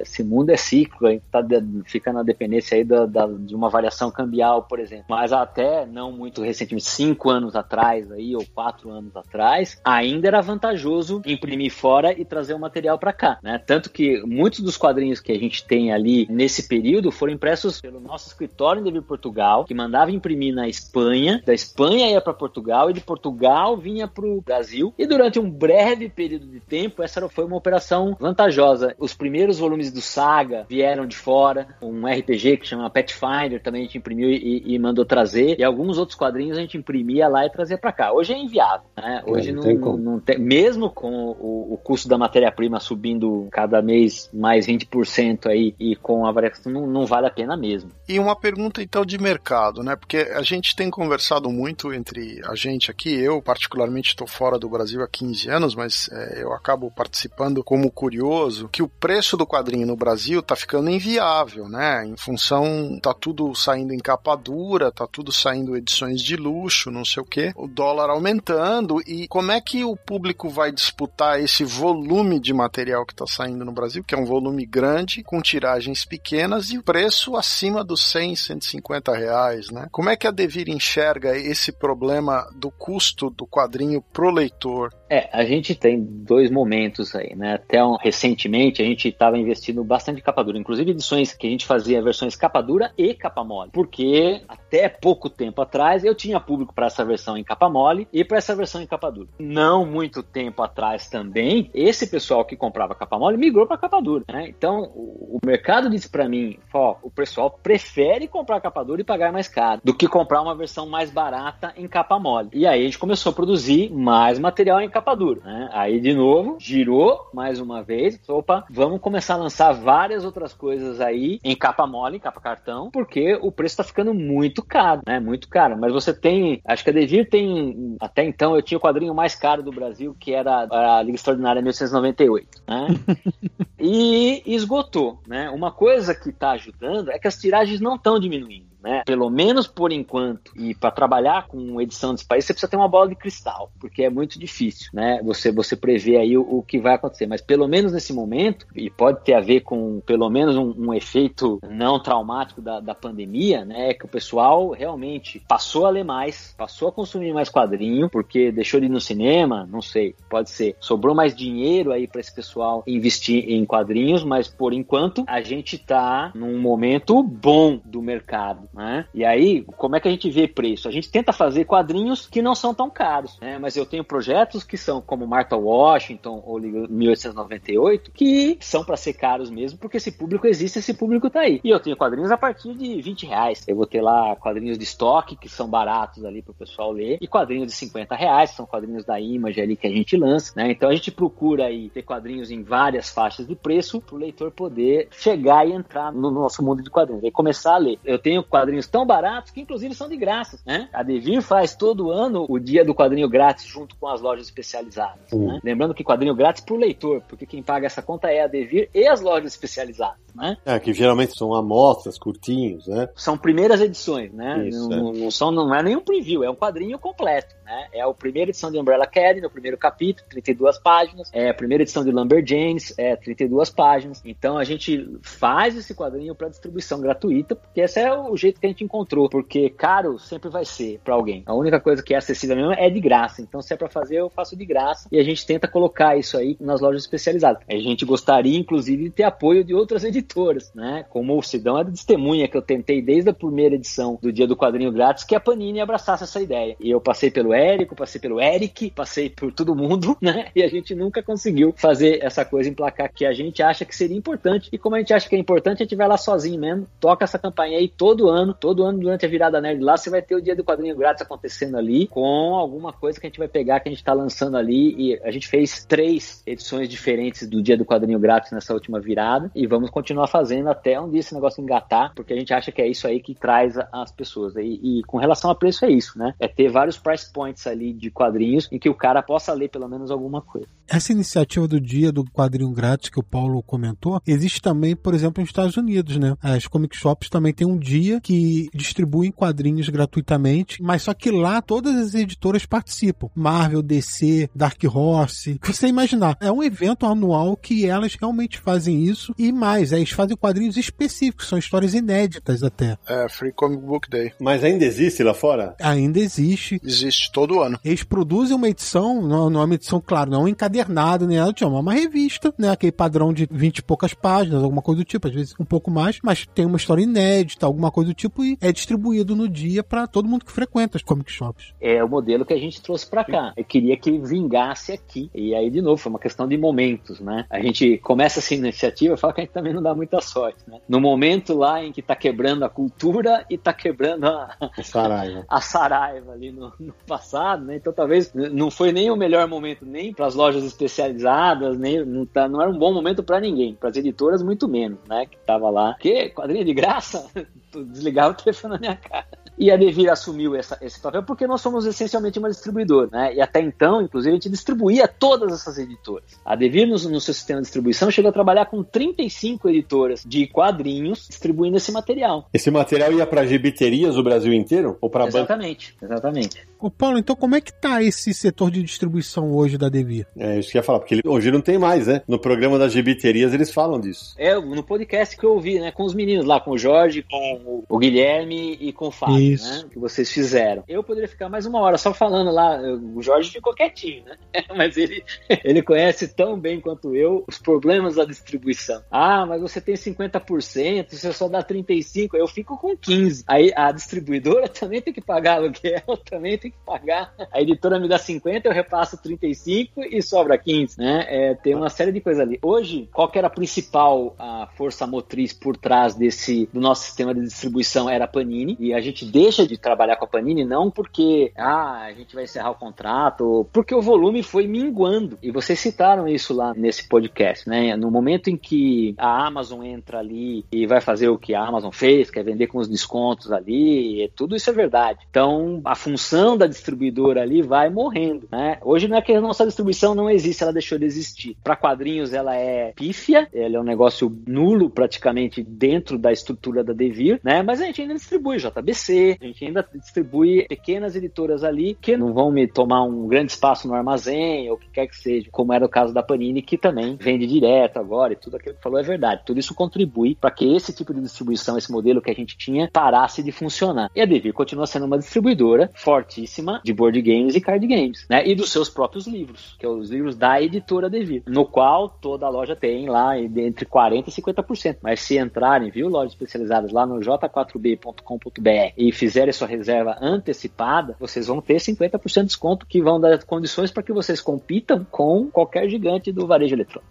Esse 0.00 0.24
mundo 0.24 0.50
é 0.50 0.56
cíclico, 0.56 1.06
a 1.06 1.10
gente 1.10 1.24
tá, 1.30 1.40
fica 1.86 2.12
na 2.12 2.22
dependência 2.22 2.76
aí 2.76 2.84
da, 2.84 3.06
da, 3.06 3.26
de 3.26 3.54
uma 3.54 3.68
variação 3.68 3.99
cambial, 4.08 4.62
por 4.62 4.78
exemplo. 4.78 5.06
Mas 5.08 5.32
até 5.32 5.84
não 5.84 6.12
muito 6.12 6.42
recentemente, 6.42 6.84
cinco 6.84 7.28
anos 7.28 7.56
atrás 7.56 8.10
aí, 8.12 8.36
ou 8.36 8.44
quatro 8.54 8.90
anos 8.90 9.16
atrás, 9.16 9.80
ainda 9.84 10.28
era 10.28 10.40
vantajoso 10.40 11.20
imprimir 11.26 11.72
fora 11.72 12.12
e 12.12 12.24
trazer 12.24 12.54
o 12.54 12.58
material 12.58 13.00
para 13.00 13.12
cá, 13.12 13.40
né? 13.42 13.58
Tanto 13.58 13.90
que 13.90 14.22
muitos 14.24 14.60
dos 14.60 14.76
quadrinhos 14.76 15.18
que 15.18 15.32
a 15.32 15.38
gente 15.38 15.64
tem 15.64 15.92
ali 15.92 16.28
nesse 16.30 16.68
período 16.68 17.10
foram 17.10 17.32
impressos 17.32 17.80
pelo 17.80 17.98
nosso 17.98 18.28
escritório 18.28 18.80
em 18.80 18.84
Devir 18.84 19.02
Portugal, 19.02 19.64
que 19.64 19.74
mandava 19.74 20.12
imprimir 20.12 20.54
na 20.54 20.68
Espanha, 20.68 21.42
da 21.44 21.52
Espanha 21.52 22.10
ia 22.10 22.20
para 22.20 22.32
Portugal 22.32 22.90
e 22.90 22.92
de 22.92 23.00
Portugal 23.00 23.76
vinha 23.76 24.06
para 24.06 24.26
o 24.26 24.40
Brasil. 24.40 24.94
E 24.96 25.06
durante 25.06 25.40
um 25.40 25.50
breve 25.50 26.08
período 26.08 26.46
de 26.46 26.60
tempo, 26.60 27.02
essa 27.02 27.28
foi 27.28 27.44
uma 27.44 27.56
operação 27.56 28.16
vantajosa. 28.20 28.94
Os 28.98 29.14
primeiros 29.14 29.58
volumes 29.58 29.90
do 29.90 30.00
Saga 30.00 30.66
vieram 30.68 31.06
de 31.06 31.16
fora, 31.16 31.68
um 31.82 32.06
RPG 32.06 32.58
que 32.58 32.68
chama 32.68 32.90
Pathfinder 32.90 33.62
também 33.62 33.88
gente 33.90 33.98
imprimiu 33.98 34.30
e, 34.30 34.62
e, 34.64 34.78
mandou 34.78 35.04
trazer, 35.04 35.58
e 35.58 35.64
alguns 35.64 35.98
outros 35.98 36.16
quadrinhos 36.16 36.56
a 36.56 36.60
gente 36.60 36.78
imprimia 36.78 37.28
lá 37.28 37.44
e 37.44 37.50
trazia 37.50 37.76
para 37.76 37.92
cá. 37.92 38.12
Hoje 38.12 38.32
é 38.32 38.38
inviável, 38.38 38.86
né? 38.96 39.22
É, 39.26 39.30
Hoje 39.30 39.50
é, 39.50 39.52
não, 39.52 39.62
não, 39.62 39.68
tem 39.68 39.78
não, 39.78 40.20
tem, 40.20 40.38
mesmo 40.38 40.90
com 40.90 41.10
o, 41.10 41.74
o 41.74 41.76
custo 41.76 42.08
da 42.08 42.16
matéria-prima 42.16 42.78
subindo 42.78 43.48
cada 43.50 43.82
mês 43.82 44.30
mais 44.32 44.66
20% 44.66 45.46
aí 45.46 45.74
e 45.78 45.96
com 45.96 46.26
a 46.26 46.32
variação, 46.32 46.72
não, 46.72 46.86
não 46.86 47.06
vale 47.06 47.26
a 47.26 47.30
pena 47.30 47.56
mesmo. 47.56 47.90
E 48.08 48.18
uma 48.18 48.36
pergunta 48.36 48.82
então 48.82 49.04
de 49.04 49.18
mercado, 49.18 49.82
né? 49.82 49.96
Porque 49.96 50.18
a 50.18 50.42
gente 50.42 50.76
tem 50.76 50.90
conversado 50.90 51.50
muito 51.50 51.92
entre 51.92 52.40
a 52.44 52.54
gente 52.54 52.90
aqui, 52.90 53.12
eu 53.12 53.42
particularmente 53.42 54.10
estou 54.10 54.26
fora 54.26 54.58
do 54.58 54.68
Brasil 54.68 55.02
há 55.02 55.08
15 55.08 55.48
anos, 55.48 55.74
mas 55.74 56.08
é, 56.12 56.42
eu 56.42 56.52
acabo 56.52 56.90
participando 56.90 57.64
como 57.64 57.90
curioso, 57.90 58.68
que 58.68 58.82
o 58.82 58.88
preço 58.88 59.36
do 59.36 59.46
quadrinho 59.46 59.86
no 59.86 59.96
Brasil 59.96 60.40
está 60.40 60.54
ficando 60.54 60.90
inviável, 60.90 61.68
né? 61.68 62.06
Em 62.06 62.16
função, 62.16 62.98
tá 63.00 63.14
tudo 63.14 63.54
saindo 63.54 63.79
saindo 63.80 63.94
em 63.94 63.98
capa 63.98 64.36
dura, 64.36 64.92
tá 64.92 65.06
tudo 65.06 65.32
saindo 65.32 65.76
edições 65.76 66.20
de 66.20 66.36
luxo, 66.36 66.90
não 66.90 67.04
sei 67.04 67.22
o 67.22 67.26
que, 67.26 67.52
o 67.56 67.66
dólar 67.66 68.10
aumentando 68.10 69.00
e 69.06 69.26
como 69.28 69.52
é 69.52 69.60
que 69.60 69.84
o 69.84 69.96
público 69.96 70.48
vai 70.48 70.70
disputar 70.70 71.40
esse 71.40 71.64
volume 71.64 72.38
de 72.38 72.52
material 72.52 73.06
que 73.06 73.12
está 73.12 73.26
saindo 73.26 73.64
no 73.64 73.72
Brasil, 73.72 74.04
que 74.04 74.14
é 74.14 74.18
um 74.18 74.24
volume 74.24 74.66
grande, 74.66 75.22
com 75.22 75.40
tiragens 75.40 76.04
pequenas 76.04 76.70
e 76.70 76.78
o 76.78 76.82
preço 76.82 77.36
acima 77.36 77.82
dos 77.82 78.02
100, 78.10 78.36
150 78.36 79.14
reais, 79.14 79.70
né? 79.70 79.88
Como 79.90 80.10
é 80.10 80.16
que 80.16 80.26
a 80.26 80.30
Devir 80.30 80.68
enxerga 80.68 81.36
esse 81.36 81.72
problema 81.72 82.46
do 82.54 82.70
custo 82.70 83.30
do 83.30 83.46
quadrinho 83.46 84.02
pro 84.12 84.30
leitor? 84.30 84.92
É, 85.10 85.28
a 85.32 85.44
gente 85.44 85.74
tem 85.74 86.00
dois 86.00 86.52
momentos 86.52 87.16
aí, 87.16 87.34
né? 87.34 87.54
Até 87.54 87.84
um, 87.84 87.96
recentemente 87.96 88.80
a 88.80 88.84
gente 88.84 89.08
estava 89.08 89.36
investindo 89.36 89.82
bastante 89.82 90.20
em 90.20 90.22
capa 90.22 90.44
dura, 90.44 90.56
inclusive 90.56 90.92
edições 90.92 91.34
que 91.34 91.48
a 91.48 91.50
gente 91.50 91.66
fazia 91.66 92.00
versões 92.00 92.36
capa 92.36 92.60
dura 92.60 92.92
e 92.96 93.12
capa 93.12 93.42
mole, 93.42 93.72
porque 93.72 94.40
até 94.48 94.88
pouco 94.88 95.28
tempo 95.28 95.60
atrás 95.60 96.04
eu 96.04 96.14
tinha 96.14 96.38
público 96.38 96.72
para 96.72 96.86
essa 96.86 97.04
versão 97.04 97.36
em 97.36 97.42
capa 97.42 97.68
mole 97.68 98.06
e 98.12 98.24
para 98.24 98.38
essa 98.38 98.54
versão 98.54 98.80
em 98.80 98.86
capa 98.86 99.10
dura. 99.10 99.28
Não 99.40 99.84
muito 99.84 100.22
tempo 100.22 100.62
atrás 100.62 101.08
também, 101.08 101.68
esse 101.74 102.06
pessoal 102.06 102.44
que 102.44 102.54
comprava 102.54 102.94
capa 102.94 103.18
mole 103.18 103.36
migrou 103.36 103.66
para 103.66 103.78
capa 103.78 104.00
dura, 104.00 104.24
né? 104.30 104.46
Então 104.48 104.92
o, 104.94 105.38
o 105.38 105.38
mercado 105.44 105.90
disse 105.90 106.08
para 106.08 106.28
mim, 106.28 106.56
ó, 106.72 106.94
o 107.02 107.10
pessoal 107.10 107.50
prefere 107.50 108.28
comprar 108.28 108.60
capa 108.60 108.84
dura 108.84 109.00
e 109.00 109.04
pagar 109.04 109.32
mais 109.32 109.48
caro 109.48 109.80
do 109.82 109.92
que 109.92 110.06
comprar 110.06 110.40
uma 110.40 110.54
versão 110.54 110.88
mais 110.88 111.10
barata 111.10 111.72
em 111.76 111.88
capa 111.88 112.16
mole. 112.16 112.50
E 112.52 112.64
aí 112.64 112.82
a 112.82 112.84
gente 112.84 112.98
começou 112.98 113.30
a 113.30 113.34
produzir 113.34 113.90
mais 113.90 114.38
material 114.38 114.80
em 114.80 114.88
capa 114.88 114.99
capa 115.00 115.16
dura. 115.16 115.40
Né? 115.42 115.70
Aí, 115.72 115.98
de 115.98 116.14
novo, 116.14 116.56
girou 116.60 117.30
mais 117.32 117.58
uma 117.58 117.82
vez. 117.82 118.20
Opa, 118.28 118.64
vamos 118.70 119.00
começar 119.00 119.34
a 119.34 119.38
lançar 119.38 119.72
várias 119.72 120.24
outras 120.24 120.52
coisas 120.52 121.00
aí 121.00 121.40
em 121.42 121.56
capa 121.56 121.86
mole, 121.86 122.18
em 122.18 122.20
capa 122.20 122.40
cartão, 122.40 122.90
porque 122.90 123.38
o 123.40 123.50
preço 123.50 123.72
está 123.72 123.84
ficando 123.84 124.12
muito 124.12 124.62
caro, 124.62 125.00
né? 125.06 125.18
Muito 125.18 125.48
caro. 125.48 125.78
Mas 125.78 125.92
você 125.92 126.12
tem, 126.12 126.60
acho 126.64 126.84
que 126.84 126.90
a 126.90 126.92
Devir 126.92 127.28
tem, 127.28 127.96
até 128.00 128.24
então, 128.24 128.54
eu 128.54 128.62
tinha 128.62 128.78
o 128.78 128.80
quadrinho 128.80 129.14
mais 129.14 129.34
caro 129.34 129.62
do 129.62 129.72
Brasil, 129.72 130.14
que 130.18 130.34
era 130.34 130.68
a 130.70 131.02
Liga 131.02 131.16
Extraordinária 131.16 131.62
1898, 131.62 132.62
né? 132.68 132.88
e 133.80 134.42
esgotou, 134.46 135.20
né? 135.26 135.48
Uma 135.50 135.72
coisa 135.72 136.14
que 136.14 136.28
está 136.28 136.50
ajudando 136.50 137.10
é 137.10 137.18
que 137.18 137.28
as 137.28 137.38
tiragens 137.38 137.80
não 137.80 137.94
estão 137.94 138.18
diminuindo. 138.18 138.69
Né? 138.82 139.02
Pelo 139.06 139.30
menos 139.30 139.66
por 139.66 139.92
enquanto, 139.92 140.52
e 140.56 140.74
para 140.74 140.90
trabalhar 140.90 141.46
com 141.46 141.80
edição 141.80 142.12
desse 142.12 142.26
país, 142.26 142.44
você 142.44 142.52
precisa 142.52 142.70
ter 142.70 142.76
uma 142.76 142.88
bola 142.88 143.08
de 143.08 143.14
cristal, 143.14 143.70
porque 143.80 144.02
é 144.02 144.10
muito 144.10 144.38
difícil, 144.38 144.90
né? 144.92 145.20
Você, 145.22 145.52
você 145.52 145.76
prever 145.76 146.18
aí 146.18 146.36
o, 146.36 146.42
o 146.42 146.62
que 146.62 146.78
vai 146.78 146.94
acontecer. 146.94 147.26
Mas 147.26 147.40
pelo 147.40 147.68
menos 147.68 147.92
nesse 147.92 148.12
momento, 148.12 148.66
e 148.74 148.90
pode 148.90 149.24
ter 149.24 149.34
a 149.34 149.40
ver 149.40 149.60
com 149.60 150.00
pelo 150.00 150.28
menos 150.30 150.56
um, 150.56 150.74
um 150.76 150.94
efeito 150.94 151.58
não 151.68 152.00
traumático 152.00 152.60
da, 152.60 152.80
da 152.80 152.94
pandemia, 152.94 153.64
né? 153.64 153.94
Que 153.94 154.04
o 154.04 154.08
pessoal 154.08 154.70
realmente 154.70 155.42
passou 155.46 155.86
a 155.86 155.90
ler 155.90 156.04
mais, 156.04 156.54
passou 156.56 156.88
a 156.88 156.92
consumir 156.92 157.32
mais 157.32 157.48
quadrinho, 157.48 158.08
porque 158.08 158.50
deixou 158.50 158.80
de 158.80 158.86
ir 158.86 158.90
no 158.90 159.00
cinema, 159.00 159.68
não 159.70 159.82
sei, 159.82 160.14
pode 160.28 160.50
ser. 160.50 160.76
Sobrou 160.80 161.14
mais 161.14 161.34
dinheiro 161.34 161.92
aí 161.92 162.06
para 162.06 162.20
esse 162.20 162.34
pessoal 162.34 162.82
investir 162.86 163.50
em 163.50 163.64
quadrinhos, 163.64 164.24
mas 164.24 164.48
por 164.48 164.72
enquanto 164.72 165.24
a 165.26 165.40
gente 165.40 165.78
tá 165.78 166.32
num 166.34 166.58
momento 166.58 167.22
bom 167.22 167.80
do 167.84 168.02
mercado, 168.02 168.68
né? 168.72 169.06
E 169.12 169.24
aí, 169.24 169.62
como 169.76 169.96
é 169.96 170.00
que 170.00 170.08
a 170.08 170.10
gente 170.10 170.30
vê 170.30 170.46
preço? 170.46 170.88
A 170.88 170.90
gente 170.90 171.10
tenta 171.10 171.32
fazer 171.32 171.64
quadrinhos 171.64 172.26
que 172.26 172.42
não 172.42 172.54
são 172.54 172.74
tão 172.74 172.88
caros, 172.88 173.38
né? 173.40 173.58
Mas 173.58 173.76
eu 173.76 173.84
tenho 173.84 174.04
projetos 174.04 174.64
que 174.64 174.76
são 174.76 175.00
como 175.00 175.26
Martha 175.26 175.56
Washington 175.56 176.42
ou 176.44 176.60
1898, 176.60 178.10
que 178.12 178.56
são 178.60 178.84
para 178.84 178.96
ser 178.96 179.14
caros 179.14 179.50
mesmo, 179.50 179.78
porque 179.78 179.96
esse 179.96 180.12
público 180.12 180.46
existe, 180.46 180.78
esse 180.78 180.94
público 180.94 181.28
tá 181.28 181.40
aí. 181.40 181.60
E 181.64 181.70
eu 181.70 181.80
tenho 181.80 181.96
quadrinhos 181.96 182.30
a 182.30 182.36
partir 182.36 182.74
de 182.74 183.00
20 183.00 183.26
reais. 183.26 183.64
Eu 183.66 183.76
vou 183.76 183.86
ter 183.86 184.00
lá 184.00 184.36
quadrinhos 184.36 184.78
de 184.78 184.84
estoque, 184.84 185.36
que 185.36 185.48
são 185.48 185.68
baratos 185.68 186.24
ali 186.24 186.42
pro 186.42 186.54
pessoal 186.54 186.92
ler, 186.92 187.18
e 187.20 187.26
quadrinhos 187.26 187.66
de 187.66 187.72
50 187.72 188.14
reais, 188.14 188.50
que 188.50 188.56
são 188.56 188.66
quadrinhos 188.66 189.04
da 189.04 189.20
Image 189.20 189.60
ali 189.60 189.76
que 189.76 189.86
a 189.86 189.90
gente 189.90 190.16
lança, 190.16 190.52
né? 190.56 190.70
Então 190.70 190.88
a 190.88 190.94
gente 190.94 191.10
procura 191.10 191.66
aí 191.66 191.90
ter 191.90 192.02
quadrinhos 192.02 192.50
em 192.50 192.62
várias 192.62 193.10
faixas 193.10 193.46
de 193.46 193.54
preço 193.54 194.00
pro 194.00 194.16
leitor 194.16 194.50
poder 194.50 195.08
chegar 195.10 195.66
e 195.66 195.72
entrar 195.72 196.12
no 196.12 196.30
nosso 196.30 196.62
mundo 196.62 196.82
de 196.82 196.90
quadrinhos 196.90 197.24
e 197.24 197.30
começar 197.30 197.74
a 197.74 197.78
ler. 197.78 197.98
Eu 198.04 198.18
tenho 198.18 198.42
quadrinhos 198.42 198.59
tão 198.90 199.06
baratos 199.06 199.50
que 199.50 199.60
inclusive 199.60 199.94
são 199.94 200.08
de 200.08 200.16
graça, 200.16 200.58
né? 200.66 200.88
A 200.92 201.02
Devir 201.02 201.42
faz 201.42 201.74
todo 201.74 202.10
ano 202.10 202.46
o 202.48 202.58
dia 202.58 202.84
do 202.84 202.94
quadrinho 202.94 203.28
grátis 203.28 203.66
junto 203.66 203.96
com 203.96 204.08
as 204.08 204.20
lojas 204.20 204.46
especializadas, 204.46 205.32
uhum. 205.32 205.48
né? 205.48 205.60
Lembrando 205.62 205.94
que 205.94 206.04
quadrinho 206.04 206.34
grátis 206.34 206.62
pro 206.62 206.76
leitor, 206.76 207.22
porque 207.28 207.46
quem 207.46 207.62
paga 207.62 207.86
essa 207.86 208.02
conta 208.02 208.28
é 208.28 208.42
a 208.42 208.46
Devir 208.46 208.88
e 208.94 209.06
as 209.06 209.20
lojas 209.20 209.52
especializadas, 209.52 210.18
né? 210.34 210.56
É, 210.64 210.78
que 210.78 210.92
geralmente 210.92 211.36
são 211.36 211.54
amostras, 211.54 212.18
curtinhos, 212.18 212.86
né? 212.86 213.08
São 213.14 213.36
primeiras 213.36 213.80
edições, 213.80 214.32
né? 214.32 214.68
Isso, 214.68 214.88
não, 214.88 215.10
é. 215.10 215.18
não, 215.18 215.30
são, 215.30 215.50
não 215.50 215.74
é 215.74 215.82
nenhum 215.82 216.00
preview, 216.00 216.44
é 216.44 216.50
um 216.50 216.56
quadrinho 216.56 216.98
completo, 216.98 217.54
né? 217.64 217.88
É 217.92 218.02
a 218.02 218.12
primeira 218.12 218.50
edição 218.50 218.70
de 218.70 218.78
Umbrella 218.78 219.04
Academy, 219.04 219.46
o 219.46 219.50
primeiro 219.50 219.78
capítulo, 219.78 220.28
32 220.28 220.78
páginas, 220.78 221.30
é 221.32 221.50
a 221.50 221.54
primeira 221.54 221.82
edição 221.82 222.04
de 222.04 222.10
Lumberjanes, 222.10 222.94
é 222.98 223.16
32 223.16 223.70
páginas. 223.70 224.22
Então 224.24 224.58
a 224.58 224.64
gente 224.64 225.08
faz 225.22 225.76
esse 225.76 225.94
quadrinho 225.94 226.34
para 226.34 226.48
distribuição 226.48 227.00
gratuita, 227.00 227.54
porque 227.54 227.80
esse 227.80 228.00
é 228.00 228.12
o 228.12 228.36
jeito 228.36 228.49
que 228.58 228.66
a 228.66 228.68
gente 228.68 228.84
encontrou, 228.84 229.28
porque 229.28 229.70
caro 229.70 230.18
sempre 230.18 230.48
vai 230.48 230.64
ser 230.64 231.00
para 231.04 231.14
alguém. 231.14 231.42
A 231.46 231.54
única 231.54 231.78
coisa 231.78 232.02
que 232.02 232.14
é 232.14 232.16
acessível 232.16 232.56
mesmo 232.56 232.72
é 232.72 232.88
de 232.88 233.00
graça. 233.00 233.42
Então 233.42 233.60
se 233.60 233.72
é 233.72 233.76
para 233.76 233.88
fazer, 233.88 234.16
eu 234.16 234.30
faço 234.30 234.56
de 234.56 234.64
graça 234.64 235.08
e 235.12 235.18
a 235.18 235.22
gente 235.22 235.46
tenta 235.46 235.68
colocar 235.68 236.16
isso 236.16 236.36
aí 236.36 236.56
nas 236.60 236.80
lojas 236.80 237.02
especializadas. 237.02 237.62
A 237.68 237.76
gente 237.76 238.04
gostaria 238.04 238.58
inclusive 238.58 239.04
de 239.04 239.10
ter 239.10 239.22
apoio 239.24 239.64
de 239.64 239.74
outras 239.74 240.04
editoras, 240.04 240.72
né? 240.74 241.04
Como 241.08 241.36
o 241.36 241.42
Sidão 241.42 241.78
é 241.78 241.84
testemunha 241.84 242.48
que 242.48 242.56
eu 242.56 242.62
tentei 242.62 243.02
desde 243.02 243.30
a 243.30 243.34
primeira 243.34 243.74
edição 243.74 244.18
do 244.20 244.32
Dia 244.32 244.46
do 244.46 244.56
Quadrinho 244.56 244.92
Grátis 244.92 245.24
que 245.24 245.34
a 245.34 245.40
Panini 245.40 245.80
abraçasse 245.80 246.24
essa 246.24 246.40
ideia. 246.40 246.76
E 246.80 246.90
eu 246.90 247.00
passei 247.00 247.30
pelo 247.30 247.52
Érico, 247.52 247.94
passei 247.94 248.20
pelo 248.20 248.40
Eric, 248.40 248.90
passei 248.90 249.30
por 249.30 249.52
todo 249.52 249.74
mundo, 249.74 250.16
né? 250.20 250.48
E 250.54 250.62
a 250.62 250.68
gente 250.68 250.94
nunca 250.94 251.22
conseguiu 251.22 251.72
fazer 251.76 252.18
essa 252.22 252.44
coisa 252.44 252.68
emplacar 252.68 253.12
que 253.12 253.24
a 253.24 253.32
gente 253.32 253.62
acha 253.62 253.84
que 253.84 253.94
seria 253.94 254.16
importante. 254.16 254.68
E 254.72 254.78
como 254.78 254.96
a 254.96 254.98
gente 254.98 255.12
acha 255.12 255.28
que 255.28 255.36
é 255.36 255.38
importante, 255.38 255.82
a 255.82 255.84
gente 255.84 255.96
vai 255.96 256.08
lá 256.08 256.16
sozinho 256.16 256.60
mesmo, 256.60 256.86
toca 256.98 257.24
essa 257.24 257.38
campanha 257.38 257.78
aí 257.78 257.88
todo 257.88 258.28
ano, 258.28 258.39
todo 258.54 258.84
ano 258.84 258.98
durante 258.98 259.24
a 259.24 259.28
virada 259.28 259.60
nerd 259.60 259.82
lá, 259.82 259.96
você 259.96 260.10
vai 260.10 260.22
ter 260.22 260.34
o 260.34 260.42
dia 260.42 260.56
do 260.56 260.64
quadrinho 260.64 260.96
grátis 260.96 261.22
acontecendo 261.22 261.76
ali, 261.76 262.06
com 262.06 262.54
alguma 262.54 262.92
coisa 262.92 263.20
que 263.20 263.26
a 263.26 263.30
gente 263.30 263.38
vai 263.38 263.48
pegar 263.48 263.80
que 263.80 263.88
a 263.88 263.92
gente 263.92 264.04
tá 264.04 264.12
lançando 264.12 264.56
ali. 264.56 264.94
E 264.98 265.20
a 265.22 265.30
gente 265.30 265.48
fez 265.48 265.84
três 265.84 266.42
edições 266.46 266.88
diferentes 266.88 267.48
do 267.48 267.62
dia 267.62 267.76
do 267.76 267.84
quadrinho 267.84 268.18
grátis 268.18 268.52
nessa 268.52 268.74
última 268.74 269.00
virada 269.00 269.50
e 269.54 269.66
vamos 269.66 269.90
continuar 269.90 270.26
fazendo 270.26 270.68
até 270.68 271.00
um 271.00 271.10
dia 271.10 271.20
esse 271.20 271.34
negócio 271.34 271.62
engatar, 271.62 272.12
porque 272.14 272.32
a 272.32 272.36
gente 272.36 272.52
acha 272.52 272.72
que 272.72 272.82
é 272.82 272.88
isso 272.88 273.06
aí 273.06 273.20
que 273.20 273.34
traz 273.34 273.76
as 273.92 274.12
pessoas. 274.12 274.54
E, 274.56 275.00
e 275.00 275.02
com 275.04 275.18
relação 275.18 275.50
a 275.50 275.54
preço 275.54 275.84
é 275.84 275.90
isso, 275.90 276.18
né? 276.18 276.34
É 276.38 276.48
ter 276.48 276.70
vários 276.70 276.98
price 276.98 277.30
points 277.32 277.66
ali 277.66 277.92
de 277.92 278.10
quadrinhos 278.10 278.68
em 278.70 278.78
que 278.78 278.88
o 278.88 278.94
cara 278.94 279.22
possa 279.22 279.52
ler 279.52 279.68
pelo 279.68 279.88
menos 279.88 280.10
alguma 280.10 280.40
coisa. 280.40 280.66
Essa 280.88 281.12
iniciativa 281.12 281.68
do 281.68 281.80
dia 281.80 282.10
do 282.10 282.24
quadrinho 282.24 282.70
grátis 282.72 283.10
que 283.10 283.20
o 283.20 283.22
Paulo 283.22 283.62
comentou, 283.62 284.20
existe 284.26 284.60
também, 284.60 284.96
por 284.96 285.14
exemplo, 285.14 285.40
nos 285.40 285.50
Estados 285.50 285.76
Unidos, 285.76 286.16
né? 286.16 286.36
As 286.42 286.66
comic 286.66 286.96
shops 286.96 287.28
também 287.28 287.52
têm 287.52 287.66
um 287.66 287.78
dia 287.78 288.20
que 288.20 288.29
distribuem 288.74 289.30
quadrinhos 289.30 289.88
gratuitamente, 289.88 290.82
mas 290.82 291.02
só 291.02 291.14
que 291.14 291.30
lá 291.30 291.60
todas 291.60 291.96
as 291.96 292.14
editoras 292.14 292.66
participam. 292.66 293.28
Marvel, 293.34 293.82
DC, 293.82 294.48
Dark 294.54 294.82
Horse, 294.84 295.58
você 295.62 295.86
imaginar. 295.86 296.36
É 296.40 296.50
um 296.50 296.62
evento 296.62 297.06
anual 297.06 297.56
que 297.56 297.86
elas 297.86 298.14
realmente 298.14 298.58
fazem 298.58 299.02
isso 299.04 299.34
e 299.38 299.52
mais, 299.52 299.92
eles 299.92 300.10
fazem 300.10 300.36
quadrinhos 300.36 300.76
específicos, 300.76 301.48
são 301.48 301.58
histórias 301.58 301.94
inéditas 301.94 302.62
até. 302.62 302.96
É, 303.06 303.28
Free 303.28 303.52
Comic 303.52 303.82
Book 303.82 304.08
Day. 304.10 304.32
Mas 304.40 304.64
ainda 304.64 304.84
existe 304.84 305.22
lá 305.22 305.34
fora? 305.34 305.74
Ainda 305.80 306.18
existe. 306.18 306.80
Existe 306.84 307.30
todo 307.32 307.60
ano. 307.60 307.78
Eles 307.84 308.02
produzem 308.02 308.56
uma 308.56 308.68
edição, 308.68 309.22
não, 309.22 309.50
não 309.50 309.60
é 309.60 309.64
uma 309.64 309.74
edição, 309.74 310.02
claro, 310.04 310.30
não 310.30 310.48
encadernada 310.48 311.26
nem 311.26 311.38
nada, 311.38 311.54
é 311.60 311.66
uma 311.66 311.92
revista, 311.92 312.52
né? 312.58 312.70
Aquele 312.70 312.92
padrão 312.92 313.32
de 313.32 313.48
20 313.50 313.78
e 313.78 313.82
poucas 313.82 314.14
páginas, 314.14 314.62
alguma 314.62 314.82
coisa 314.82 315.00
do 315.00 315.04
tipo, 315.04 315.26
às 315.28 315.34
vezes 315.34 315.54
um 315.58 315.64
pouco 315.64 315.90
mais, 315.90 316.18
mas 316.22 316.46
tem 316.54 316.66
uma 316.66 316.76
história 316.76 317.02
inédita, 317.02 317.66
alguma 317.66 317.90
coisa 317.90 318.10
do 318.10 318.14
tipo, 318.20 318.44
e 318.44 318.58
é 318.60 318.70
distribuído 318.72 319.34
no 319.34 319.48
dia 319.48 319.82
para 319.82 320.06
todo 320.06 320.28
mundo 320.28 320.44
que 320.44 320.52
frequenta 320.52 320.96
as 320.96 321.02
comic 321.02 321.30
shops. 321.30 321.72
É 321.80 322.02
o 322.04 322.08
modelo 322.08 322.44
que 322.44 322.52
a 322.52 322.58
gente 322.58 322.82
trouxe 322.82 323.08
para 323.08 323.24
cá. 323.24 323.52
Eu 323.56 323.64
queria 323.64 323.96
que 323.96 324.10
vingasse 324.18 324.92
aqui. 324.92 325.30
E 325.34 325.54
aí, 325.54 325.70
de 325.70 325.80
novo, 325.80 325.96
foi 325.96 326.10
uma 326.10 326.18
questão 326.18 326.46
de 326.46 326.56
momentos, 326.56 327.20
né? 327.20 327.46
A 327.48 327.60
gente 327.60 327.98
começa 327.98 328.40
assim 328.40 328.56
na 328.56 328.68
iniciativa, 328.68 329.16
fala 329.16 329.32
que 329.32 329.40
a 329.40 329.44
gente 329.44 329.52
também 329.52 329.72
não 329.72 329.82
dá 329.82 329.94
muita 329.94 330.20
sorte, 330.20 330.58
né? 330.66 330.80
No 330.88 331.00
momento 331.00 331.54
lá 331.56 331.82
em 331.82 331.92
que 331.92 332.02
tá 332.02 332.14
quebrando 332.14 332.64
a 332.64 332.68
cultura 332.68 333.44
e 333.48 333.56
tá 333.56 333.72
quebrando 333.72 334.26
a, 334.26 334.56
a 334.60 334.82
Saraiva, 334.82 335.44
a 335.48 335.60
Saraiva 335.60 336.32
ali 336.32 336.52
no, 336.52 336.72
no 336.78 336.94
passado, 337.06 337.64
né? 337.64 337.76
Então 337.76 337.92
talvez 337.92 338.32
não 338.34 338.70
foi 338.70 338.92
nem 338.92 339.10
o 339.10 339.16
melhor 339.16 339.46
momento 339.48 339.86
nem 339.86 340.12
para 340.12 340.26
as 340.26 340.34
lojas 340.34 340.64
especializadas, 340.64 341.78
nem 341.78 342.04
não, 342.04 342.26
tá, 342.26 342.48
não 342.48 342.60
era 342.60 342.70
um 342.70 342.78
bom 342.78 342.92
momento 342.92 343.22
para 343.22 343.40
ninguém, 343.40 343.74
para 343.74 343.88
as 343.88 343.96
editoras 343.96 344.42
muito 344.42 344.68
menos, 344.68 344.98
né? 345.08 345.26
Que 345.26 345.38
tava 345.38 345.70
lá, 345.70 345.94
que 345.98 346.30
quadrinha 346.30 346.64
de 346.64 346.74
graça, 346.74 347.30
desligava 348.00 348.32
o 348.32 348.34
telefone 348.34 348.74
na 348.74 348.80
minha 348.80 348.96
cara. 348.96 349.26
E 349.60 349.70
a 349.70 349.76
Devir 349.76 350.10
assumiu 350.10 350.56
essa, 350.56 350.78
esse 350.80 350.98
papel 350.98 351.22
porque 351.22 351.46
nós 351.46 351.60
somos 351.60 351.84
essencialmente 351.84 352.38
uma 352.38 352.48
distribuidora, 352.48 353.10
né? 353.12 353.34
E 353.34 353.42
até 353.42 353.60
então, 353.60 354.00
inclusive, 354.00 354.30
a 354.30 354.34
gente 354.34 354.48
distribuía 354.48 355.06
todas 355.06 355.52
essas 355.52 355.76
editoras. 355.76 356.24
A 356.42 356.56
Devir, 356.56 356.86
no, 356.86 356.94
no 356.94 357.20
seu 357.20 357.34
sistema 357.34 357.60
de 357.60 357.64
distribuição, 357.64 358.10
chegou 358.10 358.30
a 358.30 358.32
trabalhar 358.32 358.64
com 358.64 358.82
35 358.82 359.68
editoras 359.68 360.24
de 360.26 360.46
quadrinhos 360.46 361.26
distribuindo 361.28 361.76
esse 361.76 361.92
material. 361.92 362.48
Esse 362.54 362.70
material 362.70 363.12
ia 363.12 363.26
para 363.26 363.44
gibiterias 363.44 364.14
do 364.14 364.22
Brasil 364.22 364.54
inteiro? 364.54 364.96
Ou 364.98 365.10
para 365.10 365.26
Exatamente, 365.26 365.94
exatamente. 366.02 366.66
Ô 366.80 366.90
Paulo, 366.90 367.18
então 367.18 367.36
como 367.36 367.54
é 367.54 367.60
que 367.60 367.72
tá 367.72 368.02
esse 368.02 368.32
setor 368.32 368.70
de 368.70 368.82
distribuição 368.82 369.52
hoje 369.52 369.76
da 369.76 369.90
Devir? 369.90 370.26
É 370.38 370.58
isso 370.58 370.70
que 370.70 370.78
eu 370.78 370.80
ia 370.80 370.82
falar, 370.82 371.00
porque 371.00 371.20
hoje 371.26 371.50
não 371.50 371.60
tem 371.60 371.76
mais, 371.78 372.06
né? 372.06 372.22
No 372.26 372.38
programa 372.38 372.78
das 372.78 372.92
gibiterias 372.92 373.52
eles 373.52 373.70
falam 373.70 374.00
disso. 374.00 374.34
É, 374.38 374.54
no 374.58 374.82
podcast 374.82 375.36
que 375.36 375.44
eu 375.44 375.52
ouvi, 375.52 375.78
né? 375.78 375.92
Com 375.92 376.04
os 376.04 376.14
meninos 376.14 376.46
lá, 376.46 376.58
com 376.58 376.70
o 376.70 376.78
Jorge, 376.78 377.22
com 377.22 377.84
o 377.86 377.98
Guilherme 377.98 378.78
e 378.80 378.92
com 378.94 379.08
o 379.08 379.10
Fábio. 379.10 379.49
Isso. 379.54 379.84
Né, 379.84 379.88
que 379.90 379.98
vocês 379.98 380.30
fizeram. 380.30 380.84
Eu 380.88 381.02
poderia 381.02 381.28
ficar 381.28 381.48
mais 381.48 381.66
uma 381.66 381.80
hora 381.80 381.98
só 381.98 382.12
falando 382.12 382.50
lá. 382.50 382.80
O 383.14 383.22
Jorge 383.22 383.50
ficou 383.50 383.74
quietinho, 383.74 384.24
né? 384.24 384.36
mas 384.76 384.96
ele, 384.96 385.24
ele 385.64 385.82
conhece 385.82 386.28
tão 386.28 386.58
bem 386.58 386.80
quanto 386.80 387.14
eu 387.14 387.44
os 387.48 387.58
problemas 387.58 388.16
da 388.16 388.24
distribuição. 388.24 389.02
Ah, 389.10 389.46
mas 389.46 389.60
você 389.60 389.80
tem 389.80 389.94
50%, 389.94 391.10
você 391.10 391.32
só 391.32 391.48
dá 391.48 391.62
35%, 391.62 392.30
eu 392.34 392.46
fico 392.46 392.76
com 392.76 392.96
15%. 392.96 393.44
Aí 393.46 393.72
a 393.76 393.92
distribuidora 393.92 394.68
também 394.70 395.00
tem 395.00 395.12
que 395.12 395.20
pagar 395.20 395.56
aluguel, 395.56 396.16
também 396.24 396.58
tem 396.58 396.70
que 396.70 396.78
pagar. 396.84 397.34
A 397.52 397.60
editora 397.60 397.98
me 397.98 398.08
dá 398.08 398.18
50%, 398.18 398.62
eu 398.64 398.72
repasso 398.72 399.18
35% 399.18 399.90
e 400.10 400.22
sobra 400.22 400.58
15%. 400.58 400.98
Né? 400.98 401.26
É, 401.28 401.54
tem 401.54 401.74
uma 401.74 401.88
série 401.88 402.12
de 402.12 402.20
coisas 402.20 402.42
ali. 402.42 402.58
Hoje, 402.62 403.08
qual 403.12 403.30
era 403.34 403.46
a 403.46 403.50
principal 403.50 404.34
a 404.38 404.68
força 404.76 405.06
motriz 405.06 405.52
por 405.52 405.76
trás 405.76 406.14
desse 406.14 406.68
do 406.72 406.80
nosso 406.80 407.04
sistema 407.04 407.34
de 407.34 407.42
distribuição? 407.42 408.08
Era 408.08 408.24
a 408.24 408.28
Panini. 408.28 408.76
E 408.78 408.92
a 408.92 409.00
gente 409.00 409.24
deixa 409.40 409.66
de 409.66 409.78
trabalhar 409.78 410.16
com 410.16 410.26
a 410.26 410.28
Panini 410.28 410.66
não 410.66 410.90
porque 410.90 411.50
ah, 411.56 412.02
a 412.02 412.12
gente 412.12 412.34
vai 412.34 412.44
encerrar 412.44 412.72
o 412.72 412.74
contrato, 412.74 413.66
porque 413.72 413.94
o 413.94 414.02
volume 414.02 414.42
foi 414.42 414.66
minguando. 414.66 415.38
E 415.42 415.50
vocês 415.50 415.80
citaram 415.80 416.28
isso 416.28 416.52
lá 416.52 416.74
nesse 416.74 417.08
podcast, 417.08 417.66
né? 417.66 417.96
No 417.96 418.10
momento 418.10 418.50
em 418.50 418.56
que 418.56 419.14
a 419.16 419.46
Amazon 419.46 419.82
entra 419.82 420.18
ali 420.18 420.66
e 420.70 420.86
vai 420.86 421.00
fazer 421.00 421.30
o 421.30 421.38
que 421.38 421.54
a 421.54 421.64
Amazon 421.64 421.90
fez, 421.90 422.30
quer 422.30 422.44
vender 422.44 422.66
com 422.66 422.78
os 422.78 422.86
descontos 422.86 423.50
ali, 423.50 424.30
tudo 424.36 424.54
isso 424.54 424.68
é 424.68 424.72
verdade. 424.74 425.20
Então, 425.30 425.80
a 425.86 425.94
função 425.94 426.58
da 426.58 426.66
distribuidora 426.66 427.40
ali 427.40 427.62
vai 427.62 427.88
morrendo, 427.88 428.46
né? 428.52 428.78
Hoje 428.82 429.08
não 429.08 429.16
é 429.16 429.22
que 429.22 429.32
a 429.32 429.40
nossa 429.40 429.64
distribuição 429.64 430.14
não 430.14 430.28
existe, 430.28 430.62
ela 430.62 430.72
deixou 430.72 430.98
de 430.98 431.06
existir. 431.06 431.56
Para 431.64 431.76
quadrinhos 431.76 432.34
ela 432.34 432.54
é 432.54 432.92
pífia, 432.94 433.48
ela 433.54 433.76
é 433.76 433.80
um 433.80 433.84
negócio 433.84 434.30
nulo 434.46 434.90
praticamente 434.90 435.62
dentro 435.62 436.18
da 436.18 436.30
estrutura 436.30 436.84
da 436.84 436.92
Devir, 436.92 437.40
né? 437.42 437.62
Mas 437.62 437.80
a 437.80 437.86
gente 437.86 438.02
ainda 438.02 438.14
distribui 438.14 438.58
JBC, 438.58 439.19
a 439.40 439.44
gente 439.44 439.64
ainda 439.64 439.86
distribui 439.94 440.66
pequenas 440.68 441.16
editoras 441.16 441.64
ali 441.64 441.96
que 442.00 442.16
não 442.16 442.32
vão 442.32 442.50
me 442.50 442.66
tomar 442.66 443.02
um 443.02 443.26
grande 443.26 443.52
espaço 443.52 443.86
no 443.86 443.94
armazém 443.94 444.68
ou 444.68 444.76
o 444.76 444.78
que 444.78 444.88
quer 444.90 445.06
que 445.06 445.16
seja, 445.16 445.48
como 445.50 445.72
era 445.72 445.84
o 445.84 445.88
caso 445.88 446.12
da 446.12 446.22
Panini, 446.22 446.62
que 446.62 446.78
também 446.78 447.16
vende 447.16 447.46
direto 447.46 447.98
agora 447.98 448.32
e 448.32 448.36
tudo 448.36 448.56
aquilo 448.56 448.74
que 448.74 448.82
falou 448.82 448.98
é 448.98 449.02
verdade. 449.02 449.42
Tudo 449.44 449.60
isso 449.60 449.74
contribui 449.74 450.34
para 450.34 450.50
que 450.50 450.74
esse 450.74 450.92
tipo 450.92 451.12
de 451.14 451.20
distribuição, 451.20 451.76
esse 451.76 451.90
modelo 451.90 452.22
que 452.22 452.30
a 452.30 452.34
gente 452.34 452.56
tinha, 452.56 452.88
parasse 452.92 453.42
de 453.42 453.52
funcionar. 453.52 454.10
E 454.14 454.20
a 454.20 454.26
Devir 454.26 454.52
continua 454.52 454.86
sendo 454.86 455.06
uma 455.06 455.18
distribuidora 455.18 455.90
fortíssima 455.94 456.80
de 456.84 456.92
board 456.92 457.20
games 457.22 457.54
e 457.54 457.60
card 457.60 457.86
games, 457.86 458.26
né? 458.28 458.46
E 458.46 458.54
dos 458.54 458.70
seus 458.70 458.88
próprios 458.88 459.26
livros, 459.26 459.74
que 459.78 459.86
é 459.86 459.88
os 459.88 460.10
livros 460.10 460.36
da 460.36 460.60
editora 460.60 461.10
Devir, 461.10 461.42
no 461.46 461.64
qual 461.64 462.08
toda 462.08 462.46
a 462.46 462.50
loja 462.50 462.76
tem 462.76 463.08
lá 463.08 463.38
entre 463.38 463.86
40% 463.86 464.28
e 464.28 464.30
50%. 464.30 464.98
Mas 465.02 465.20
se 465.20 465.38
entrarem, 465.38 465.90
viu, 465.90 466.08
lojas 466.08 466.32
especializadas 466.32 466.92
lá 466.92 467.06
no 467.06 467.20
j4b.com.br 467.20 468.92
e 468.96 469.09
fizerem 469.12 469.52
sua 469.52 469.66
reserva 469.66 470.16
antecipada, 470.20 471.16
vocês 471.18 471.46
vão 471.46 471.60
ter 471.60 471.76
50% 471.76 472.40
de 472.40 472.46
desconto 472.46 472.86
que 472.86 473.02
vão 473.02 473.20
dar 473.20 473.42
condições 473.44 473.90
para 473.90 474.02
que 474.02 474.12
vocês 474.12 474.40
compitam 474.40 475.04
com 475.10 475.50
qualquer 475.50 475.88
gigante 475.88 476.32
do 476.32 476.46
varejo 476.46 476.74
eletrônico. 476.74 477.10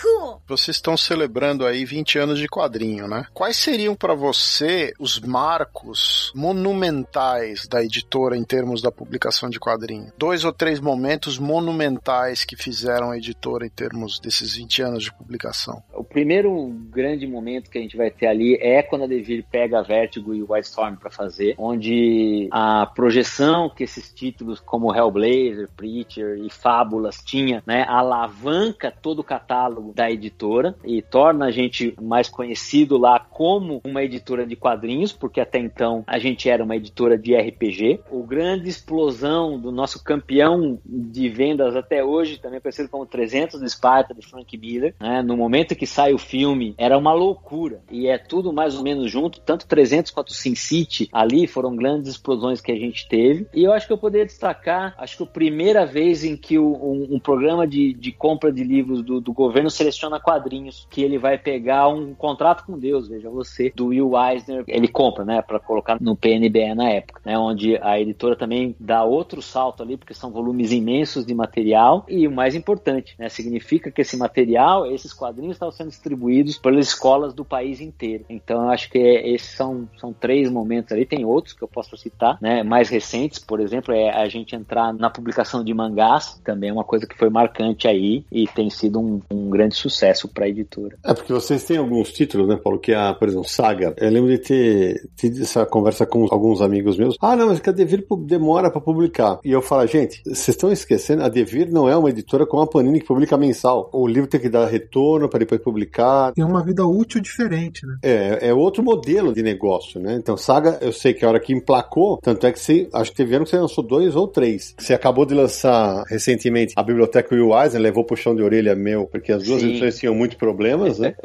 Cool. 0.00 0.40
Vocês 0.46 0.76
estão 0.76 0.96
celebrando 0.96 1.66
aí 1.66 1.84
20 1.84 2.18
anos 2.18 2.38
de 2.38 2.48
quadrinho, 2.48 3.06
né? 3.06 3.24
Quais 3.34 3.56
seriam 3.56 3.94
para 3.94 4.14
você 4.14 4.92
os 4.98 5.20
marcos 5.20 6.32
monumentais 6.34 7.68
da 7.68 7.82
editora 7.84 8.36
em 8.36 8.44
termos 8.44 8.80
da 8.80 8.90
publicação 8.90 9.48
de 9.50 9.60
quadrinho? 9.60 10.12
Dois 10.16 10.44
ou 10.44 10.52
três 10.52 10.80
momentos 10.80 11.38
monumentais 11.38 12.44
que 12.44 12.56
fizeram 12.56 13.10
a 13.10 13.18
editora 13.18 13.66
em 13.66 13.70
termos 13.70 14.18
desses 14.18 14.56
20 14.56 14.82
anos 14.82 15.04
de 15.04 15.12
publicação. 15.12 15.82
O 15.92 16.02
primeiro 16.02 16.68
grande 16.90 17.26
momento 17.26 17.70
que 17.70 17.78
a 17.78 17.82
gente 17.82 17.96
vai 17.96 18.10
ter 18.10 18.26
ali 18.26 18.54
é 18.60 18.82
quando 18.82 19.04
a 19.04 19.06
Devir 19.06 19.44
pega 19.50 19.80
a 19.80 19.82
Vertigo 19.82 20.34
e 20.34 20.42
o 20.42 20.52
Wildstorm 20.52 20.96
para 20.96 21.10
fazer, 21.10 21.54
onde 21.58 22.48
a 22.50 22.86
projeção 22.86 23.68
que 23.68 23.84
esses 23.84 24.12
títulos 24.12 24.60
como 24.60 24.94
Hellblazer, 24.94 25.68
Preacher 25.76 26.38
e 26.38 26.50
Fábulas 26.50 27.18
tinha, 27.24 27.62
né, 27.66 27.84
alavanca 27.86 28.90
todo 28.90 29.20
o 29.20 29.24
catálogo 29.24 29.89
da 29.94 30.10
editora 30.10 30.74
e 30.84 31.02
torna 31.02 31.46
a 31.46 31.50
gente 31.50 31.94
mais 32.00 32.28
conhecido 32.28 32.96
lá 32.98 33.18
como 33.18 33.80
uma 33.84 34.02
editora 34.02 34.46
de 34.46 34.56
quadrinhos, 34.56 35.12
porque 35.12 35.40
até 35.40 35.58
então 35.58 36.04
a 36.06 36.18
gente 36.18 36.48
era 36.48 36.62
uma 36.62 36.76
editora 36.76 37.16
de 37.16 37.34
RPG. 37.34 38.00
O 38.10 38.22
grande 38.22 38.68
explosão 38.68 39.58
do 39.58 39.72
nosso 39.72 40.02
campeão 40.02 40.78
de 40.84 41.28
vendas 41.28 41.76
até 41.76 42.04
hoje, 42.04 42.38
também 42.38 42.60
conhecido 42.60 42.88
como 42.88 43.06
300 43.06 43.60
de 43.60 43.66
Esparta, 43.66 44.14
de 44.14 44.26
Frank 44.26 44.56
Miller, 44.56 44.94
né? 45.00 45.22
no 45.22 45.36
momento 45.36 45.74
que 45.74 45.86
sai 45.86 46.12
o 46.12 46.18
filme, 46.18 46.74
era 46.78 46.96
uma 46.96 47.12
loucura. 47.12 47.82
E 47.90 48.06
é 48.06 48.18
tudo 48.18 48.52
mais 48.52 48.76
ou 48.76 48.82
menos 48.82 49.10
junto, 49.10 49.40
tanto 49.40 49.66
300 49.66 50.10
quanto 50.10 50.32
Sin 50.32 50.54
City 50.54 51.08
ali 51.12 51.46
foram 51.46 51.74
grandes 51.74 52.10
explosões 52.10 52.60
que 52.60 52.72
a 52.72 52.76
gente 52.76 53.08
teve. 53.08 53.46
E 53.54 53.64
eu 53.64 53.72
acho 53.72 53.86
que 53.86 53.92
eu 53.92 53.98
poderia 53.98 54.26
destacar, 54.26 54.94
acho 54.98 55.16
que 55.16 55.22
a 55.22 55.26
primeira 55.26 55.84
vez 55.84 56.24
em 56.24 56.36
que 56.36 56.58
o, 56.58 56.66
um, 56.66 57.16
um, 57.16 57.20
programa 57.20 57.66
de, 57.66 57.92
de 57.94 58.12
compra 58.12 58.52
de 58.52 58.62
livros 58.62 59.02
do, 59.02 59.20
do 59.20 59.32
governo 59.32 59.70
seleciona 59.80 60.20
quadrinhos 60.20 60.86
que 60.90 61.02
ele 61.02 61.16
vai 61.16 61.38
pegar 61.38 61.88
um 61.88 62.14
contrato 62.14 62.66
com 62.66 62.78
Deus, 62.78 63.08
veja 63.08 63.30
você, 63.30 63.72
do 63.74 63.86
Will 63.86 64.12
Eisner, 64.14 64.62
ele 64.66 64.86
compra, 64.86 65.24
né, 65.24 65.40
para 65.40 65.58
colocar 65.58 65.98
no 66.00 66.14
PNBE 66.14 66.74
na 66.74 66.90
época, 66.90 67.22
né, 67.24 67.38
onde 67.38 67.78
a 67.78 67.98
editora 67.98 68.36
também 68.36 68.76
dá 68.78 69.02
outro 69.04 69.40
salto 69.40 69.82
ali, 69.82 69.96
porque 69.96 70.12
são 70.12 70.30
volumes 70.30 70.70
imensos 70.70 71.24
de 71.24 71.34
material 71.34 72.04
e 72.08 72.28
o 72.28 72.30
mais 72.30 72.54
importante, 72.54 73.14
né, 73.18 73.30
significa 73.30 73.90
que 73.90 74.02
esse 74.02 74.18
material, 74.18 74.86
esses 74.86 75.14
quadrinhos 75.14 75.54
estão 75.54 75.70
sendo 75.70 75.88
distribuídos 75.88 76.58
pelas 76.58 76.88
escolas 76.88 77.32
do 77.32 77.44
país 77.44 77.80
inteiro. 77.80 78.26
Então, 78.28 78.64
eu 78.64 78.68
acho 78.68 78.90
que 78.90 78.98
esses 78.98 79.50
são, 79.50 79.88
são 79.98 80.12
três 80.12 80.50
momentos 80.50 80.92
ali, 80.92 81.06
tem 81.06 81.24
outros 81.24 81.54
que 81.54 81.62
eu 81.62 81.68
posso 81.68 81.96
citar, 81.96 82.36
né, 82.40 82.62
mais 82.62 82.90
recentes, 82.90 83.38
por 83.38 83.60
exemplo, 83.60 83.94
é 83.94 84.10
a 84.10 84.28
gente 84.28 84.54
entrar 84.54 84.92
na 84.92 85.08
publicação 85.08 85.64
de 85.64 85.72
mangás, 85.72 86.38
também 86.44 86.68
é 86.68 86.72
uma 86.72 86.84
coisa 86.84 87.06
que 87.06 87.16
foi 87.16 87.30
marcante 87.30 87.88
aí 87.88 88.24
e 88.30 88.46
tem 88.46 88.68
sido 88.68 89.00
um, 89.00 89.20
um 89.30 89.48
grande 89.48 89.69
grande 89.70 89.76
sucesso 89.76 90.28
para 90.28 90.44
a 90.44 90.48
editora. 90.48 90.96
É, 91.04 91.14
porque 91.14 91.32
vocês 91.32 91.64
têm 91.64 91.76
alguns 91.76 92.12
títulos, 92.12 92.48
né, 92.48 92.58
Paulo, 92.62 92.78
que 92.78 92.92
é, 92.92 92.96
a, 92.96 93.14
por 93.14 93.28
exemplo, 93.28 93.48
Saga. 93.48 93.94
Eu 93.96 94.10
lembro 94.10 94.30
de 94.30 94.38
ter 94.38 95.08
tido 95.16 95.40
essa 95.40 95.64
conversa 95.64 96.04
com 96.04 96.26
alguns 96.30 96.60
amigos 96.60 96.98
meus. 96.98 97.16
Ah, 97.20 97.36
não, 97.36 97.46
mas 97.48 97.60
que 97.60 97.70
a 97.70 97.72
Devir 97.72 98.04
demora 98.26 98.70
para 98.70 98.80
publicar. 98.80 99.38
E 99.44 99.52
eu 99.52 99.62
falo, 99.62 99.86
gente, 99.86 100.22
vocês 100.24 100.48
estão 100.48 100.70
esquecendo, 100.72 101.22
a 101.22 101.28
Devir 101.28 101.70
não 101.70 101.88
é 101.88 101.96
uma 101.96 102.10
editora 102.10 102.44
como 102.44 102.62
a 102.62 102.66
Panini 102.66 103.00
que 103.00 103.06
publica 103.06 103.36
mensal. 103.36 103.88
O 103.92 104.06
livro 104.06 104.28
tem 104.28 104.40
que 104.40 104.48
dar 104.48 104.66
retorno 104.66 105.28
para 105.28 105.38
depois 105.38 105.60
publicar. 105.60 106.32
Tem 106.32 106.44
uma 106.44 106.64
vida 106.64 106.84
útil 106.84 107.20
diferente, 107.20 107.86
né? 107.86 107.98
É, 108.02 108.48
é 108.48 108.54
outro 108.54 108.82
modelo 108.82 109.32
de 109.32 109.42
negócio, 109.42 110.00
né? 110.00 110.16
Então, 110.16 110.36
Saga, 110.36 110.78
eu 110.80 110.92
sei 110.92 111.14
que 111.14 111.24
a 111.24 111.28
hora 111.28 111.40
que 111.40 111.52
emplacou, 111.52 112.18
tanto 112.22 112.46
é 112.46 112.52
que 112.52 112.58
você, 112.58 112.88
acho 112.92 113.10
que 113.10 113.16
teve 113.16 113.34
ano 113.34 113.44
que 113.44 113.50
você 113.50 113.58
lançou 113.58 113.84
dois 113.84 114.16
ou 114.16 114.26
três. 114.26 114.74
Você 114.78 114.94
acabou 114.94 115.24
de 115.24 115.34
lançar 115.34 116.04
recentemente 116.08 116.74
a 116.76 116.82
Biblioteca 116.82 117.34
Will 117.34 117.50
Eisen, 117.56 117.80
levou 117.80 118.04
puxão 118.04 118.34
de 118.34 118.42
orelha 118.42 118.74
meu, 118.74 119.06
porque 119.06 119.32
as 119.32 119.44
duas 119.44 119.59
edições 119.62 119.98
tinham 119.98 120.14
muitos 120.14 120.36
problemas, 120.36 120.98
né? 120.98 121.14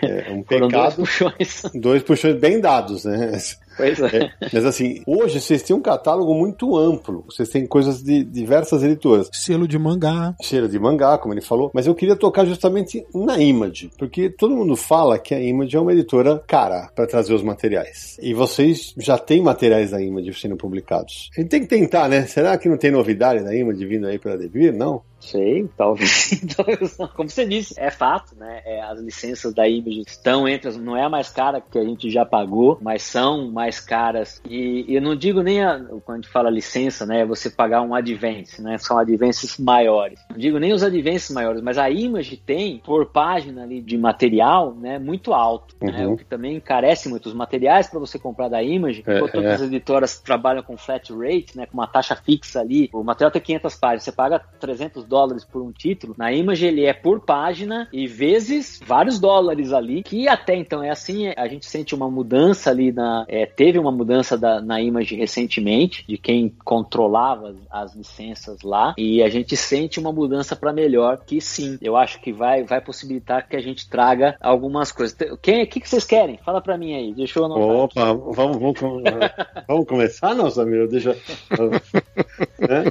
É 0.00 0.30
um 0.30 0.42
pecado. 0.42 0.68
Dois 0.70 0.94
puxões. 0.94 1.62
Dois 1.74 2.02
puxões 2.02 2.36
bem 2.36 2.60
dados, 2.60 3.04
né? 3.04 3.32
Pois 3.78 4.00
é. 4.00 4.16
é. 4.16 4.30
Mas 4.52 4.64
assim, 4.64 5.02
hoje 5.06 5.40
vocês 5.40 5.62
têm 5.62 5.74
um 5.74 5.80
catálogo 5.80 6.34
muito 6.34 6.76
amplo. 6.76 7.24
Vocês 7.30 7.48
têm 7.48 7.64
coisas 7.64 8.02
de 8.02 8.24
diversas 8.24 8.82
editoras. 8.82 9.30
Selo 9.32 9.68
de 9.68 9.78
mangá. 9.78 10.34
Selo 10.42 10.68
de 10.68 10.78
mangá, 10.78 11.16
como 11.16 11.32
ele 11.32 11.40
falou. 11.40 11.70
Mas 11.72 11.86
eu 11.86 11.94
queria 11.94 12.16
tocar 12.16 12.44
justamente 12.44 13.06
na 13.14 13.38
Image, 13.40 13.90
porque 13.96 14.28
todo 14.28 14.56
mundo 14.56 14.76
fala 14.76 15.18
que 15.18 15.32
a 15.32 15.40
Image 15.40 15.76
é 15.76 15.80
uma 15.80 15.92
editora 15.92 16.42
cara 16.46 16.90
para 16.94 17.06
trazer 17.06 17.32
os 17.32 17.42
materiais. 17.42 18.18
E 18.20 18.34
vocês 18.34 18.94
já 18.98 19.16
têm 19.16 19.40
materiais 19.40 19.92
da 19.92 20.02
Image 20.02 20.34
sendo 20.34 20.56
publicados. 20.56 21.30
A 21.36 21.40
gente 21.40 21.50
tem 21.50 21.60
que 21.60 21.68
tentar, 21.68 22.08
né? 22.08 22.26
Será 22.26 22.58
que 22.58 22.68
não 22.68 22.76
tem 22.76 22.90
novidade 22.90 23.44
da 23.44 23.54
Image 23.54 23.86
vindo 23.86 24.06
aí 24.08 24.18
para 24.18 24.36
Devir? 24.36 24.74
Não? 24.74 25.02
Sei, 25.20 25.68
talvez. 25.76 26.38
Como 27.14 27.28
você 27.28 27.44
disse, 27.44 27.74
é 27.76 27.90
fato, 27.90 28.34
né? 28.36 28.62
É, 28.64 28.82
as 28.82 29.00
licenças 29.00 29.52
da 29.52 29.68
Image 29.68 30.02
estão 30.06 30.48
entre 30.48 30.68
as. 30.68 30.76
Não 30.76 30.96
é 30.96 31.02
a 31.02 31.08
mais 31.08 31.30
cara 31.30 31.60
que 31.60 31.78
a 31.78 31.84
gente 31.84 32.10
já 32.10 32.24
pagou, 32.24 32.78
mas 32.80 33.02
são 33.02 33.50
mais 33.50 33.80
caras. 33.80 34.40
E, 34.48 34.84
e 34.88 34.94
eu 34.94 35.02
não 35.02 35.16
digo 35.16 35.42
nem 35.42 35.62
a, 35.62 35.78
quando 36.04 36.18
a 36.18 36.20
gente 36.20 36.28
fala 36.28 36.50
licença, 36.50 37.04
né? 37.04 37.24
Você 37.26 37.50
pagar 37.50 37.82
um 37.82 37.94
advance, 37.94 38.62
né? 38.62 38.78
São 38.78 38.98
advances 38.98 39.58
maiores. 39.58 40.20
Não 40.30 40.38
digo 40.38 40.58
nem 40.58 40.72
os 40.72 40.82
advances 40.82 41.30
maiores, 41.30 41.60
mas 41.62 41.78
a 41.78 41.90
Image 41.90 42.36
tem 42.36 42.78
por 42.78 43.06
página 43.06 43.64
ali 43.64 43.80
de 43.80 43.98
material, 43.98 44.74
né? 44.74 44.98
Muito 44.98 45.34
alto, 45.34 45.74
né, 45.80 45.90
uhum. 45.90 45.98
né? 45.98 46.06
O 46.06 46.16
que 46.16 46.24
também 46.24 46.56
encarece 46.56 47.08
muito 47.08 47.26
os 47.26 47.34
materiais 47.34 47.88
para 47.88 47.98
você 47.98 48.18
comprar 48.18 48.48
da 48.48 48.62
Image. 48.62 49.02
É, 49.06 49.16
enquanto 49.16 49.40
é. 49.40 49.52
as 49.52 49.62
editoras 49.62 50.20
trabalham 50.20 50.62
com 50.62 50.76
flat 50.76 51.12
rate, 51.12 51.56
né? 51.56 51.66
Com 51.66 51.74
uma 51.74 51.86
taxa 51.86 52.14
fixa 52.14 52.60
ali. 52.60 52.88
O 52.92 53.02
material 53.02 53.32
tem 53.32 53.42
500 53.42 53.74
páginas, 53.74 54.04
você 54.04 54.12
paga 54.12 54.38
300 54.60 55.07
dólares 55.08 55.44
por 55.44 55.62
um 55.62 55.72
título. 55.72 56.14
Na 56.16 56.32
Image 56.32 56.66
ele 56.66 56.84
é 56.84 56.92
por 56.92 57.20
página 57.20 57.88
e 57.92 58.06
vezes 58.06 58.80
vários 58.86 59.18
dólares 59.18 59.72
ali, 59.72 60.02
que 60.02 60.28
até 60.28 60.54
então 60.54 60.82
é 60.82 60.90
assim. 60.90 61.32
A 61.36 61.48
gente 61.48 61.66
sente 61.66 61.94
uma 61.94 62.10
mudança 62.10 62.70
ali 62.70 62.92
na 62.92 63.24
é, 63.28 63.46
teve 63.46 63.78
uma 63.78 63.90
mudança 63.90 64.36
da, 64.36 64.60
na 64.60 64.80
Image 64.80 65.16
recentemente, 65.16 66.04
de 66.06 66.16
quem 66.16 66.54
controlava 66.64 67.54
as 67.70 67.94
licenças 67.94 68.62
lá, 68.62 68.94
e 68.96 69.22
a 69.22 69.28
gente 69.28 69.56
sente 69.56 69.98
uma 69.98 70.12
mudança 70.12 70.54
para 70.54 70.72
melhor, 70.72 71.18
que 71.26 71.40
sim, 71.40 71.78
eu 71.80 71.96
acho 71.96 72.20
que 72.20 72.32
vai, 72.32 72.64
vai 72.64 72.80
possibilitar 72.80 73.48
que 73.48 73.56
a 73.56 73.60
gente 73.60 73.88
traga 73.88 74.36
algumas 74.40 74.92
coisas. 74.92 75.16
Quem, 75.40 75.62
o 75.62 75.66
que, 75.66 75.80
que 75.80 75.88
vocês 75.88 76.04
querem? 76.04 76.38
Fala 76.44 76.60
para 76.60 76.76
mim 76.76 76.94
aí, 76.94 77.12
deixa 77.12 77.38
eu 77.38 77.44
anotar. 77.44 77.64
Opa, 77.64 78.32
vamos, 78.32 78.58
vamos, 78.58 79.02
vamos 79.66 79.86
começar, 79.86 80.34
nosso 80.34 80.60
amigo? 80.60 80.86
Deixa. 80.88 81.16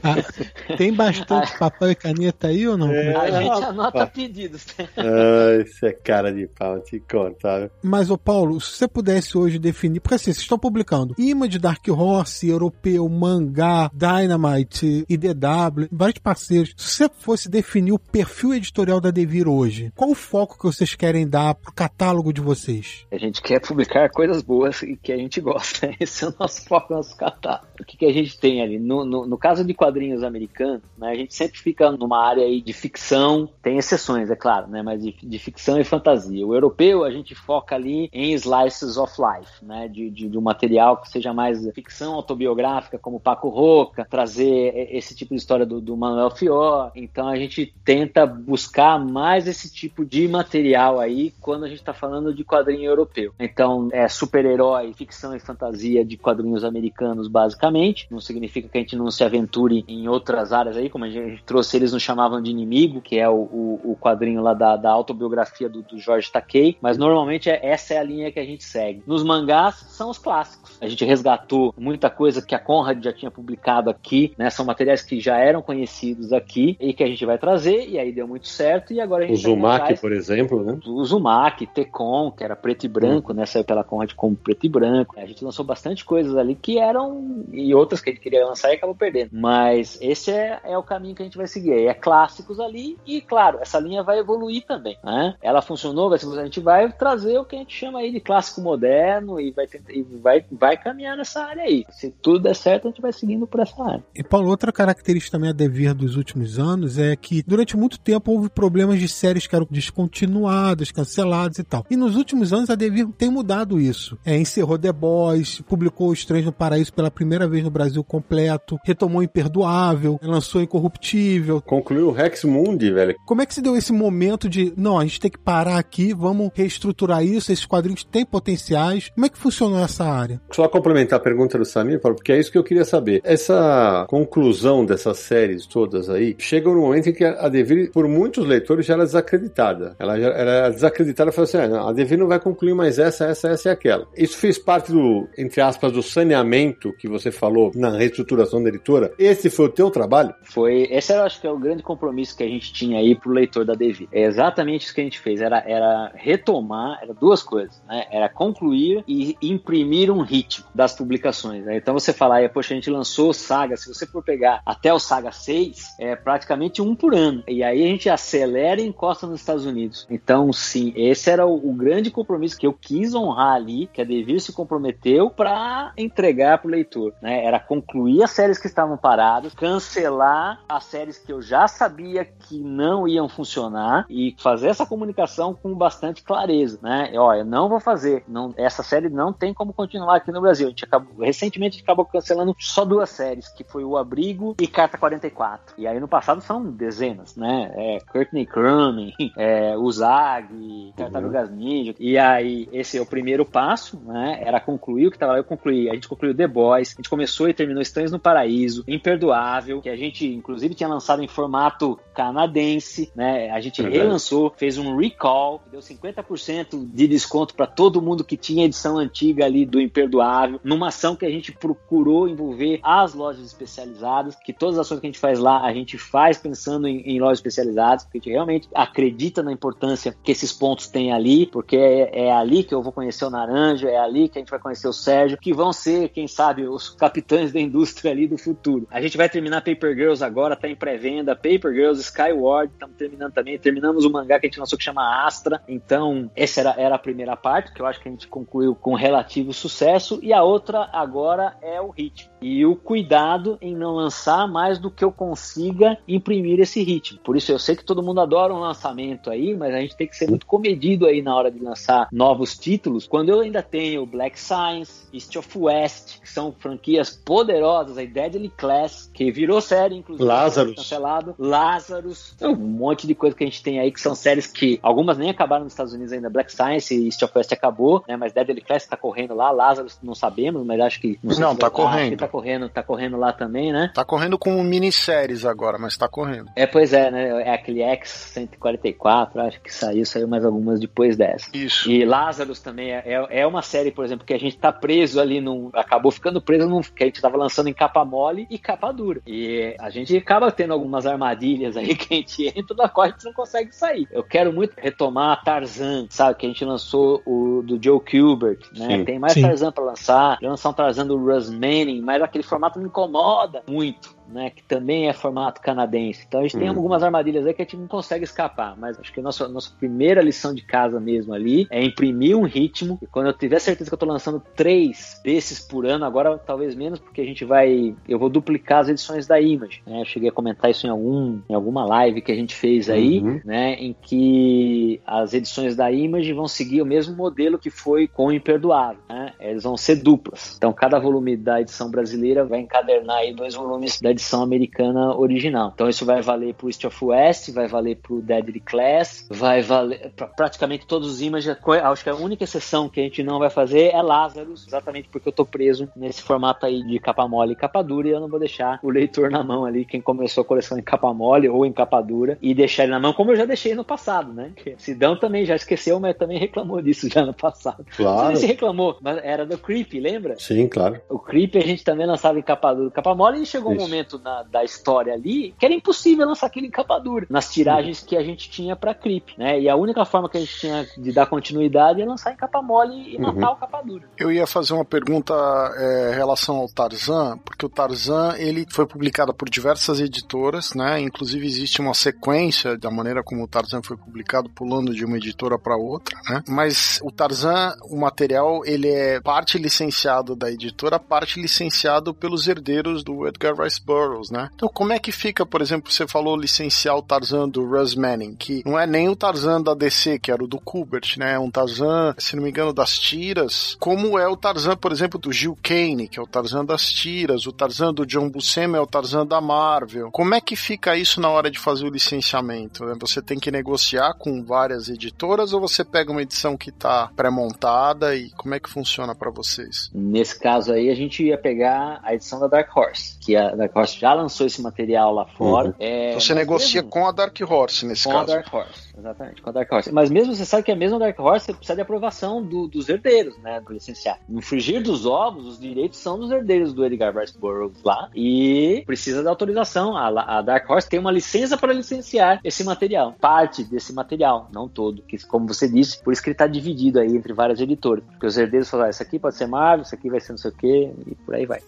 ah, 0.03 0.75
tem 0.77 0.93
bastante 0.93 1.55
papel 1.57 1.91
e 1.91 1.95
caneta 2.07 2.47
aí 2.47 2.67
ou 2.67 2.77
não? 2.77 2.91
É, 2.91 3.15
a 3.15 3.41
gente 3.41 3.63
anota 3.63 4.07
pedidos. 4.07 4.65
Ah, 4.97 5.63
isso 5.63 5.85
é 5.85 5.91
cara 5.91 6.33
de 6.33 6.47
pau, 6.47 6.79
te 6.79 6.99
contar. 6.99 7.69
Mas, 7.83 8.09
ô 8.09 8.17
Paulo, 8.17 8.59
se 8.61 8.77
você 8.77 8.87
pudesse 8.87 9.37
hoje 9.37 9.59
definir, 9.59 9.99
porque 9.99 10.15
assim, 10.15 10.25
vocês 10.25 10.37
estão 10.37 10.57
publicando 10.57 11.13
Image, 11.17 11.59
Dark 11.59 11.85
Horse, 11.87 12.47
Europeu, 12.47 13.07
Mangá, 13.09 13.91
Dynamite 13.93 15.05
e 15.07 15.17
DW, 15.17 15.87
vários 15.91 16.19
parceiros. 16.19 16.73
Se 16.77 16.97
você 16.97 17.09
fosse 17.19 17.49
definir 17.49 17.91
o 17.91 17.99
perfil 17.99 18.53
editorial 18.53 19.01
da 19.01 19.11
Devir 19.11 19.47
hoje, 19.47 19.91
qual 19.95 20.11
o 20.11 20.15
foco 20.15 20.57
que 20.57 20.65
vocês 20.65 20.95
querem 20.95 21.27
dar 21.27 21.55
pro 21.55 21.73
catálogo 21.73 22.31
de 22.31 22.41
vocês? 22.41 23.05
A 23.11 23.17
gente 23.17 23.41
quer 23.41 23.59
publicar 23.59 24.09
coisas 24.09 24.41
boas 24.41 24.81
e 24.81 24.95
que 24.95 25.11
a 25.11 25.17
gente 25.17 25.41
gosta. 25.41 25.91
Esse 25.99 26.23
é 26.23 26.29
o 26.29 26.33
nosso 26.39 26.63
foco, 26.65 26.93
nosso 26.93 27.15
catálogo. 27.17 27.67
O 27.79 27.83
que, 27.83 27.97
que 27.97 28.05
a 28.05 28.13
gente 28.13 28.39
tem 28.39 28.61
ali? 28.61 28.79
No, 28.79 29.05
no, 29.05 29.25
no 29.25 29.37
caso 29.37 29.57
caso 29.57 29.63
de 29.65 29.73
quadrinhos 29.73 30.23
americanos, 30.23 30.83
né, 30.97 31.09
a 31.09 31.15
gente 31.15 31.33
sempre 31.33 31.59
fica 31.59 31.89
numa 31.97 32.23
área 32.23 32.43
aí 32.43 32.61
de 32.61 32.73
ficção, 32.73 33.49
tem 33.61 33.77
exceções, 33.77 34.29
é 34.29 34.35
claro, 34.35 34.67
né, 34.67 34.81
mas 34.81 35.03
de, 35.03 35.11
de 35.11 35.39
ficção 35.39 35.79
e 35.79 35.83
fantasia. 35.83 36.45
O 36.45 36.53
europeu, 36.53 37.03
a 37.03 37.11
gente 37.11 37.35
foca 37.35 37.75
ali 37.75 38.09
em 38.13 38.33
slices 38.33 38.97
of 38.97 39.13
life, 39.19 39.63
né, 39.63 39.87
de, 39.87 40.09
de, 40.09 40.27
de 40.27 40.37
um 40.37 40.41
material 40.41 40.97
que 40.97 41.09
seja 41.09 41.33
mais 41.33 41.67
ficção 41.73 42.13
autobiográfica, 42.13 42.97
como 42.97 43.19
Paco 43.19 43.49
Roca, 43.49 44.05
trazer 44.09 44.73
esse 44.91 45.15
tipo 45.15 45.33
de 45.33 45.39
história 45.39 45.65
do, 45.65 45.81
do 45.81 45.95
Manuel 45.97 46.31
Fior. 46.31 46.91
Então 46.95 47.27
a 47.27 47.35
gente 47.35 47.73
tenta 47.83 48.25
buscar 48.25 48.99
mais 48.99 49.47
esse 49.47 49.71
tipo 49.71 50.05
de 50.05 50.27
material 50.27 50.99
aí 50.99 51.33
quando 51.41 51.65
a 51.65 51.67
gente 51.67 51.79
está 51.79 51.93
falando 51.93 52.33
de 52.33 52.43
quadrinho 52.43 52.85
europeu. 52.85 53.33
Então 53.39 53.89
é 53.91 54.07
super-herói, 54.07 54.93
ficção 54.93 55.35
e 55.35 55.39
fantasia 55.39 56.03
de 56.05 56.17
quadrinhos 56.17 56.63
americanos, 56.63 57.27
basicamente. 57.27 58.07
Não 58.09 58.19
significa 58.19 58.67
que 58.67 58.77
a 58.77 58.81
gente 58.81 58.95
não 58.95 59.09
se 59.11 59.23
aventure 59.23 59.83
em 59.87 60.07
outras 60.07 60.53
áreas 60.53 60.77
aí, 60.77 60.89
como 60.89 61.05
a 61.05 61.09
gente 61.09 61.43
trouxe, 61.43 61.77
eles 61.77 61.86
nos 61.91 62.03
chamavam 62.03 62.41
de 62.41 62.51
inimigo, 62.51 63.01
que 63.01 63.17
é 63.17 63.29
o, 63.29 63.33
o, 63.33 63.81
o 63.91 63.97
quadrinho 63.99 64.41
lá 64.41 64.53
da, 64.53 64.75
da 64.75 64.91
autobiografia 64.91 65.69
do, 65.69 65.81
do 65.81 65.97
Jorge 65.97 66.31
Takei. 66.31 66.77
Mas 66.81 66.97
normalmente 66.97 67.49
é, 67.49 67.59
essa 67.63 67.93
é 67.93 67.97
a 67.97 68.03
linha 68.03 68.31
que 68.31 68.39
a 68.39 68.45
gente 68.45 68.63
segue. 68.63 69.03
Nos 69.05 69.23
mangás 69.23 69.75
são 69.75 70.09
os 70.09 70.17
clássicos. 70.17 70.77
A 70.81 70.87
gente 70.87 71.03
resgatou 71.05 71.73
muita 71.77 72.09
coisa 72.09 72.41
que 72.41 72.55
a 72.55 72.59
Conrad 72.59 73.03
já 73.03 73.13
tinha 73.13 73.31
publicado 73.31 73.89
aqui, 73.89 74.33
né? 74.37 74.49
São 74.49 74.65
materiais 74.65 75.01
que 75.01 75.19
já 75.19 75.37
eram 75.37 75.61
conhecidos 75.61 76.33
aqui 76.33 76.77
e 76.79 76.93
que 76.93 77.03
a 77.03 77.07
gente 77.07 77.25
vai 77.25 77.37
trazer, 77.37 77.87
e 77.87 77.97
aí 77.97 78.11
deu 78.11 78.27
muito 78.27 78.47
certo, 78.47 78.93
e 78.93 78.99
agora 78.99 79.25
a 79.25 79.27
gente 79.27 79.39
O 79.39 79.41
Zumak, 79.41 79.99
por 79.99 80.11
exemplo, 80.11 80.63
né? 80.63 80.79
O 80.85 81.03
Zumak, 81.03 81.65
Tecon, 81.67 82.31
que 82.31 82.43
era 82.43 82.55
preto 82.55 82.85
e 82.85 82.89
branco, 82.89 83.31
hum. 83.31 83.35
né? 83.35 83.45
Saiu 83.45 83.63
pela 83.63 83.83
Conrad 83.83 84.13
como 84.13 84.35
preto 84.35 84.65
e 84.65 84.69
branco. 84.69 85.15
A 85.17 85.25
gente 85.25 85.43
lançou 85.43 85.65
bastante 85.65 86.05
coisas 86.05 86.35
ali 86.35 86.55
que 86.55 86.79
eram. 86.79 87.45
e 87.51 87.73
outras 87.73 88.01
que 88.01 88.09
a 88.09 88.13
gente 88.13 88.21
queria 88.21 88.45
lançar 88.45 88.71
e 88.71 88.75
acabou 88.75 88.95
perdendo. 88.95 89.29
Mas 89.31 89.97
esse 90.01 90.31
é, 90.31 90.59
é 90.63 90.77
o 90.77 90.83
caminho 90.83 91.15
que 91.15 91.21
a 91.21 91.25
gente 91.25 91.37
vai 91.37 91.47
seguir. 91.47 91.73
É 91.85 91.93
clássicos 91.93 92.59
ali, 92.59 92.97
e 93.05 93.21
claro, 93.21 93.59
essa 93.61 93.79
linha 93.79 94.03
vai 94.03 94.19
evoluir 94.19 94.65
também, 94.65 94.97
né? 95.03 95.35
Ela 95.41 95.61
funcionou, 95.61 96.09
vai, 96.09 96.19
a 96.19 96.45
gente 96.45 96.59
vai 96.59 96.91
trazer 96.91 97.37
o 97.37 97.45
que 97.45 97.55
a 97.55 97.59
gente 97.59 97.75
chama 97.75 97.99
aí 97.99 98.11
de 98.11 98.19
clássico 98.19 98.61
moderno 98.61 99.39
e 99.39 99.51
vai, 99.51 99.67
e 99.89 100.01
vai, 100.01 100.45
vai 100.51 100.77
caminhar 100.77 101.15
nessa 101.15 101.43
área 101.43 101.63
aí. 101.63 101.85
Se 101.89 102.11
tudo 102.21 102.39
der 102.39 102.55
certo, 102.55 102.87
a 102.87 102.89
gente 102.89 103.01
vai 103.01 103.13
seguindo 103.13 103.47
por 103.47 103.59
essa 103.59 103.81
área. 103.83 104.03
E 104.15 104.23
Paulo, 104.23 104.49
outra 104.49 104.71
característica 104.71 105.37
também 105.37 105.49
a 105.49 105.53
devir 105.53 105.93
dos 105.93 106.15
últimos 106.15 106.59
anos 106.59 106.97
é 106.97 107.15
que 107.15 107.43
durante 107.45 107.77
muito 107.77 107.99
tempo 107.99 108.31
houve 108.31 108.49
problemas 108.49 108.99
de 108.99 109.07
séries 109.07 109.47
que 109.47 109.55
eram 109.55 109.67
descontinuadas, 109.69 110.91
canceladas 110.91 111.59
e 111.59 111.63
tal. 111.63 111.85
E 111.89 111.95
nos 111.95 112.15
últimos 112.15 112.53
anos 112.53 112.69
a 112.69 112.75
Devir 112.75 113.07
tem 113.17 113.29
mudado 113.29 113.79
isso. 113.79 114.17
É, 114.25 114.37
encerrou 114.37 114.77
The 114.77 114.91
Boys, 114.91 115.61
publicou 115.61 116.13
Estranho 116.13 116.45
no 116.45 116.51
Paraíso 116.51 116.93
pela 116.93 117.11
primeira 117.11 117.47
vez 117.47 117.63
no 117.63 117.71
Brasil 117.71 118.03
completo, 118.03 118.79
retomou 118.83 119.23
Imperdoável, 119.23 120.19
lançou 120.21 120.61
Incorruptível. 120.61 121.61
Concluiu 121.67 122.07
o 122.07 122.11
Rex 122.11 122.43
Mundi, 122.43 122.91
velho. 122.91 123.15
Como 123.25 123.41
é 123.41 123.45
que 123.45 123.53
se 123.53 123.61
deu 123.61 123.75
esse 123.75 123.91
momento 123.93 124.49
de, 124.49 124.73
não, 124.75 124.97
a 124.97 125.03
gente 125.03 125.19
tem 125.19 125.29
que 125.29 125.37
parar 125.37 125.77
aqui, 125.77 126.13
vamos 126.13 126.49
reestruturar 126.55 127.23
isso, 127.23 127.51
esses 127.51 127.65
quadrinhos 127.65 128.03
têm 128.03 128.25
potenciais. 128.25 129.09
Como 129.13 129.25
é 129.25 129.29
que 129.29 129.37
funcionou 129.37 129.83
essa 129.83 130.05
área? 130.05 130.41
Só 130.51 130.67
complementar 130.67 131.19
a 131.19 131.21
pergunta 131.21 131.57
do 131.57 131.65
Samir, 131.65 131.99
porque 131.99 132.31
é 132.31 132.39
isso 132.39 132.51
que 132.51 132.57
eu 132.57 132.63
queria 132.63 132.85
saber. 132.85 133.21
Essa 133.23 134.05
conclusão 134.09 134.85
dessas 134.85 135.19
séries 135.19 135.65
todas 135.65 136.09
aí, 136.09 136.35
chega 136.39 136.69
um 136.69 136.81
momento 136.81 137.09
em 137.09 137.13
que 137.13 137.23
a 137.23 137.49
Devir, 137.49 137.91
por 137.91 138.07
muitos 138.07 138.45
leitores, 138.45 138.85
já 138.85 138.93
era 138.93 139.03
desacreditada. 139.03 139.95
Ela 139.99 140.19
já 140.19 140.27
era 140.27 140.69
desacreditada 140.69 141.29
e 141.29 141.33
falou 141.33 141.43
assim: 141.45 141.57
ah, 141.57 141.89
a 141.89 141.93
Devir 141.93 142.17
não 142.17 142.27
vai 142.27 142.39
concluir 142.39 142.73
mais 142.73 142.97
essa, 142.97 143.25
essa, 143.25 143.49
essa 143.49 143.69
e 143.69 143.71
aquela. 143.71 144.07
Isso 144.15 144.37
fez 144.37 144.57
parte 144.57 144.91
do, 144.91 145.27
entre 145.37 145.61
aspas, 145.61 145.91
do 145.91 146.01
saneamento 146.01 146.93
que 146.93 147.07
você 147.07 147.31
falou 147.31 147.71
na 147.75 147.89
reestruturação 147.89 148.61
da 148.61 148.69
editora. 148.69 149.11
Esse 149.19 149.49
foi 149.49 149.65
o 149.65 149.69
teu 149.69 149.89
trabalho? 149.89 150.33
Foi. 150.43 150.87
Esse 150.89 151.13
eu 151.13 151.23
acho 151.23 151.41
que 151.41 151.47
é 151.47 151.51
o 151.51 151.56
grande 151.59 151.83
compromisso 151.83 152.35
que 152.35 152.43
a 152.43 152.47
gente 152.47 152.71
tinha 152.73 152.99
aí 152.99 153.15
pro 153.15 153.31
leitor 153.31 153.65
da 153.65 153.73
Devir. 153.73 154.07
É 154.11 154.23
exatamente 154.23 154.85
isso 154.85 154.95
que 154.95 155.01
a 155.01 155.03
gente 155.03 155.19
fez. 155.19 155.41
Era, 155.41 155.63
era 155.65 156.11
retomar, 156.15 156.99
era 157.01 157.13
duas 157.13 157.41
coisas, 157.43 157.81
né? 157.87 158.05
Era 158.11 158.29
concluir 158.29 159.03
e 159.07 159.37
imprimir 159.41 160.11
um 160.11 160.21
ritmo 160.21 160.65
das 160.73 160.93
publicações. 160.93 161.65
Né? 161.65 161.77
Então 161.77 161.93
você 161.93 162.13
falar, 162.13 162.47
poxa, 162.49 162.73
a 162.73 162.75
gente 162.75 162.89
lançou 162.89 163.33
saga, 163.33 163.77
se 163.77 163.87
você 163.87 164.05
for 164.05 164.23
pegar 164.23 164.61
até 164.65 164.93
o 164.93 164.99
Saga 164.99 165.31
6, 165.31 165.95
é 165.99 166.15
praticamente 166.15 166.81
um 166.81 166.95
por 166.95 167.15
ano. 167.15 167.43
E 167.47 167.63
aí 167.63 167.83
a 167.83 167.87
gente 167.87 168.09
acelera 168.09 168.81
e 168.81 168.87
encosta 168.87 169.27
nos 169.27 169.39
Estados 169.39 169.65
Unidos. 169.65 170.05
Então, 170.09 170.51
sim, 170.51 170.93
esse 170.95 171.29
era 171.29 171.45
o, 171.45 171.69
o 171.69 171.73
grande 171.73 172.11
compromisso 172.11 172.57
que 172.57 172.67
eu 172.67 172.73
quis 172.73 173.13
honrar 173.13 173.55
ali, 173.55 173.87
que 173.93 174.01
a 174.01 174.05
Devir 174.05 174.39
se 174.39 174.53
comprometeu 174.53 175.29
para 175.29 175.93
entregar 175.97 176.57
para 176.59 176.67
o 176.67 176.71
leitor. 176.71 177.13
Né? 177.21 177.43
Era 177.43 177.59
concluir 177.59 178.23
as 178.23 178.31
séries 178.31 178.57
que 178.57 178.67
estavam 178.67 178.97
paradas, 178.97 179.53
cancelar 179.53 180.61
as 180.67 180.83
séries 180.85 181.17
que 181.17 181.31
eu 181.31 181.41
já 181.47 181.67
sabia 181.67 182.25
que 182.25 182.59
não 182.59 183.07
iam 183.07 183.29
funcionar 183.29 184.05
e 184.09 184.35
fazer 184.37 184.67
essa 184.67 184.85
comunicação 184.85 185.53
com 185.53 185.73
bastante 185.73 186.21
clareza. 186.21 186.79
Né? 186.81 187.09
Eu 187.13 187.45
não 187.45 187.69
vou 187.69 187.79
fazer, 187.79 188.23
não, 188.27 188.53
essa 188.57 188.83
série 188.83 189.09
não 189.09 189.31
tem 189.31 189.53
como 189.53 189.73
continuar 189.73 190.17
aqui 190.17 190.31
no 190.31 190.41
Brasil. 190.41 190.67
A 190.67 190.69
gente 190.69 190.83
acabou, 190.83 191.23
recentemente 191.23 191.75
a 191.75 191.77
gente 191.77 191.83
acabou 191.83 192.05
cancelando 192.05 192.55
só 192.59 192.83
duas 192.83 193.09
séries, 193.09 193.47
que 193.49 193.63
foi 193.63 193.83
O 193.83 193.97
Abrigo 193.97 194.55
e 194.59 194.67
Carta 194.67 194.97
44. 194.97 195.75
E 195.77 195.87
aí 195.87 195.99
no 195.99 196.07
passado 196.07 196.41
são 196.41 196.63
dezenas, 196.63 197.35
né? 197.35 197.71
É, 197.75 197.99
Courtney 198.11 198.45
Crummy, 198.45 199.13
é, 199.37 199.77
Uzag, 199.77 200.93
Tartarugas 200.95 201.49
uhum. 201.49 201.55
Ninja. 201.55 201.95
E 201.99 202.17
aí 202.17 202.67
esse 202.71 202.97
é 202.97 203.01
o 203.01 203.05
primeiro 203.05 203.45
passo, 203.45 203.99
né? 204.05 204.39
Era 204.41 204.59
concluir 204.59 205.07
o 205.07 205.11
que 205.11 205.17
tava 205.17 205.33
lá, 205.33 205.37
eu 205.37 205.43
concluí. 205.43 205.89
A 205.89 205.93
gente 205.93 206.07
concluiu 206.07 206.35
The 206.35 206.47
Boys, 206.47 206.93
a 206.93 206.95
gente 206.95 207.09
começou 207.09 207.47
e 207.47 207.53
terminou 207.53 207.81
Estranhos 207.81 208.11
no 208.11 208.19
Paraíso, 208.19 208.83
Imperdoável, 208.87 209.81
que 209.81 209.89
a 209.89 209.95
gente 209.95 210.27
inclusive 210.27 210.75
tinha 210.75 210.89
lançado 210.89 211.23
em 211.23 211.26
formato 211.27 211.99
canadense, 212.13 213.11
né? 213.15 213.51
A 213.51 213.61
gente 213.61 213.81
relançou, 213.81 214.51
fez 214.57 214.77
um 214.77 214.97
recall, 214.97 215.61
deu 215.71 215.79
50% 215.79 216.89
de 216.91 217.07
desconto 217.07 217.53
para 217.53 217.67
todo 217.67 218.01
mundo 218.01 218.23
que 218.23 218.35
tinha 218.35 218.65
edição 218.65 218.97
antiga 218.97 219.45
ali 219.45 219.65
do 219.65 219.79
Imperdoável, 219.79 220.59
numa 220.63 220.87
ação 220.87 221.15
que 221.15 221.25
a 221.25 221.29
gente 221.29 221.51
procurou 221.51 222.27
envolver 222.27 222.79
as 222.81 223.13
lojas 223.13 223.45
especializadas, 223.45 224.35
que 224.35 224.51
todas 224.51 224.79
as 224.79 224.87
ações 224.87 224.99
que 224.99 225.07
a 225.07 225.09
gente 225.09 225.19
faz 225.19 225.37
lá, 225.37 225.63
a 225.63 225.73
gente 225.73 225.97
faz 225.97 226.37
pensando 226.37 226.87
em, 226.87 227.01
em 227.01 227.19
lojas 227.19 227.37
especializadas, 227.37 228.03
porque 228.03 228.17
a 228.17 228.21
gente 228.21 228.31
realmente 228.31 228.69
acredita 228.73 229.43
na 229.43 229.51
importância 229.51 230.15
que 230.23 230.31
esses 230.31 230.51
pontos 230.51 230.87
têm 230.87 231.11
ali, 231.11 231.45
porque 231.45 231.77
é, 231.77 232.25
é, 232.25 232.31
ali 232.31 232.63
que 232.63 232.73
eu 232.73 232.81
vou 232.81 232.91
conhecer 232.91 233.25
o 233.25 233.29
Naranja, 233.29 233.89
é 233.89 233.97
ali 233.97 234.27
que 234.27 234.37
a 234.37 234.41
gente 234.41 234.49
vai 234.49 234.59
conhecer 234.59 234.87
o 234.87 234.93
Sérgio, 234.93 235.37
que 235.37 235.53
vão 235.53 235.71
ser, 235.71 236.09
quem 236.09 236.27
sabe, 236.27 236.67
os 236.67 236.89
capitães 236.89 237.51
da 237.51 237.59
indústria 237.59 238.11
ali 238.11 238.27
do 238.27 238.37
futuro. 238.37 238.87
A 238.89 239.01
gente 239.01 239.17
vai 239.17 239.29
terminar 239.29 239.63
Paper 239.63 239.95
Girls 239.95 240.23
agora, 240.23 240.55
tá 240.55 240.67
em 240.67 240.75
pré-venda, 240.75 241.16
Paper 241.25 241.73
Girls, 241.73 242.01
Skyward, 242.01 242.71
estamos 242.73 242.95
terminando 242.95 243.33
também, 243.33 243.57
terminamos 243.57 244.05
o 244.05 244.09
mangá 244.09 244.39
que 244.39 244.45
a 244.45 244.49
gente 244.49 244.59
lançou 244.59 244.77
que 244.77 244.83
chama 244.83 245.25
Astra, 245.25 245.61
então 245.67 246.29
essa 246.35 246.61
era, 246.61 246.75
era 246.77 246.95
a 246.95 246.99
primeira 246.99 247.35
parte, 247.35 247.71
que 247.73 247.81
eu 247.81 247.85
acho 247.85 247.99
que 247.99 248.07
a 248.07 248.11
gente 248.11 248.27
concluiu 248.27 248.75
com 248.75 248.93
relativo 248.93 249.53
sucesso, 249.53 250.19
e 250.21 250.33
a 250.33 250.43
outra 250.43 250.89
agora 250.91 251.57
é 251.61 251.81
o 251.81 251.89
ritmo. 251.89 252.31
E 252.41 252.65
o 252.65 252.75
cuidado 252.75 253.57
em 253.61 253.75
não 253.75 253.95
lançar 253.95 254.47
mais 254.47 254.77
do 254.77 254.91
que 254.91 255.03
eu 255.03 255.11
consiga 255.11 255.97
imprimir 256.07 256.59
esse 256.59 256.83
ritmo. 256.83 257.19
Por 257.19 257.35
isso 257.35 257.51
eu 257.51 257.59
sei 257.59 257.75
que 257.75 257.83
todo 257.83 258.03
mundo 258.03 258.21
adora 258.21 258.53
um 258.53 258.59
lançamento 258.59 259.29
aí, 259.29 259.55
mas 259.55 259.73
a 259.73 259.79
gente 259.79 259.95
tem 259.95 260.07
que 260.07 260.15
ser 260.15 260.29
muito 260.29 260.45
comedido 260.45 261.05
aí 261.05 261.21
na 261.21 261.35
hora 261.35 261.51
de 261.51 261.59
lançar 261.59 262.07
novos 262.11 262.57
títulos. 262.57 263.07
Quando 263.07 263.29
eu 263.29 263.39
ainda 263.39 263.63
tenho 263.63 264.05
Black 264.05 264.39
Science, 264.39 265.07
East 265.13 265.35
of 265.35 265.57
West, 265.57 266.19
que 266.21 266.29
são 266.29 266.51
franquias 266.51 267.09
poderosas, 267.09 267.97
a 267.97 268.05
Deadly 268.05 268.49
Class, 268.49 269.09
que 269.13 269.31
virou 269.31 269.61
série, 269.61 269.95
inclusive. 269.95 270.27
Lazarus. 270.27 270.75
Cancelado. 271.07 271.35
Lazarus. 271.39 272.35
Um 272.41 272.55
monte 272.55 273.07
de 273.07 273.15
coisa 273.15 273.35
que 273.35 273.43
a 273.43 273.47
gente 273.47 273.63
tem 273.63 273.79
aí 273.79 273.91
que 273.91 274.01
são 274.01 274.13
séries 274.13 274.47
que 274.47 274.79
algumas 274.83 275.17
nem 275.17 275.29
acabaram 275.29 275.63
nos 275.63 275.73
Estados 275.73 275.93
Unidos 275.93 276.11
ainda. 276.11 276.29
Black 276.29 276.51
Science 276.51 276.93
e 276.93 277.05
East 277.05 277.21
of 277.23 277.33
West 277.35 277.51
acabou, 277.53 278.03
né? 278.07 278.17
Mas 278.17 278.33
Deadly 278.33 278.61
Class 278.61 278.85
tá 278.85 278.97
correndo 278.97 279.33
lá. 279.33 279.51
Lazarus 279.51 279.97
não 280.03 280.13
sabemos, 280.13 280.65
mas 280.65 280.79
acho 280.81 280.99
que. 280.99 281.17
Não, 281.23 281.37
não 281.39 281.55
tá 281.55 281.69
correndo 281.69 282.17
tá 282.17 282.27
correndo, 282.27 282.69
tá 282.69 282.83
correndo 282.83 283.17
lá 283.17 283.31
também, 283.31 283.71
né? 283.71 283.91
Tá 283.93 284.03
correndo 284.03 284.37
com 284.37 284.61
minisséries 284.63 285.45
agora, 285.45 285.77
mas 285.77 285.95
tá 285.95 286.07
correndo. 286.07 286.49
É, 286.55 286.65
pois 286.65 286.91
é, 286.93 287.11
né? 287.11 287.43
É 287.43 287.53
aquele 287.53 287.81
X-144, 287.83 289.37
acho 289.47 289.61
que 289.61 289.73
saiu, 289.73 290.05
saiu 290.05 290.27
mais 290.27 290.43
algumas 290.43 290.79
depois 290.79 291.15
dessa. 291.15 291.49
Isso. 291.53 291.89
E 291.89 292.03
Lazarus 292.03 292.59
também 292.59 292.91
é, 292.91 293.03
é, 293.05 293.41
é 293.41 293.47
uma 293.47 293.61
série, 293.61 293.91
por 293.91 294.03
exemplo, 294.03 294.25
que 294.25 294.33
a 294.33 294.39
gente 294.39 294.57
tá 294.57 294.71
preso 294.71 295.21
ali 295.21 295.39
num. 295.39 295.69
Acabou 295.73 296.11
ficando 296.11 296.41
preso 296.41 296.67
num. 296.67 296.81
que 296.81 297.03
a 297.03 297.05
gente 297.05 297.21
tava 297.21 297.37
lançando 297.37 297.69
em 297.69 297.73
capa 297.73 298.03
mole 298.03 298.47
e 298.49 298.57
capa 298.57 298.91
dura. 298.91 299.21
E 299.25 299.75
a 299.79 299.89
gente 299.89 300.15
acaba 300.17 300.51
tendo 300.51 300.73
algumas 300.73 300.96
armadilhas 301.05 301.77
aí 301.77 301.93
que 301.95 302.13
a 302.13 302.17
gente 302.17 302.47
entra, 302.47 302.75
da 302.75 302.89
qual 302.89 303.07
a 303.07 303.09
gente 303.09 303.25
não 303.25 303.33
consegue 303.33 303.73
sair. 303.73 304.07
Eu 304.11 304.23
quero 304.23 304.51
muito 304.51 304.73
retomar 304.77 305.43
Tarzan, 305.43 306.07
sabe? 306.09 306.39
Que 306.39 306.45
a 306.45 306.49
gente 306.49 306.65
lançou 306.65 307.21
o 307.25 307.61
do 307.61 307.79
Joe 307.81 307.99
Kubert, 307.99 308.59
né? 308.75 308.97
Sim. 308.97 309.05
Tem 309.05 309.19
mais 309.19 309.33
Sim. 309.33 309.41
Tarzan 309.41 309.71
pra 309.71 309.83
lançar. 309.83 310.37
lançar 310.41 310.69
um 310.69 310.73
Tarzan 310.73 311.05
do 311.05 311.17
Russ 311.17 311.49
Manning, 311.49 312.01
mas 312.01 312.21
aquele 312.21 312.43
formato 312.43 312.79
me 312.79 312.85
incomoda 312.85 313.63
muito 313.67 314.16
né, 314.27 314.49
que 314.49 314.63
também 314.63 315.07
é 315.07 315.13
formato 315.13 315.61
canadense. 315.61 316.25
Então 316.27 316.39
a 316.41 316.43
gente 316.43 316.57
tem 316.57 316.67
Hum. 316.69 316.73
algumas 316.75 317.03
armadilhas 317.03 317.45
aí 317.45 317.53
que 317.53 317.61
a 317.61 317.65
gente 317.65 317.77
não 317.77 317.87
consegue 317.87 318.23
escapar, 318.23 318.75
mas 318.77 318.99
acho 318.99 319.11
que 319.13 319.19
a 319.19 319.23
nossa, 319.23 319.47
nossa 319.47 319.71
primeira 319.79 320.21
lição 320.21 320.53
de 320.53 320.61
casa 320.61 320.99
mesmo 320.99 321.33
ali 321.33 321.67
é 321.69 321.83
imprimir 321.83 322.37
um 322.37 322.43
ritmo 322.43 322.97
e 323.01 323.07
quando 323.07 323.27
eu 323.27 323.33
tiver 323.33 323.59
certeza 323.59 323.89
que 323.89 323.93
eu 323.93 323.97
tô 323.97 324.05
lançando 324.05 324.41
três 324.55 325.19
desses 325.23 325.59
por 325.59 325.85
ano, 325.85 326.05
agora 326.05 326.37
talvez 326.37 326.75
menos, 326.75 326.99
porque 326.99 327.21
a 327.21 327.25
gente 327.25 327.45
vai, 327.45 327.95
eu 328.07 328.19
vou 328.19 328.29
duplicar 328.29 328.79
as 328.79 328.89
edições 328.89 329.25
da 329.27 329.39
Image, 329.39 329.81
né? 329.85 330.01
Eu 330.01 330.05
cheguei 330.05 330.29
a 330.29 330.31
comentar 330.31 330.69
isso 330.69 330.85
em 330.85 330.89
algum, 330.89 331.39
em 331.49 331.53
alguma 331.53 331.85
live 331.85 332.21
que 332.21 332.31
a 332.31 332.35
gente 332.35 332.55
fez 332.55 332.89
aí, 332.89 333.19
Uhum. 333.19 333.41
né, 333.45 333.73
em 333.75 333.95
que 334.01 335.01
as 335.05 335.33
edições 335.33 335.75
da 335.75 335.91
Image 335.91 336.31
vão 336.33 336.47
seguir 336.47 336.81
o 336.81 336.85
mesmo 336.85 337.15
modelo 337.15 337.57
que 337.57 337.69
foi 337.69 338.07
com 338.07 338.27
o 338.27 338.31
Imperdoável, 338.31 338.99
né? 339.09 339.33
Eles 339.39 339.63
vão 339.63 339.77
ser 339.77 339.95
duplas. 339.97 340.55
Então 340.57 340.71
cada 340.73 340.99
volume 340.99 341.35
da 341.37 341.61
edição 341.61 341.89
brasileira 341.89 342.43
vai 342.45 342.59
encadernar 342.59 343.17
aí 343.17 343.33
dois 343.33 343.55
volumes 343.55 343.99
da 344.01 344.11
edição 344.17 344.41
americana 344.43 345.15
original. 345.15 345.71
Então 345.73 345.87
isso 345.87 346.05
vai 346.05 346.21
valer 346.21 346.53
pro 346.53 346.67
East 346.67 346.83
of 346.83 347.05
West, 347.05 347.51
vai 347.51 347.67
valer 347.67 347.97
pro 347.97 348.21
Deadly 348.21 348.59
Class, 348.59 349.25
vai 349.29 349.61
valer 349.61 350.11
pra 350.15 350.27
praticamente 350.27 350.85
todos 350.85 351.09
os 351.09 351.21
Image. 351.21 351.49
Acho 351.83 352.03
que 352.03 352.09
a 352.09 352.15
única 352.15 352.43
exceção 352.43 352.89
que 352.89 352.99
a 352.99 353.03
gente 353.03 353.23
não 353.23 353.39
vai 353.39 353.49
fazer 353.49 353.91
é 353.93 354.01
Lazarus, 354.01 354.65
exatamente 354.67 355.07
porque 355.09 355.29
eu 355.29 355.33
tô 355.33 355.45
preso 355.45 355.89
nesse 355.95 356.21
formato 356.21 356.65
aí 356.65 356.83
de 356.83 356.99
capa 356.99 357.27
mole 357.27 357.53
e 357.53 357.55
capa 357.55 357.81
dura 357.81 358.07
e 358.07 358.11
eu 358.11 358.19
não 358.19 358.27
vou 358.27 358.39
deixar 358.39 358.79
o 358.83 358.89
leitor 358.89 359.29
na 359.29 359.43
mão 359.43 359.65
ali, 359.65 359.85
quem 359.85 360.01
começou 360.01 360.41
a 360.41 360.45
coleção 360.45 360.77
em 360.77 360.81
capa 360.83 361.13
mole 361.13 361.47
ou 361.47 361.65
em 361.65 361.71
capa 361.71 362.01
dura, 362.01 362.37
e 362.41 362.53
deixar 362.53 362.83
ele 362.83 362.91
na 362.91 362.99
mão 362.99 363.13
como 363.13 363.31
eu 363.31 363.35
já 363.35 363.45
deixei 363.45 363.75
no 363.75 363.83
passado, 363.83 364.33
né? 364.33 364.51
Que 364.55 364.75
Sidão 364.77 365.17
também 365.17 365.45
já 365.45 365.55
esqueceu, 365.55 365.99
mas 365.99 366.15
também 366.17 366.39
reclamou 366.39 366.81
disso 366.81 367.09
já 367.09 367.25
no 367.25 367.33
passado. 367.33 367.85
Não 367.99 368.05
Claro. 368.05 368.27
nem 368.27 368.35
se 368.37 368.45
reclamou, 368.45 368.97
mas 369.01 369.17
era 369.23 369.45
do 369.45 369.57
Creep, 369.57 369.93
lembra? 369.93 370.35
Sim, 370.39 370.67
claro. 370.67 370.99
O 371.09 371.19
Creep 371.19 371.55
a 371.55 371.61
gente 371.61 371.83
também 371.83 372.05
lançava 372.07 372.39
em 372.39 372.41
capa 372.41 372.73
dura, 372.73 372.91
capa 372.91 373.13
mole, 373.13 373.41
e 373.41 373.45
chegou 373.45 373.71
um 373.71 373.75
Isso. 373.75 373.89
Momento 374.07 374.19
na- 374.23 374.43
da 374.43 374.63
história 374.63 375.13
ali 375.13 375.53
que 375.59 375.65
era 375.65 375.73
impossível 375.75 376.25
lançar 376.27 376.47
aquilo 376.47 376.65
em 376.65 376.71
capa 376.71 376.97
dura, 376.99 377.27
nas 377.29 377.51
tiragens 377.51 378.01
que 378.01 378.15
a 378.15 378.23
gente 378.23 378.49
tinha 378.49 378.75
pra 378.75 378.93
Creep, 378.93 379.37
né? 379.37 379.59
E 379.59 379.69
a 379.69 379.75
única 379.75 380.05
forma 380.05 380.29
que 380.29 380.37
a 380.37 380.39
gente 380.39 380.57
tinha 380.59 380.87
de 380.97 381.11
dar 381.11 381.25
continuidade 381.25 382.01
é 382.01 382.05
lançar 382.05 382.31
em 382.31 382.35
capa 382.37 382.61
mole 382.61 383.15
e 383.15 383.19
matar 383.19 383.51
o 383.51 383.55
capa 383.57 383.81
dura. 383.81 384.03
Eu 384.17 384.31
ia 384.31 384.47
fazer 384.47 384.73
uma 384.73 384.85
pergunta 384.85 385.33
é, 385.77 386.11
em 386.13 386.15
relação 386.15 386.57
ao 386.57 386.67
Tarzan, 386.67 387.37
porque 387.39 387.65
o 387.65 387.69
Tarzan 387.69 388.35
ele 388.37 388.65
foi 388.71 388.85
publicado 388.85 389.33
por 389.33 389.49
diversas 389.49 389.99
editoras, 389.99 390.73
né? 390.73 390.99
Inclusive 391.01 391.45
existe 391.45 391.81
uma 391.81 391.93
sequência 391.93 392.77
da 392.77 392.89
maneira 392.89 393.23
como 393.23 393.43
o 393.43 393.47
Tarzan 393.47 393.81
foi 393.83 393.97
publicado, 393.97 394.49
pulando 394.49 394.93
de 394.93 395.03
uma 395.05 395.17
editora 395.17 395.57
para 395.57 395.75
outra, 395.75 396.17
né? 396.29 396.43
Mas 396.47 396.99
o 397.03 397.11
Tarzan, 397.11 397.73
o 397.89 397.97
material, 397.97 398.61
ele 398.65 398.87
é 398.89 399.19
parte 399.21 399.57
licenciado 399.57 400.35
da 400.35 400.51
editora, 400.51 400.99
parte 400.99 401.39
licenciado 401.39 402.13
pelos 402.13 402.47
herdeiros 402.47 403.03
do 403.03 403.27
Edgar 403.27 403.55
Rice 403.57 403.83
Burroughs, 403.83 403.96
né? 404.31 404.49
Então 404.55 404.69
como 404.69 404.93
é 404.93 404.99
que 404.99 405.11
fica, 405.11 405.45
por 405.45 405.61
exemplo, 405.61 405.91
você 405.91 406.07
falou 406.07 406.37
licenciar 406.37 406.97
o 406.97 407.01
Tarzan 407.01 407.49
do 407.49 407.65
Russ 407.65 407.95
Manning, 407.95 408.35
que 408.35 408.63
não 408.65 408.77
é 408.77 408.85
nem 408.85 409.09
o 409.09 409.15
Tarzan 409.15 409.61
da 409.61 409.73
DC, 409.73 410.19
que 410.19 410.31
era 410.31 410.43
o 410.43 410.47
do 410.47 410.59
Kubert, 410.59 411.17
né? 411.17 411.33
É 411.33 411.39
um 411.39 411.49
Tarzan, 411.51 412.15
se 412.17 412.35
não 412.35 412.43
me 412.43 412.49
engano, 412.49 412.73
das 412.73 412.97
tiras, 412.97 413.75
como 413.79 414.17
é 414.17 414.27
o 414.27 414.37
Tarzan, 414.37 414.75
por 414.75 414.91
exemplo, 414.91 415.19
do 415.19 415.31
Gil 415.31 415.57
Kane, 415.61 416.07
que 416.07 416.19
é 416.19 416.21
o 416.21 416.27
Tarzan 416.27 416.65
das 416.65 416.91
tiras, 416.91 417.45
o 417.45 417.51
Tarzan 417.51 417.93
do 417.93 418.05
John 418.05 418.29
Buscema 418.29 418.77
é 418.77 418.81
o 418.81 418.87
Tarzan 418.87 419.25
da 419.25 419.41
Marvel. 419.41 420.11
Como 420.11 420.33
é 420.33 420.41
que 420.41 420.55
fica 420.55 420.95
isso 420.95 421.19
na 421.19 421.29
hora 421.29 421.49
de 421.49 421.59
fazer 421.59 421.85
o 421.85 421.89
licenciamento? 421.89 422.85
né? 422.85 422.95
Você 422.99 423.21
tem 423.21 423.39
que 423.39 423.51
negociar 423.51 424.13
com 424.13 424.43
várias 424.43 424.89
editoras 424.89 425.53
ou 425.53 425.61
você 425.61 425.83
pega 425.83 426.11
uma 426.11 426.21
edição 426.21 426.57
que 426.57 426.69
está 426.69 427.09
pré-montada 427.15 428.15
e 428.15 428.29
como 428.31 428.55
é 428.55 428.59
que 428.59 428.69
funciona 428.69 429.15
para 429.15 429.29
vocês? 429.29 429.89
Nesse 429.93 430.39
caso 430.39 430.73
aí, 430.73 430.89
a 430.89 430.95
gente 430.95 431.23
ia 431.23 431.37
pegar 431.37 431.99
a 432.03 432.13
edição 432.13 432.39
da 432.39 432.47
Dark 432.47 432.75
Horse, 432.75 433.16
que 433.27 433.35
a 433.35 433.53
Dark 433.53 433.75
Horse 433.75 433.99
já 433.99 434.13
lançou 434.13 434.47
esse 434.47 434.61
material 434.61 435.13
lá 435.13 435.25
fora. 435.25 435.75
É, 435.79 436.13
Você 436.13 436.33
mas 436.33 436.39
negocia 436.45 436.81
mesmo- 436.81 436.89
com 436.89 437.05
a 437.05 437.11
Dark 437.11 437.35
Horse 437.41 437.85
nesse 437.85 438.05
com 438.05 438.11
caso. 438.11 438.31
a 438.31 438.35
Dark 438.35 438.53
Horse, 438.53 438.93
exatamente, 438.97 439.41
com 439.41 439.49
a 439.49 439.51
Dark 439.51 439.69
Horse. 439.71 439.91
Mas 439.91 440.09
mesmo 440.09 440.33
você 440.33 440.45
sabe 440.45 440.63
que 440.63 440.71
a 440.71 440.75
mesma 440.77 440.97
Dark 440.97 441.19
Horse 441.19 441.47
você 441.47 441.53
precisa 441.53 441.75
de 441.75 441.81
aprovação 441.81 442.41
do- 442.41 442.69
dos 442.69 442.87
herdeiros, 442.87 443.37
né, 443.39 443.59
do 443.59 443.73
licenciado. 443.73 444.19
No 444.29 444.41
frigir 444.41 444.81
dos 444.81 445.05
ovos, 445.05 445.45
os 445.45 445.59
direitos 445.59 445.99
são 445.99 446.17
dos 446.17 446.31
herdeiros 446.31 446.73
do 446.73 446.85
Edgar 446.85 447.13
Rice 447.13 447.37
Burroughs 447.37 447.83
lá 447.83 448.09
e 448.15 448.81
precisa 448.85 449.21
da 449.21 449.29
autorização. 449.29 449.97
A, 449.97 450.37
a 450.37 450.41
Dark 450.41 450.69
Horse 450.69 450.87
tem 450.89 450.99
uma 450.99 451.11
licença 451.11 451.57
para 451.57 451.73
licenciar 451.73 452.39
esse 452.45 452.63
material, 452.63 453.13
parte 453.19 453.61
desse 453.61 453.91
material, 453.91 454.47
não 454.53 454.69
todo, 454.69 455.01
que 455.01 455.17
como 455.27 455.47
você 455.47 455.67
disse, 455.67 456.01
por 456.01 456.13
isso 456.13 456.23
que 456.23 456.29
ele 456.29 456.33
está 456.35 456.47
dividido 456.47 456.99
aí 456.99 457.09
entre 457.15 457.33
várias 457.33 457.59
editoras, 457.59 458.03
porque 458.05 458.25
os 458.25 458.37
herdeiros 458.37 458.69
falaram, 458.69 458.87
"Ah, 458.87 458.91
isso 458.91 459.03
aqui 459.03 459.19
pode 459.19 459.35
ser 459.35 459.47
Marvel, 459.47 459.83
isso 459.83 459.93
aqui 459.95 460.09
vai 460.09 460.21
ser 460.21 460.31
não 460.31 460.37
sei 460.37 460.51
o 460.51 460.53
quê 460.53 460.91
e 461.05 461.15
por 461.15 461.35
aí 461.35 461.45
vai. 461.45 461.59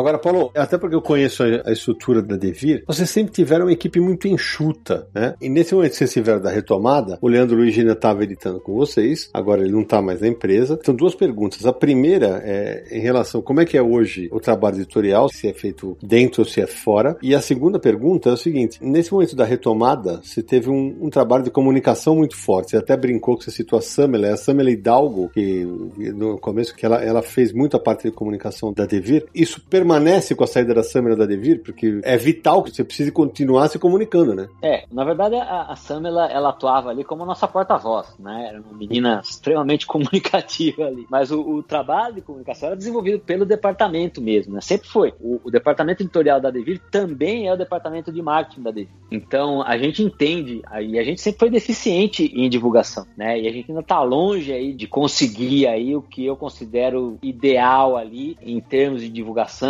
Agora, 0.00 0.18
Paulo, 0.18 0.50
até 0.56 0.78
porque 0.78 0.96
eu 0.96 1.02
conheço 1.02 1.42
a, 1.42 1.70
estrutura 1.70 2.22
da 2.22 2.34
Devir, 2.34 2.82
vocês 2.86 3.10
sempre 3.10 3.34
tiveram 3.34 3.66
uma 3.66 3.72
equipe 3.72 4.00
muito 4.00 4.26
enxuta, 4.26 5.06
né? 5.14 5.34
E 5.38 5.50
nesse 5.50 5.74
momento 5.74 5.90
que 5.90 5.98
vocês 5.98 6.12
tiveram 6.12 6.40
da 6.40 6.50
retomada, 6.50 7.18
o 7.20 7.28
Leandro 7.28 7.56
Luiz 7.56 7.78
ainda 7.78 7.92
estava 7.92 8.24
editando 8.24 8.60
com 8.60 8.74
vocês, 8.74 9.28
agora 9.34 9.60
ele 9.60 9.72
não 9.72 9.82
está 9.82 10.00
mais 10.00 10.22
na 10.22 10.28
empresa. 10.28 10.78
Então, 10.80 10.94
duas 10.94 11.14
perguntas. 11.14 11.66
A 11.66 11.72
primeira 11.72 12.40
é 12.42 12.84
em 12.90 13.00
relação 13.00 13.42
como 13.42 13.60
é 13.60 13.66
que 13.66 13.76
é 13.76 13.82
hoje 13.82 14.30
o 14.32 14.40
trabalho 14.40 14.76
editorial, 14.76 15.28
se 15.28 15.48
é 15.48 15.52
feito 15.52 15.98
dentro 16.02 16.42
ou 16.42 16.48
se 16.48 16.62
é 16.62 16.66
fora. 16.66 17.18
E 17.22 17.34
a 17.34 17.40
segunda 17.42 17.78
pergunta 17.78 18.30
é 18.30 18.32
o 18.32 18.38
seguinte: 18.38 18.78
nesse 18.82 19.12
momento 19.12 19.36
da 19.36 19.44
retomada, 19.44 20.20
você 20.22 20.42
teve 20.42 20.70
um, 20.70 20.96
um 20.98 21.10
trabalho 21.10 21.44
de 21.44 21.50
comunicação 21.50 22.16
muito 22.16 22.36
forte. 22.36 22.70
Você 22.70 22.78
até 22.78 22.96
brincou 22.96 23.36
que 23.36 23.44
você 23.44 23.50
citou 23.50 23.78
a 23.78 23.82
Samela, 23.82 24.32
a 24.32 24.36
Samela 24.38 24.70
Hidalgo, 24.70 25.28
que 25.28 25.66
no 26.14 26.38
começo 26.38 26.74
que 26.74 26.86
ela, 26.86 27.04
ela 27.04 27.20
fez 27.20 27.52
muito 27.52 27.76
a 27.76 27.80
parte 27.80 28.04
de 28.04 28.10
comunicação 28.10 28.72
da 28.72 28.86
Devir. 28.86 29.26
Isso 29.34 29.60
permanece 29.90 30.34
com 30.36 30.44
a 30.44 30.46
saída 30.46 30.72
da 30.72 30.82
Samela 30.82 31.16
da 31.16 31.26
Devir, 31.26 31.62
porque 31.62 32.00
é 32.04 32.16
vital 32.16 32.62
que 32.62 32.70
você 32.70 32.84
precise 32.84 33.10
continuar 33.10 33.68
se 33.68 33.78
comunicando, 33.78 34.34
né? 34.34 34.48
É, 34.62 34.84
na 34.92 35.04
verdade 35.04 35.34
a, 35.34 35.62
a 35.62 35.76
Sam 35.76 36.06
ela, 36.06 36.30
ela 36.30 36.50
atuava 36.50 36.90
ali 36.90 37.02
como 37.02 37.26
nossa 37.26 37.48
porta-voz, 37.48 38.14
né? 38.18 38.46
Era 38.48 38.60
uma 38.60 38.72
menina 38.72 39.20
extremamente 39.22 39.86
comunicativa 39.88 40.84
ali. 40.84 41.06
Mas 41.10 41.32
o, 41.32 41.40
o 41.40 41.62
trabalho 41.62 42.14
de 42.14 42.20
comunicação 42.20 42.68
era 42.68 42.76
desenvolvido 42.76 43.18
pelo 43.18 43.44
departamento 43.44 44.20
mesmo, 44.20 44.54
né? 44.54 44.60
Sempre 44.60 44.88
foi. 44.88 45.12
O, 45.20 45.40
o 45.44 45.50
departamento 45.50 46.02
editorial 46.02 46.40
da 46.40 46.50
Devir 46.50 46.80
também 46.90 47.48
é 47.48 47.52
o 47.52 47.58
departamento 47.58 48.12
de 48.12 48.22
marketing 48.22 48.62
da 48.62 48.70
Devir. 48.70 48.92
Então 49.10 49.62
a 49.62 49.76
gente 49.76 50.02
entende, 50.02 50.62
e 50.80 50.98
a 50.98 51.02
gente 51.02 51.20
sempre 51.20 51.40
foi 51.40 51.50
deficiente 51.50 52.30
em 52.34 52.48
divulgação, 52.48 53.06
né? 53.16 53.40
E 53.40 53.48
a 53.48 53.52
gente 53.52 53.70
ainda 53.70 53.82
tá 53.82 54.00
longe 54.02 54.52
aí 54.52 54.72
de 54.72 54.86
conseguir 54.86 55.66
aí 55.66 55.96
o 55.96 56.02
que 56.02 56.24
eu 56.24 56.36
considero 56.36 57.18
ideal 57.22 57.96
ali 57.96 58.36
em 58.40 58.60
termos 58.60 59.00
de 59.00 59.08
divulgação. 59.08 59.69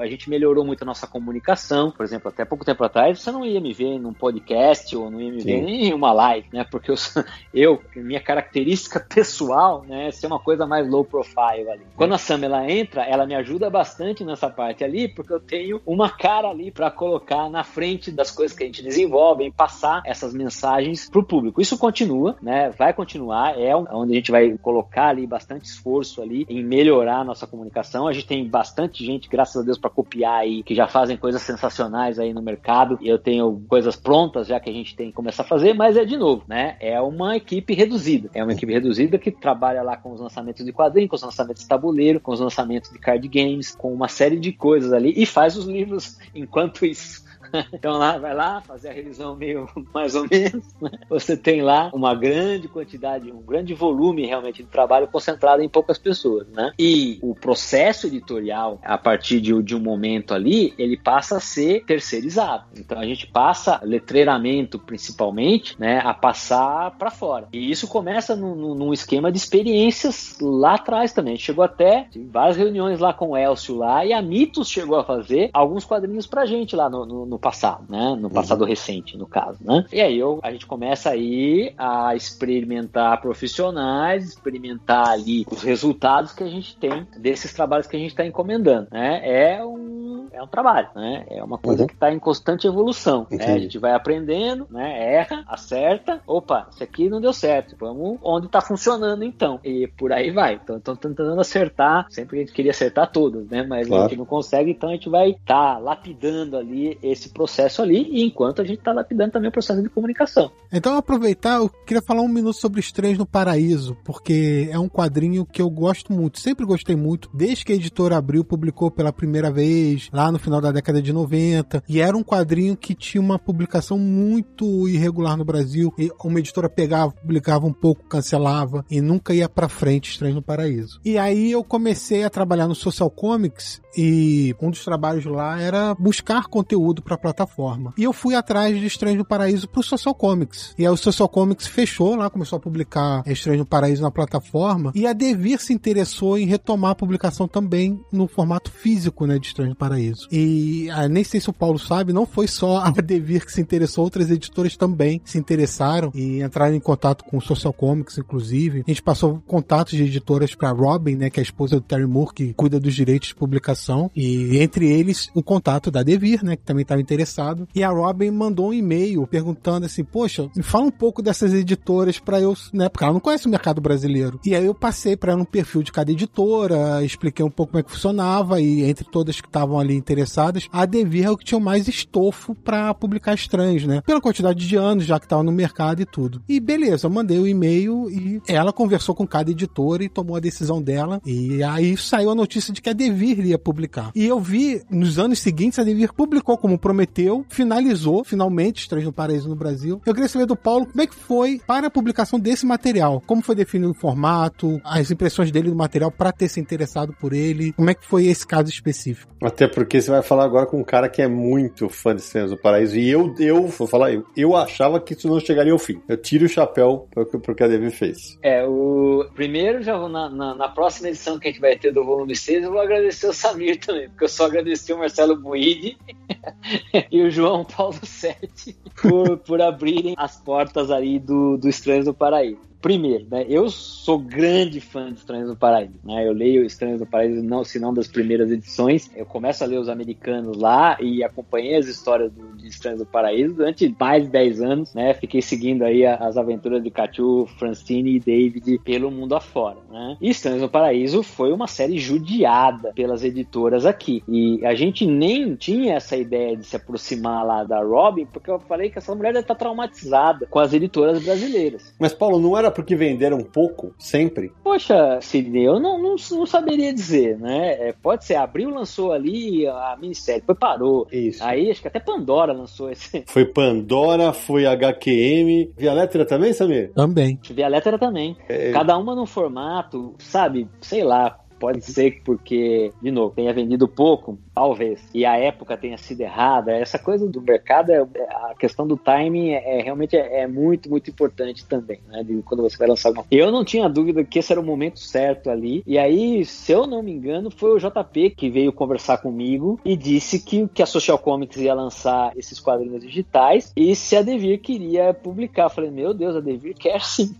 A 0.00 0.06
gente 0.06 0.28
melhorou 0.28 0.64
muito 0.64 0.82
a 0.82 0.84
nossa 0.84 1.06
comunicação. 1.06 1.90
Por 1.90 2.04
exemplo, 2.04 2.28
até 2.28 2.44
pouco 2.44 2.64
tempo 2.64 2.82
atrás 2.84 3.20
você 3.20 3.30
não 3.30 3.44
ia 3.44 3.60
me 3.60 3.72
ver 3.72 3.98
num 3.98 4.12
podcast 4.12 4.94
ou 4.96 5.10
não 5.10 5.20
ia 5.20 5.32
me 5.32 5.42
ver 5.42 5.64
Sim. 5.64 5.66
em 5.66 5.94
uma 5.94 6.12
live, 6.12 6.48
né? 6.52 6.64
Porque 6.70 6.90
eu, 6.90 6.94
eu 7.52 7.82
minha 7.94 8.20
característica 8.20 9.00
pessoal, 9.08 9.84
né, 9.86 10.08
é 10.08 10.10
ser 10.10 10.26
uma 10.26 10.38
coisa 10.38 10.66
mais 10.66 10.88
low 10.88 11.04
profile 11.04 11.68
ali. 11.70 11.86
Quando 11.96 12.14
a 12.14 12.18
Sam 12.18 12.44
ela 12.44 12.70
entra, 12.70 13.04
ela 13.04 13.26
me 13.26 13.34
ajuda 13.34 13.70
bastante 13.70 14.24
nessa 14.24 14.48
parte 14.50 14.84
ali, 14.84 15.08
porque 15.08 15.32
eu 15.32 15.40
tenho 15.40 15.80
uma 15.86 16.10
cara 16.10 16.48
ali 16.48 16.70
para 16.70 16.90
colocar 16.90 17.48
na 17.48 17.64
frente 17.64 18.10
das 18.10 18.30
coisas 18.30 18.56
que 18.56 18.62
a 18.62 18.66
gente 18.66 18.82
desenvolve 18.82 19.44
e 19.44 19.50
passar 19.50 20.02
essas 20.04 20.34
mensagens 20.34 21.08
pro 21.08 21.24
público. 21.24 21.60
Isso 21.60 21.78
continua, 21.78 22.36
né? 22.42 22.70
Vai 22.70 22.92
continuar, 22.92 23.58
é 23.58 23.74
onde 23.74 24.12
a 24.12 24.16
gente 24.16 24.30
vai 24.30 24.56
colocar 24.58 25.08
ali 25.08 25.26
bastante 25.26 25.66
esforço 25.66 26.22
ali 26.22 26.46
em 26.48 26.62
melhorar 26.62 27.20
a 27.20 27.24
nossa 27.24 27.46
comunicação. 27.46 28.06
A 28.06 28.12
gente 28.12 28.26
tem 28.26 28.46
bastante 28.46 29.04
gente, 29.04 29.15
graças 29.28 29.62
a 29.62 29.64
Deus, 29.64 29.78
para 29.78 29.90
copiar 29.90 30.40
aí, 30.40 30.62
que 30.62 30.74
já 30.74 30.86
fazem 30.86 31.16
coisas 31.16 31.42
sensacionais 31.42 32.18
aí 32.18 32.32
no 32.32 32.42
mercado. 32.42 32.98
Eu 33.02 33.18
tenho 33.18 33.62
coisas 33.68 33.96
prontas 33.96 34.46
já 34.46 34.60
que 34.60 34.70
a 34.70 34.72
gente 34.72 34.94
tem 34.94 35.08
que 35.08 35.12
começar 35.12 35.42
a 35.42 35.46
fazer, 35.46 35.74
mas 35.74 35.96
é 35.96 36.04
de 36.04 36.16
novo, 36.16 36.44
né? 36.46 36.76
É 36.80 37.00
uma 37.00 37.36
equipe 37.36 37.74
reduzida. 37.74 38.30
É 38.34 38.42
uma 38.42 38.52
equipe 38.52 38.72
reduzida 38.72 39.18
que 39.18 39.30
trabalha 39.30 39.82
lá 39.82 39.96
com 39.96 40.12
os 40.12 40.20
lançamentos 40.20 40.64
de 40.64 40.72
quadrinho, 40.72 41.08
com 41.08 41.16
os 41.16 41.22
lançamentos 41.22 41.62
de 41.62 41.68
tabuleiro, 41.68 42.20
com 42.20 42.32
os 42.32 42.40
lançamentos 42.40 42.90
de 42.90 42.98
card 42.98 43.26
games, 43.28 43.74
com 43.74 43.92
uma 43.92 44.08
série 44.08 44.38
de 44.38 44.52
coisas 44.52 44.92
ali 44.92 45.12
e 45.16 45.24
faz 45.24 45.56
os 45.56 45.66
livros 45.66 46.18
enquanto 46.34 46.84
isso. 46.84 47.24
Então 47.72 47.96
lá, 47.98 48.18
vai 48.18 48.34
lá 48.34 48.60
fazer 48.62 48.88
a 48.88 48.92
revisão 48.92 49.36
meio 49.36 49.68
mais 49.94 50.14
ou 50.14 50.26
menos. 50.30 50.64
né? 50.80 50.90
Você 51.08 51.36
tem 51.36 51.62
lá 51.62 51.90
uma 51.92 52.14
grande 52.14 52.68
quantidade, 52.68 53.30
um 53.30 53.42
grande 53.42 53.74
volume 53.74 54.26
realmente 54.26 54.62
de 54.62 54.68
trabalho 54.68 55.06
concentrado 55.08 55.62
em 55.62 55.68
poucas 55.68 55.98
pessoas, 55.98 56.46
né? 56.48 56.72
E 56.78 57.18
o 57.22 57.34
processo 57.34 58.06
editorial, 58.06 58.78
a 58.82 58.98
partir 58.98 59.40
de, 59.40 59.62
de 59.62 59.74
um 59.76 59.80
momento 59.80 60.34
ali, 60.34 60.74
ele 60.78 60.96
passa 60.96 61.36
a 61.36 61.40
ser 61.40 61.84
terceirizado. 61.84 62.64
Então 62.76 62.98
a 62.98 63.04
gente 63.04 63.26
passa, 63.26 63.80
letreiramento 63.82 64.78
principalmente, 64.78 65.78
né, 65.78 66.00
a 66.04 66.12
passar 66.14 66.92
para 66.98 67.10
fora. 67.10 67.48
E 67.52 67.70
isso 67.70 67.86
começa 67.88 68.34
num, 68.36 68.74
num- 68.74 68.92
esquema 68.96 69.30
de 69.30 69.36
experiências 69.38 70.38
lá 70.40 70.74
atrás 70.74 71.12
também. 71.12 71.34
A 71.34 71.36
gente 71.36 71.44
chegou 71.44 71.64
até 71.64 72.08
várias 72.30 72.56
reuniões 72.56 72.98
lá 72.98 73.12
com 73.12 73.30
o 73.30 73.36
Elcio 73.36 73.76
lá 73.76 74.04
e 74.06 74.12
a 74.12 74.22
Mitos 74.22 74.68
chegou 74.68 74.96
a 74.98 75.04
fazer 75.04 75.50
alguns 75.52 75.84
quadrinhos 75.84 76.26
pra 76.26 76.46
gente 76.46 76.74
lá 76.74 76.88
no- 76.88 77.04
no 77.04 77.26
no 77.26 77.38
passado, 77.46 77.84
né? 77.88 78.16
No 78.18 78.28
passado 78.28 78.62
uhum. 78.62 78.66
recente, 78.66 79.16
no 79.16 79.24
caso, 79.24 79.60
né? 79.60 79.84
E 79.92 80.00
aí 80.00 80.18
eu, 80.18 80.40
a 80.42 80.50
gente 80.50 80.66
começa 80.66 81.10
aí 81.10 81.72
a 81.78 82.12
experimentar 82.16 83.20
profissionais, 83.20 84.30
experimentar 84.30 85.10
ali 85.10 85.46
os 85.48 85.62
resultados 85.62 86.32
que 86.32 86.42
a 86.42 86.48
gente 86.48 86.76
tem 86.76 87.06
desses 87.16 87.52
trabalhos 87.54 87.86
que 87.86 87.94
a 87.94 88.00
gente 88.00 88.10
está 88.10 88.26
encomendando, 88.26 88.88
né? 88.90 89.20
É 89.22 89.64
um, 89.64 90.26
é 90.32 90.42
um 90.42 90.46
trabalho, 90.48 90.88
né? 90.96 91.24
É 91.30 91.40
uma 91.40 91.56
coisa 91.56 91.82
uhum. 91.82 91.86
que 91.86 91.94
está 91.94 92.12
em 92.12 92.18
constante 92.18 92.66
evolução. 92.66 93.28
Né? 93.30 93.44
A 93.44 93.58
gente 93.60 93.78
vai 93.78 93.92
aprendendo, 93.92 94.66
né? 94.68 95.14
Erra, 95.14 95.44
acerta, 95.46 96.20
opa, 96.26 96.66
isso 96.72 96.82
aqui 96.82 97.08
não 97.08 97.20
deu 97.20 97.32
certo, 97.32 97.76
vamos 97.78 98.18
onde 98.24 98.46
está 98.46 98.60
funcionando 98.60 99.22
então. 99.22 99.60
E 99.62 99.86
por 99.86 100.12
aí 100.12 100.32
vai. 100.32 100.54
Então, 100.54 100.78
estou 100.78 100.96
tentando 100.96 101.40
acertar, 101.40 102.06
sempre 102.10 102.38
a 102.38 102.40
gente 102.40 102.52
queria 102.52 102.72
acertar 102.72 103.12
todas, 103.12 103.46
né? 103.46 103.62
Mas 103.62 103.86
claro. 103.86 104.02
a 104.02 104.08
gente 104.08 104.18
não 104.18 104.26
consegue, 104.26 104.72
então 104.72 104.88
a 104.88 104.92
gente 104.92 105.08
vai 105.08 105.30
estar 105.30 105.74
tá 105.74 105.78
lapidando 105.78 106.56
ali 106.56 106.98
esse 107.00 107.25
processo 107.28 107.82
ali, 107.82 108.08
e 108.10 108.24
enquanto 108.24 108.60
a 108.62 108.64
gente 108.64 108.78
está 108.78 108.92
lapidando 108.92 109.32
também 109.32 109.48
o 109.48 109.52
processo 109.52 109.82
de 109.82 109.88
comunicação. 109.88 110.50
Então, 110.72 110.96
aproveitar, 110.96 111.56
eu 111.56 111.68
queria 111.68 112.02
falar 112.02 112.22
um 112.22 112.28
minuto 112.28 112.56
sobre 112.56 112.80
os 112.80 112.90
três 112.92 113.16
no 113.16 113.26
Paraíso, 113.26 113.96
porque 114.04 114.68
é 114.70 114.78
um 114.78 114.88
quadrinho 114.88 115.46
que 115.46 115.62
eu 115.62 115.70
gosto 115.70 116.12
muito, 116.12 116.40
sempre 116.40 116.66
gostei 116.66 116.96
muito, 116.96 117.30
desde 117.32 117.64
que 117.64 117.72
a 117.72 117.76
editora 117.76 118.16
abriu, 118.16 118.44
publicou 118.44 118.90
pela 118.90 119.12
primeira 119.12 119.50
vez, 119.50 120.08
lá 120.12 120.30
no 120.30 120.38
final 120.38 120.60
da 120.60 120.72
década 120.72 121.00
de 121.00 121.12
90, 121.12 121.82
e 121.88 122.00
era 122.00 122.16
um 122.16 122.22
quadrinho 122.22 122.76
que 122.76 122.94
tinha 122.94 123.20
uma 123.20 123.38
publicação 123.38 123.98
muito 123.98 124.88
irregular 124.88 125.36
no 125.36 125.44
Brasil, 125.44 125.92
e 125.98 126.10
uma 126.24 126.38
editora 126.38 126.68
pegava, 126.68 127.12
publicava 127.12 127.66
um 127.66 127.72
pouco, 127.72 128.04
cancelava, 128.08 128.84
e 128.90 129.00
nunca 129.00 129.34
ia 129.34 129.48
pra 129.48 129.68
frente 129.68 130.10
Estranho 130.10 130.36
no 130.36 130.42
Paraíso. 130.42 131.00
E 131.04 131.16
aí 131.16 131.52
eu 131.52 131.62
comecei 131.62 132.24
a 132.24 132.30
trabalhar 132.30 132.66
no 132.66 132.74
Social 132.74 133.10
Comics, 133.10 133.80
e 133.96 134.54
um 134.60 134.70
dos 134.70 134.84
trabalhos 134.84 135.24
lá 135.24 135.58
era 135.58 135.94
buscar 135.94 136.46
conteúdo 136.48 137.02
para 137.02 137.15
plataforma. 137.18 137.92
E 137.96 138.04
eu 138.04 138.12
fui 138.12 138.34
atrás 138.34 138.78
de 138.78 138.86
Estranho 138.86 139.18
no 139.18 139.24
Paraíso 139.24 139.68
pro 139.68 139.82
Social 139.82 140.14
Comics. 140.14 140.74
E 140.78 140.86
aí 140.86 140.92
o 140.92 140.96
Social 140.96 141.28
Comics 141.28 141.66
fechou 141.66 142.14
lá, 142.16 142.30
começou 142.30 142.56
a 142.56 142.60
publicar 142.60 143.22
Estranho 143.26 143.60
no 143.60 143.66
Paraíso 143.66 144.02
na 144.02 144.10
plataforma, 144.10 144.92
e 144.94 145.06
a 145.06 145.12
Devir 145.12 145.60
se 145.60 145.72
interessou 145.72 146.38
em 146.38 146.46
retomar 146.46 146.92
a 146.92 146.94
publicação 146.94 147.48
também 147.48 148.00
no 148.12 148.26
formato 148.26 148.70
físico, 148.70 149.26
né, 149.26 149.38
de 149.38 149.48
Estranho 149.48 149.70
no 149.70 149.76
Paraíso. 149.76 150.28
E 150.30 150.88
ah, 150.90 151.08
nem 151.08 151.24
sei 151.24 151.40
se 151.40 151.50
o 151.50 151.52
Paulo 151.52 151.78
sabe, 151.78 152.12
não 152.12 152.26
foi 152.26 152.46
só 152.46 152.78
a 152.78 152.90
Devir 153.00 153.44
que 153.44 153.52
se 153.52 153.60
interessou, 153.60 154.04
outras 154.04 154.30
editoras 154.30 154.76
também 154.76 155.20
se 155.24 155.38
interessaram 155.38 156.10
e 156.14 156.42
entraram 156.42 156.74
em 156.74 156.80
contato 156.80 157.24
com 157.24 157.38
o 157.38 157.42
Social 157.42 157.72
Comics, 157.72 158.18
inclusive. 158.18 158.82
A 158.86 158.90
gente 158.90 159.02
passou 159.02 159.42
contatos 159.46 159.94
de 159.94 160.02
editoras 160.04 160.54
para 160.54 160.70
Robin, 160.70 161.16
né, 161.16 161.30
que 161.30 161.40
é 161.40 161.42
a 161.42 161.44
esposa 161.44 161.76
do 161.76 161.82
Terry 161.82 162.06
Moore, 162.06 162.34
que 162.34 162.54
cuida 162.54 162.80
dos 162.80 162.94
direitos 162.94 163.28
de 163.28 163.34
publicação, 163.34 164.10
e 164.14 164.58
entre 164.58 164.86
eles 164.88 165.30
o 165.34 165.42
contato 165.42 165.90
da 165.90 166.02
Devir, 166.02 166.44
né, 166.44 166.56
que 166.56 166.62
também 166.62 166.82
estava 166.82 167.00
interessado. 167.06 167.68
E 167.74 167.82
a 167.82 167.90
Robin 167.90 168.30
mandou 168.30 168.68
um 168.68 168.72
e-mail 168.72 169.26
perguntando 169.26 169.86
assim: 169.86 170.04
Poxa, 170.04 170.50
me 170.54 170.62
fala 170.62 170.86
um 170.86 170.90
pouco 170.90 171.22
dessas 171.22 171.54
editoras 171.54 172.18
para 172.18 172.40
eu, 172.40 172.54
né, 172.72 172.88
porque 172.88 173.04
ela 173.04 173.12
não 173.12 173.20
conhece 173.20 173.46
o 173.46 173.50
mercado 173.50 173.80
brasileiro. 173.80 174.40
E 174.44 174.54
aí 174.54 174.64
eu 174.64 174.74
passei 174.74 175.16
para 175.16 175.32
ela 175.32 175.42
um 175.42 175.46
perfil 175.46 175.82
de 175.82 175.92
cada 175.92 176.10
editora, 176.10 177.04
expliquei 177.04 177.44
um 177.44 177.50
pouco 177.50 177.72
como 177.72 177.80
é 177.80 177.82
que 177.82 177.90
funcionava 177.90 178.60
e 178.60 178.84
entre 178.84 179.04
todas 179.04 179.40
que 179.40 179.46
estavam 179.46 179.78
ali 179.78 179.94
interessadas, 179.94 180.68
a 180.72 180.84
Devir 180.84 181.26
é 181.26 181.30
o 181.30 181.36
que 181.36 181.44
tinha 181.44 181.60
mais 181.60 181.88
estofo 181.88 182.54
para 182.54 182.92
publicar 182.94 183.34
estranhos, 183.34 183.84
né? 183.84 184.00
Pela 184.02 184.20
quantidade 184.20 184.66
de 184.66 184.76
anos 184.76 185.04
já 185.04 185.18
que 185.18 185.26
estava 185.26 185.42
no 185.42 185.52
mercado 185.52 186.00
e 186.02 186.06
tudo. 186.06 186.42
E 186.48 186.60
beleza, 186.60 187.06
eu 187.06 187.10
mandei 187.10 187.38
o 187.38 187.42
um 187.42 187.46
e-mail 187.46 188.10
e 188.10 188.40
ela 188.48 188.72
conversou 188.72 189.14
com 189.14 189.26
cada 189.26 189.50
editora 189.50 190.04
e 190.04 190.08
tomou 190.08 190.36
a 190.36 190.40
decisão 190.40 190.82
dela. 190.82 191.20
E 191.24 191.62
aí 191.62 191.96
saiu 191.96 192.30
a 192.30 192.34
notícia 192.34 192.72
de 192.72 192.80
que 192.80 192.90
a 192.90 192.92
Devir 192.92 193.38
iria 193.38 193.58
publicar. 193.58 194.10
E 194.14 194.26
eu 194.26 194.40
vi 194.40 194.82
nos 194.90 195.18
anos 195.18 195.38
seguintes 195.38 195.78
a 195.78 195.84
Devir 195.84 196.12
publicou 196.12 196.56
como 196.56 196.78
prometeu, 196.96 197.44
finalizou 197.50 198.24
finalmente 198.24 198.80
Estranhos 198.80 199.06
no 199.06 199.12
Paraíso 199.12 199.48
no 199.48 199.54
Brasil. 199.54 200.00
Eu 200.06 200.14
queria 200.14 200.28
saber 200.28 200.46
do 200.46 200.56
Paulo 200.56 200.86
como 200.86 201.02
é 201.02 201.06
que 201.06 201.14
foi 201.14 201.60
para 201.66 201.88
a 201.88 201.90
publicação 201.90 202.40
desse 202.40 202.64
material, 202.64 203.22
como 203.26 203.42
foi 203.42 203.54
definido 203.54 203.90
o 203.90 203.94
formato, 203.94 204.80
as 204.82 205.10
impressões 205.10 205.50
dele 205.50 205.68
do 205.68 205.76
material 205.76 206.10
para 206.10 206.32
ter 206.32 206.48
se 206.48 206.58
interessado 206.58 207.12
por 207.20 207.34
ele, 207.34 207.72
como 207.74 207.90
é 207.90 207.94
que 207.94 208.06
foi 208.06 208.26
esse 208.26 208.46
caso 208.46 208.70
específico. 208.70 209.30
Até 209.42 209.68
porque 209.68 210.00
você 210.00 210.10
vai 210.10 210.22
falar 210.22 210.44
agora 210.44 210.64
com 210.64 210.80
um 210.80 210.84
cara 210.84 211.08
que 211.08 211.20
é 211.20 211.28
muito 211.28 211.88
fã 211.90 212.14
de 212.14 212.22
Estranhos 212.22 212.50
do 212.50 212.56
Paraíso 212.56 212.96
e 212.96 213.10
eu, 213.10 213.34
eu 213.38 213.66
vou 213.66 213.86
falar, 213.86 214.12
eu, 214.12 214.24
eu 214.34 214.56
achava 214.56 214.98
que 214.98 215.12
isso 215.12 215.28
não 215.28 215.38
chegaria 215.38 215.72
ao 215.72 215.78
fim. 215.78 216.00
Eu 216.08 216.16
tiro 216.16 216.46
o 216.46 216.48
chapéu 216.48 217.06
pro 217.42 217.54
que 217.54 217.62
a 217.62 217.68
Devir 217.68 217.90
fez. 217.90 218.38
É, 218.42 218.64
o 218.66 219.26
primeiro 219.34 219.82
já 219.82 219.96
vou 219.96 220.08
na, 220.08 220.30
na, 220.30 220.54
na, 220.54 220.68
próxima 220.68 221.08
edição 221.08 221.38
que 221.38 221.48
a 221.48 221.50
gente 221.50 221.60
vai 221.60 221.76
ter 221.76 221.92
do 221.92 222.04
volume 222.04 222.34
6, 222.34 222.64
eu 222.64 222.70
vou 222.70 222.80
agradecer 222.80 223.26
o 223.26 223.32
Samir 223.32 223.78
também, 223.78 224.08
porque 224.08 224.24
eu 224.24 224.28
só 224.28 224.46
agradeci 224.46 224.92
o 224.92 224.98
Marcelo 224.98 225.36
Buide 225.36 225.98
e 227.10 227.22
o 227.22 227.30
João 227.30 227.64
Paulo 227.64 227.98
Sete 228.02 228.76
por, 229.00 229.38
por 229.38 229.60
abrirem 229.60 230.14
as 230.16 230.36
portas 230.36 230.90
aí 230.90 231.18
do, 231.18 231.56
do 231.56 231.68
Estranhos 231.68 232.04
do 232.06 232.14
Paraíso. 232.14 232.60
Primeiro, 232.86 233.26
né, 233.28 233.44
eu 233.48 233.68
sou 233.68 234.16
grande 234.16 234.80
fã 234.80 235.12
de 235.12 235.18
Estranhos 235.18 235.48
do 235.48 235.56
Paraíso. 235.56 235.98
Né, 236.04 236.24
eu 236.24 236.32
leio 236.32 236.64
Estranhos 236.64 237.00
do 237.00 237.06
Paraíso, 237.06 237.42
não, 237.42 237.64
se 237.64 237.80
não 237.80 237.92
das 237.92 238.06
primeiras 238.06 238.48
edições. 238.48 239.10
Eu 239.16 239.26
começo 239.26 239.64
a 239.64 239.66
ler 239.66 239.80
os 239.80 239.88
americanos 239.88 240.56
lá 240.56 240.96
e 241.00 241.24
acompanhei 241.24 241.74
as 241.74 241.88
histórias 241.88 242.30
do, 242.30 242.56
de 242.56 242.68
Estranhos 242.68 243.00
do 243.00 243.06
Paraíso 243.06 243.54
durante 243.54 243.92
mais 243.98 244.22
de 244.22 244.28
10 244.28 244.62
anos. 244.62 244.94
Né, 244.94 245.14
fiquei 245.14 245.42
seguindo 245.42 245.82
aí 245.82 246.06
as 246.06 246.36
aventuras 246.36 246.80
de 246.80 246.88
Cachu, 246.88 247.48
Francine 247.58 248.14
e 248.14 248.20
David 248.20 248.78
pelo 248.84 249.10
mundo 249.10 249.34
afora. 249.34 249.78
Né. 249.90 250.16
E 250.20 250.30
Estranhos 250.30 250.60
do 250.60 250.68
Paraíso 250.68 251.24
foi 251.24 251.52
uma 251.52 251.66
série 251.66 251.98
judiada 251.98 252.92
pelas 252.94 253.24
editoras 253.24 253.84
aqui. 253.84 254.22
E 254.28 254.64
a 254.64 254.76
gente 254.76 255.04
nem 255.04 255.56
tinha 255.56 255.94
essa 255.96 256.16
ideia 256.16 256.56
de 256.56 256.64
se 256.64 256.76
aproximar 256.76 257.44
lá 257.44 257.64
da 257.64 257.82
Robin, 257.82 258.26
porque 258.26 258.48
eu 258.48 258.60
falei 258.60 258.90
que 258.90 258.98
essa 258.98 259.12
mulher 259.12 259.32
deve 259.32 259.42
estar 259.42 259.56
traumatizada 259.56 260.46
com 260.46 260.60
as 260.60 260.72
editoras 260.72 261.20
brasileiras. 261.20 261.92
Mas, 261.98 262.14
Paulo, 262.14 262.38
não 262.38 262.56
era 262.56 262.75
porque 262.76 262.94
venderam 262.94 263.42
pouco, 263.42 263.94
sempre? 263.98 264.52
Poxa, 264.62 265.18
Sidney, 265.22 265.64
eu 265.64 265.80
não, 265.80 265.98
não, 265.98 266.16
não 266.32 266.46
saberia 266.46 266.92
dizer, 266.92 267.38
né? 267.38 267.88
É, 267.88 267.94
pode 267.94 268.26
ser, 268.26 268.34
Abril 268.34 268.68
lançou 268.68 269.12
ali 269.12 269.66
a 269.66 269.96
minissérie, 269.98 270.42
depois 270.42 270.58
parou. 270.58 271.08
Isso. 271.10 271.42
Aí 271.42 271.70
acho 271.70 271.80
que 271.80 271.88
até 271.88 271.98
Pandora 271.98 272.52
lançou 272.52 272.90
esse. 272.90 273.24
Foi 273.26 273.46
Pandora, 273.46 274.32
foi 274.34 274.66
HQM. 274.66 275.72
Via 275.76 275.94
Letra 275.94 276.26
também, 276.26 276.52
Samir? 276.52 276.92
Também. 276.92 277.40
Via 277.50 277.68
Letra 277.68 277.98
também. 277.98 278.36
É... 278.46 278.72
Cada 278.72 278.98
uma 278.98 279.14
num 279.14 279.24
formato, 279.24 280.14
sabe, 280.18 280.68
sei 280.82 281.02
lá, 281.02 281.38
Pode 281.58 281.82
ser 281.82 282.20
porque, 282.24 282.92
de 283.00 283.10
novo, 283.10 283.34
tenha 283.34 283.52
vendido 283.52 283.88
pouco, 283.88 284.38
talvez, 284.54 285.02
e 285.14 285.24
a 285.24 285.36
época 285.36 285.76
tenha 285.76 285.96
sido 285.96 286.20
errada. 286.20 286.72
Essa 286.72 286.98
coisa 286.98 287.28
do 287.28 287.40
mercado, 287.40 287.90
é, 287.92 288.00
a 288.00 288.54
questão 288.58 288.86
do 288.86 288.96
timing 288.96 289.50
é, 289.50 289.78
é 289.78 289.82
realmente 289.82 290.16
é, 290.16 290.40
é, 290.40 290.46
muito, 290.46 290.88
muito 290.88 291.10
importante 291.10 291.64
também, 291.64 292.00
né? 292.08 292.22
De 292.22 292.42
quando 292.42 292.62
você 292.62 292.76
vai 292.76 292.88
lançar 292.88 293.08
alguma 293.08 293.24
coisa. 293.24 293.44
Eu 293.44 293.50
não 293.50 293.64
tinha 293.64 293.88
dúvida 293.88 294.24
que 294.24 294.38
esse 294.38 294.52
era 294.52 294.60
o 294.60 294.64
momento 294.64 295.00
certo 295.00 295.50
ali. 295.50 295.82
E 295.86 295.98
aí, 295.98 296.44
se 296.44 296.72
eu 296.72 296.86
não 296.86 297.02
me 297.02 297.12
engano, 297.12 297.50
foi 297.50 297.70
o 297.74 297.78
JP 297.78 298.30
que 298.30 298.50
veio 298.50 298.72
conversar 298.72 299.18
comigo 299.18 299.80
e 299.84 299.96
disse 299.96 300.40
que, 300.40 300.68
que 300.68 300.82
a 300.82 300.86
Social 300.86 301.18
Comics 301.18 301.56
ia 301.56 301.74
lançar 301.74 302.32
esses 302.36 302.60
quadrinhos 302.60 303.02
digitais 303.02 303.72
e 303.76 303.94
se 303.96 304.16
a 304.16 304.22
Devir 304.22 304.60
queria 304.60 305.14
publicar. 305.14 305.64
Eu 305.64 305.70
falei, 305.70 305.90
meu 305.90 306.12
Deus, 306.12 306.36
a 306.36 306.40
Devir 306.40 306.74
quer 306.74 307.00
sim. 307.02 307.34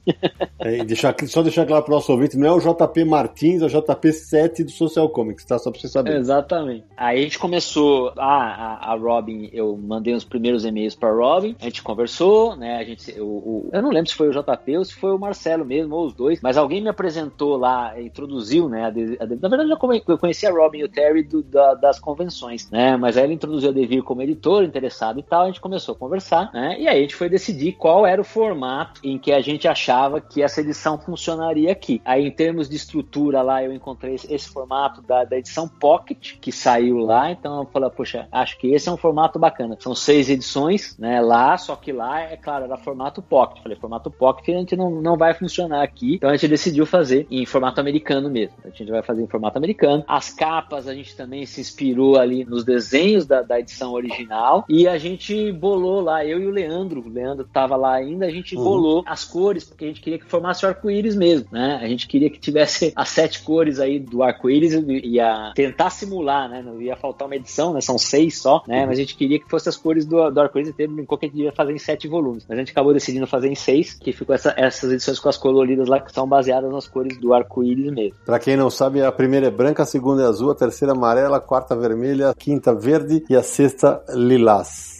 É, 0.58 0.78
só 1.26 1.42
deixar 1.42 1.66
claro 1.66 1.84
para 1.84 1.92
o 1.92 1.94
nosso 1.94 2.12
ouvinte, 2.12 2.36
não 2.36 2.46
é 2.46 2.52
o 2.52 2.60
JP 2.60 3.04
Martins, 3.04 3.62
é 3.62 3.66
o 3.66 3.68
JP 3.68 4.05
P7 4.06 4.64
do 4.64 4.70
Social 4.70 5.08
Comics, 5.08 5.44
tá? 5.44 5.58
Só 5.58 5.70
pra 5.70 5.80
você 5.80 5.88
saber. 5.88 6.16
Exatamente. 6.16 6.84
Aí 6.96 7.20
a 7.20 7.22
gente 7.22 7.38
começou, 7.38 8.12
a, 8.16 8.24
a, 8.24 8.92
a 8.92 8.96
Robin, 8.96 9.50
eu 9.52 9.76
mandei 9.76 10.14
os 10.14 10.24
primeiros 10.24 10.64
e-mails 10.64 10.94
pra 10.94 11.10
Robin, 11.10 11.56
a 11.60 11.64
gente 11.64 11.82
conversou, 11.82 12.56
né? 12.56 12.76
A 12.78 12.84
gente, 12.84 13.12
o, 13.20 13.68
eu 13.72 13.82
não 13.82 13.90
lembro 13.90 14.10
se 14.10 14.16
foi 14.16 14.28
o 14.28 14.32
JP 14.32 14.76
ou 14.76 14.84
se 14.84 14.94
foi 14.94 15.12
o 15.12 15.18
Marcelo 15.18 15.64
mesmo, 15.64 15.94
ou 15.94 16.06
os 16.06 16.14
dois, 16.14 16.40
mas 16.40 16.56
alguém 16.56 16.80
me 16.80 16.88
apresentou 16.88 17.56
lá, 17.56 18.00
introduziu, 18.00 18.68
né? 18.68 18.84
A 18.84 18.88
a 18.88 19.26
na 19.26 19.48
verdade, 19.48 19.70
eu 20.08 20.18
conheci 20.18 20.46
a 20.46 20.50
Robin 20.50 20.78
e 20.78 20.84
o 20.84 20.88
Terry 20.88 21.22
do, 21.22 21.42
da, 21.42 21.74
das 21.74 21.98
convenções, 21.98 22.70
né? 22.70 22.96
Mas 22.96 23.16
aí 23.16 23.24
ele 23.24 23.34
introduziu 23.34 23.70
a 23.70 23.72
Devir 23.72 24.02
como 24.02 24.22
editor, 24.22 24.64
interessado 24.64 25.18
e 25.18 25.22
tal, 25.22 25.42
a 25.42 25.46
gente 25.46 25.60
começou 25.60 25.94
a 25.94 25.98
conversar, 25.98 26.50
né? 26.52 26.76
E 26.78 26.88
aí 26.88 26.98
a 26.98 27.00
gente 27.00 27.14
foi 27.14 27.28
decidir 27.28 27.72
qual 27.72 28.06
era 28.06 28.20
o 28.20 28.24
formato 28.24 29.00
em 29.02 29.18
que 29.18 29.32
a 29.32 29.40
gente 29.40 29.68
achava 29.68 30.20
que 30.20 30.42
essa 30.42 30.60
edição 30.60 30.98
funcionaria 30.98 31.72
aqui. 31.72 32.00
Aí, 32.04 32.26
em 32.26 32.30
termos 32.30 32.68
de 32.68 32.76
estrutura 32.76 33.42
lá, 33.42 33.62
eu 33.62 33.72
encontrei 33.72 33.95
encontrei 33.96 34.14
esse, 34.14 34.48
formato 34.48 35.02
da, 35.02 35.24
da, 35.24 35.38
edição 35.38 35.66
Pocket, 35.66 36.34
que 36.40 36.52
saiu 36.52 36.98
lá, 36.98 37.30
então 37.30 37.62
eu 37.62 37.66
falei, 37.66 37.90
poxa, 37.90 38.28
acho 38.30 38.58
que 38.58 38.72
esse 38.72 38.88
é 38.88 38.92
um 38.92 38.96
formato 38.96 39.38
bacana. 39.38 39.76
São 39.80 39.94
seis 39.94 40.28
edições, 40.28 40.96
né, 40.98 41.20
lá, 41.20 41.56
só 41.56 41.74
que 41.74 41.92
lá, 41.92 42.20
é 42.20 42.36
claro, 42.36 42.64
era 42.64 42.76
formato 42.76 43.22
Pocket. 43.22 43.62
Falei, 43.62 43.78
formato 43.78 44.10
Pocket 44.10 44.54
a 44.54 44.58
gente 44.58 44.76
não, 44.76 44.90
não 44.90 45.16
vai 45.16 45.34
funcionar 45.34 45.82
aqui, 45.82 46.16
então 46.16 46.30
a 46.30 46.36
gente 46.36 46.48
decidiu 46.48 46.84
fazer 46.86 47.26
em 47.30 47.46
formato 47.46 47.80
americano 47.80 48.30
mesmo. 48.30 48.56
A 48.64 48.68
gente 48.68 48.90
vai 48.90 49.02
fazer 49.02 49.22
em 49.22 49.26
formato 49.26 49.58
americano. 49.58 50.04
As 50.06 50.30
capas 50.30 50.86
a 50.86 50.94
gente 50.94 51.16
também 51.16 51.46
se 51.46 51.60
inspirou 51.60 52.18
ali 52.18 52.44
nos 52.44 52.64
desenhos 52.64 53.26
da, 53.26 53.42
da 53.42 53.58
edição 53.58 53.92
original 53.92 54.64
e 54.68 54.86
a 54.86 54.98
gente 54.98 55.52
bolou 55.52 56.00
lá, 56.00 56.24
eu 56.24 56.40
e 56.40 56.46
o 56.46 56.50
Leandro, 56.50 57.00
o 57.00 57.08
Leandro 57.08 57.48
tava 57.52 57.76
lá 57.76 57.94
ainda, 57.94 58.26
a 58.26 58.30
gente 58.30 58.56
uhum. 58.56 58.64
bolou 58.64 59.04
as 59.06 59.24
cores, 59.24 59.64
porque 59.64 59.84
a 59.84 59.88
gente 59.88 60.00
queria 60.00 60.18
que 60.18 60.26
formasse 60.26 60.64
o 60.64 60.68
arco-íris 60.68 61.16
mesmo, 61.16 61.48
né? 61.50 61.78
A 61.82 61.88
gente 61.88 62.06
queria 62.06 62.30
que 62.30 62.38
tivesse 62.38 62.92
as 62.94 63.08
sete 63.08 63.42
cores 63.42 63.78
aí 63.78 63.85
aí 63.86 63.98
do 63.98 64.22
arco-íris 64.22 64.72
ia 64.72 65.52
tentar 65.54 65.90
simular, 65.90 66.48
né? 66.48 66.62
Não 66.62 66.80
ia 66.80 66.96
faltar 66.96 67.26
uma 67.26 67.36
edição, 67.36 67.72
né? 67.72 67.80
São 67.80 67.98
seis 67.98 68.38
só, 68.40 68.62
né? 68.66 68.80
Uhum. 68.80 68.86
Mas 68.86 68.98
a 68.98 69.00
gente 69.00 69.16
queria 69.16 69.38
que 69.38 69.48
fosse 69.48 69.68
as 69.68 69.76
cores 69.76 70.04
do, 70.04 70.30
do 70.30 70.40
arco-íris 70.40 70.74
e 70.78 70.86
brincou 70.86 71.18
que 71.18 71.26
a 71.26 71.28
gente 71.28 71.40
ia 71.40 71.52
fazer 71.52 71.72
em 71.72 71.78
sete 71.78 72.08
volumes. 72.08 72.44
Mas 72.48 72.58
a 72.58 72.60
gente 72.60 72.72
acabou 72.72 72.92
decidindo 72.92 73.26
fazer 73.26 73.48
em 73.48 73.54
seis, 73.54 73.94
que 73.94 74.12
ficou 74.12 74.34
essa, 74.34 74.54
essas 74.56 74.92
edições 74.92 75.18
com 75.18 75.28
as 75.28 75.36
coloridas 75.36 75.88
lá 75.88 76.00
que 76.00 76.12
são 76.12 76.28
baseadas 76.28 76.70
nas 76.70 76.86
cores 76.86 77.16
do 77.18 77.32
arco-íris 77.32 77.92
mesmo. 77.92 78.16
Pra 78.24 78.38
quem 78.38 78.56
não 78.56 78.70
sabe, 78.70 79.02
a 79.02 79.12
primeira 79.12 79.46
é 79.46 79.50
branca, 79.50 79.82
a 79.82 79.86
segunda 79.86 80.22
é 80.22 80.26
azul, 80.26 80.50
a 80.50 80.54
terceira 80.54 80.92
é 80.92 80.96
amarela, 80.96 81.36
a 81.38 81.40
quarta 81.40 81.76
vermelha, 81.76 82.30
a 82.30 82.34
quinta 82.34 82.74
verde 82.74 83.24
e 83.28 83.36
a 83.36 83.42
sexta 83.42 84.02
lilás. 84.14 84.95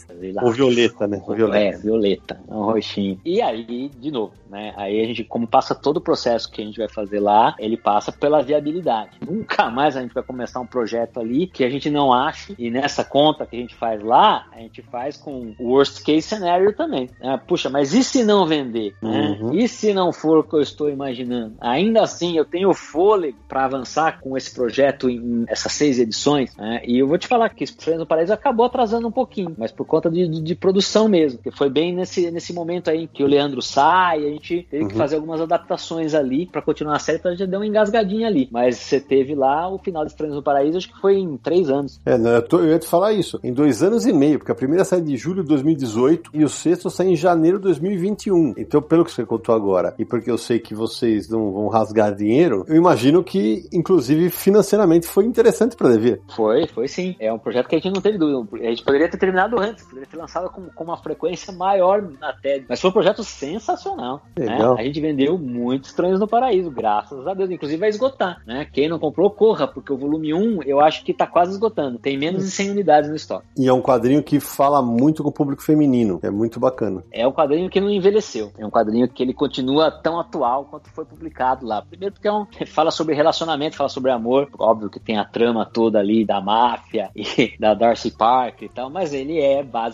O 0.47 0.51
violeta, 0.51 1.07
né? 1.07 1.23
O 1.27 1.35
violeta. 1.35 1.77
É, 1.77 1.81
violeta, 1.81 2.41
é 2.49 2.55
um 2.55 2.65
roxinho. 2.65 3.21
E 3.25 3.41
aí, 3.41 3.91
de 3.99 4.11
novo, 4.11 4.33
né? 4.51 4.73
Aí 4.77 5.01
a 5.01 5.07
gente, 5.07 5.25
como 5.25 5.47
passa 5.47 5.75
todo 5.75 5.99
o 5.99 6.01
processo 6.01 6.51
que 6.51 6.63
a 6.63 6.65
gente 6.65 6.79
vai 6.79 6.89
fazer 6.89 7.21
lá, 7.21 7.55
ele 7.59 7.77
passa 7.77 8.13
pela 8.13 8.43
viabilidade. 8.43 9.11
Nunca 9.25 9.71
mais 9.71 9.97
a 9.97 10.03
gente 10.03 10.15
vai 10.15 10.23
começar 10.23 10.61
um 10.61 10.67
projeto 10.67 11.21
ali 11.21 11.47
que 11.47 11.65
a 11.65 11.71
gente 11.71 11.91
não 11.91 12.13
ache, 12.13 12.55
e 12.59 12.71
nessa 12.71 13.05
conta 13.05 13.47
que 13.47 13.57
a 13.57 13.61
gente 13.61 13.75
faz 13.75 14.03
lá, 14.03 14.47
a 14.53 14.59
gente 14.59 14.83
faz 14.83 15.17
com 15.17 15.55
o 15.59 15.69
worst 15.69 16.03
case 16.03 16.23
scenario 16.23 16.75
também. 16.75 17.11
Né? 17.21 17.41
Puxa, 17.47 17.69
mas 17.69 17.93
e 17.93 18.03
se 18.03 18.25
não 18.25 18.47
vender? 18.47 18.95
Né? 19.03 19.39
Uhum. 19.41 19.55
E 19.55 19.69
se 19.69 19.93
não 19.93 20.13
for 20.13 20.39
o 20.39 20.45
que 20.45 20.55
eu 20.55 20.63
estou 20.63 20.91
imaginando? 20.91 21.55
Ainda 21.61 22.03
assim, 22.03 22.37
eu 22.37 22.45
tenho 22.45 22.73
fôlego 22.73 23.39
para 23.49 23.65
avançar 23.65 24.21
com 24.21 24.37
esse 24.37 24.55
projeto 24.55 25.09
em 25.09 25.45
essas 25.49 25.73
seis 25.73 25.99
edições, 25.99 26.57
né? 26.57 26.83
E 26.87 26.99
eu 26.99 27.07
vou 27.07 27.19
te 27.19 27.27
falar 27.27 27.49
que 27.51 27.65
Estranhos 27.65 28.01
no 28.01 28.07
Paraíso 28.07 28.33
acabou 28.33 28.67
atrasando 28.67 29.09
um 29.09 29.13
pouquinho, 29.13 29.55
mas 29.59 29.73
por 29.73 29.87
conta 29.87 30.06
de, 30.11 30.29
de, 30.29 30.43
de, 30.43 30.55
produção 30.55 31.09
mesmo, 31.09 31.39
que 31.39 31.51
foi 31.51 31.71
bem 31.71 31.95
nesse, 31.95 32.31
nesse 32.31 32.53
momento 32.53 32.91
aí 32.91 33.07
que 33.07 33.23
o 33.23 33.27
Leandro 33.27 33.63
sai, 33.63 34.25
a 34.25 34.31
gente 34.31 34.67
teve 34.71 34.85
uhum. 34.85 34.89
que 34.89 34.97
fazer 34.97 35.17
algumas 35.17 35.41
adaptações 35.41 36.15
ali 36.15 36.47
para 36.47 36.63
continuar 36.63 36.97
a 36.97 36.99
série, 36.99 37.19
então 37.19 37.31
a 37.31 37.35
gente 37.35 37.49
deu 37.49 37.61
uma 37.61 37.67
engasgadinha 37.67 38.27
ali. 38.27 38.49
Mas 38.51 38.77
você 38.77 39.01
teve 39.01 39.35
lá 39.35 39.69
o 39.69 39.79
final 39.79 40.05
de 40.05 40.11
Estranhos 40.11 40.37
no 40.37 40.43
Paraíso, 40.43 40.79
acho 40.79 40.93
que 40.93 41.01
foi 41.01 41.17
em 41.17 41.37
três 41.37 41.71
anos. 41.71 42.01
É, 42.05 42.17
não, 42.17 42.31
eu, 42.31 42.43
tô, 42.43 42.59
eu 42.61 42.71
ia 42.71 42.79
te 42.79 42.87
falar 42.87 43.13
isso, 43.13 43.39
em 43.43 43.53
dois 43.53 43.83
anos 43.83 44.07
e 44.07 44.13
meio, 44.13 44.39
porque 44.39 44.53
a 44.53 44.55
primeira 44.55 44.85
sai 44.85 45.01
de 45.01 45.17
julho 45.17 45.43
de 45.43 45.49
2018 45.49 46.31
e 46.35 46.45
o 46.45 46.49
sexto 46.49 46.91
sai 46.91 47.09
em 47.09 47.17
janeiro 47.17 47.59
de 47.59 47.65
2021. 47.65 48.55
Então, 48.57 48.81
pelo 48.83 49.05
que 49.05 49.13
você 49.13 49.25
contou 49.25 49.55
agora, 49.55 49.95
e 49.99 50.05
porque 50.05 50.31
eu 50.31 50.39
sei 50.39 50.59
que 50.59 50.75
vocês 50.75 51.29
não 51.29 51.53
vão 51.53 51.69
rasgar 51.69 52.15
dinheiro, 52.15 52.65
eu 52.69 52.77
imagino 52.77 53.23
que, 53.23 53.69
inclusive, 53.73 54.31
financeiramente 54.31 55.07
foi 55.07 55.25
interessante 55.25 55.77
para 55.77 55.91
Devir. 55.91 56.21
Foi, 56.35 56.67
foi 56.67 56.89
sim. 56.89 57.15
É 57.19 57.33
um 57.33 57.39
projeto 57.39 57.69
que 57.69 57.77
a 57.77 57.79
gente 57.79 57.93
não 57.93 58.01
teve 58.01 58.19
dúvida. 58.19 58.67
A 58.67 58.71
gente 58.71 58.85
poderia 58.85 59.09
ter 59.09 59.19
terminado 59.19 59.59
antes, 59.59 59.87
poderia 59.97 60.07
ter 60.07 60.17
lançado 60.17 60.51
com, 60.51 60.69
com 60.69 60.85
uma 60.85 60.97
frequência 60.97 61.53
maior 61.53 62.03
na 62.21 62.33
TED. 62.33 62.67
Mas 62.69 62.81
foi 62.81 62.91
um 62.91 62.93
projeto 62.93 63.25
sensacional. 63.25 64.23
Né? 64.37 64.59
A 64.79 64.83
gente 64.83 65.01
vendeu 65.01 65.39
muitos 65.39 65.91
Estranhos 65.91 66.21
no 66.21 66.29
Paraíso, 66.29 66.71
graças 66.71 67.27
a 67.27 67.33
Deus. 67.33 67.51
Inclusive 67.51 67.81
vai 67.81 67.89
esgotar, 67.89 68.43
né? 68.47 68.67
Quem 68.71 68.89
não 68.89 68.99
comprou, 68.99 69.31
corra, 69.31 69.67
porque 69.67 69.93
o 69.93 69.97
volume 69.97 70.35
1 70.35 70.63
eu 70.65 70.81
acho 70.81 71.05
que 71.05 71.15
tá 71.15 71.27
quase 71.27 71.53
esgotando. 71.53 71.99
Tem 71.99 72.19
menos 72.19 72.45
de 72.45 72.51
100 72.51 72.71
unidades 72.73 73.09
no 73.09 73.17
estoque. 73.17 73.47
E 73.57 73.67
é 73.67 73.73
um 73.73 73.81
quadrinho 73.81 74.23
que 74.23 74.39
fala 74.39 74.83
muito 74.83 75.23
com 75.23 75.31
o 75.31 75.33
público 75.33 75.63
feminino. 75.63 76.21
É 76.23 76.31
muito 76.31 76.61
bacana. 76.61 77.03
É 77.11 77.27
um 77.27 77.33
quadrinho 77.33 77.71
que 77.71 77.81
não 77.81 77.89
envelheceu. 77.89 78.53
É 78.59 78.67
um 78.67 78.71
quadrinho 78.71 79.09
que 79.09 79.23
ele 79.23 79.33
continua 79.33 79.91
tão 79.91 80.21
atual 80.21 80.67
quanto 80.67 80.91
foi 80.91 81.05
publicado 81.05 81.65
lá. 81.65 81.81
Primeiro 81.81 82.15
porque 82.15 82.29
é 82.29 82.33
um, 82.33 82.47
fala 82.67 82.91
sobre 82.91 83.15
relacionamento, 83.15 83.77
fala 83.77 83.89
sobre 83.89 84.11
amor. 84.11 84.49
Óbvio 84.59 84.91
que 84.91 85.01
tem 85.01 85.17
a 85.17 85.25
trama 85.25 85.65
toda 85.65 85.99
ali 85.99 86.25
da 86.25 86.41
máfia 86.41 87.11
e 87.17 87.55
da 87.59 87.73
Darcy 87.73 88.11
Parker 88.11 88.69
e 88.69 88.73
tal, 88.73 88.91
mas 88.91 89.13
ele 89.15 89.41
é 89.41 89.63
basicamente 89.63 89.86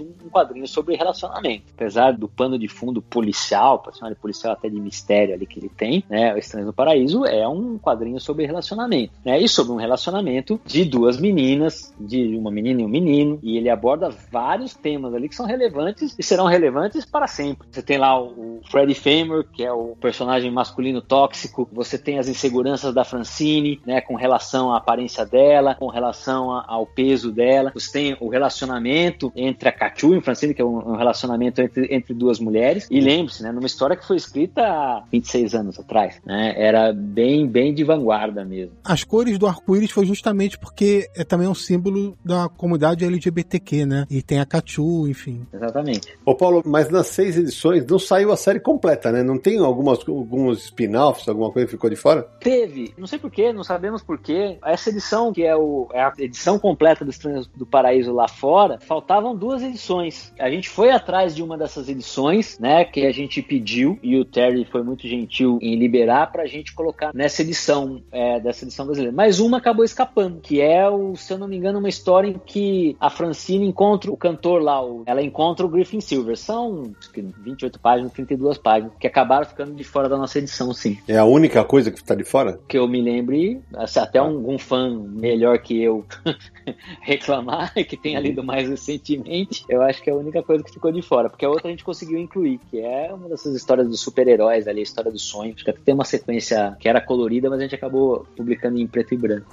um 0.00 0.28
quadrinho 0.28 0.66
sobre 0.66 0.96
relacionamento. 0.96 1.64
Apesar 1.74 2.12
do 2.12 2.28
pano 2.28 2.58
de 2.58 2.68
fundo 2.68 3.00
policial, 3.02 3.82
de 4.08 4.14
policial 4.14 4.52
até 4.52 4.68
de 4.68 4.80
mistério 4.80 5.34
ali 5.34 5.46
que 5.46 5.58
ele 5.58 5.68
tem, 5.68 6.04
né? 6.08 6.34
O 6.34 6.38
Estranho 6.38 6.66
no 6.66 6.72
Paraíso 6.72 7.24
é 7.24 7.46
um 7.46 7.78
quadrinho 7.78 8.20
sobre 8.20 8.46
relacionamento, 8.46 9.12
né? 9.24 9.40
E 9.40 9.48
sobre 9.48 9.72
um 9.72 9.76
relacionamento 9.76 10.60
de 10.64 10.84
duas 10.84 11.18
meninas, 11.18 11.94
de 11.98 12.36
uma 12.36 12.50
menina 12.50 12.82
e 12.82 12.84
um 12.84 12.88
menino, 12.88 13.38
e 13.42 13.56
ele 13.56 13.70
aborda 13.70 14.10
vários 14.30 14.74
temas 14.74 15.14
ali 15.14 15.28
que 15.28 15.34
são 15.34 15.46
relevantes 15.46 16.14
e 16.18 16.22
serão 16.22 16.46
relevantes 16.46 17.04
para 17.04 17.26
sempre. 17.26 17.66
Você 17.70 17.82
tem 17.82 17.98
lá 17.98 18.20
o 18.20 18.60
Freddy 18.70 18.94
Famer, 18.94 19.44
que 19.52 19.64
é 19.64 19.72
o 19.72 19.96
personagem 20.00 20.50
masculino 20.50 21.00
tóxico, 21.00 21.68
você 21.72 21.98
tem 21.98 22.18
as 22.18 22.28
inseguranças 22.28 22.94
da 22.94 23.04
Francine, 23.04 23.80
né, 23.86 24.00
com 24.00 24.14
relação 24.14 24.72
à 24.72 24.78
aparência 24.78 25.24
dela, 25.24 25.74
com 25.74 25.88
relação 25.88 26.50
ao 26.50 26.86
peso 26.86 27.32
dela. 27.32 27.72
Você 27.74 27.92
tem 27.92 28.16
o 28.20 28.28
relacionamento 28.28 29.31
entre 29.34 29.68
a 29.68 29.72
Cachu 29.72 30.14
e 30.14 30.18
o 30.18 30.22
Francine, 30.22 30.54
que 30.54 30.62
é 30.62 30.64
um 30.64 30.96
relacionamento 30.96 31.60
entre, 31.60 31.94
entre 31.94 32.14
duas 32.14 32.38
mulheres. 32.38 32.86
E 32.90 33.00
lembre-se, 33.00 33.42
né, 33.42 33.52
numa 33.52 33.66
história 33.66 33.96
que 33.96 34.06
foi 34.06 34.16
escrita 34.16 34.62
há 34.62 35.04
26 35.10 35.54
anos 35.54 35.78
atrás, 35.78 36.20
né? 36.24 36.54
Era 36.56 36.92
bem, 36.92 37.46
bem 37.46 37.74
de 37.74 37.84
vanguarda 37.84 38.44
mesmo. 38.44 38.76
As 38.84 39.04
cores 39.04 39.38
do 39.38 39.46
arco-íris 39.46 39.90
foi 39.90 40.06
justamente 40.06 40.58
porque 40.58 41.08
é 41.16 41.24
também 41.24 41.48
um 41.48 41.54
símbolo 41.54 42.16
da 42.24 42.48
comunidade 42.48 43.04
LGBTQ, 43.04 43.86
né? 43.86 44.06
E 44.10 44.22
tem 44.22 44.40
a 44.40 44.46
Cachu, 44.46 45.08
enfim. 45.08 45.46
Exatamente. 45.52 46.16
Ô 46.24 46.34
Paulo, 46.34 46.62
mas 46.64 46.88
nas 46.90 47.08
seis 47.08 47.36
edições 47.36 47.86
não 47.86 47.98
saiu 47.98 48.32
a 48.32 48.36
série 48.36 48.60
completa, 48.60 49.10
né? 49.10 49.22
Não 49.22 49.38
tem 49.38 49.58
algumas, 49.58 50.06
alguns 50.06 50.64
spin-offs, 50.64 51.28
alguma 51.28 51.50
coisa 51.50 51.66
que 51.66 51.72
ficou 51.72 51.90
de 51.90 51.96
fora? 51.96 52.22
Teve. 52.40 52.92
Não 52.96 53.06
sei 53.06 53.18
porquê, 53.18 53.52
não 53.52 53.64
sabemos 53.64 54.02
porquê. 54.02 54.58
Essa 54.64 54.90
edição, 54.90 55.32
que 55.32 55.42
é, 55.42 55.56
o, 55.56 55.88
é 55.92 56.02
a 56.02 56.12
edição 56.18 56.58
completa 56.58 57.04
do 57.04 57.10
Estranhos 57.10 57.46
do 57.46 57.66
Paraíso 57.66 58.12
lá 58.12 58.28
fora, 58.28 58.78
faltavam 59.22 59.36
duas 59.36 59.62
edições. 59.62 60.32
A 60.38 60.50
gente 60.50 60.68
foi 60.68 60.90
atrás 60.90 61.34
de 61.34 61.42
uma 61.42 61.56
dessas 61.56 61.88
edições, 61.88 62.58
né? 62.58 62.84
Que 62.84 63.06
a 63.06 63.12
gente 63.12 63.40
pediu 63.40 63.98
e 64.02 64.18
o 64.18 64.24
Terry 64.24 64.64
foi 64.64 64.82
muito 64.82 65.06
gentil 65.06 65.58
em 65.62 65.76
liberar 65.76 66.32
pra 66.32 66.46
gente 66.46 66.74
colocar 66.74 67.14
nessa 67.14 67.42
edição, 67.42 68.02
é, 68.10 68.40
dessa 68.40 68.64
edição 68.64 68.84
brasileira. 68.84 69.14
Mas 69.14 69.38
uma 69.38 69.58
acabou 69.58 69.84
escapando, 69.84 70.40
que 70.40 70.60
é, 70.60 70.88
o, 70.88 71.14
se 71.14 71.32
eu 71.32 71.38
não 71.38 71.46
me 71.46 71.56
engano, 71.56 71.78
uma 71.78 71.88
história 71.88 72.28
em 72.28 72.40
que 72.44 72.96
a 72.98 73.08
Francine 73.08 73.66
encontra 73.66 74.10
o 74.10 74.16
cantor 74.16 74.60
lá, 74.60 74.84
o, 74.84 75.04
ela 75.06 75.22
encontra 75.22 75.64
o 75.64 75.68
Griffin 75.68 76.00
Silver. 76.00 76.36
São 76.36 76.92
acho 76.98 77.10
que 77.12 77.22
28 77.22 77.78
páginas, 77.78 78.12
32 78.12 78.58
páginas, 78.58 78.92
que 78.98 79.06
acabaram 79.06 79.46
ficando 79.46 79.74
de 79.74 79.84
fora 79.84 80.08
da 80.08 80.16
nossa 80.16 80.38
edição, 80.38 80.72
sim. 80.74 80.98
É 81.06 81.16
a 81.16 81.24
única 81.24 81.62
coisa 81.64 81.90
que 81.90 81.98
está 81.98 82.14
de 82.14 82.24
fora? 82.24 82.58
Que 82.66 82.78
eu 82.78 82.88
me 82.88 83.00
lembre, 83.00 83.60
até 83.96 84.20
um, 84.20 84.54
um 84.54 84.58
fã 84.58 84.90
melhor 84.90 85.58
que 85.58 85.80
eu 85.80 86.04
reclamar, 87.00 87.72
que 87.74 87.96
tenha 87.96 88.18
lido 88.18 88.42
mais 88.42 88.68
recentemente, 89.02 89.64
eu 89.68 89.82
acho 89.82 90.02
que 90.02 90.08
é 90.08 90.12
a 90.12 90.16
única 90.16 90.42
coisa 90.42 90.62
que 90.62 90.72
ficou 90.72 90.92
de 90.92 91.02
fora, 91.02 91.28
porque 91.28 91.44
a 91.44 91.50
outra 91.50 91.68
a 91.68 91.70
gente 91.70 91.84
conseguiu 91.84 92.18
incluir, 92.18 92.58
que 92.70 92.80
é 92.80 93.12
uma 93.12 93.28
dessas 93.28 93.54
histórias 93.54 93.88
dos 93.88 94.00
super-heróis 94.00 94.68
ali, 94.68 94.80
a 94.80 94.82
história 94.82 95.10
do 95.10 95.18
sonho. 95.18 95.52
Acho 95.54 95.64
que 95.64 95.70
até 95.70 95.80
tem 95.84 95.94
uma 95.94 96.04
sequência 96.04 96.76
que 96.78 96.88
era 96.88 97.00
colorida, 97.00 97.50
mas 97.50 97.58
a 97.58 97.62
gente 97.62 97.74
acabou 97.74 98.26
publicando 98.36 98.78
em 98.78 98.86
preto 98.86 99.12
e 99.14 99.16
branco. 99.16 99.52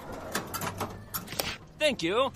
Thank 1.80 2.06
you. 2.06 2.32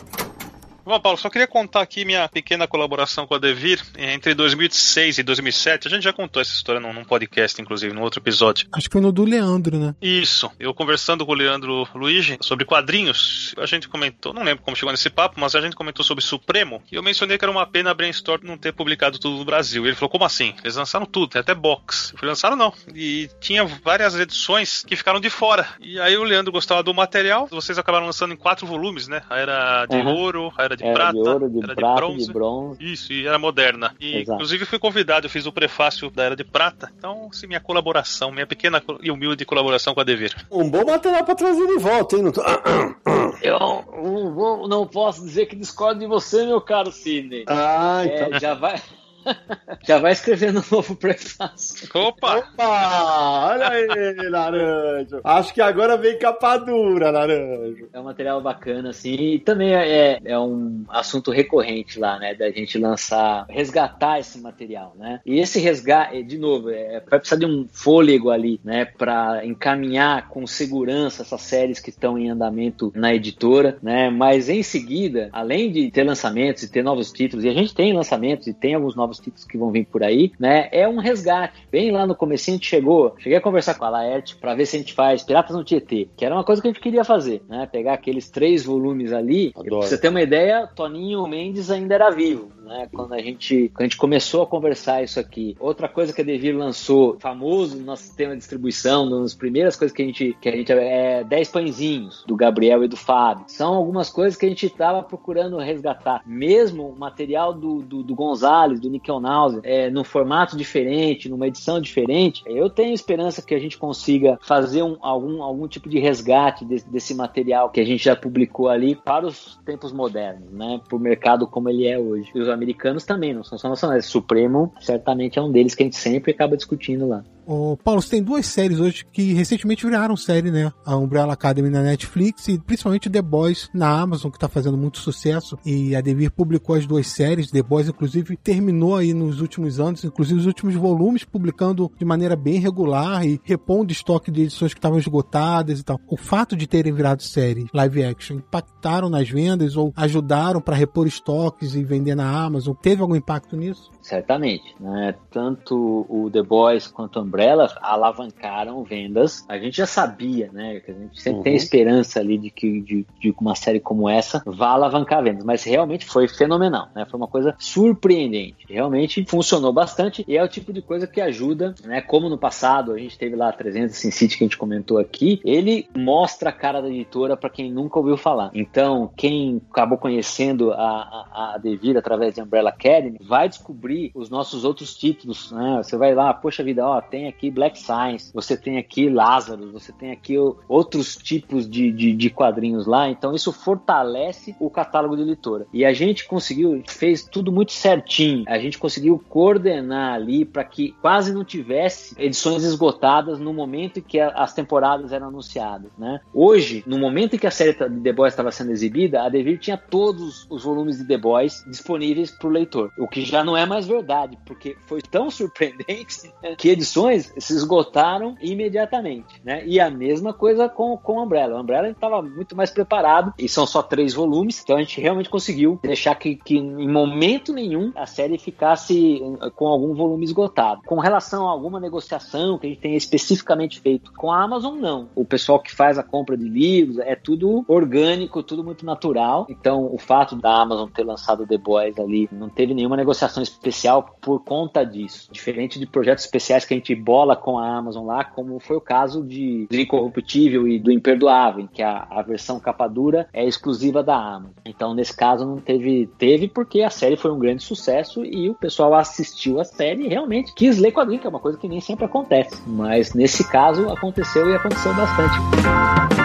Bom, 0.85 0.99
Paulo, 0.99 1.17
só 1.17 1.29
queria 1.29 1.47
contar 1.47 1.81
aqui 1.81 2.03
minha 2.03 2.27
pequena 2.27 2.67
colaboração 2.67 3.25
com 3.25 3.33
a 3.33 3.39
Devir. 3.39 3.81
Entre 3.97 4.33
2006 4.33 5.19
e 5.19 5.23
2007, 5.23 5.87
a 5.87 5.91
gente 5.91 6.03
já 6.03 6.11
contou 6.11 6.41
essa 6.41 6.51
história 6.53 6.81
num, 6.81 6.91
num, 6.91 7.05
podcast, 7.05 7.61
inclusive, 7.61 7.93
num 7.93 8.01
outro 8.01 8.19
episódio. 8.19 8.67
Acho 8.73 8.89
que 8.89 8.93
foi 8.93 9.01
no 9.01 9.11
do 9.11 9.23
Leandro, 9.23 9.77
né? 9.77 9.95
Isso. 10.01 10.51
Eu 10.59 10.73
conversando 10.73 11.25
com 11.25 11.31
o 11.31 11.35
Leandro 11.35 11.87
Luigi 11.95 12.37
sobre 12.41 12.65
quadrinhos, 12.65 13.55
a 13.57 13.65
gente 13.65 13.87
comentou, 13.87 14.33
não 14.33 14.43
lembro 14.43 14.61
como 14.61 14.75
chegou 14.75 14.91
nesse 14.91 15.09
papo, 15.09 15.39
mas 15.39 15.55
a 15.55 15.61
gente 15.61 15.75
comentou 15.75 16.03
sobre 16.03 16.21
Supremo, 16.21 16.81
e 16.91 16.95
eu 16.95 17.03
mencionei 17.03 17.37
que 17.37 17.45
era 17.45 17.51
uma 17.51 17.65
pena 17.65 17.91
a 17.91 17.93
Brainstorm 17.93 18.43
não 18.43 18.57
ter 18.57 18.73
publicado 18.73 19.17
tudo 19.17 19.37
no 19.37 19.45
Brasil. 19.45 19.85
E 19.85 19.87
ele 19.87 19.95
falou, 19.95 20.09
como 20.09 20.25
assim? 20.25 20.53
Eles 20.63 20.75
lançaram 20.75 21.05
tudo, 21.05 21.29
tem 21.29 21.39
até 21.39 21.55
box. 21.55 22.11
Eu 22.11 22.19
falei, 22.19 22.31
lançaram 22.31 22.57
não. 22.57 22.73
E 22.93 23.29
tinha 23.39 23.63
várias 23.63 24.15
edições 24.15 24.83
que 24.83 24.97
ficaram 24.97 25.21
de 25.21 25.29
fora. 25.29 25.65
E 25.79 25.97
aí 25.99 26.17
o 26.17 26.23
Leandro 26.23 26.51
gostava 26.51 26.83
do 26.83 26.93
material, 26.93 27.47
vocês 27.47 27.77
acabaram 27.77 28.05
lançando 28.05 28.33
em 28.33 28.37
quatro 28.37 28.67
volumes, 28.67 29.07
né? 29.07 29.21
A 29.29 29.37
era 29.37 29.85
de 29.85 29.95
uhum. 29.95 30.13
ouro, 30.13 30.53
a 30.57 30.63
era 30.63 30.72
de 30.75 30.83
era 30.83 30.93
prata, 30.93 31.13
de 31.13 31.19
ouro, 31.19 31.49
de 31.49 31.63
era 31.63 31.75
prata, 31.75 31.93
de 31.95 32.01
bronze. 32.01 32.27
de 32.27 32.33
bronze. 32.33 32.83
Isso, 32.93 33.13
e 33.13 33.27
era 33.27 33.37
moderna. 33.39 33.95
E 33.99 34.17
Exato. 34.17 34.33
inclusive 34.33 34.65
fui 34.65 34.79
convidado, 34.79 35.25
eu 35.25 35.29
fiz 35.29 35.45
o 35.45 35.51
prefácio 35.51 36.09
da 36.09 36.23
era 36.23 36.35
de 36.35 36.43
prata. 36.43 36.91
Então, 36.97 37.29
sim, 37.31 37.47
minha 37.47 37.59
colaboração, 37.59 38.31
minha 38.31 38.47
pequena 38.47 38.81
e 39.01 39.09
humilde 39.11 39.45
colaboração 39.45 39.93
com 39.93 40.01
a 40.01 40.03
Dever. 40.03 40.33
Um 40.51 40.69
bom 40.69 40.85
material 40.85 41.23
pra 41.23 41.35
trazer 41.35 41.65
de 41.67 41.77
volta, 41.77 42.15
hein? 42.15 42.23
Não 42.23 42.31
tô... 42.31 42.41
Eu 43.41 43.59
não, 43.59 44.33
vou- 44.33 44.67
não 44.67 44.87
posso 44.87 45.21
dizer 45.23 45.47
que 45.47 45.55
discordo 45.55 45.99
de 45.99 46.05
você, 46.07 46.45
meu 46.45 46.61
caro 46.61 46.91
Sidney. 46.91 47.43
Ah, 47.47 48.01
É, 48.05 48.25
então. 48.27 48.39
já 48.39 48.53
vai. 48.53 48.81
já 49.85 49.99
vai 49.99 50.11
escrevendo 50.11 50.59
um 50.59 50.75
novo 50.75 50.95
prefácio. 50.95 51.89
Opa! 51.93 52.37
Opa! 52.37 53.49
Olha 53.49 53.69
aí, 53.69 54.15
Laranjo. 54.29 55.21
Acho 55.23 55.53
que 55.53 55.61
agora 55.61 55.97
vem 55.97 56.17
capa 56.17 56.57
dura, 56.57 57.11
Laranjo. 57.11 57.87
É 57.91 57.99
um 57.99 58.03
material 58.03 58.41
bacana, 58.41 58.89
assim, 58.89 59.13
e 59.13 59.39
também 59.39 59.73
é, 59.73 60.19
é 60.23 60.39
um 60.39 60.83
assunto 60.89 61.31
recorrente 61.31 61.99
lá, 61.99 62.19
né, 62.19 62.33
da 62.33 62.49
gente 62.51 62.77
lançar, 62.77 63.45
resgatar 63.49 64.19
esse 64.19 64.39
material, 64.39 64.95
né, 64.97 65.19
e 65.25 65.39
esse 65.39 65.59
resgate, 65.59 66.23
de 66.23 66.37
novo, 66.37 66.69
é, 66.69 67.01
vai 67.09 67.19
precisar 67.19 67.37
de 67.37 67.45
um 67.45 67.67
fôlego 67.71 68.29
ali, 68.29 68.59
né, 68.63 68.85
para 68.85 69.45
encaminhar 69.45 70.29
com 70.29 70.45
segurança 70.45 71.23
essas 71.23 71.41
séries 71.41 71.79
que 71.79 71.89
estão 71.89 72.17
em 72.17 72.29
andamento 72.29 72.91
na 72.95 73.13
editora, 73.13 73.77
né, 73.81 74.09
mas 74.09 74.49
em 74.49 74.63
seguida, 74.63 75.29
além 75.31 75.71
de 75.71 75.91
ter 75.91 76.03
lançamentos 76.03 76.63
e 76.63 76.71
ter 76.71 76.83
novos 76.83 77.11
títulos, 77.11 77.45
e 77.45 77.49
a 77.49 77.53
gente 77.53 77.73
tem 77.73 77.93
lançamentos 77.93 78.47
e 78.47 78.53
tem 78.53 78.75
alguns 78.75 78.95
novos 78.95 79.12
novos 79.13 79.19
títulos 79.19 79.45
que 79.45 79.57
vão 79.57 79.71
vir 79.71 79.85
por 79.85 80.03
aí, 80.03 80.31
né? 80.39 80.67
É 80.71 80.87
um 80.87 80.97
resgate. 80.97 81.67
Bem 81.71 81.91
lá 81.91 82.05
no 82.05 82.15
começo 82.15 82.49
a 82.49 82.53
gente 82.53 82.67
chegou, 82.67 83.15
cheguei 83.19 83.37
a 83.37 83.41
conversar 83.41 83.75
com 83.75 83.85
a 83.85 83.89
Laerte 83.89 84.35
para 84.35 84.55
ver 84.55 84.65
se 84.65 84.75
a 84.75 84.79
gente 84.79 84.93
faz 84.93 85.23
Piratas 85.23 85.55
no 85.55 85.63
Tietê, 85.63 86.07
que 86.17 86.25
era 86.25 86.33
uma 86.33 86.43
coisa 86.43 86.61
que 86.61 86.67
a 86.67 86.71
gente 86.71 86.81
queria 86.81 87.03
fazer, 87.03 87.43
né? 87.47 87.67
Pegar 87.71 87.93
aqueles 87.93 88.29
três 88.29 88.65
volumes 88.65 89.13
ali. 89.13 89.53
Adoro. 89.55 89.79
Pra 89.79 89.87
você 89.87 89.97
ter 89.97 90.09
uma 90.09 90.21
ideia, 90.21 90.67
Toninho 90.67 91.25
Mendes 91.27 91.69
ainda 91.69 91.95
era 91.95 92.09
vivo 92.09 92.51
né? 92.63 92.87
Quando 92.93 93.13
a 93.13 93.19
gente, 93.19 93.69
quando 93.69 93.81
a 93.81 93.83
gente 93.83 93.97
começou 93.97 94.43
a 94.43 94.47
conversar 94.47 95.03
isso 95.03 95.19
aqui. 95.19 95.55
Outra 95.59 95.87
coisa 95.87 96.13
que 96.13 96.21
a 96.21 96.23
Devir 96.23 96.55
lançou, 96.55 97.17
famoso 97.19 97.77
no 97.77 97.83
nosso 97.83 98.03
sistema 98.03 98.31
de 98.31 98.39
distribuição, 98.39 99.05
uma 99.05 99.21
das 99.21 99.33
primeiras 99.33 99.75
coisas 99.75 99.95
que 99.95 100.01
a 100.01 100.05
gente, 100.05 100.37
que 100.41 100.49
a 100.49 100.55
gente 100.55 100.71
é 100.71 101.23
10 101.23 101.49
pãezinhos 101.49 102.23
do 102.25 102.35
Gabriel 102.35 102.83
e 102.83 102.87
do 102.87 102.97
Fábio. 102.97 103.45
São 103.47 103.73
algumas 103.73 104.09
coisas 104.09 104.37
que 104.37 104.45
a 104.45 104.49
gente 104.49 104.65
estava 104.65 105.03
procurando 105.03 105.57
resgatar. 105.57 106.21
Mesmo 106.25 106.89
o 106.89 106.97
material 106.97 107.53
do, 107.53 107.81
do, 107.81 108.03
do 108.03 108.15
Gonzalez, 108.15 108.79
do 108.79 108.89
Nickel 108.89 109.19
Nause, 109.19 109.59
é, 109.63 109.89
num 109.89 110.03
formato 110.03 110.55
diferente, 110.57 111.29
numa 111.29 111.47
edição 111.47 111.79
diferente, 111.79 112.43
eu 112.45 112.69
tenho 112.69 112.93
esperança 112.93 113.41
que 113.41 113.53
a 113.53 113.59
gente 113.59 113.77
consiga 113.77 114.37
fazer 114.41 114.83
um, 114.83 114.97
algum, 115.01 115.41
algum 115.41 115.67
tipo 115.67 115.89
de 115.89 115.99
resgate 115.99 116.65
desse, 116.65 116.89
desse 116.89 117.15
material 117.15 117.69
que 117.69 117.79
a 117.79 117.85
gente 117.85 118.03
já 118.03 118.15
publicou 118.15 118.69
ali 118.69 118.95
para 118.95 119.25
os 119.25 119.59
tempos 119.65 119.91
modernos, 119.91 120.51
né? 120.51 120.79
Para 120.87 120.95
o 120.95 120.99
mercado 120.99 121.47
como 121.47 121.69
ele 121.69 121.87
é 121.87 121.97
hoje. 121.97 122.29
E 122.33 122.39
os 122.39 122.49
americanos 122.53 123.05
também, 123.05 123.33
não 123.33 123.43
são 123.43 123.57
só 123.57 123.69
nacionais. 123.69 124.05
Supremo 124.05 124.73
certamente 124.79 125.39
é 125.39 125.41
um 125.41 125.51
deles 125.51 125.75
que 125.75 125.83
a 125.83 125.85
gente 125.85 125.95
sempre 125.95 126.31
acaba 126.31 126.55
discutindo 126.55 127.07
lá. 127.07 127.23
Ô, 127.45 127.75
Paulo, 127.75 128.01
você 128.01 128.09
tem 128.09 128.23
duas 128.23 128.45
séries 128.45 128.79
hoje 128.79 129.05
que 129.11 129.33
recentemente 129.33 129.85
viraram 129.85 130.15
série, 130.15 130.49
né? 130.49 130.71
A 130.85 130.95
Umbrella 130.95 131.33
Academy 131.33 131.69
na 131.69 131.81
Netflix 131.81 132.47
e 132.47 132.57
principalmente 132.57 133.09
The 133.09 133.21
Boys 133.21 133.69
na 133.73 133.89
Amazon, 133.99 134.31
que 134.31 134.39
tá 134.39 134.47
fazendo 134.47 134.77
muito 134.77 134.99
sucesso. 134.99 135.57
E 135.65 135.93
a 135.95 135.99
Devir 135.99 136.31
publicou 136.31 136.75
as 136.75 136.85
duas 136.85 137.07
séries. 137.07 137.51
The 137.51 137.61
Boys, 137.61 137.89
inclusive, 137.89 138.37
terminou 138.37 138.95
aí 138.95 139.13
nos 139.13 139.41
últimos 139.41 139.79
anos, 139.79 140.03
inclusive 140.05 140.39
os 140.39 140.45
últimos 140.45 140.73
volumes, 140.75 141.25
publicando 141.25 141.91
de 141.97 142.05
maneira 142.05 142.35
bem 142.35 142.59
regular 142.59 143.25
e 143.25 143.39
repondo 143.43 143.91
estoque 143.91 144.31
de 144.31 144.43
edições 144.43 144.73
que 144.73 144.79
estavam 144.79 144.97
esgotadas 144.97 145.79
e 145.79 145.83
tal. 145.83 145.99
O 146.07 146.15
fato 146.15 146.55
de 146.55 146.65
terem 146.65 146.93
virado 146.93 147.23
série 147.23 147.67
live 147.73 148.03
action 148.05 148.37
impactaram 148.37 149.09
nas 149.09 149.29
vendas 149.29 149.75
ou 149.75 149.91
ajudaram 149.97 150.61
para 150.61 150.75
repor 150.75 151.07
estoques 151.07 151.75
e 151.75 151.83
vender 151.83 152.15
na 152.15 152.29
Amazon? 152.29 152.73
Teve 152.81 153.01
algum 153.01 153.15
impacto 153.15 153.57
nisso? 153.57 153.91
Certamente, 154.03 154.75
né? 154.79 155.15
Tanto 155.31 156.05
o 156.09 156.29
The 156.29 156.43
Boys 156.43 156.87
quanto 156.87 157.17
a 157.17 157.21
Umbrella 157.21 157.73
alavancaram 157.81 158.83
vendas. 158.83 159.45
A 159.47 159.57
gente 159.57 159.77
já 159.77 159.85
sabia, 159.85 160.51
né? 160.51 160.81
Que 160.81 160.91
a 160.91 160.93
gente 160.93 161.21
sempre 161.21 161.37
uhum. 161.37 161.43
tem 161.43 161.55
esperança 161.55 162.19
ali 162.19 162.37
de 162.37 162.49
que 162.49 162.81
de, 162.81 163.05
de, 163.19 163.33
uma 163.39 163.55
série 163.55 163.79
como 163.79 164.09
essa 164.09 164.43
vá 164.45 164.71
alavancar 164.71 165.23
vendas, 165.23 165.45
mas 165.45 165.63
realmente 165.63 166.05
foi 166.05 166.27
fenomenal, 166.27 166.89
né? 166.93 167.05
Foi 167.09 167.17
uma 167.17 167.29
coisa 167.29 167.55
surpreendente. 167.57 168.65
Realmente 168.67 169.25
funcionou 169.25 169.71
bastante 169.71 170.25
e 170.27 170.35
é 170.35 170.43
o 170.43 170.49
tipo 170.49 170.73
de 170.73 170.81
coisa 170.81 171.07
que 171.07 171.21
ajuda, 171.21 171.73
né? 171.85 172.01
Como 172.01 172.27
no 172.27 172.37
passado 172.37 172.91
a 172.91 172.97
gente 172.97 173.17
teve 173.17 173.37
lá 173.37 173.49
a 173.49 173.53
300 173.53 173.95
Sin 173.95 174.11
City 174.11 174.37
que 174.37 174.43
a 174.43 174.47
gente 174.47 174.57
comentou 174.57 174.97
aqui, 174.97 175.39
ele 175.45 175.87
mostra 175.95 176.49
a 176.49 176.53
cara 176.53 176.81
da 176.81 176.89
editora 176.89 177.37
para 177.37 177.49
quem 177.49 177.71
nunca 177.71 177.97
ouviu 177.99 178.17
falar. 178.17 178.51
Então, 178.53 179.09
quem 179.15 179.61
acabou 179.71 179.97
conhecendo 179.97 180.73
a, 180.73 180.75
a, 180.77 181.53
a 181.53 181.57
Devir 181.57 181.97
através 181.97 182.35
de 182.35 182.41
Umbrella 182.41 182.69
Academy 182.69 183.17
vai 183.21 183.47
descobrir 183.47 183.92
abrir 183.93 184.11
os 184.15 184.29
nossos 184.29 184.65
outros 184.65 184.95
títulos, 184.95 185.51
né? 185.51 185.81
Você 185.83 185.95
vai 185.95 186.15
lá, 186.15 186.33
poxa 186.33 186.63
vida, 186.63 186.85
ó, 186.85 186.99
tem 186.99 187.27
aqui 187.27 187.51
Black 187.51 187.77
Science, 187.79 188.31
você 188.33 188.57
tem 188.57 188.77
aqui 188.77 189.09
Lazarus, 189.09 189.71
você 189.71 189.91
tem 189.91 190.11
aqui 190.11 190.35
outros 190.67 191.15
tipos 191.15 191.69
de, 191.69 191.91
de, 191.91 192.13
de 192.13 192.29
quadrinhos 192.29 192.87
lá, 192.87 193.09
então 193.09 193.33
isso 193.33 193.51
fortalece 193.51 194.55
o 194.59 194.69
catálogo 194.69 195.15
de 195.15 195.21
editora. 195.21 195.67
E 195.71 195.85
a 195.85 195.93
gente 195.93 196.25
conseguiu, 196.25 196.81
fez 196.87 197.23
tudo 197.23 197.51
muito 197.51 197.71
certinho, 197.71 198.43
a 198.47 198.57
gente 198.57 198.77
conseguiu 198.77 199.23
coordenar 199.29 200.15
ali 200.15 200.43
para 200.43 200.63
que 200.63 200.93
quase 201.01 201.33
não 201.33 201.43
tivesse 201.43 202.15
edições 202.17 202.63
esgotadas 202.63 203.39
no 203.39 203.53
momento 203.53 203.99
em 203.99 204.01
que 204.01 204.19
as 204.19 204.53
temporadas 204.53 205.11
eram 205.11 205.27
anunciadas, 205.27 205.91
né? 205.97 206.19
Hoje, 206.33 206.83
no 206.87 206.97
momento 206.97 207.35
em 207.35 207.39
que 207.39 207.47
a 207.47 207.51
série 207.51 207.73
de 207.73 208.01
The 208.01 208.13
Boys 208.13 208.33
estava 208.33 208.51
sendo 208.51 208.71
exibida, 208.71 209.23
a 209.23 209.29
Devir 209.29 209.59
tinha 209.59 209.77
todos 209.77 210.47
os 210.49 210.63
volumes 210.63 210.97
de 210.97 211.07
The 211.07 211.17
Boys 211.17 211.63
disponíveis 211.67 212.31
para 212.31 212.47
o 212.47 212.51
leitor, 212.51 212.91
o 212.97 213.07
que 213.07 213.21
já 213.21 213.43
não 213.43 213.55
é 213.55 213.65
mais 213.65 213.82
mais 213.83 213.87
verdade, 213.87 214.37
porque 214.45 214.75
foi 214.85 215.01
tão 215.01 215.29
surpreendente 215.29 216.31
que 216.57 216.69
edições 216.69 217.33
se 217.37 217.53
esgotaram 217.53 218.35
imediatamente, 218.41 219.41
né? 219.43 219.65
E 219.65 219.79
a 219.79 219.89
mesma 219.89 220.33
coisa 220.33 220.69
com, 220.69 220.97
com 220.97 221.21
Umbrella. 221.21 221.57
A 221.57 221.61
Umbrella 221.61 221.89
estava 221.89 222.21
muito 222.21 222.55
mais 222.55 222.71
preparado, 222.71 223.33
e 223.37 223.47
são 223.47 223.65
só 223.65 223.81
três 223.83 224.13
volumes, 224.13 224.61
então 224.63 224.77
a 224.77 224.79
gente 224.79 224.99
realmente 224.99 225.29
conseguiu 225.29 225.79
deixar 225.81 226.15
que, 226.15 226.35
que 226.35 226.57
em 226.57 226.89
momento 226.89 227.53
nenhum 227.53 227.91
a 227.95 228.05
série 228.05 228.37
ficasse 228.37 229.21
eh, 229.41 229.49
com 229.55 229.67
algum 229.67 229.93
volume 229.93 230.23
esgotado. 230.23 230.81
Com 230.85 230.99
relação 230.99 231.47
a 231.47 231.51
alguma 231.51 231.79
negociação 231.79 232.57
que 232.57 232.67
a 232.67 232.69
gente 232.69 232.81
tenha 232.81 232.97
especificamente 232.97 233.79
feito 233.79 234.11
com 234.13 234.31
a 234.31 234.41
Amazon, 234.41 234.77
não. 234.77 235.09
O 235.15 235.25
pessoal 235.25 235.59
que 235.59 235.73
faz 235.73 235.97
a 235.97 236.03
compra 236.03 236.37
de 236.37 236.47
livros 236.47 236.99
é 236.99 237.15
tudo 237.15 237.65
orgânico, 237.67 238.43
tudo 238.43 238.63
muito 238.63 238.85
natural. 238.85 239.45
Então, 239.49 239.93
o 239.93 239.97
fato 239.97 240.35
da 240.35 240.61
Amazon 240.61 240.89
ter 240.89 241.03
lançado 241.03 241.47
The 241.47 241.57
Boys 241.57 241.99
ali 241.99 242.29
não 242.31 242.49
teve 242.49 242.73
nenhuma 242.73 242.97
negociação 242.97 243.41
específica 243.41 243.72
especial 243.73 244.17
por 244.21 244.43
conta 244.43 244.85
disso. 244.85 245.27
Diferente 245.31 245.79
de 245.79 245.85
projetos 245.85 246.23
especiais 246.23 246.63
que 246.63 246.73
a 246.73 246.77
gente 246.77 246.93
bola 246.95 247.35
com 247.35 247.57
a 247.57 247.77
Amazon 247.77 248.05
lá, 248.05 248.23
como 248.23 248.59
foi 248.59 248.77
o 248.77 248.81
caso 248.81 249.23
de 249.23 249.67
do 249.69 249.75
Incorruptível 249.75 250.67
e 250.67 250.79
do 250.79 250.91
Imperdoável, 250.91 251.67
que 251.71 251.81
a, 251.81 252.07
a 252.09 252.21
versão 252.21 252.59
capa 252.59 252.87
dura 252.87 253.27
é 253.33 253.45
exclusiva 253.45 254.03
da 254.03 254.15
Amazon. 254.15 254.51
Então, 254.63 254.93
nesse 254.93 255.15
caso, 255.15 255.45
não 255.45 255.57
teve. 255.57 256.07
Teve 256.17 256.47
porque 256.47 256.81
a 256.81 256.89
série 256.89 257.17
foi 257.17 257.31
um 257.31 257.39
grande 257.39 257.63
sucesso 257.63 258.23
e 258.23 258.49
o 258.49 258.53
pessoal 258.53 258.93
assistiu 258.93 259.59
a 259.59 259.63
série 259.63 260.05
e 260.05 260.09
realmente 260.09 260.53
quis 260.53 260.77
ler 260.77 260.91
quadrinho, 260.91 261.19
que 261.19 261.27
é 261.27 261.29
uma 261.29 261.39
coisa 261.39 261.57
que 261.57 261.67
nem 261.67 261.81
sempre 261.81 262.05
acontece. 262.05 262.61
Mas 262.67 263.13
nesse 263.13 263.49
caso 263.49 263.89
aconteceu 263.89 264.49
e 264.49 264.55
aconteceu 264.55 264.93
bastante. 264.93 266.22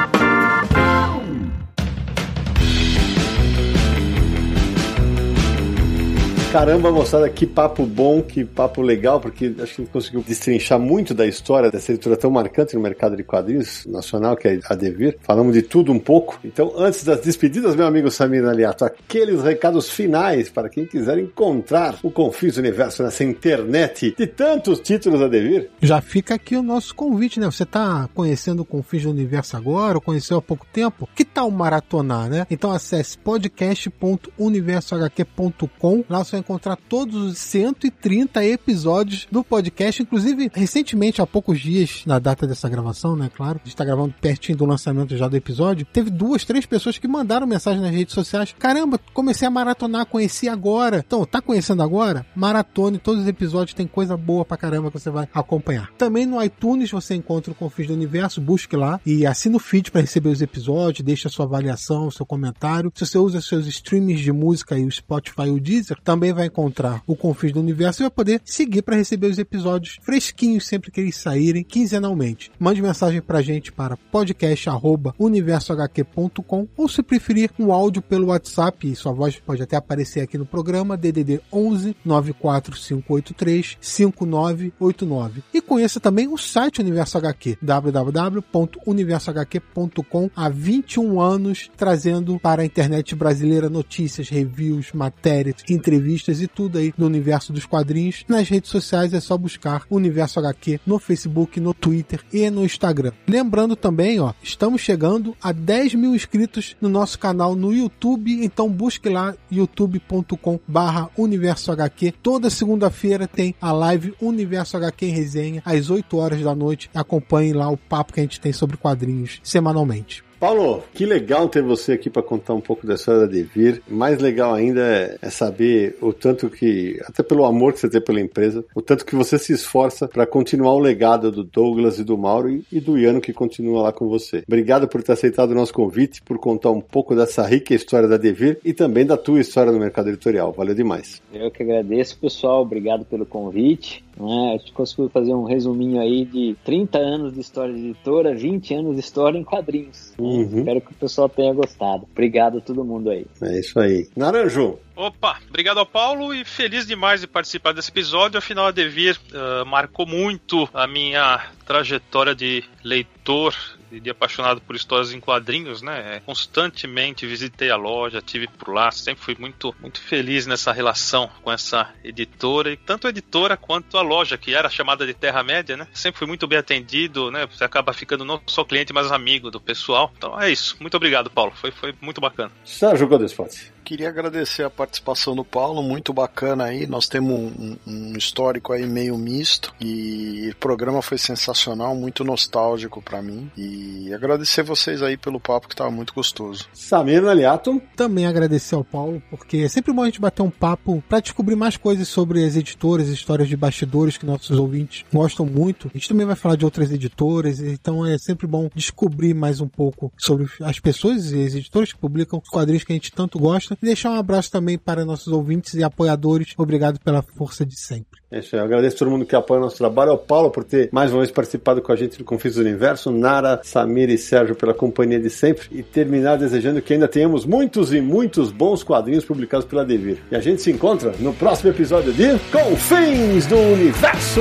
Caramba, 6.50 6.90
moçada, 6.90 7.28
que 7.28 7.46
papo 7.46 7.84
bom, 7.84 8.22
que 8.22 8.42
papo 8.42 8.80
legal, 8.80 9.20
porque 9.20 9.54
acho 9.54 9.54
que 9.54 9.62
a 9.62 9.66
gente 9.66 9.90
conseguiu 9.92 10.24
destrinchar 10.26 10.78
muito 10.78 11.12
da 11.12 11.26
história 11.26 11.70
dessa 11.70 11.92
editora 11.92 12.16
tão 12.16 12.30
marcante 12.30 12.74
no 12.74 12.80
mercado 12.80 13.14
de 13.14 13.22
quadrinhos 13.22 13.84
nacional, 13.84 14.34
que 14.34 14.48
é 14.48 14.58
a 14.64 14.74
Devir. 14.74 15.18
Falamos 15.20 15.52
de 15.52 15.60
tudo 15.60 15.92
um 15.92 15.98
pouco. 15.98 16.40
Então, 16.42 16.72
antes 16.78 17.04
das 17.04 17.20
despedidas, 17.20 17.76
meu 17.76 17.86
amigo 17.86 18.10
Samir 18.10 18.46
Aliato, 18.46 18.86
aqueles 18.86 19.42
recados 19.42 19.90
finais 19.90 20.48
para 20.48 20.70
quem 20.70 20.86
quiser 20.86 21.18
encontrar 21.18 21.98
o 22.02 22.10
Confis 22.10 22.56
Universo 22.56 23.02
nessa 23.02 23.22
internet 23.22 24.14
de 24.16 24.26
tantos 24.26 24.80
títulos 24.80 25.20
a 25.20 25.28
Devir. 25.28 25.68
Já 25.82 26.00
fica 26.00 26.36
aqui 26.36 26.56
o 26.56 26.62
nosso 26.62 26.94
convite, 26.94 27.38
né? 27.38 27.44
Você 27.44 27.64
está 27.64 28.08
conhecendo 28.14 28.62
o 28.62 28.64
Confis 28.64 29.04
Universo 29.04 29.54
agora, 29.54 29.98
ou 29.98 30.00
conheceu 30.00 30.38
há 30.38 30.42
pouco 30.42 30.64
tempo? 30.72 31.06
Que 31.14 31.26
tal 31.26 31.50
maratonar, 31.50 32.30
né? 32.30 32.46
Então 32.50 32.72
acesse 32.72 33.18
podcast.universohq.com. 33.18 36.04
Lá 36.08 36.24
você 36.24 36.37
vai 36.38 36.40
encontrar 36.40 36.76
todos 36.76 37.16
os 37.16 37.38
130 37.38 38.44
episódios 38.44 39.26
do 39.30 39.42
podcast. 39.44 40.02
Inclusive, 40.02 40.50
recentemente, 40.54 41.20
há 41.20 41.26
poucos 41.26 41.60
dias, 41.60 42.02
na 42.06 42.18
data 42.18 42.46
dessa 42.46 42.68
gravação, 42.68 43.16
né? 43.16 43.30
Claro, 43.34 43.60
a 43.62 43.66
gente 43.66 43.76
tá 43.76 43.84
gravando 43.84 44.14
pertinho 44.20 44.56
do 44.56 44.64
lançamento 44.64 45.16
já 45.16 45.28
do 45.28 45.36
episódio. 45.36 45.86
Teve 45.86 46.10
duas, 46.10 46.44
três 46.44 46.64
pessoas 46.64 46.98
que 46.98 47.08
mandaram 47.08 47.46
mensagem 47.46 47.80
nas 47.80 47.90
redes 47.90 48.14
sociais. 48.14 48.54
Caramba, 48.58 48.98
comecei 49.12 49.46
a 49.46 49.50
maratonar, 49.50 50.06
conheci 50.06 50.48
agora. 50.48 51.02
Então, 51.06 51.24
tá 51.24 51.40
conhecendo 51.40 51.82
agora? 51.82 52.24
Maratone, 52.34 52.98
todos 52.98 53.22
os 53.22 53.28
episódios 53.28 53.74
tem 53.74 53.86
coisa 53.86 54.16
boa 54.16 54.44
pra 54.44 54.56
caramba 54.56 54.90
que 54.90 54.98
você 54.98 55.10
vai 55.10 55.28
acompanhar. 55.34 55.90
Também 55.98 56.26
no 56.26 56.42
iTunes 56.42 56.90
você 56.90 57.14
encontra 57.14 57.52
o 57.52 57.54
Confis 57.54 57.86
do 57.86 57.94
Universo, 57.94 58.40
busque 58.40 58.76
lá 58.76 59.00
e 59.04 59.26
assina 59.26 59.56
o 59.56 59.60
feed 59.60 59.90
para 59.90 60.00
receber 60.00 60.28
os 60.28 60.42
episódios, 60.42 61.04
deixa 61.04 61.28
sua 61.28 61.46
avaliação, 61.46 62.06
o 62.06 62.12
seu 62.12 62.24
comentário. 62.24 62.92
Se 62.94 63.06
você 63.06 63.18
usa 63.18 63.40
seus 63.40 63.66
streams 63.66 64.20
de 64.20 64.32
música 64.32 64.78
e 64.78 64.84
o 64.84 64.90
Spotify 64.90 65.46
e 65.46 65.50
o 65.50 65.60
Deezer, 65.60 65.98
também 66.02 66.27
também 66.28 66.32
vai 66.32 66.46
encontrar 66.46 67.02
o 67.06 67.14
Confins 67.16 67.52
do 67.52 67.60
Universo 67.60 68.02
e 68.02 68.04
vai 68.04 68.10
poder 68.10 68.40
seguir 68.44 68.82
para 68.82 68.96
receber 68.96 69.28
os 69.28 69.38
episódios 69.38 69.98
fresquinhos 70.02 70.66
sempre 70.66 70.90
que 70.90 71.00
eles 71.00 71.16
saírem, 71.16 71.64
quinzenalmente. 71.64 72.50
Mande 72.58 72.82
mensagem 72.82 73.22
pra 73.22 73.40
gente 73.40 73.70
para 73.72 73.96
podcast@universohq.com 73.96 76.68
ou 76.76 76.88
se 76.88 77.02
preferir 77.02 77.50
um 77.58 77.72
áudio 77.72 78.02
pelo 78.02 78.26
WhatsApp, 78.28 78.90
e 78.90 78.96
sua 78.96 79.12
voz 79.12 79.38
pode 79.38 79.62
até 79.62 79.76
aparecer 79.76 80.20
aqui 80.20 80.36
no 80.36 80.44
programa 80.44 80.94
DDD 80.96 81.40
11 81.52 81.96
94583 82.04 83.78
5989. 83.80 85.44
E 85.52 85.60
conheça 85.60 86.00
também 86.00 86.26
o 86.28 86.36
site 86.36 86.80
Universo 86.80 87.18
HQ, 87.18 87.58
www.universohq.com 87.62 90.30
há 90.34 90.48
21 90.48 91.20
anos 91.20 91.70
trazendo 91.76 92.40
para 92.40 92.62
a 92.62 92.64
internet 92.64 93.14
brasileira 93.14 93.68
notícias, 93.68 94.28
reviews, 94.28 94.90
matérias, 94.92 95.62
entrevistas 95.68 96.08
revistas 96.18 96.42
e 96.42 96.48
tudo 96.48 96.78
aí 96.78 96.92
do 96.96 97.06
universo 97.06 97.52
dos 97.52 97.64
quadrinhos. 97.64 98.24
Nas 98.28 98.48
redes 98.48 98.70
sociais 98.70 99.14
é 99.14 99.20
só 99.20 99.38
buscar 99.38 99.84
Universo 99.90 100.38
HQ 100.40 100.80
no 100.86 100.98
Facebook, 100.98 101.60
no 101.60 101.72
Twitter 101.72 102.20
e 102.32 102.50
no 102.50 102.64
Instagram. 102.64 103.12
Lembrando 103.26 103.76
também, 103.76 104.20
ó, 104.20 104.32
estamos 104.42 104.80
chegando 104.80 105.36
a 105.40 105.52
10 105.52 105.94
mil 105.94 106.14
inscritos 106.14 106.76
no 106.80 106.88
nosso 106.88 107.18
canal 107.18 107.54
no 107.54 107.72
YouTube, 107.72 108.44
então 108.44 108.68
busque 108.68 109.08
lá 109.08 109.34
youtube.com 109.50 110.60
barra 110.66 111.08
Universo 111.16 111.70
HQ. 111.72 112.14
Toda 112.22 112.50
segunda-feira 112.50 113.26
tem 113.26 113.54
a 113.60 113.72
live 113.72 114.14
Universo 114.20 114.76
HQ 114.76 115.06
em 115.06 115.12
resenha, 115.12 115.62
às 115.64 115.90
8 115.90 116.16
horas 116.16 116.42
da 116.42 116.54
noite. 116.54 116.90
Acompanhe 116.94 117.52
lá 117.52 117.68
o 117.68 117.76
papo 117.76 118.12
que 118.12 118.20
a 118.20 118.22
gente 118.22 118.40
tem 118.40 118.52
sobre 118.52 118.76
quadrinhos 118.76 119.40
semanalmente. 119.42 120.27
Paulo, 120.38 120.84
que 120.94 121.04
legal 121.04 121.48
ter 121.48 121.62
você 121.62 121.92
aqui 121.92 122.08
para 122.08 122.22
contar 122.22 122.54
um 122.54 122.60
pouco 122.60 122.86
da 122.86 122.94
história 122.94 123.22
da 123.22 123.26
Devir. 123.26 123.82
Mais 123.88 124.20
legal 124.20 124.54
ainda 124.54 124.80
é, 124.80 125.18
é, 125.20 125.30
saber 125.30 125.96
o 126.00 126.12
tanto 126.12 126.48
que, 126.48 127.00
até 127.04 127.24
pelo 127.24 127.44
amor 127.44 127.72
que 127.72 127.80
você 127.80 127.90
tem 127.90 128.00
pela 128.00 128.20
empresa, 128.20 128.64
o 128.74 128.80
tanto 128.80 129.04
que 129.04 129.16
você 129.16 129.36
se 129.36 129.52
esforça 129.52 130.06
para 130.06 130.26
continuar 130.26 130.74
o 130.74 130.78
legado 130.78 131.32
do 131.32 131.42
Douglas 131.42 131.98
e 131.98 132.04
do 132.04 132.16
Mauro 132.16 132.62
e, 132.70 132.80
do 132.80 132.96
Iano 132.96 133.20
que 133.20 133.32
continua 133.32 133.82
lá 133.82 133.92
com 133.92 134.08
você. 134.08 134.44
Obrigado 134.46 134.86
por 134.86 135.02
ter 135.02 135.12
aceitado 135.12 135.50
o 135.50 135.54
nosso 135.54 135.72
convite, 135.72 136.22
por 136.22 136.38
contar 136.38 136.70
um 136.70 136.80
pouco 136.80 137.16
dessa 137.16 137.44
rica 137.44 137.74
história 137.74 138.08
da 138.08 138.16
Devir 138.16 138.58
e 138.64 138.72
também 138.72 139.04
da 139.04 139.16
tua 139.16 139.40
história 139.40 139.72
no 139.72 139.78
mercado 139.80 140.08
editorial. 140.08 140.52
Valeu 140.52 140.74
demais. 140.74 141.20
Eu 141.32 141.50
que 141.50 141.64
agradeço, 141.64 142.16
pessoal. 142.18 142.62
Obrigado 142.62 143.04
pelo 143.04 143.26
convite. 143.26 144.04
Né? 144.18 144.54
A 144.54 144.58
gente 144.58 144.72
conseguiu 144.72 145.08
fazer 145.08 145.32
um 145.32 145.44
resuminho 145.44 146.00
aí 146.00 146.24
de 146.24 146.56
30 146.64 146.98
anos 146.98 147.34
de 147.34 147.40
história 147.40 147.72
de 147.72 147.90
editora, 147.90 148.34
20 148.34 148.74
anos 148.74 148.94
de 148.94 149.00
história 149.00 149.38
em 149.38 149.44
quadrinhos. 149.44 150.12
Uhum. 150.18 150.58
Espero 150.58 150.80
que 150.80 150.92
o 150.92 150.96
pessoal 150.96 151.28
tenha 151.28 151.52
gostado. 151.54 152.06
Obrigado 152.10 152.58
a 152.58 152.60
todo 152.60 152.84
mundo 152.84 153.10
aí. 153.10 153.26
É 153.42 153.60
isso 153.60 153.78
aí. 153.78 154.08
Naranjo, 154.16 154.78
Opa, 154.96 155.38
obrigado 155.48 155.78
ao 155.78 155.86
Paulo 155.86 156.34
e 156.34 156.44
feliz 156.44 156.84
demais 156.84 157.20
de 157.20 157.28
participar 157.28 157.72
desse 157.72 157.88
episódio. 157.88 158.36
Afinal, 158.36 158.66
a 158.66 158.72
Devir 158.72 159.16
uh, 159.30 159.64
marcou 159.64 160.04
muito 160.04 160.68
a 160.74 160.88
minha 160.88 161.40
trajetória 161.64 162.34
de 162.34 162.64
leitor 162.82 163.54
de 163.90 164.10
apaixonado 164.10 164.60
por 164.60 164.76
histórias 164.76 165.12
em 165.12 165.20
quadrinhos, 165.20 165.82
né? 165.82 166.20
Constantemente 166.24 167.26
visitei 167.26 167.70
a 167.70 167.76
loja, 167.76 168.22
tive 168.22 168.48
por 168.48 168.72
lá, 168.72 168.90
sempre 168.90 169.24
fui 169.24 169.36
muito, 169.38 169.74
muito 169.80 170.00
feliz 170.00 170.46
nessa 170.46 170.72
relação 170.72 171.28
com 171.42 171.50
essa 171.50 171.92
editora, 172.04 172.70
e 172.70 172.76
tanto 172.76 173.06
a 173.06 173.10
editora 173.10 173.56
quanto 173.56 173.96
a 173.96 174.02
loja, 174.02 174.38
que 174.38 174.54
era 174.54 174.68
chamada 174.68 175.06
de 175.06 175.14
Terra 175.14 175.42
Média, 175.42 175.76
né? 175.76 175.86
Sempre 175.92 176.18
fui 176.18 176.26
muito 176.26 176.46
bem 176.46 176.58
atendido, 176.58 177.30
né? 177.30 177.46
Você 177.46 177.64
acaba 177.64 177.92
ficando 177.92 178.24
não 178.24 178.40
só 178.46 178.64
cliente, 178.64 178.92
mas 178.92 179.10
amigo 179.10 179.50
do 179.50 179.60
pessoal. 179.60 180.12
Então 180.16 180.40
é 180.40 180.50
isso. 180.50 180.76
Muito 180.80 180.96
obrigado, 180.96 181.30
Paulo. 181.30 181.52
Foi, 181.54 181.70
foi 181.70 181.94
muito 182.00 182.20
bacana. 182.20 182.50
Sérgio 182.64 183.06
Godespot 183.06 183.77
queria 183.88 184.10
agradecer 184.10 184.64
a 184.64 184.68
participação 184.68 185.34
do 185.34 185.42
Paulo, 185.42 185.82
muito 185.82 186.12
bacana 186.12 186.64
aí. 186.64 186.86
Nós 186.86 187.08
temos 187.08 187.34
um, 187.58 187.76
um, 187.86 188.12
histórico 188.18 188.74
aí 188.74 188.84
meio 188.84 189.16
misto 189.16 189.74
e 189.80 190.50
o 190.50 190.56
programa 190.56 191.00
foi 191.00 191.16
sensacional, 191.16 191.94
muito 191.94 192.22
nostálgico 192.22 193.00
para 193.00 193.22
mim. 193.22 193.50
E 193.56 194.12
agradecer 194.12 194.62
vocês 194.62 195.02
aí 195.02 195.16
pelo 195.16 195.40
papo 195.40 195.68
que 195.68 195.74
tava 195.74 195.90
muito 195.90 196.12
gostoso. 196.12 196.68
Samir 196.74 197.24
Aliato. 197.24 197.80
Também 197.96 198.26
agradecer 198.26 198.74
ao 198.74 198.84
Paulo, 198.84 199.22
porque 199.30 199.56
é 199.56 199.68
sempre 199.70 199.90
bom 199.90 200.02
a 200.02 200.06
gente 200.06 200.20
bater 200.20 200.42
um 200.42 200.50
papo 200.50 201.02
para 201.08 201.20
descobrir 201.20 201.56
mais 201.56 201.78
coisas 201.78 202.08
sobre 202.08 202.44
as 202.44 202.56
editoras, 202.56 203.08
histórias 203.08 203.48
de 203.48 203.56
bastidores 203.56 204.18
que 204.18 204.26
nossos 204.26 204.58
ouvintes 204.58 205.06
gostam 205.10 205.46
muito. 205.46 205.88
A 205.88 205.96
gente 205.96 206.10
também 206.10 206.26
vai 206.26 206.36
falar 206.36 206.56
de 206.56 206.64
outras 206.66 206.92
editoras, 206.92 207.58
então 207.58 208.04
é 208.04 208.18
sempre 208.18 208.46
bom 208.46 208.68
descobrir 208.74 209.32
mais 209.32 209.62
um 209.62 209.68
pouco 209.68 210.12
sobre 210.18 210.46
as 210.60 210.78
pessoas 210.78 211.32
e 211.32 211.42
as 211.42 211.54
editoras 211.54 211.90
que 211.90 211.98
publicam 211.98 212.38
os 212.38 212.50
quadrinhos 212.50 212.84
que 212.84 212.92
a 212.92 212.94
gente 212.94 213.10
tanto 213.10 213.38
gosta 213.38 213.77
deixar 213.86 214.10
um 214.10 214.14
abraço 214.14 214.50
também 214.50 214.78
para 214.78 215.04
nossos 215.04 215.28
ouvintes 215.28 215.74
e 215.74 215.82
apoiadores. 215.82 216.54
Obrigado 216.56 216.98
pela 217.00 217.22
força 217.22 217.64
de 217.64 217.78
sempre. 217.78 218.18
É 218.30 218.40
isso 218.40 218.54
aí. 218.54 218.60
Eu 218.60 218.66
agradeço 218.66 218.96
a 218.96 218.98
todo 218.98 219.10
mundo 219.10 219.24
que 219.24 219.34
apoia 219.34 219.60
o 219.60 219.62
nosso 219.64 219.76
trabalho. 219.76 220.10
Ao 220.10 220.18
Paulo 220.18 220.50
por 220.50 220.64
ter 220.64 220.88
mais 220.92 221.10
uma 221.10 221.20
vez 221.20 221.30
participado 221.30 221.80
com 221.80 221.92
a 221.92 221.96
gente 221.96 222.18
do 222.18 222.24
Confins 222.24 222.54
do 222.54 222.60
Universo. 222.60 223.10
Nara, 223.10 223.60
Samir 223.62 224.10
e 224.10 224.18
Sérgio 224.18 224.54
pela 224.54 224.74
companhia 224.74 225.18
de 225.18 225.30
sempre. 225.30 225.68
E 225.70 225.82
terminar 225.82 226.36
desejando 226.36 226.82
que 226.82 226.92
ainda 226.92 227.08
tenhamos 227.08 227.46
muitos 227.46 227.92
e 227.92 228.00
muitos 228.00 228.50
bons 228.50 228.82
quadrinhos 228.82 229.24
publicados 229.24 229.66
pela 229.66 229.84
Devir. 229.84 230.18
E 230.30 230.36
a 230.36 230.40
gente 230.40 230.60
se 230.62 230.70
encontra 230.70 231.14
no 231.18 231.32
próximo 231.32 231.70
episódio 231.70 232.12
de 232.12 232.38
Confins 232.50 233.46
do 233.46 233.56
Universo. 233.56 234.40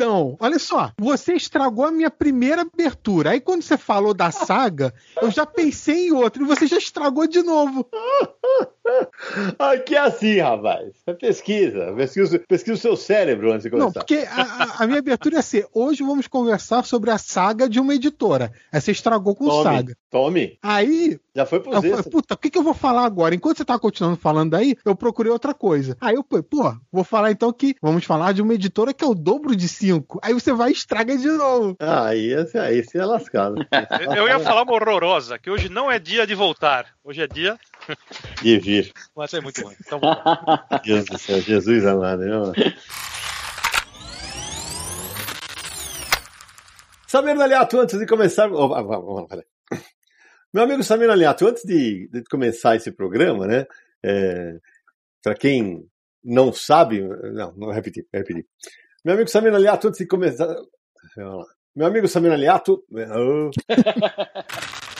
Sidão, 0.00 0.34
olha 0.40 0.58
só, 0.58 0.92
você 0.98 1.34
estragou 1.34 1.84
a 1.84 1.92
minha 1.92 2.10
primeira 2.10 2.62
abertura. 2.62 3.30
Aí 3.30 3.40
quando 3.40 3.60
você 3.60 3.76
falou 3.76 4.14
da 4.14 4.30
saga, 4.30 4.94
eu 5.20 5.30
já 5.30 5.44
pensei 5.44 6.08
em 6.08 6.12
outra 6.12 6.42
e 6.42 6.46
você 6.46 6.66
já 6.66 6.78
estragou 6.78 7.26
de 7.26 7.42
novo. 7.42 7.86
Aqui 9.58 9.94
é 9.94 9.98
assim, 9.98 10.38
rapaz. 10.38 10.92
É 11.06 11.12
pesquisa. 11.12 11.92
Pesquisa, 11.96 12.38
pesquisa 12.40 12.74
o 12.74 12.80
seu 12.80 12.96
cérebro 12.96 13.52
antes 13.52 13.64
de 13.64 13.70
começar. 13.70 13.86
Não, 13.86 13.92
porque 13.92 14.26
a, 14.28 14.82
a, 14.82 14.86
minha 14.86 14.98
abertura 14.98 15.36
ia 15.36 15.42
ser: 15.42 15.66
hoje 15.72 16.02
vamos 16.02 16.26
conversar 16.26 16.84
sobre 16.84 17.10
a 17.10 17.18
saga 17.18 17.68
de 17.68 17.80
uma 17.80 17.94
editora. 17.94 18.52
Aí 18.72 18.80
você 18.80 18.92
estragou 18.92 19.34
com 19.34 19.46
tome, 19.46 19.62
saga. 19.62 19.96
Tome. 20.10 20.58
Aí. 20.62 21.18
Já 21.34 21.46
foi 21.46 21.60
pro 21.60 21.72
eu, 21.72 22.04
Puta, 22.04 22.34
o 22.34 22.36
que, 22.36 22.50
que 22.50 22.58
eu 22.58 22.62
vou 22.62 22.74
falar 22.74 23.04
agora? 23.04 23.34
Enquanto 23.34 23.58
você 23.58 23.64
tá 23.64 23.78
continuando 23.78 24.16
falando 24.16 24.50
daí, 24.50 24.76
eu 24.84 24.96
procurei 24.96 25.30
outra 25.30 25.54
coisa. 25.54 25.96
Aí 26.00 26.16
eu, 26.16 26.24
pô, 26.24 26.42
vou 26.90 27.04
falar 27.04 27.30
então 27.30 27.52
que 27.52 27.76
vamos 27.80 28.04
falar 28.04 28.32
de 28.32 28.42
uma 28.42 28.54
editora 28.54 28.92
que 28.92 29.04
é 29.04 29.06
o 29.06 29.14
dobro 29.14 29.54
de 29.54 29.68
cinco. 29.68 30.18
Aí 30.22 30.34
você 30.34 30.52
vai 30.52 30.70
e 30.70 30.72
estraga 30.72 31.16
de 31.16 31.28
novo. 31.28 31.76
Ah, 31.78 32.06
aí, 32.06 32.34
aí 32.34 32.82
você 32.82 32.98
é 32.98 33.04
lascado. 33.04 33.64
eu 34.16 34.26
ia 34.26 34.40
falar 34.40 34.62
uma 34.62 34.72
horrorosa, 34.72 35.38
que 35.38 35.50
hoje 35.50 35.68
não 35.68 35.90
é 35.90 36.00
dia 36.00 36.26
de 36.26 36.34
voltar. 36.34 36.86
Hoje 37.04 37.22
é 37.22 37.28
dia 37.28 37.56
de 38.42 38.58
vir. 38.58 38.92
Mas 39.16 39.32
é 39.34 39.40
muito 39.40 39.62
bom. 39.62 39.72
Então, 39.80 40.00
Deus 40.84 41.04
do 41.06 41.18
céu, 41.18 41.40
Jesus 41.40 41.86
amado. 41.86 42.24
Não? 42.24 42.52
Samir 47.06 47.40
Aliato, 47.40 47.80
antes 47.80 47.98
de 47.98 48.06
começar. 48.06 48.50
Oh, 48.52 48.68
vamos, 48.68 49.28
Meu 50.52 50.64
amigo 50.64 50.82
Samir 50.82 51.10
Aliato, 51.10 51.46
antes 51.46 51.64
de, 51.64 52.08
de 52.08 52.22
começar 52.24 52.76
esse 52.76 52.92
programa, 52.92 53.46
né? 53.46 53.66
É, 54.02 54.56
Para 55.22 55.34
quem 55.34 55.86
não 56.22 56.52
sabe. 56.52 57.02
Não, 57.32 57.52
não 57.56 57.70
repetir, 57.70 58.06
repetir. 58.12 58.46
Meu 59.04 59.14
amigo 59.14 59.28
Samir 59.28 59.54
Aliato, 59.54 59.88
antes 59.88 59.98
de 59.98 60.06
começar. 60.06 60.46
Meu 61.74 61.86
amigo 61.86 62.06
Samir 62.06 62.32
Aliato. 62.32 62.84